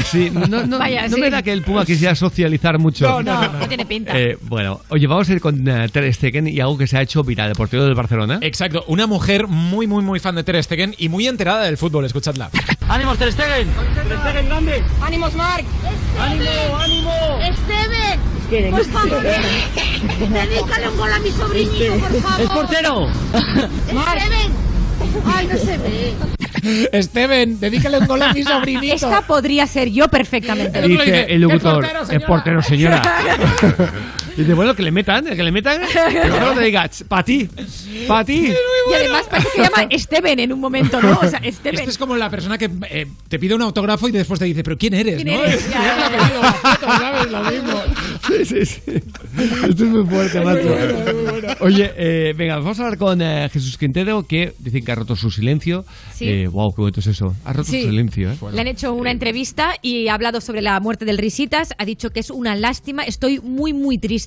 Sí, 0.04 0.30
no, 0.30 0.66
no, 0.66 0.78
Vaya, 0.78 1.06
no 1.08 1.14
sí. 1.16 1.20
me 1.20 1.30
da 1.30 1.42
que 1.42 1.52
el 1.52 1.62
puma 1.62 1.84
quisiera 1.84 2.14
socializar 2.14 2.78
mucho. 2.78 3.08
No, 3.08 3.22
no, 3.22 3.42
No, 3.42 3.52
no 3.60 3.68
tiene 3.68 3.84
pinta. 3.86 4.18
Eh, 4.18 4.38
bueno, 4.42 4.80
oye, 4.88 5.06
vamos 5.06 5.28
a 5.28 5.32
ir 5.32 5.40
con 5.40 5.66
eh, 5.68 5.88
Ter 5.90 6.12
Stegen 6.14 6.48
y 6.48 6.60
algo 6.60 6.78
que 6.78 6.86
se 6.86 6.96
ha 6.98 7.02
hecho 7.02 7.22
viral, 7.24 7.50
el 7.50 7.56
portero 7.56 7.84
del 7.84 7.94
Barcelona. 7.94 8.38
Exacto, 8.42 8.84
una 8.88 9.06
mujer 9.06 9.46
muy, 9.46 9.86
muy, 9.86 10.02
muy 10.02 10.20
fan 10.20 10.34
de 10.34 10.44
Ter 10.44 10.62
Stegen 10.62 10.94
y 10.98 11.08
muy 11.08 11.26
enterada 11.26 11.64
del 11.64 11.76
fútbol, 11.76 12.04
escuchadla. 12.04 12.50
¡Ánimos, 12.88 13.18
Ter 13.18 13.32
Stegen! 13.32 13.68
¡Ter 14.08 14.18
Stegen 14.18 14.46
grande! 14.46 14.82
¡Ánimos, 15.00 15.34
Marc! 15.34 15.64
¡Ánimo, 16.18 16.76
ánimo! 16.78 17.12
¡Esteban! 17.42 18.20
Por 18.70 18.84
favor, 18.86 19.22
dedícale 19.22 20.88
un 20.88 20.96
gol 20.96 21.12
a 21.12 21.18
mi 21.20 21.30
sobrinito, 21.30 21.94
por 22.00 22.20
favor. 22.20 22.40
¡Es 22.40 22.48
portero! 22.48 23.08
¡Esteban! 23.32 24.52
¡Ay, 25.24 25.46
no 25.46 25.56
se 25.56 25.78
ve! 25.78 26.14
Steven, 27.02 27.60
dedícale 27.60 27.98
un 27.98 28.06
gol 28.06 28.22
a 28.22 28.32
mi 28.32 28.42
sobrinito. 28.42 28.94
Esta 28.94 29.22
podría 29.22 29.66
ser 29.66 29.90
yo 29.90 30.08
perfectamente. 30.08 30.82
Dice 30.82 31.26
el 31.28 31.40
locutor, 31.42 31.86
"Es 32.10 32.22
portero, 32.22 32.62
señora". 32.62 33.02
señora. 34.30 34.42
Dice, 34.42 34.54
bueno, 34.54 34.74
que 34.74 34.82
le 34.82 34.90
metan, 34.90 35.24
que 35.24 35.42
le 35.42 35.52
metan. 35.52 35.80
Que 36.10 36.28
no 36.40 36.52
te 36.54 36.64
diga, 36.64 36.88
para 37.08 37.24
ti, 37.24 37.48
para 38.08 38.24
ti. 38.24 38.52
Y 38.90 38.94
además 38.94 39.26
parece 39.30 39.48
que 39.54 39.62
llama 39.62 39.88
Steven 39.98 40.38
en 40.40 40.52
un 40.52 40.60
momento, 40.60 41.00
¿no? 41.00 41.18
O 41.22 41.28
sea. 41.28 41.40
Esto 41.42 41.68
es 41.70 41.98
como 41.98 42.16
la 42.16 42.30
persona 42.30 42.58
que 42.58 42.70
eh, 42.90 43.06
te 43.28 43.38
pide 43.38 43.54
un 43.54 43.62
autógrafo 43.62 44.08
y 44.08 44.12
después 44.12 44.38
te 44.38 44.46
dice, 44.46 44.62
pero 44.62 44.76
¿quién 44.78 44.94
eres? 44.94 45.22
¿Quién 45.22 45.36
¿no? 45.36 45.44
eres? 45.44 45.68
La 45.70 46.52
foto, 46.52 46.86
¿sabes? 46.86 47.30
Lo 47.30 47.44
mismo. 47.44 47.82
Sí, 48.26 48.44
sí, 48.44 48.66
sí. 48.66 48.80
Esto 49.68 49.84
es 49.84 49.90
muy 49.90 50.04
fuerte, 50.06 50.40
macho. 50.40 50.74
Oye, 51.60 51.92
eh, 51.96 52.34
venga, 52.36 52.56
vamos 52.58 52.78
a 52.80 52.84
hablar 52.84 52.98
con 52.98 53.20
eh, 53.22 53.48
Jesús 53.52 53.76
Quintero, 53.78 54.26
que 54.26 54.54
dicen 54.58 54.84
que 54.84 54.92
ha 54.92 54.94
roto 54.94 55.16
su 55.16 55.30
silencio. 55.30 55.84
Sí. 56.14 56.28
Eh, 56.28 56.46
wow, 56.48 56.74
qué 56.74 56.80
bonito 56.82 57.00
es 57.00 57.06
eso. 57.06 57.34
Ha 57.44 57.52
roto 57.52 57.70
Sí. 57.70 57.82
su 57.82 57.88
silencio, 57.88 58.30
¿eh? 58.32 58.36
Le 58.52 58.60
han 58.60 58.66
hecho 58.68 58.92
una 58.94 59.10
entrevista 59.10 59.74
y 59.82 60.08
ha 60.08 60.14
hablado 60.14 60.40
sobre 60.40 60.62
la 60.62 60.78
muerte 60.80 61.04
del 61.04 61.18
Risitas. 61.18 61.74
Ha 61.78 61.84
dicho 61.84 62.10
que 62.10 62.20
es 62.20 62.30
una 62.30 62.54
lástima. 62.56 63.02
Estoy 63.04 63.40
muy, 63.40 63.72
muy 63.72 63.98
triste. 63.98 64.19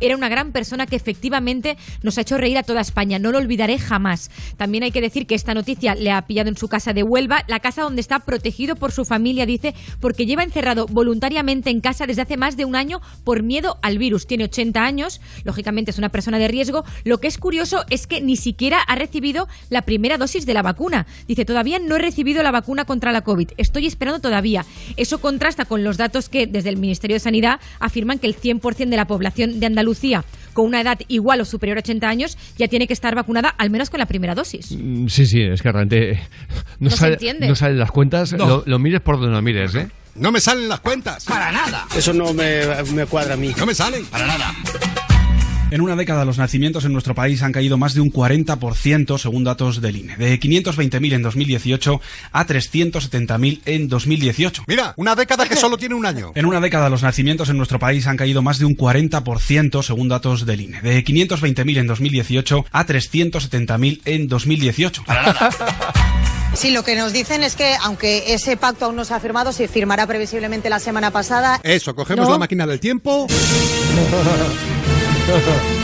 Era 0.00 0.16
una 0.16 0.28
gran 0.28 0.52
persona 0.52 0.86
que 0.86 0.96
efectivamente 0.96 1.76
nos 2.02 2.18
ha 2.18 2.22
hecho 2.22 2.38
reír 2.38 2.58
a 2.58 2.62
toda 2.62 2.80
España. 2.80 3.18
No 3.18 3.32
lo 3.32 3.38
olvidaré 3.38 3.78
jamás. 3.78 4.30
También 4.56 4.84
hay 4.84 4.90
que 4.90 5.00
decir 5.00 5.26
que 5.26 5.34
esta 5.34 5.54
noticia 5.54 5.94
le 5.94 6.10
ha 6.10 6.22
pillado 6.26 6.48
en 6.48 6.56
su 6.56 6.68
casa 6.68 6.92
de 6.92 7.02
Huelva, 7.02 7.44
la 7.48 7.60
casa 7.60 7.82
donde 7.82 8.00
está 8.00 8.20
protegido 8.20 8.76
por 8.76 8.92
su 8.92 9.04
familia, 9.04 9.46
dice, 9.46 9.74
porque 10.00 10.26
lleva 10.26 10.42
encerrado 10.42 10.86
voluntariamente 10.86 11.70
en 11.70 11.80
casa 11.80 12.06
desde 12.06 12.22
hace 12.22 12.36
más 12.36 12.56
de 12.56 12.64
un 12.64 12.76
año 12.76 13.00
por 13.24 13.42
miedo 13.42 13.78
al 13.82 13.98
virus. 13.98 14.26
Tiene 14.26 14.44
80 14.44 14.84
años, 14.84 15.20
lógicamente 15.44 15.90
es 15.90 15.98
una 15.98 16.10
persona 16.10 16.38
de 16.38 16.48
riesgo. 16.48 16.84
Lo 17.04 17.18
que 17.18 17.28
es 17.28 17.38
curioso 17.38 17.84
es 17.90 18.06
que 18.06 18.20
ni 18.20 18.36
siquiera 18.36 18.80
ha 18.80 18.94
recibido 18.94 19.48
la 19.68 19.82
primera 19.82 20.18
dosis 20.18 20.46
de 20.46 20.54
la 20.54 20.62
vacuna. 20.62 21.06
Dice, 21.26 21.44
todavía 21.44 21.78
no 21.78 21.96
he 21.96 21.98
recibido 21.98 22.42
la 22.42 22.50
vacuna 22.50 22.84
contra 22.84 23.12
la 23.12 23.22
COVID. 23.22 23.52
Estoy 23.56 23.86
esperando 23.86 24.20
todavía. 24.20 24.64
Eso 24.96 25.20
contrasta 25.20 25.64
con 25.64 25.84
los 25.84 25.96
datos 25.96 26.28
que 26.28 26.46
desde 26.46 26.68
el 26.68 26.76
Ministerio 26.76 27.14
de 27.14 27.20
Sanidad 27.20 27.60
afirman 27.78 28.18
que 28.18 28.26
el 28.26 28.36
100% 28.36 28.88
de 28.88 28.96
la 28.96 29.06
población 29.06 29.39
de 29.46 29.66
Andalucía 29.66 30.24
con 30.52 30.66
una 30.66 30.80
edad 30.80 30.98
igual 31.08 31.40
o 31.40 31.44
superior 31.44 31.78
a 31.78 31.80
80 31.80 32.08
años 32.08 32.36
ya 32.58 32.66
tiene 32.68 32.86
que 32.88 32.92
estar 32.92 33.14
vacunada 33.14 33.48
al 33.56 33.70
menos 33.70 33.88
con 33.90 33.98
la 34.00 34.06
primera 34.06 34.34
dosis. 34.34 34.72
Mm, 34.72 35.06
Sí, 35.08 35.26
sí, 35.26 35.40
es 35.42 35.62
que 35.62 35.70
realmente 35.70 36.20
no, 36.80 36.90
No 36.90 36.96
sale- 36.96 37.12
entiende. 37.14 37.46
no 37.48 37.54
salen 37.54 37.78
las 37.78 37.90
cuentas. 37.92 38.32
No. 38.32 38.46
Lo, 38.46 38.62
lo 38.66 38.78
mires 38.78 39.00
por 39.00 39.18
donde 39.20 39.34
lo 39.34 39.42
mires, 39.42 39.74
¿eh? 39.76 39.88
No 40.16 40.32
me 40.32 40.40
salen 40.40 40.68
las 40.68 40.80
cuentas. 40.80 41.24
Para 41.24 41.52
nada. 41.52 41.86
Eso 41.96 42.12
no 42.12 42.34
me, 42.34 42.62
me 42.94 43.06
cuadra 43.06 43.34
a 43.34 43.36
mí. 43.36 43.54
No 43.56 43.64
me 43.64 43.74
salen. 43.74 44.04
Para 44.06 44.26
nada. 44.26 44.52
En 45.72 45.80
una 45.82 45.94
década 45.94 46.24
los 46.24 46.36
nacimientos 46.38 46.84
en 46.84 46.92
nuestro 46.92 47.14
país 47.14 47.42
han 47.42 47.52
caído 47.52 47.76
más 47.78 47.94
de 47.94 48.00
un 48.00 48.10
40% 48.12 49.18
según 49.18 49.44
datos 49.44 49.80
del 49.80 49.96
INE, 49.96 50.16
de 50.16 50.40
520.000 50.40 51.12
en 51.14 51.22
2018 51.22 52.00
a 52.32 52.46
370.000 52.46 53.60
en 53.66 53.88
2018. 53.88 54.64
Mira, 54.66 54.94
una 54.96 55.14
década 55.14 55.46
que 55.48 55.54
solo 55.60 55.78
tiene 55.78 55.94
un 55.94 56.06
año. 56.06 56.32
En 56.34 56.46
una 56.46 56.60
década 56.60 56.88
los 56.90 57.02
nacimientos 57.02 57.50
en 57.50 57.56
nuestro 57.56 57.78
país 57.78 58.06
han 58.08 58.16
caído 58.16 58.42
más 58.42 58.58
de 58.58 58.64
un 58.64 58.76
40% 58.76 59.82
según 59.84 60.08
datos 60.08 60.44
del 60.44 60.60
INE, 60.60 60.80
de 60.82 61.04
520.000 61.04 61.78
en 61.78 61.86
2018 61.86 62.64
a 62.72 62.86
370.000 62.86 64.00
en 64.06 64.26
2018. 64.28 65.04
Sí, 66.54 66.72
lo 66.72 66.82
que 66.82 66.96
nos 66.96 67.12
dicen 67.12 67.44
es 67.44 67.54
que, 67.54 67.74
aunque 67.84 68.34
ese 68.34 68.56
pacto 68.56 68.86
aún 68.86 68.96
no 68.96 69.04
se 69.04 69.14
ha 69.14 69.20
firmado, 69.20 69.52
se 69.52 69.68
firmará 69.68 70.04
previsiblemente 70.08 70.68
la 70.68 70.80
semana 70.80 71.12
pasada. 71.12 71.60
Eso, 71.62 71.94
cogemos 71.94 72.26
No. 72.26 72.32
la 72.32 72.38
máquina 72.38 72.66
del 72.66 72.80
tiempo. 72.80 73.28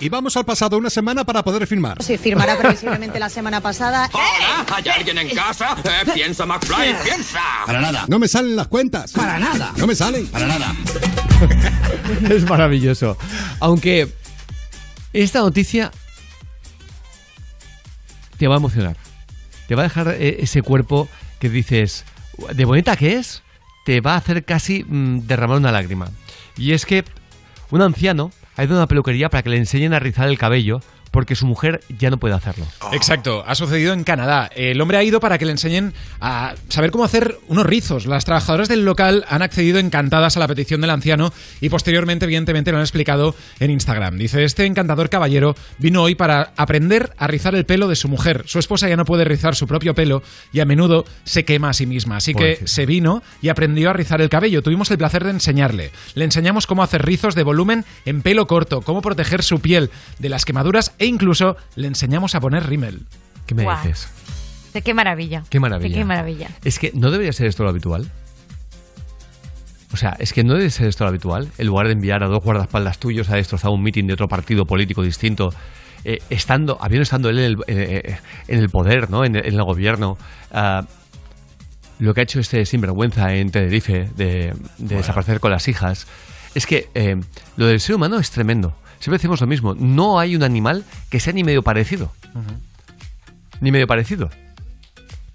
Y 0.00 0.08
vamos 0.08 0.36
al 0.36 0.44
pasado 0.44 0.78
una 0.78 0.90
semana 0.90 1.24
para 1.24 1.42
poder 1.42 1.66
firmar. 1.66 2.00
Se 2.02 2.18
firmará 2.18 2.56
previsiblemente 2.56 3.18
la 3.18 3.28
semana 3.28 3.60
pasada. 3.60 4.08
¿Hay 4.72 4.88
alguien 4.88 5.18
en 5.18 5.30
casa? 5.30 5.76
Eh, 5.82 6.10
piensa, 6.14 6.46
McFly, 6.46 6.94
piensa. 7.02 7.40
Para 7.66 7.80
nada. 7.80 8.04
No 8.06 8.20
me 8.20 8.28
salen 8.28 8.54
las 8.54 8.68
cuentas. 8.68 9.12
Para 9.12 9.40
nada. 9.40 9.72
No 9.76 9.88
me 9.88 9.96
salen. 9.96 10.28
Para 10.28 10.46
nada. 10.46 10.72
es 12.30 12.48
maravilloso. 12.48 13.18
Aunque 13.58 14.08
esta 15.12 15.40
noticia 15.40 15.90
te 18.36 18.46
va 18.46 18.54
a 18.54 18.58
emocionar. 18.58 18.96
Te 19.66 19.74
va 19.74 19.82
a 19.82 19.84
dejar 19.84 20.08
eh, 20.10 20.36
ese 20.40 20.62
cuerpo 20.62 21.08
que 21.40 21.48
dices, 21.48 22.04
de 22.54 22.64
bonita 22.64 22.96
que 22.96 23.16
es, 23.16 23.42
te 23.84 24.00
va 24.00 24.14
a 24.14 24.18
hacer 24.18 24.44
casi 24.44 24.84
mm, 24.84 25.26
derramar 25.26 25.56
una 25.56 25.72
lágrima. 25.72 26.08
Y 26.56 26.72
es 26.72 26.86
que 26.86 27.04
un 27.70 27.82
anciano 27.82 28.30
ha 28.56 28.64
ido 28.64 28.74
a 28.74 28.78
una 28.78 28.86
peluquería 28.86 29.28
para 29.28 29.42
que 29.42 29.50
le 29.50 29.56
enseñen 29.56 29.94
a 29.94 29.98
rizar 29.98 30.28
el 30.28 30.38
cabello 30.38 30.80
porque 31.10 31.34
su 31.34 31.46
mujer 31.46 31.80
ya 31.98 32.10
no 32.10 32.18
puede 32.18 32.34
hacerlo. 32.34 32.66
Exacto, 32.92 33.44
ha 33.46 33.54
sucedido 33.54 33.92
en 33.92 34.04
Canadá. 34.04 34.50
El 34.54 34.80
hombre 34.80 34.98
ha 34.98 35.02
ido 35.02 35.20
para 35.20 35.38
que 35.38 35.44
le 35.44 35.52
enseñen 35.52 35.94
a 36.20 36.54
saber 36.68 36.90
cómo 36.90 37.04
hacer 37.04 37.38
unos 37.48 37.66
rizos. 37.66 38.06
Las 38.06 38.24
trabajadoras 38.24 38.68
del 38.68 38.84
local 38.84 39.24
han 39.28 39.42
accedido 39.42 39.78
encantadas 39.78 40.36
a 40.36 40.40
la 40.40 40.48
petición 40.48 40.80
del 40.80 40.90
anciano 40.90 41.32
y 41.60 41.68
posteriormente, 41.68 42.24
evidentemente, 42.24 42.70
lo 42.70 42.78
han 42.78 42.82
explicado 42.82 43.34
en 43.60 43.70
Instagram. 43.70 44.18
Dice, 44.18 44.44
este 44.44 44.66
encantador 44.66 45.10
caballero 45.10 45.56
vino 45.78 46.02
hoy 46.02 46.14
para 46.14 46.52
aprender 46.56 47.12
a 47.18 47.26
rizar 47.26 47.54
el 47.54 47.64
pelo 47.64 47.88
de 47.88 47.96
su 47.96 48.08
mujer. 48.08 48.44
Su 48.46 48.58
esposa 48.58 48.88
ya 48.88 48.96
no 48.96 49.04
puede 49.04 49.24
rizar 49.24 49.54
su 49.54 49.66
propio 49.66 49.94
pelo 49.94 50.22
y 50.52 50.60
a 50.60 50.64
menudo 50.64 51.04
se 51.24 51.44
quema 51.44 51.70
a 51.70 51.72
sí 51.72 51.86
misma. 51.86 52.16
Así 52.16 52.34
que 52.34 52.60
se 52.64 52.86
vino 52.86 53.22
y 53.40 53.48
aprendió 53.48 53.90
a 53.90 53.92
rizar 53.92 54.20
el 54.20 54.28
cabello. 54.28 54.62
Tuvimos 54.62 54.90
el 54.90 54.98
placer 54.98 55.24
de 55.24 55.30
enseñarle. 55.30 55.92
Le 56.14 56.24
enseñamos 56.24 56.66
cómo 56.66 56.82
hacer 56.82 57.04
rizos 57.04 57.34
de 57.34 57.42
volumen 57.42 57.84
en 58.04 58.22
pelo 58.22 58.46
corto, 58.46 58.82
cómo 58.82 59.02
proteger 59.02 59.42
su 59.42 59.60
piel 59.60 59.90
de 60.18 60.28
las 60.28 60.44
quemaduras 60.44 60.92
e 60.98 61.06
incluso 61.06 61.56
le 61.76 61.86
enseñamos 61.86 62.34
a 62.34 62.40
poner 62.40 62.66
rímel. 62.66 63.06
¿Qué 63.46 63.54
me 63.54 63.62
Guau. 63.62 63.76
dices? 63.82 64.08
De 64.74 64.82
qué 64.82 64.94
maravilla. 64.94 65.42
Qué 65.48 65.60
maravilla. 65.60 65.88
De 65.88 65.94
qué 65.94 66.04
maravilla. 66.04 66.48
Es 66.64 66.78
que 66.78 66.92
no 66.94 67.10
debería 67.10 67.32
ser 67.32 67.46
esto 67.46 67.64
lo 67.64 67.70
habitual. 67.70 68.10
O 69.92 69.96
sea, 69.96 70.16
es 70.18 70.32
que 70.32 70.44
no 70.44 70.54
debe 70.54 70.70
ser 70.70 70.88
esto 70.88 71.04
lo 71.04 71.10
habitual. 71.10 71.48
En 71.56 71.66
lugar 71.66 71.86
de 71.86 71.94
enviar 71.94 72.22
a 72.22 72.26
dos 72.26 72.42
guardaespaldas 72.42 72.98
tuyos 72.98 73.30
a 73.30 73.36
destrozar 73.36 73.70
un 73.70 73.82
mitin 73.82 74.06
de 74.06 74.12
otro 74.12 74.28
partido 74.28 74.66
político 74.66 75.02
distinto, 75.02 75.50
eh, 76.04 76.18
estando, 76.28 76.76
habiendo 76.80 77.04
estando 77.04 77.30
él 77.30 77.38
en 77.38 77.44
el, 77.44 77.56
eh, 77.66 78.18
en 78.48 78.58
el 78.58 78.68
poder, 78.68 79.10
¿no? 79.10 79.24
En 79.24 79.36
el, 79.36 79.46
en 79.46 79.54
el 79.54 79.62
gobierno, 79.64 80.18
ah, 80.52 80.82
lo 81.98 82.14
que 82.14 82.20
ha 82.20 82.24
hecho 82.24 82.38
este 82.38 82.64
sinvergüenza 82.66 83.34
en 83.34 83.50
Tenerife 83.50 84.10
de, 84.14 84.54
de 84.78 84.96
desaparecer 84.96 85.40
con 85.40 85.50
las 85.50 85.66
hijas, 85.68 86.06
es 86.54 86.66
que 86.66 86.88
eh, 86.94 87.16
lo 87.56 87.66
del 87.66 87.80
ser 87.80 87.96
humano 87.96 88.18
es 88.18 88.30
tremendo. 88.30 88.74
Siempre 88.98 89.18
decimos 89.18 89.40
lo 89.40 89.46
mismo. 89.46 89.74
No 89.74 90.18
hay 90.18 90.36
un 90.36 90.42
animal 90.42 90.84
que 91.10 91.20
sea 91.20 91.32
ni 91.32 91.44
medio 91.44 91.62
parecido. 91.62 92.12
Ni 93.60 93.72
medio 93.72 93.86
parecido 93.86 94.30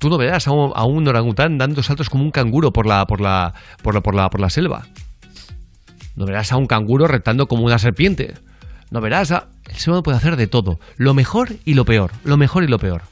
tú 0.04 0.10
no 0.10 0.18
verás 0.18 0.50
a 0.50 0.52
un, 0.52 0.74
a 0.76 0.84
un 0.84 1.08
orangután 1.08 1.58
dando 1.58 1.82
saltos 1.82 2.10
como 2.10 2.26
un 2.26 2.32
canguro 2.32 2.74
por 2.74 2.86
la, 2.86 3.08
por 3.08 3.22
la, 3.22 3.54
por 3.82 3.94
la, 3.96 4.02
por 4.02 4.14
la, 4.14 4.30
por 4.30 4.42
la 4.42 4.50
selva. 4.50 4.86
No 6.18 6.26
verás 6.26 6.52
a 6.52 6.58
un 6.58 6.68
canguro 6.68 7.08
reptando 7.08 7.48
como 7.48 7.64
una 7.64 7.80
serpiente. 7.80 8.34
No 8.92 9.00
verás 9.00 9.32
a... 9.32 9.48
El 9.66 9.78
ser 9.78 9.92
humano 9.92 10.04
puede 10.04 10.18
hacer 10.18 10.36
de 10.36 10.48
todo. 10.48 10.78
Lo 10.98 11.14
mejor 11.14 11.54
y 11.64 11.76
lo 11.76 11.86
peor. 11.86 12.12
Lo 12.26 12.36
mejor 12.36 12.66
y 12.66 12.68
lo 12.68 12.80
peor. 12.80 13.04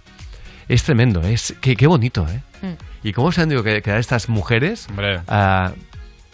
Es 0.67 0.83
tremendo. 0.83 1.21
Es, 1.21 1.55
qué, 1.61 1.77
qué 1.77 1.87
bonito, 1.87 2.27
¿eh? 2.27 2.41
Mm. 2.61 3.07
¿Y 3.07 3.13
cómo 3.13 3.31
se 3.31 3.39
han 3.39 3.47
tenido 3.47 3.63
que 3.63 3.81
quedar 3.81 3.97
estas 3.97 4.27
mujeres? 4.27 4.87
ah, 5.29 5.71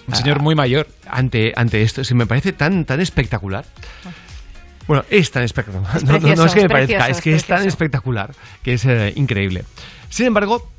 Un 0.07 0.15
señor 0.15 0.41
muy 0.41 0.55
mayor. 0.55 0.87
Ante, 1.09 1.53
ante 1.55 1.81
esto. 1.81 2.03
Se 2.03 2.15
me 2.15 2.25
parece 2.25 2.53
tan, 2.53 2.85
tan 2.85 3.01
espectacular. 3.01 3.65
Bueno, 4.87 5.03
es 5.09 5.31
tan 5.31 5.43
espectacular. 5.43 5.97
Es 5.97 6.03
No, 6.05 6.19
no, 6.19 6.45
es 6.45 6.53
que 6.53 6.61
me 6.61 6.65
es 6.67 6.71
parezca, 6.71 7.09
es 7.09 7.21
que 7.21 7.31
es 7.31 7.41
es 7.41 7.45
tan 7.45 7.67
espectacular 7.67 8.31
que 8.63 8.73
es 8.73 8.85
eh, 8.85 9.11
increíble. 9.15 9.65
Sin 10.09 10.27
embargo, 10.27 10.71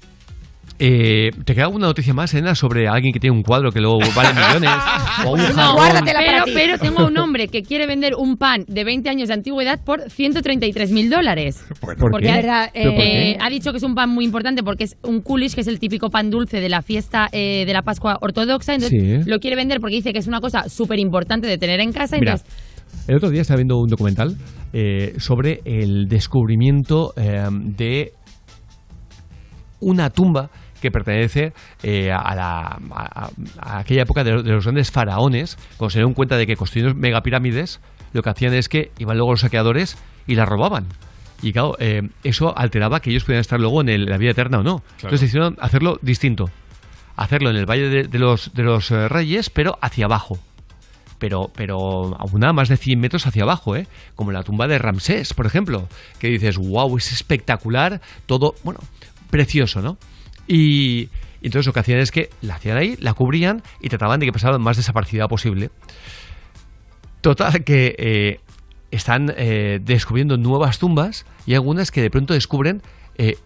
eh, 0.79 1.31
¿te 1.45 1.55
queda 1.55 1.65
alguna 1.65 1.87
noticia 1.89 2.15
más, 2.15 2.33
Elena, 2.35 2.55
sobre 2.55 2.87
alguien 2.89 3.13
que 3.13 3.21
tiene 3.21 3.37
un 3.37 3.43
cuadro 3.43 3.73
que 3.73 3.81
luego 3.81 3.99
vale 4.15 4.31
millones? 4.35 4.71
o 5.27 5.33
un 5.33 5.39
jabón? 5.41 5.89
pero, 6.05 6.45
pero 6.55 6.79
tengo 6.79 7.07
un 7.07 7.19
hombre 7.19 7.49
que 7.49 7.63
quiere 7.63 7.87
vender 7.87 8.15
un 8.17 8.37
pan 8.37 8.65
de 8.69 8.85
20 8.85 9.09
años 9.09 9.29
de 9.29 9.35
antigüedad 9.35 9.81
por 9.85 10.09
133 10.11 10.93
mil 10.93 11.11
dólares. 11.11 11.65
¿Por 11.81 11.97
Porque 11.97 12.27
qué? 12.27 12.31
ha, 12.51 12.71
¿Pero 12.73 12.91
por 12.93 13.01
qué? 13.03 13.31
eh, 13.33 13.39
ha 13.41 13.51
dicho 13.51 13.73
que 13.73 13.79
es 13.79 13.83
un 13.83 13.95
pan 13.95 14.11
muy 14.11 14.25
importante 14.25 14.63
porque 14.63 14.85
es 14.85 14.97
un 15.03 15.21
kulish, 15.21 15.55
que 15.55 15.63
es 15.63 15.67
el 15.69 15.79
típico 15.81 16.11
pan 16.11 16.31
dulce 16.31 16.61
de 16.61 16.69
la 16.69 16.83
fiesta 16.83 17.29
eh, 17.33 17.65
de 17.67 17.73
la 17.73 17.83
Pascua 17.83 18.19
ortodoxa. 18.21 18.75
Entonces 18.75 19.25
Sí. 19.25 19.29
lo 19.31 19.39
quiere 19.41 19.57
vender 19.57 19.81
porque 19.81 19.97
dice 19.97 20.13
que 20.13 20.19
es 20.21 20.27
una 20.29 20.41
cosa 20.41 20.69
súper 20.69 20.99
importante 20.99 21.47
de 21.47 21.59
tener 21.59 21.81
en 21.81 21.93
casa. 21.93 22.17
Mira, 22.19 22.33
Entonces, 22.33 22.57
el 23.09 23.17
otro 23.17 23.31
día 23.31 23.41
estaba 23.43 23.57
viendo 23.57 23.79
un 23.79 23.89
documental 23.89 24.37
eh, 24.73 25.15
sobre 25.19 25.61
el 25.65 26.07
descubrimiento 26.09 27.13
eh, 27.17 27.43
de 27.51 28.13
una 29.81 30.11
tumba 30.11 30.51
que 30.81 30.91
pertenece 30.91 31.53
eh, 31.83 32.11
a, 32.13 32.35
la, 32.35 32.79
a, 32.93 33.31
a 33.59 33.79
aquella 33.79 34.03
época 34.03 34.25
de, 34.25 34.43
de 34.43 34.53
los 34.53 34.65
grandes 34.65 34.91
faraones, 34.91 35.57
cuando 35.77 35.91
se 35.91 35.99
dieron 35.99 36.15
cuenta 36.15 36.37
de 36.37 36.47
que 36.47 36.57
construyeron 36.57 36.99
megapirámides, 36.99 37.81
lo 38.13 38.23
que 38.23 38.31
hacían 38.31 38.55
es 38.55 38.69
que 38.69 38.91
iban 38.99 39.17
luego 39.17 39.33
los 39.33 39.41
saqueadores 39.41 39.99
y 40.27 40.35
las 40.35 40.49
robaban. 40.49 40.87
Y 41.43 41.53
claro, 41.53 41.77
eh, 41.79 42.03
eso 42.25 42.57
alteraba 42.57 43.01
que 43.01 43.11
ellos 43.11 43.25
pudieran 43.25 43.41
estar 43.43 43.61
luego 43.61 43.81
en 43.81 43.89
el- 43.91 44.07
la 44.07 44.19
vida 44.19 44.33
eterna 44.33 44.59
o 44.59 44.63
no. 44.63 44.83
Entonces 44.97 45.21
decidieron 45.21 45.57
hacerlo 45.61 45.99
distinto. 46.03 46.51
Hacerlo 47.17 47.51
en 47.51 47.57
el 47.57 47.67
Valle 47.67 47.89
de, 47.89 48.05
de 48.05 48.19
los, 48.19 48.53
de 48.55 48.63
los 48.63 48.91
eh, 48.91 49.09
Reyes, 49.09 49.51
pero 49.51 49.79
hacia 49.81 50.05
abajo 50.07 50.39
pero, 51.19 51.51
pero 51.57 52.15
a 52.17 52.25
una 52.33 52.53
más 52.53 52.69
de 52.69 52.77
100 52.77 53.01
metros 53.01 53.27
hacia 53.27 53.43
abajo, 53.43 53.75
¿eh? 53.75 53.89
como 54.15 54.31
la 54.31 54.45
tumba 54.45 54.69
de 54.69 54.79
Ramsés, 54.79 55.35
por 55.35 55.47
ejemplo, 55.47 55.89
que 56.21 56.29
dices, 56.29 56.57
wow, 56.59 56.97
es 56.97 57.13
espectacular, 57.13 58.01
todo, 58.27 58.55
bueno, 58.63 58.79
precioso, 59.29 59.83
¿no? 59.83 59.99
Y, 60.49 61.09
y 61.41 61.47
entonces 61.47 61.67
lo 61.67 61.73
que 61.73 61.81
hacían 61.81 62.01
es 62.01 62.11
que 62.11 62.31
la 62.43 62.57
hacían 62.57 62.77
ahí, 62.77 62.97
la 63.01 63.15
cubrían 63.15 63.63
y 63.81 63.89
trataban 63.89 64.19
de 64.19 64.27
que 64.27 64.33
pasara 64.33 64.55
lo 64.55 64.59
más 64.59 64.77
desaparecida 64.77 65.29
posible. 65.29 65.71
Total, 67.21 67.63
que 67.65 67.95
eh, 67.99 68.41
están 68.91 69.33
eh, 69.37 69.81
descubriendo 69.83 70.37
nuevas 70.37 70.79
tumbas 70.79 71.27
y 71.47 71.55
algunas 71.55 71.91
que 71.91 72.01
de 72.03 72.11
pronto 72.11 72.35
descubren 72.35 72.83
eh, 73.17 73.37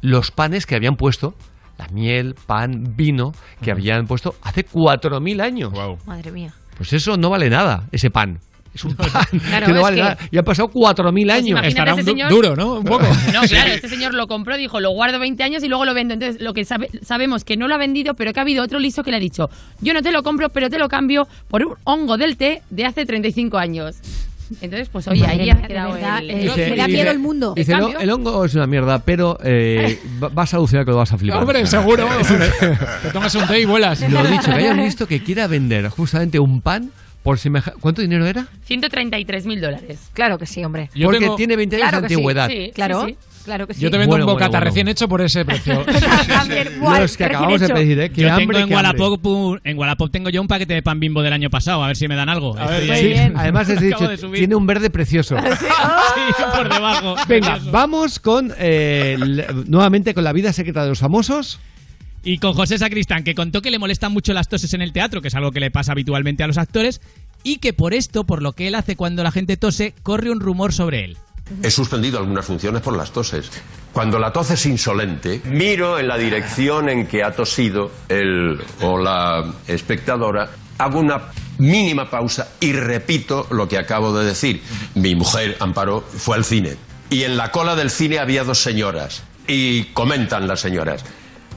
los 0.00 0.30
panes 0.30 0.66
que 0.66 0.76
habían 0.76 0.96
puesto 0.96 1.34
la 1.78 1.88
miel, 1.88 2.34
pan, 2.46 2.94
vino 2.96 3.32
que 3.62 3.72
habían 3.72 4.06
puesto 4.06 4.34
hace 4.42 4.64
4.000 4.66 5.40
años. 5.42 5.72
Madre 6.06 6.30
mía. 6.30 6.54
Pues 6.76 6.92
eso 6.92 7.16
no 7.16 7.30
vale 7.30 7.50
nada, 7.50 7.88
ese 7.92 8.10
pan. 8.10 8.38
Es 8.74 8.84
un 8.84 8.94
pan 8.96 9.08
Claro, 9.48 9.66
que 9.66 9.72
no 9.72 9.78
es 9.78 9.82
vale 9.82 9.96
que- 9.96 10.02
nada. 10.02 10.18
Y 10.30 10.38
han 10.38 10.44
pasado 10.44 10.70
4.000 10.70 11.30
años. 11.30 11.48
imagínate 11.48 11.68
Estará 11.68 11.94
señor- 12.02 12.30
duro, 12.30 12.56
¿no? 12.56 12.74
Un 12.74 12.84
poco. 12.84 13.04
No, 13.32 13.40
claro, 13.42 13.72
este 13.72 13.88
señor 13.88 14.14
lo 14.14 14.26
compró, 14.26 14.56
dijo, 14.56 14.80
lo 14.80 14.90
guardo 14.90 15.18
20 15.18 15.42
años 15.42 15.62
y 15.62 15.68
luego 15.68 15.84
lo 15.84 15.94
vendo. 15.94 16.14
Entonces, 16.14 16.40
lo 16.40 16.54
que 16.54 16.64
sabe- 16.64 16.88
sabemos 17.02 17.44
que 17.44 17.56
no 17.56 17.68
lo 17.68 17.74
ha 17.74 17.78
vendido, 17.78 18.14
pero 18.14 18.32
que 18.32 18.40
ha 18.40 18.42
habido 18.42 18.64
otro 18.64 18.78
listo 18.78 19.02
que 19.04 19.10
le 19.10 19.18
ha 19.18 19.20
dicho, 19.20 19.50
yo 19.80 19.92
no 19.94 20.02
te 20.02 20.10
lo 20.12 20.22
compro, 20.22 20.48
pero 20.48 20.70
te 20.70 20.78
lo 20.78 20.88
cambio 20.88 21.28
por 21.48 21.64
un 21.64 21.74
hongo 21.84 22.16
del 22.16 22.36
té 22.36 22.62
de 22.70 22.84
hace 22.86 23.04
35 23.06 23.58
años. 23.58 23.96
Entonces, 24.60 24.90
pues 24.90 25.08
oye, 25.08 25.22
Madre 25.26 25.42
ahí 25.44 25.50
ha 25.50 25.62
quedado 25.62 25.92
verdad, 25.94 26.18
el... 26.18 26.30
eh, 26.30 26.66
me 26.70 26.76
da 26.76 26.86
miedo 26.86 27.10
el 27.10 27.18
mundo. 27.18 27.54
Dice, 27.56 27.74
"No, 27.74 27.88
el 27.98 28.10
hongo 28.10 28.44
es 28.44 28.54
una 28.54 28.66
mierda, 28.66 28.98
pero 28.98 29.38
eh, 29.42 29.98
va- 30.22 30.28
vas 30.28 30.52
a 30.52 30.58
alucinar 30.58 30.84
que 30.84 30.90
lo 30.90 30.98
vas 30.98 31.10
a 31.10 31.16
flipar. 31.16 31.40
Hombre, 31.40 31.64
seguro. 31.66 32.06
Te 33.02 33.10
tomas 33.12 33.34
un 33.34 33.46
té 33.46 33.60
y 33.60 33.64
vuelas. 33.64 34.00
Lo 34.10 34.22
dicho, 34.24 34.44
que 34.50 34.52
haya 34.52 34.72
un 34.72 34.78
listo 34.82 35.06
que 35.06 35.22
quiera 35.22 35.46
vender 35.46 35.88
justamente 35.88 36.38
un 36.38 36.60
pan 36.60 36.90
por. 37.22 37.38
¿Cuánto 37.80 38.02
dinero 38.02 38.26
era? 38.26 38.46
133 38.64 39.46
mil 39.46 39.60
dólares. 39.60 39.98
Claro 40.12 40.38
que 40.38 40.46
sí, 40.46 40.64
hombre. 40.64 40.90
Yo 40.94 41.06
Porque 41.06 41.20
tengo- 41.20 41.36
tiene 41.36 41.56
20 41.56 41.76
años 41.76 41.92
de 41.92 42.02
que 42.02 42.08
sí. 42.08 42.14
antigüedad. 42.14 42.48
Sí, 42.48 42.70
Claro, 42.74 43.06
sí, 43.06 43.16
claro 43.44 43.66
que 43.66 43.74
sí. 43.74 43.80
Yo 43.80 43.90
te 43.90 43.98
vendo 43.98 44.10
Bueno, 44.10 44.24
un 44.24 44.26
bueno, 44.26 44.34
bocata 44.38 44.58
bueno. 44.58 44.64
recién 44.66 44.88
hecho 44.88 45.08
por 45.08 45.20
ese 45.20 45.44
precio. 45.44 45.84
También, 46.28 46.68
guay, 46.80 47.00
Los 47.02 47.16
que 47.16 47.24
recién 47.24 47.36
acabamos 47.36 47.60
de 47.60 47.66
hecho. 47.66 47.74
pedir, 47.74 48.00
¿eh? 48.00 48.10
Qué 48.10 48.22
Yo 48.22 48.28
hambre, 48.32 48.46
tengo 48.46 48.58
en 48.60 48.68
qué 48.68 48.74
hambre. 48.74 49.00
Wallapop, 49.02 49.26
un- 49.26 49.60
en 49.64 49.78
Wallapop 49.78 50.10
tengo 50.10 50.30
yo 50.30 50.40
un 50.40 50.48
paquete 50.48 50.74
de 50.74 50.82
pan 50.82 50.98
bimbo 51.00 51.22
del 51.22 51.32
año 51.32 51.50
pasado, 51.50 51.82
a 51.82 51.86
ver 51.86 51.96
si 51.96 52.08
me 52.08 52.16
dan 52.16 52.28
algo. 52.28 52.56
Estoy 52.58 52.96
Sí, 52.96 53.14
además 53.34 53.68
has 53.70 53.76
Acabo 53.78 53.86
dicho, 53.86 54.08
de 54.08 54.16
subir. 54.16 54.38
tiene 54.40 54.54
un 54.54 54.66
verde 54.66 54.90
precioso. 54.90 55.36
Sí, 56.14 56.44
por 56.56 56.68
debajo. 56.72 57.14
Venga, 57.28 57.52
Precioso. 57.52 57.70
vamos 57.72 58.18
con 58.20 58.52
eh, 58.58 59.16
l- 59.20 59.46
nuevamente 59.66 60.12
con 60.14 60.24
la 60.24 60.32
vida 60.32 60.52
secreta 60.52 60.82
de 60.82 60.90
los 60.90 60.98
famosos. 60.98 61.58
Y 62.24 62.38
con 62.38 62.54
José 62.54 62.78
Sacristán, 62.78 63.24
que 63.24 63.34
contó 63.34 63.62
que 63.62 63.70
le 63.70 63.78
molestan 63.78 64.12
mucho 64.12 64.32
las 64.32 64.48
toses 64.48 64.72
en 64.74 64.82
el 64.82 64.92
teatro, 64.92 65.20
que 65.20 65.28
es 65.28 65.34
algo 65.34 65.50
que 65.50 65.60
le 65.60 65.70
pasa 65.70 65.92
habitualmente 65.92 66.44
a 66.44 66.46
los 66.46 66.58
actores, 66.58 67.00
y 67.42 67.56
que 67.56 67.72
por 67.72 67.94
esto, 67.94 68.24
por 68.24 68.42
lo 68.42 68.52
que 68.52 68.68
él 68.68 68.76
hace 68.76 68.96
cuando 68.96 69.22
la 69.22 69.32
gente 69.32 69.56
tose, 69.56 69.94
corre 70.02 70.30
un 70.30 70.40
rumor 70.40 70.72
sobre 70.72 71.04
él. 71.04 71.16
He 71.62 71.70
suspendido 71.70 72.18
algunas 72.18 72.44
funciones 72.44 72.80
por 72.82 72.96
las 72.96 73.10
toses. 73.10 73.50
Cuando 73.92 74.18
la 74.18 74.32
tos 74.32 74.52
es 74.52 74.64
insolente, 74.66 75.42
miro 75.44 75.98
en 75.98 76.08
la 76.08 76.16
dirección 76.16 76.88
en 76.88 77.06
que 77.06 77.24
ha 77.24 77.32
tosido 77.32 77.90
el 78.08 78.58
o 78.80 78.98
la 78.98 79.52
espectadora, 79.66 80.48
hago 80.78 81.00
una 81.00 81.30
mínima 81.58 82.08
pausa 82.08 82.52
y 82.60 82.72
repito 82.72 83.48
lo 83.50 83.68
que 83.68 83.78
acabo 83.78 84.16
de 84.16 84.24
decir. 84.24 84.62
Mi 84.94 85.14
mujer, 85.14 85.56
Amparo, 85.60 86.00
fue 86.00 86.36
al 86.36 86.44
cine. 86.44 86.76
Y 87.10 87.24
en 87.24 87.36
la 87.36 87.50
cola 87.50 87.74
del 87.74 87.90
cine 87.90 88.18
había 88.18 88.44
dos 88.44 88.58
señoras. 88.62 89.24
Y 89.46 89.84
comentan 89.86 90.46
las 90.46 90.60
señoras. 90.60 91.04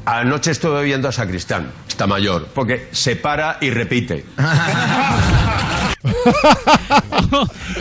Anoche 0.06 0.52
estuve 0.52 0.84
viendo 0.84 1.08
a 1.08 1.12
Sacristán, 1.12 1.72
está 1.88 2.06
mayor, 2.06 2.48
porque 2.54 2.90
se 2.92 3.16
para 3.16 3.58
y 3.60 3.72
repite. 3.72 4.24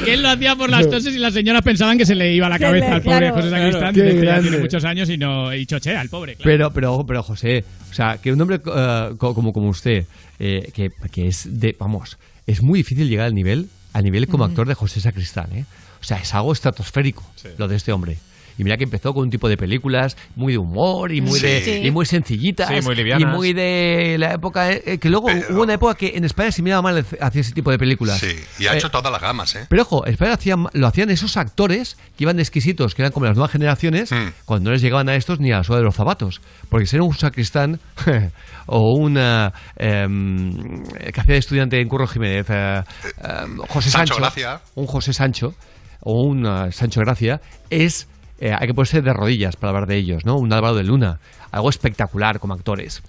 que 0.05 0.15
él 0.15 0.23
lo 0.23 0.31
hacía 0.31 0.57
por 0.57 0.70
las 0.70 0.89
toses 0.89 1.15
y 1.15 1.19
las 1.19 1.35
señoras 1.35 1.62
pensaban 1.62 1.99
que 1.99 2.07
se 2.07 2.15
le 2.15 2.33
iba 2.33 2.49
la 2.49 2.59
cabeza 2.59 2.89
le- 2.89 2.94
al 2.94 3.03
pobre 3.03 3.19
claro. 3.19 3.35
José 3.36 3.49
Claro. 3.49 3.65
Sacristán. 3.73 3.94
Dice 3.94 4.20
que 4.20 4.27
ya 4.27 4.41
tiene 4.41 4.59
muchos 4.59 4.85
años 4.85 5.11
y 5.11 5.19
no 5.19 5.55
y 5.55 5.67
chochea 5.67 6.01
al 6.01 6.09
pobre. 6.09 6.36
claro. 6.36 6.44
Pero, 6.51 6.70
pero, 6.73 7.07
pero, 7.07 7.23
José, 7.23 7.65
o 7.91 7.94
sea, 7.94 8.19
que 8.19 8.33
un 8.33 8.41
hombre 8.41 8.61
co- 8.61 9.17
como, 9.19 9.53
como 9.53 9.69
usted, 9.69 10.07
eh, 10.39 10.70
que, 10.75 10.91
que 11.12 11.28
es 11.28 11.61
de, 11.61 11.77
vamos, 11.78 12.19
es 12.47 12.62
muy 12.62 12.78
difícil 12.81 13.09
llegar 13.09 13.27
al 13.27 13.35
nivel, 13.35 13.69
al 13.93 14.05
nivel 14.05 14.27
como 14.28 14.44
actor 14.44 14.67
de 14.67 14.75
José 14.75 15.01
Sacristán, 15.01 15.49
¿eh? 15.55 15.65
O 16.01 16.05
sea, 16.05 16.19
es 16.19 16.35
algo 16.35 16.53
estratosférico 16.53 17.25
lo 17.59 17.69
de 17.69 17.77
este 17.77 17.93
hombre. 17.93 18.19
Y 18.58 18.65
mira 18.65 18.76
que 18.76 18.84
empezó 18.84 19.12
con 19.12 19.24
un 19.24 19.31
tipo 19.31 19.49
de 19.49 19.57
películas 19.57 20.16
muy 20.36 20.52
de 20.52 20.58
humor 20.58 21.12
y 21.12 21.20
muy 21.20 21.41
Sí. 21.41 21.47
de 21.47 21.60
Sí. 21.62 21.70
y 21.86 21.91
muy 21.91 22.07
sencillitas 22.07 22.68
Sí, 22.68 22.81
muy 22.83 22.94
y 23.00 23.24
muy 23.24 23.52
de 23.52 24.16
la 24.18 24.34
época 24.34 24.70
eh, 24.70 24.83
eh, 24.86 24.99
que 24.99 25.10
luego 25.10 25.28
hubo 25.50 25.62
una 25.62 25.74
época 25.74 25.94
que 25.97 26.16
en 26.16 26.24
España 26.24 26.52
se 26.52 26.62
miraba 26.62 26.83
mal 26.83 27.05
hacia 27.20 27.41
ese 27.41 27.52
tipo 27.52 27.70
de 27.70 27.78
películas. 27.78 28.18
Sí, 28.20 28.34
y 28.58 28.66
ha 28.66 28.74
Eh, 28.74 28.78
hecho 28.78 28.91
todas 28.91 29.10
las 29.12 29.20
gamas, 29.20 29.55
¿eh? 29.57 29.66
pero 29.68 29.83
ojo, 29.83 30.07
en 30.07 30.12
España 30.12 30.34
hacían- 30.34 30.66
lo 30.73 30.86
hacían 30.86 31.10
esos 31.10 31.36
actores 31.36 31.97
que 32.16 32.24
iban 32.24 32.36
de 32.36 32.42
exquisitos, 32.42 32.94
que 32.94 33.02
eran 33.02 33.12
como 33.12 33.26
las 33.26 33.34
nuevas 33.36 33.50
generaciones, 33.50 34.12
Hmm. 34.12 34.28
cuando 34.44 34.70
no 34.70 34.74
les 34.74 34.83
llegaban 34.83 35.08
a 35.08 35.16
estos 35.16 35.41
ni 35.41 35.50
a 35.52 35.58
la 35.58 35.65
suela 35.65 35.78
de 35.81 35.84
los 35.84 35.94
zapatos. 35.97 36.41
Porque 36.68 36.86
ser 36.86 37.00
un 37.00 37.15
sacristán 37.15 37.81
o 38.66 38.94
una 38.97 39.52
em, 39.76 40.83
que 41.12 41.20
hacía 41.20 41.34
de 41.34 41.39
estudiante 41.39 41.81
en 41.81 41.89
Curro 41.89 42.07
Jiménez, 42.07 42.47
eh, 42.50 42.83
em, 43.23 43.57
José 43.68 43.91
Sancho 43.91 44.15
Sancho, 44.15 44.16
Gracia. 44.16 44.60
un 44.74 44.86
José 44.86 45.12
Sancho 45.12 45.55
o 46.00 46.23
un 46.23 46.47
eh, 46.47 46.73
Sancho 46.73 47.00
Gracia, 47.00 47.41
es 47.70 48.08
eh, 48.39 48.53
hay 48.53 48.67
que 48.67 48.75
ponerse 48.75 49.03
de 49.03 49.13
rodillas 49.13 49.57
para 49.57 49.71
hablar 49.71 49.89
de 49.89 49.97
ellos, 49.97 50.25
¿no? 50.25 50.37
Un 50.37 50.53
Álvaro 50.53 50.75
de 50.75 50.85
Luna, 50.85 51.19
algo 51.53 51.71
espectacular 51.71 52.39
como 52.41 52.55
actores. 52.55 53.03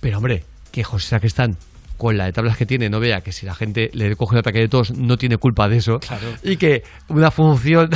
Pero 0.00 0.18
hombre, 0.18 0.44
que 0.72 0.84
José 0.84 1.08
Sacristán 1.08 1.56
con 1.96 2.16
la 2.16 2.26
de 2.26 2.32
tablas 2.32 2.56
que 2.56 2.66
tiene 2.66 2.88
no 2.88 3.00
vea 3.00 3.22
que 3.22 3.32
si 3.32 3.46
la 3.46 3.54
gente 3.54 3.90
le 3.94 4.14
coge 4.16 4.34
un 4.34 4.40
ataque 4.40 4.58
de 4.58 4.68
tos 4.68 4.92
no 4.96 5.16
tiene 5.16 5.38
culpa 5.38 5.68
de 5.68 5.78
eso 5.78 5.98
y 6.42 6.56
que 6.56 6.82
una 7.08 7.30
función 7.30 7.88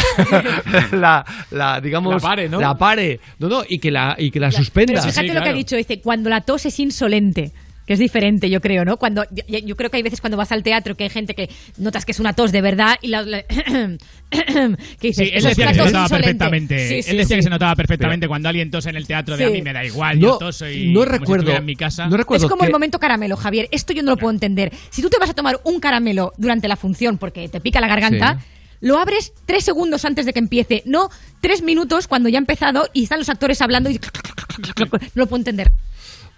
la, 0.92 1.24
la, 1.50 1.80
digamos 1.80 2.14
La 2.14 2.18
pare, 2.18 2.48
¿no? 2.48 2.60
la 2.60 2.74
pare. 2.74 3.20
no 3.38 3.48
no 3.48 3.62
y 3.68 3.78
que 3.78 3.90
la 3.90 4.16
y 4.18 4.30
que 4.30 4.40
la 4.40 4.50
suspenda 4.50 4.94
Pero 4.94 5.02
fíjate 5.02 5.34
lo 5.34 5.42
que 5.42 5.48
ha 5.50 5.52
dicho, 5.52 5.76
dice, 5.76 6.00
cuando 6.00 6.30
la 6.30 6.40
tos 6.40 6.66
es 6.66 6.80
insolente. 6.80 7.52
Que 7.90 7.94
es 7.94 7.98
diferente, 7.98 8.48
yo 8.48 8.60
creo, 8.60 8.84
¿no? 8.84 8.98
Cuando 8.98 9.24
yo, 9.32 9.58
yo 9.58 9.74
creo 9.76 9.90
que 9.90 9.96
hay 9.96 10.04
veces 10.04 10.20
cuando 10.20 10.36
vas 10.36 10.52
al 10.52 10.62
teatro 10.62 10.96
que 10.96 11.02
hay 11.02 11.10
gente 11.10 11.34
que 11.34 11.50
notas 11.76 12.04
que 12.04 12.12
es 12.12 12.20
una 12.20 12.34
tos 12.34 12.52
de 12.52 12.60
verdad 12.60 12.96
y 13.02 13.08
la, 13.08 13.22
la- 13.22 13.42
que 14.30 15.08
dices, 15.08 15.16
Sí, 15.16 15.32
él 15.32 15.38
"Eso 15.38 15.48
es 15.48 15.56
decía 15.56 15.66
que 15.72 15.74
se 15.74 15.80
notaba 15.86 16.04
insolente". 16.04 16.08
perfectamente. 16.08 16.88
Sí, 16.88 17.02
sí, 17.02 17.10
él 17.10 17.16
decía 17.16 17.34
sí. 17.34 17.38
que 17.38 17.42
se 17.42 17.50
notaba 17.50 17.74
perfectamente 17.74 18.28
cuando 18.28 18.48
alguien 18.48 18.70
tose 18.70 18.90
en 18.90 18.94
el 18.94 19.08
teatro 19.08 19.36
de 19.36 19.44
Sí. 19.44 19.50
a 19.50 19.52
mí 19.52 19.60
me 19.62 19.72
da 19.72 19.84
igual, 19.84 20.20
No, 20.20 20.28
yo 20.28 20.38
toso 20.38 20.70
y 20.70 20.92
no 20.92 21.00
como 21.00 21.12
si 21.12 21.18
recuerdo- 21.18 21.56
en 21.56 21.64
mi 21.64 21.74
casa. 21.74 22.06
no 22.06 22.16
recuerdo 22.16 22.46
Es 22.46 22.48
como 22.50 22.62
el 22.64 22.70
momento 22.70 23.00
caramelo, 23.00 23.36
Javier. 23.36 23.66
Esto 23.72 23.92
yo 23.92 24.04
no 24.04 24.12
lo 24.12 24.16
puedo 24.18 24.30
entender. 24.32 24.72
Si 24.90 25.02
tú 25.02 25.10
te 25.10 25.18
vas 25.18 25.30
a 25.30 25.34
tomar 25.34 25.58
un 25.64 25.80
caramelo 25.80 26.32
durante 26.36 26.68
la 26.68 26.76
función 26.76 27.18
porque 27.18 27.48
te 27.48 27.60
pica 27.60 27.80
la 27.80 27.88
garganta, 27.88 28.38
lo 28.80 28.98
abres 29.00 29.32
tres 29.46 29.64
segundos 29.64 30.04
antes 30.04 30.26
de 30.26 30.32
que 30.32 30.38
empiece, 30.38 30.84
no 30.86 31.10
tres 31.40 31.60
minutos 31.62 32.06
cuando 32.06 32.28
ya 32.28 32.38
ha 32.38 32.42
empezado 32.42 32.88
y 32.92 33.02
están 33.02 33.18
los 33.18 33.28
actores 33.28 33.60
hablando 33.62 33.90
y 33.90 33.94
no 34.78 34.86
lo 35.14 35.26
puedo 35.26 35.40
entender. 35.40 35.72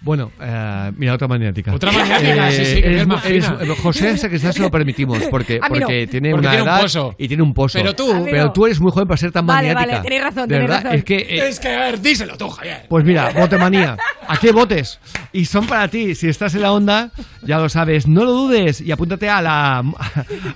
Bueno, 0.03 0.31
eh, 0.41 0.91
mira, 0.97 1.13
otra 1.13 1.29
maniática. 1.29 1.73
Otra 1.73 1.89
maniática, 1.91 2.51
sí, 2.51 2.65
sí, 2.65 2.81
que 2.81 2.97
es 2.99 3.07
más 3.07 3.23
fina. 3.23 3.57
José 3.81 4.17
se 4.17 4.59
lo 4.59 4.69
permitimos 4.69 5.17
porque, 5.31 5.59
no. 5.59 5.87
tiene 5.87 6.31
Porque 6.31 6.47
una 6.47 6.51
tiene 6.51 6.61
un 6.71 6.79
pozo. 6.81 7.15
y 7.17 7.27
tiene 7.29 7.43
un 7.43 7.53
pozo. 7.53 7.79
Pero 7.79 7.95
tú- 7.95 8.25
Pero 8.25 8.45
no. 8.47 8.51
tú 8.51 8.65
eres 8.65 8.81
muy 8.81 8.91
joven 8.91 9.07
para 9.07 9.17
ser 9.17 9.31
tan 9.31 9.45
Vale, 9.45 9.69
maniática. 9.73 9.93
vale, 9.97 10.03
tenéis 10.03 10.23
razón, 10.23 10.47
De 10.49 10.55
tenéis 10.55 10.69
verdad, 10.69 10.83
razón. 10.83 10.97
es 10.99 11.03
que... 11.05 11.15
eh, 11.15 11.47
Es 11.47 11.59
que, 11.61 11.67
a 11.69 11.79
ver, 11.79 12.01
díselo 12.01 12.37
tú, 12.37 12.49
Javier. 12.49 12.85
Pues 12.89 13.05
mira, 13.05 13.29
botemanía. 13.31 13.95
¿A 14.27 14.37
qué 14.37 14.51
botes? 14.51 14.99
Y 15.31 15.45
son 15.45 15.67
para 15.67 15.87
ti. 15.87 16.15
Si 16.15 16.27
estás 16.27 16.53
en 16.55 16.63
la 16.63 16.73
onda, 16.73 17.11
ya 17.41 17.57
lo 17.59 17.69
sabes. 17.69 18.05
No 18.05 18.25
lo 18.25 18.31
dudes 18.33 18.81
y 18.81 18.91
apúntate 18.91 19.29
a 19.29 19.41
la, 19.41 19.83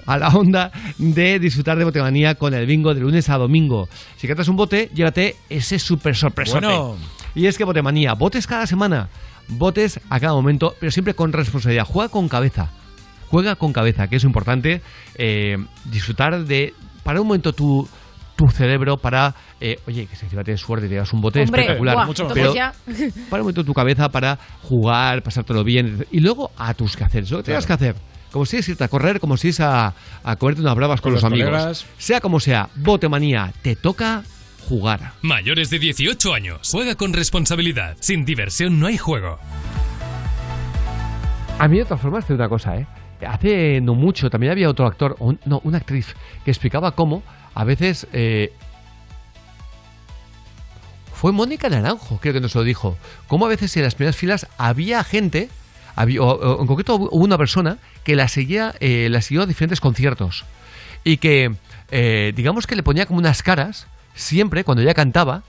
a 0.06 0.18
la 0.18 0.28
onda 0.30 0.72
de 0.98 1.40
disfrutar 1.40 1.78
de 1.78 1.86
botemanía 1.86 2.36
con 2.36 2.54
el 2.54 2.66
bingo 2.66 2.94
de 2.94 3.00
lunes 3.00 3.30
a 3.30 3.38
domingo. 3.38 3.88
Si 4.18 4.28
cantas 4.28 4.50
un 4.50 4.58
bote, 4.58 4.90
llévate 4.94 5.36
ese 5.50 5.80
súper 5.80 6.18
sorpresote. 6.18 6.66
Bueno. 6.68 6.98
Y 7.36 7.46
es 7.46 7.58
que 7.58 7.64
botemanía, 7.64 8.14
botes 8.14 8.48
cada 8.48 8.66
semana, 8.66 9.10
botes 9.48 10.00
a 10.10 10.20
cada 10.20 10.34
momento, 10.34 10.76
pero 10.80 10.92
siempre 10.92 11.14
con 11.14 11.34
responsabilidad. 11.34 11.86
Juega 11.86 12.10
con 12.10 12.28
cabeza. 12.30 12.70
Juega 13.30 13.56
con 13.56 13.74
cabeza, 13.74 14.08
que 14.08 14.16
es 14.18 14.24
importante 14.24 14.82
eh, 15.16 15.58
disfrutar 15.86 16.46
de. 16.46 16.74
Para 17.04 17.22
un 17.22 17.28
momento 17.28 17.54
tu, 17.54 17.88
tu 18.36 18.50
cerebro, 18.50 18.98
para. 18.98 19.36
eh, 19.60 19.80
oye, 19.88 20.06
que 20.06 20.16
si 20.16 20.26
encima 20.26 20.44
tienes 20.44 20.62
suerte 20.62 20.86
y 20.88 20.90
te 20.90 20.96
das 20.96 21.12
un 21.14 21.22
bote 21.22 21.42
Hombre, 21.42 21.62
espectacular. 21.62 22.06
mucho, 22.06 22.28
pero 22.34 22.54
ya- 22.54 22.74
para 23.30 23.42
un 23.42 23.48
momento 23.48 23.64
tu 23.66 23.74
cabeza 23.74 24.10
para 24.10 24.38
jugar, 24.64 25.24
pasártelo 25.24 25.64
bien. 25.64 26.06
Y 26.12 26.20
luego 26.22 26.52
a 26.58 26.74
tus 26.74 26.96
quehaceres. 26.96 27.30
Lo 27.32 27.38
que 27.38 27.44
tengas 27.44 27.66
que 27.66 27.74
hacer. 27.74 27.96
Como 28.32 28.46
si 28.46 28.58
es 28.58 28.68
irte 28.70 28.84
a 28.84 28.88
correr, 28.90 29.20
como 29.22 29.38
si 29.38 29.50
es 29.50 29.60
a, 29.62 29.94
a 30.24 30.36
comerte 30.36 30.62
unas 30.62 30.76
bravas 30.76 31.00
con, 31.02 31.14
Con 31.14 31.14
los, 31.14 31.24
los 31.24 31.32
amigos. 31.50 31.86
Sea 31.98 32.20
como 32.22 32.40
sea, 32.42 32.70
botemanía, 32.76 33.54
te 33.62 33.76
toca 33.78 34.24
jugar. 34.68 35.14
Mayores 35.22 35.70
de 35.70 35.80
18 35.80 36.34
años. 36.34 36.70
Juega 36.72 36.96
con 36.96 37.14
responsabilidad. 37.14 37.96
Sin 38.00 38.26
diversión 38.26 38.80
no 38.80 38.88
hay 38.88 38.98
juego. 38.98 39.40
A 41.60 41.68
mí 41.68 41.78
de 41.80 41.86
todas 41.86 42.02
formas 42.02 42.26
te 42.28 42.34
una 42.34 42.50
cosa, 42.50 42.78
¿eh? 42.78 42.86
Hace 43.28 43.82
no 43.82 43.96
mucho 43.96 44.30
también 44.30 44.52
había 44.52 44.70
otro 44.70 44.86
actor, 44.86 45.16
un- 45.20 45.40
no, 45.46 45.60
una 45.64 45.78
actriz, 45.80 46.14
que 46.46 46.52
explicaba 46.52 46.92
cómo 46.92 47.24
a 47.56 47.64
veces... 47.64 48.08
eh, 48.14 48.52
fue 51.14 51.32
Mónica 51.32 51.68
Naranjo, 51.68 52.20
creo 52.20 52.34
que 52.34 52.42
nos 52.42 52.54
lo 52.54 52.64
dijo. 52.64 52.96
Cómo 53.28 53.48
a 53.48 53.50
veces 53.50 53.76
en 53.76 53.82
las 53.84 53.96
primeras 53.96 54.16
filas 54.16 54.46
había 54.60 55.04
gente, 55.04 55.50
había, 55.96 56.22
o- 56.22 56.28
o 56.58 56.62
en 56.62 56.68
concreto 56.68 56.96
hubo 56.96 57.10
una 57.26 57.40
persona 57.40 57.80
que 58.04 58.16
la 58.16 58.28
seguía, 58.28 58.76
eh, 58.80 59.08
la 59.10 59.22
siguió 59.24 59.42
a 59.42 59.46
diferentes 59.48 59.82
conciertos. 59.82 60.46
Y 61.04 61.18
que, 61.18 61.56
eh, 61.90 62.34
digamos 62.36 62.68
que 62.68 62.76
le 62.76 62.84
ponía 62.84 63.08
como 63.08 63.18
unas 63.18 63.42
caras 63.42 63.88
siempre 64.18 64.64
cuando 64.64 64.82
ella 64.82 64.94
cantaba, 64.94 65.44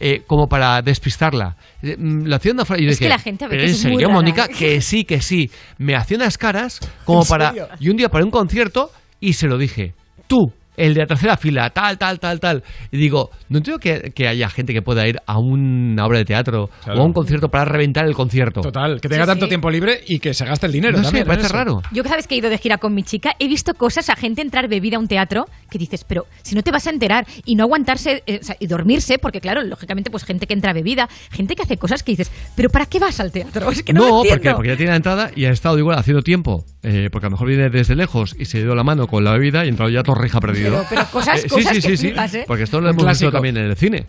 eh, 0.00 0.22
como 0.26 0.48
para 0.48 0.82
despistarla. 0.82 1.56
Eh, 1.82 1.96
mm, 1.98 2.24
Lo 2.26 2.36
hacía 2.36 2.52
una 2.52 2.64
fra- 2.64 2.78
y 2.80 2.84
yo 2.84 2.90
Es 2.90 2.98
que 2.98 3.08
la 3.08 3.18
gente 3.18 3.44
a 3.44 3.48
"¿Pero 3.48 3.62
veces 3.62 3.84
en 3.84 3.92
muy 3.92 4.02
serio, 4.02 4.14
Mónica, 4.14 4.46
¿eh?". 4.46 4.54
que 4.58 4.80
sí, 4.80 5.04
que 5.04 5.20
sí. 5.20 5.50
Me 5.78 5.94
hacía 5.94 6.16
unas 6.16 6.38
caras 6.38 6.80
como 7.04 7.22
¿En 7.22 7.28
para... 7.28 7.48
serio? 7.50 7.68
Y 7.78 7.88
un 7.90 7.96
día 7.96 8.08
para 8.08 8.24
un 8.24 8.30
concierto 8.30 8.90
y 9.20 9.34
se 9.34 9.46
lo 9.46 9.58
dije. 9.58 9.94
Tú 10.26 10.52
el 10.76 10.94
de 10.94 11.00
la 11.00 11.06
tercera 11.06 11.36
fila, 11.36 11.70
tal, 11.70 11.98
tal, 11.98 12.18
tal, 12.20 12.40
tal. 12.40 12.62
Y 12.90 12.96
digo, 12.98 13.30
no 13.48 13.58
entiendo 13.58 13.78
que, 13.78 14.12
que 14.14 14.28
haya 14.28 14.48
gente 14.48 14.72
que 14.72 14.82
pueda 14.82 15.06
ir 15.06 15.18
a 15.26 15.38
una 15.38 16.06
obra 16.06 16.18
de 16.18 16.24
teatro 16.24 16.70
Claro. 16.84 17.00
o 17.00 17.02
a 17.02 17.06
un 17.06 17.12
concierto 17.12 17.48
para 17.48 17.64
reventar 17.64 18.06
el 18.06 18.14
concierto. 18.14 18.60
Total, 18.60 19.00
que 19.00 19.08
tenga 19.08 19.24
Sí, 19.24 19.28
tanto 19.28 19.46
sí. 19.46 19.48
tiempo 19.50 19.70
libre 19.70 20.00
y 20.06 20.18
que 20.18 20.34
se 20.34 20.44
gaste 20.44 20.66
el 20.66 20.72
dinero. 20.72 20.92
No 20.98 20.98
sé, 20.98 21.04
también 21.04 21.24
me 21.24 21.28
parece 21.28 21.46
eso. 21.46 21.54
raro. 21.56 21.82
Yo 21.92 22.02
cada 22.02 22.16
vez 22.16 22.26
que 22.26 22.34
he 22.34 22.38
ido 22.38 22.50
de 22.50 22.58
gira 22.58 22.78
con 22.78 22.94
mi 22.94 23.02
chica 23.02 23.32
he 23.38 23.48
visto 23.48 23.74
cosas 23.74 24.08
a 24.10 24.16
gente 24.16 24.42
entrar 24.42 24.68
bebida 24.68 24.96
a 24.96 25.00
un 25.00 25.08
teatro 25.08 25.46
que 25.70 25.78
dices, 25.78 26.04
pero 26.04 26.26
si 26.42 26.54
no 26.54 26.62
te 26.62 26.70
vas 26.70 26.86
a 26.86 26.90
enterar 26.90 27.26
y 27.44 27.54
no 27.56 27.64
aguantarse 27.64 28.22
eh, 28.26 28.38
o 28.40 28.44
sea, 28.44 28.56
y 28.60 28.66
dormirse, 28.66 29.18
porque 29.18 29.40
claro, 29.40 29.62
lógicamente 29.62 30.10
pues 30.10 30.24
gente 30.24 30.46
que 30.46 30.54
entra 30.54 30.72
bebida, 30.72 31.08
gente 31.30 31.54
que 31.56 31.62
hace 31.62 31.76
cosas 31.76 32.02
que 32.02 32.12
dices, 32.12 32.30
pero 32.56 32.68
¿para 32.70 32.86
qué 32.86 32.98
vas 32.98 33.20
al 33.20 33.32
teatro? 33.32 33.70
Es 33.74 33.82
que 33.82 33.92
no, 33.92 34.00
lo 34.00 34.08
No, 34.08 34.16
entiendo. 34.18 34.36
porque, 34.42 34.54
porque 34.54 34.68
ya 34.70 34.76
tiene 34.76 34.90
la 34.90 34.96
entrada 34.96 35.30
y 35.34 35.44
ha 35.46 35.50
estado 35.50 35.78
igual 35.78 35.98
haciendo 35.98 36.22
tiempo. 36.22 36.64
eh, 36.82 37.08
porque 37.10 37.26
a 37.26 37.30
lo 37.30 37.32
mejor 37.32 37.48
viene 37.48 37.70
desde 37.70 37.96
lejos 37.96 38.36
y 38.38 38.44
se 38.44 38.58
dio 38.62 38.74
la 38.74 38.84
mano 38.84 39.06
con 39.06 39.24
la 39.24 39.32
bebida 39.32 39.64
y 39.64 39.68
ha 39.68 39.70
entrado 39.70 39.90
ya 39.90 40.02
torrija 40.02 40.38
perdido. 40.40 40.63
Pero- 40.70 40.86
pero 40.88 41.06
cosas- 41.10 41.40
sí, 41.42 41.48
cosas 41.48 41.68
sí, 41.76 41.82
que 41.82 41.88
sí, 41.88 41.96
sí. 41.96 42.06
flipas, 42.08 42.34
¿eh? 42.34 42.44
Porque 42.46 42.62
esto 42.64 42.80
lo 42.80 42.86
Un 42.88 42.90
hemos 42.94 43.04
clásico. 43.04 43.26
visto 43.28 43.32
también 43.36 43.56
en 43.56 43.64
el 43.70 43.76
cine. 43.76 44.06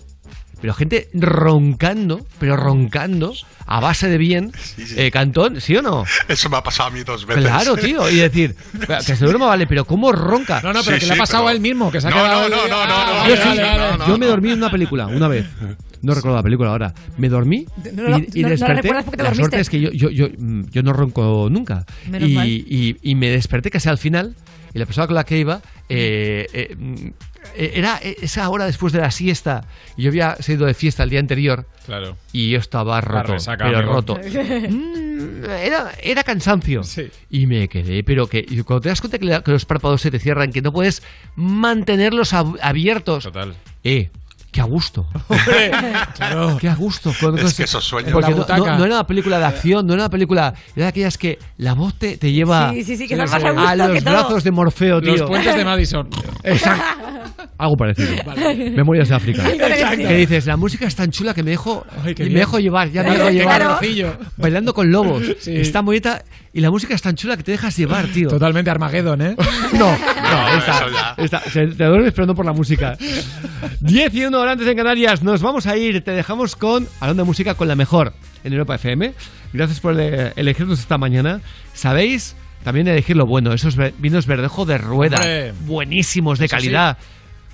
Pero 0.61 0.73
gente 0.73 1.09
roncando, 1.13 2.25
pero 2.39 2.55
roncando, 2.55 3.33
a 3.67 3.79
base 3.81 4.07
de 4.09 4.17
bien. 4.17 4.51
Eh, 4.95 5.11
Cantón, 5.11 5.59
¿sí 5.61 5.75
o 5.75 5.81
no? 5.81 6.05
Eso 6.27 6.49
me 6.49 6.57
ha 6.57 6.63
pasado 6.63 6.89
a 6.89 6.91
mí 6.91 7.03
dos 7.03 7.25
veces. 7.25 7.43
Claro, 7.43 7.75
tío. 7.75 8.09
Y 8.09 8.15
decir, 8.15 8.55
que 9.05 9.15
se 9.15 9.25
duerma, 9.25 9.47
vale, 9.47 9.67
pero 9.67 9.85
¿cómo 9.85 10.11
ronca? 10.11 10.61
No, 10.63 10.73
no, 10.73 10.81
pero 10.83 10.97
que 10.97 11.05
le 11.05 11.13
ha 11.13 11.17
pasado 11.17 11.47
a 11.47 11.51
él 11.51 11.59
mismo, 11.59 11.91
que 11.91 11.99
se 12.01 12.07
ha 12.07 12.09
No, 12.09 12.15
quedado. 12.15 12.49
no, 12.49 12.55
no, 12.55 12.67
no, 12.67 12.85
no, 12.87 13.05
no, 13.23 13.27
Yo, 13.29 13.35
no, 13.35 13.51
sí, 13.51 13.59
no, 13.59 13.77
no, 13.77 13.97
no. 13.97 14.07
yo 14.07 14.17
me 14.17 14.25
dormí 14.25 14.51
en 14.51 14.57
una 14.57 14.71
película, 14.71 15.07
una 15.07 15.27
vez. 15.27 15.45
No 16.01 16.13
recuerdo 16.13 16.37
la 16.37 16.43
película 16.43 16.69
ahora. 16.69 16.93
Me 17.17 17.29
dormí 17.29 17.65
No, 17.93 18.09
no, 18.09 18.17
y, 18.19 18.29
y 18.33 18.41
no- 18.41 18.47
no 18.47 18.49
desperté. 18.51 18.81
recuerdas 18.81 19.03
porque 19.05 19.17
te 19.17 19.23
la 19.23 19.29
dormiste. 19.29 19.43
suerte 19.57 19.59
es 19.61 19.69
que 19.69 19.79
yo, 19.81 19.91
yo, 19.91 20.09
yo, 20.09 20.27
mm, 20.37 20.65
yo 20.71 20.83
no 20.83 20.93
ronco 20.93 21.47
nunca. 21.51 21.85
Menos 22.09 22.29
y, 22.29 22.33
mal. 22.33 22.47
y- 22.47 22.97
y 23.01 23.15
me 23.15 23.29
desperté 23.29 23.69
casi 23.71 23.89
al 23.89 23.97
final 23.97 24.35
y 24.73 24.79
la 24.79 24.85
persona 24.85 25.07
con 25.07 25.15
la 25.15 25.23
que 25.23 25.37
iba 25.37 25.61
eh, 25.89 26.47
eh, 26.53 26.75
mm, 26.77 27.07
eh, 27.55 27.71
era 27.75 27.97
esa 27.97 28.49
hora 28.49 28.65
después 28.65 28.91
de 28.93 28.99
la 28.99 29.11
siesta. 29.11 29.67
Y 29.97 30.03
yo 30.03 30.09
había 30.09 30.35
salido 30.37 30.65
de 30.65 30.73
fiesta 30.73 31.03
el 31.03 31.09
día 31.09 31.19
anterior 31.19 31.67
Claro. 31.85 32.17
y 32.31 32.49
yo 32.49 32.57
estaba 32.59 32.99
roto, 33.01 33.33
resaca, 33.33 33.65
pero 33.65 33.77
amigo. 33.79 33.93
roto. 33.93 34.19
Mm, 35.15 35.45
era, 35.45 35.91
era 36.03 36.23
cansancio. 36.23 36.81
Y 37.29 37.45
me 37.47 37.69
quedé, 37.69 38.03
pero 38.03 38.27
que 38.27 38.43
cuando 38.63 38.81
te 38.81 38.89
das 38.89 38.99
cuenta 38.99 39.17
que, 39.17 39.25
la- 39.25 39.41
que 39.43 39.51
los 39.51 39.65
párpados 39.65 40.01
se 40.01 40.11
te 40.11 40.19
cierran, 40.19 40.51
que 40.51 40.61
no 40.61 40.73
puedes 40.73 41.01
mantenerlos 41.35 42.33
ab- 42.33 42.57
abiertos. 42.61 43.23
Total. 43.23 43.55
Eh, 43.83 44.09
qué 44.55 44.61
a 44.61 44.63
gusto. 44.63 45.05
Claro. 46.15 46.57
Qué 46.61 46.69
a 46.69 46.75
gusto. 46.75 47.11
Con- 47.19 47.37
Es 47.37 47.43
con- 47.43 47.53
que 47.53 47.63
esos 47.63 47.83
sueños- 47.83 48.13
Porque 48.13 48.31
no, 48.31 48.45
no- 48.47 48.77
no 48.77 48.85
era 48.85 48.95
una 48.95 49.05
película 49.07 49.37
de 49.37 49.43
acción, 49.45 49.85
no 49.85 49.93
era 49.93 50.03
una 50.03 50.09
película. 50.09 50.53
Era 50.77 50.85
de 50.85 50.89
aquellas 50.89 51.17
que 51.17 51.37
la 51.57 51.73
voz 51.73 51.95
te, 51.95 52.17
te 52.17 52.31
lleva 52.31 52.71
Sí, 52.71 52.83
sí, 52.85 52.95
sí, 52.95 53.07
que 53.07 53.17
son 53.17 53.25
más 53.25 53.33
a 53.33 53.51
gusto 53.51 53.67
a 53.67 53.75
los 53.75 53.89
que 53.91 54.01
todo. 54.01 54.13
brazos 54.13 54.43
de 54.45 54.51
Morfeo, 54.51 55.01
tío. 55.01 55.11
Los 55.17 55.21
puentes 55.29 55.55
de 55.57 55.65
Madison. 55.65 56.09
Exacto. 56.43 56.83
Algo 57.57 57.75
parecido. 57.75 58.15
Memorias 58.75 59.09
de 59.09 59.15
África. 59.15 59.43
Exacto. 59.49 60.07
Que 60.07 60.15
dices, 60.15 60.45
la 60.45 60.55
música 60.57 60.85
es 60.87 60.95
tan 60.95 61.11
chula 61.11 61.33
que 61.33 61.43
me 61.43 61.51
dejo, 61.51 61.85
Ay, 62.03 62.15
me 62.17 62.29
dejo 62.39 62.59
llevar, 62.59 62.89
ya 62.91 63.03
me 63.03 63.11
dejo 63.17 63.29
llevar. 63.29 63.79
Bailando 64.37 64.73
con 64.73 64.89
lobos. 64.91 65.23
Sí. 65.39 65.55
Está 65.57 65.81
muy 65.81 65.95
bonita 65.95 66.23
y 66.55 66.61
la 66.61 66.71
música 66.71 66.95
es 66.95 67.01
tan 67.03 67.15
chula 67.15 67.37
que 67.37 67.43
te 67.43 67.51
dejas 67.51 67.75
llevar, 67.77 68.07
tío. 68.07 68.29
Totalmente 68.29 68.71
Armageddon, 68.71 69.21
¿eh? 69.21 69.35
No, 69.73 69.91
no, 69.91 70.47
esta, 71.17 71.39
se- 71.41 71.67
te 71.67 71.83
duermes 71.83 72.13
pero 72.13 72.25
no 72.25 72.33
por 72.33 72.45
la 72.45 72.53
música. 72.53 72.97
10 73.81 74.13
y 74.15 74.25
1 74.25 74.39
horas 74.39 74.53
antes 74.53 74.67
en 74.67 74.77
Canarias, 74.77 75.21
nos 75.21 75.41
vamos 75.41 75.67
a 75.67 75.75
ir, 75.77 76.03
te 76.03 76.11
dejamos 76.11 76.55
con, 76.55 76.87
hablando 76.99 77.23
de 77.23 77.27
música, 77.27 77.55
con 77.55 77.67
la 77.67 77.75
mejor 77.75 78.13
en 78.43 78.53
Europa 78.53 78.75
FM. 78.75 79.13
Gracias 79.53 79.79
por 79.79 79.99
eh, 79.99 80.33
elegirnos 80.35 80.79
esta 80.79 80.97
mañana. 80.97 81.41
¿Sabéis? 81.73 82.35
También 82.63 82.87
elegir 82.87 83.15
lo 83.15 83.25
bueno, 83.27 83.53
esos 83.53 83.75
vinos 83.99 84.25
verdejo 84.25 84.65
de 84.65 84.77
rueda, 84.79 85.17
Hombre. 85.17 85.53
buenísimos, 85.65 86.39
de 86.39 86.45
Eso 86.45 86.55
sí. 86.57 86.65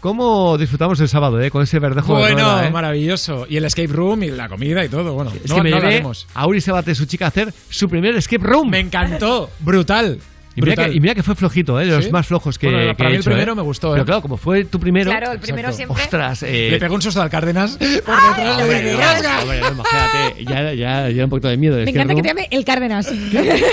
¿Cómo 0.02 0.58
disfrutamos 0.58 1.00
el 1.00 1.08
sábado, 1.08 1.40
eh? 1.40 1.52
Con 1.52 1.62
ese 1.62 1.78
verdejo 1.78 2.16
de 2.16 2.22
Bueno, 2.22 2.62
eh? 2.64 2.72
maravilloso. 2.72 3.46
Y 3.48 3.58
el 3.58 3.66
escape 3.66 3.88
room 3.88 4.24
y 4.24 4.32
la 4.32 4.50
comida 4.50 4.84
y 4.84 4.90
todo. 4.90 5.14
Bueno, 5.14 5.32
Es 5.32 5.48
no, 5.48 5.58
que 5.58 5.62
me 5.62 5.70
no 5.70 5.80
llevé 5.80 6.04
a 6.34 6.48
Uri 6.48 6.60
su 6.60 7.06
chica, 7.06 7.26
a 7.26 7.28
hacer 7.28 7.54
su 7.70 7.88
primer 7.88 8.16
escape 8.16 8.44
room. 8.44 8.70
Me 8.70 8.80
encantó. 8.80 9.52
Brutal. 9.60 10.20
Y 10.56 10.62
mira, 10.62 10.76
que, 10.88 10.94
y 10.94 11.00
mira 11.00 11.16
que 11.16 11.24
fue 11.24 11.34
flojito, 11.36 11.80
¿eh? 11.80 11.86
de 11.86 11.92
los 11.96 12.06
¿Sí? 12.06 12.12
más 12.12 12.28
flojos 12.28 12.60
que, 12.60 12.68
Bueno, 12.68 12.80
que 12.92 12.96
para 12.96 13.10
he 13.10 13.12
mí 13.12 13.16
el 13.16 13.22
hecho, 13.22 13.30
primero 13.30 13.54
¿eh? 13.54 13.56
me 13.56 13.62
gustó, 13.62 13.92
Pero 13.92 14.02
¿eh? 14.04 14.06
claro, 14.06 14.22
como 14.22 14.36
fue 14.38 14.66
tu 14.66 14.80
primero. 14.82 15.10
Claro, 15.10 15.32
el 15.32 15.40
primero 15.40 15.70
Exacto. 15.70 15.78
siempre. 15.96 16.04
Ostras, 16.04 16.44
eh, 16.44 16.68
Le 16.72 16.78
pegó 16.80 16.96
un 16.96 17.02
susto 17.02 17.22
al 17.22 17.30
Cárdenas 17.30 17.78
por 17.78 17.88
detrás. 17.88 18.58
le 18.58 18.64
Hombre, 18.64 18.92
no, 18.94 18.98
"Rasga". 19.00 19.42
hombre, 19.42 19.60
no, 19.62 19.68
imagínate, 19.72 20.46
ya, 20.46 20.74
ya, 20.74 21.10
ya 21.10 21.24
un 21.24 21.30
poquito 21.30 21.48
de 21.48 21.58
miedo. 21.58 21.78
el 21.78 21.86
Me 21.86 21.92
escape 21.92 22.04
encanta 22.04 22.16
que 22.16 22.22
te 22.22 22.28
room. 22.34 22.38
llame 22.44 22.48
el 22.58 22.66
Cárdenas. 22.66 23.14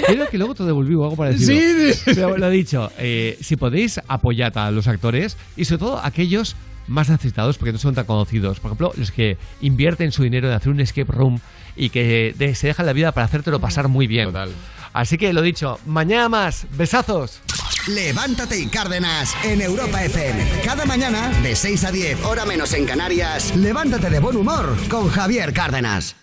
Creo 0.07 0.29
que 0.29 0.39
luego 0.39 0.55
te 0.55 0.63
devolví 0.65 0.93
algo 0.93 1.17
parecido. 1.17 1.47
Sí, 1.53 1.93
sí. 1.95 2.03
Pero 2.15 2.37
lo 2.39 2.49
dicho, 2.51 2.93
eh, 2.99 3.37
si 3.41 3.57
podéis, 3.57 4.01
apoyad 4.07 4.57
a 4.59 4.71
los 4.71 4.87
actores 4.87 5.37
y 5.57 5.65
sobre 5.65 5.79
todo 5.81 5.99
a 5.99 6.07
aquellos 6.07 6.55
más 6.87 7.11
necesitados 7.11 7.59
porque 7.59 7.73
no 7.73 7.79
son 7.79 7.95
tan 7.95 8.05
conocidos. 8.07 8.61
Por 8.61 8.69
ejemplo, 8.71 8.93
los 8.97 9.11
que 9.11 9.37
invierten 9.61 10.13
su 10.13 10.23
dinero 10.23 10.49
en 10.49 10.55
hacer 10.55 10.71
un 10.73 10.81
escape 10.81 11.13
room 11.13 11.39
y 11.77 11.91
que 11.91 12.35
de- 12.39 12.55
se 12.55 12.67
dejan 12.69 12.87
la 12.87 12.93
vida 12.93 13.13
para 13.13 13.27
hacértelo 13.27 13.61
pasar 13.61 13.89
muy 13.89 14.07
bien. 14.07 14.27
Total. 14.27 14.49
Así 14.93 15.19
que 15.19 15.33
lo 15.33 15.43
dicho, 15.43 15.79
mañana 15.87 16.29
más. 16.29 16.67
Besazos. 16.73 17.41
Levántate 17.89 18.59
y 18.59 18.67
Cárdenas 18.67 19.35
en 19.45 19.63
Europa 19.63 20.05
FM. 20.05 20.63
Cada 20.65 20.85
mañana, 20.85 21.29
de 21.43 21.57
6 21.57 21.85
a 21.85 21.91
10, 21.91 22.25
hora 22.25 22.45
menos 22.45 22.75
en 22.75 22.85
Canarias, 22.85 23.57
levántate 23.57 24.11
de 24.11 24.21
buen 24.21 24.37
humor 24.37 24.77
con 24.91 25.09
Javier 25.09 25.53
Cárdenas. 25.53 26.15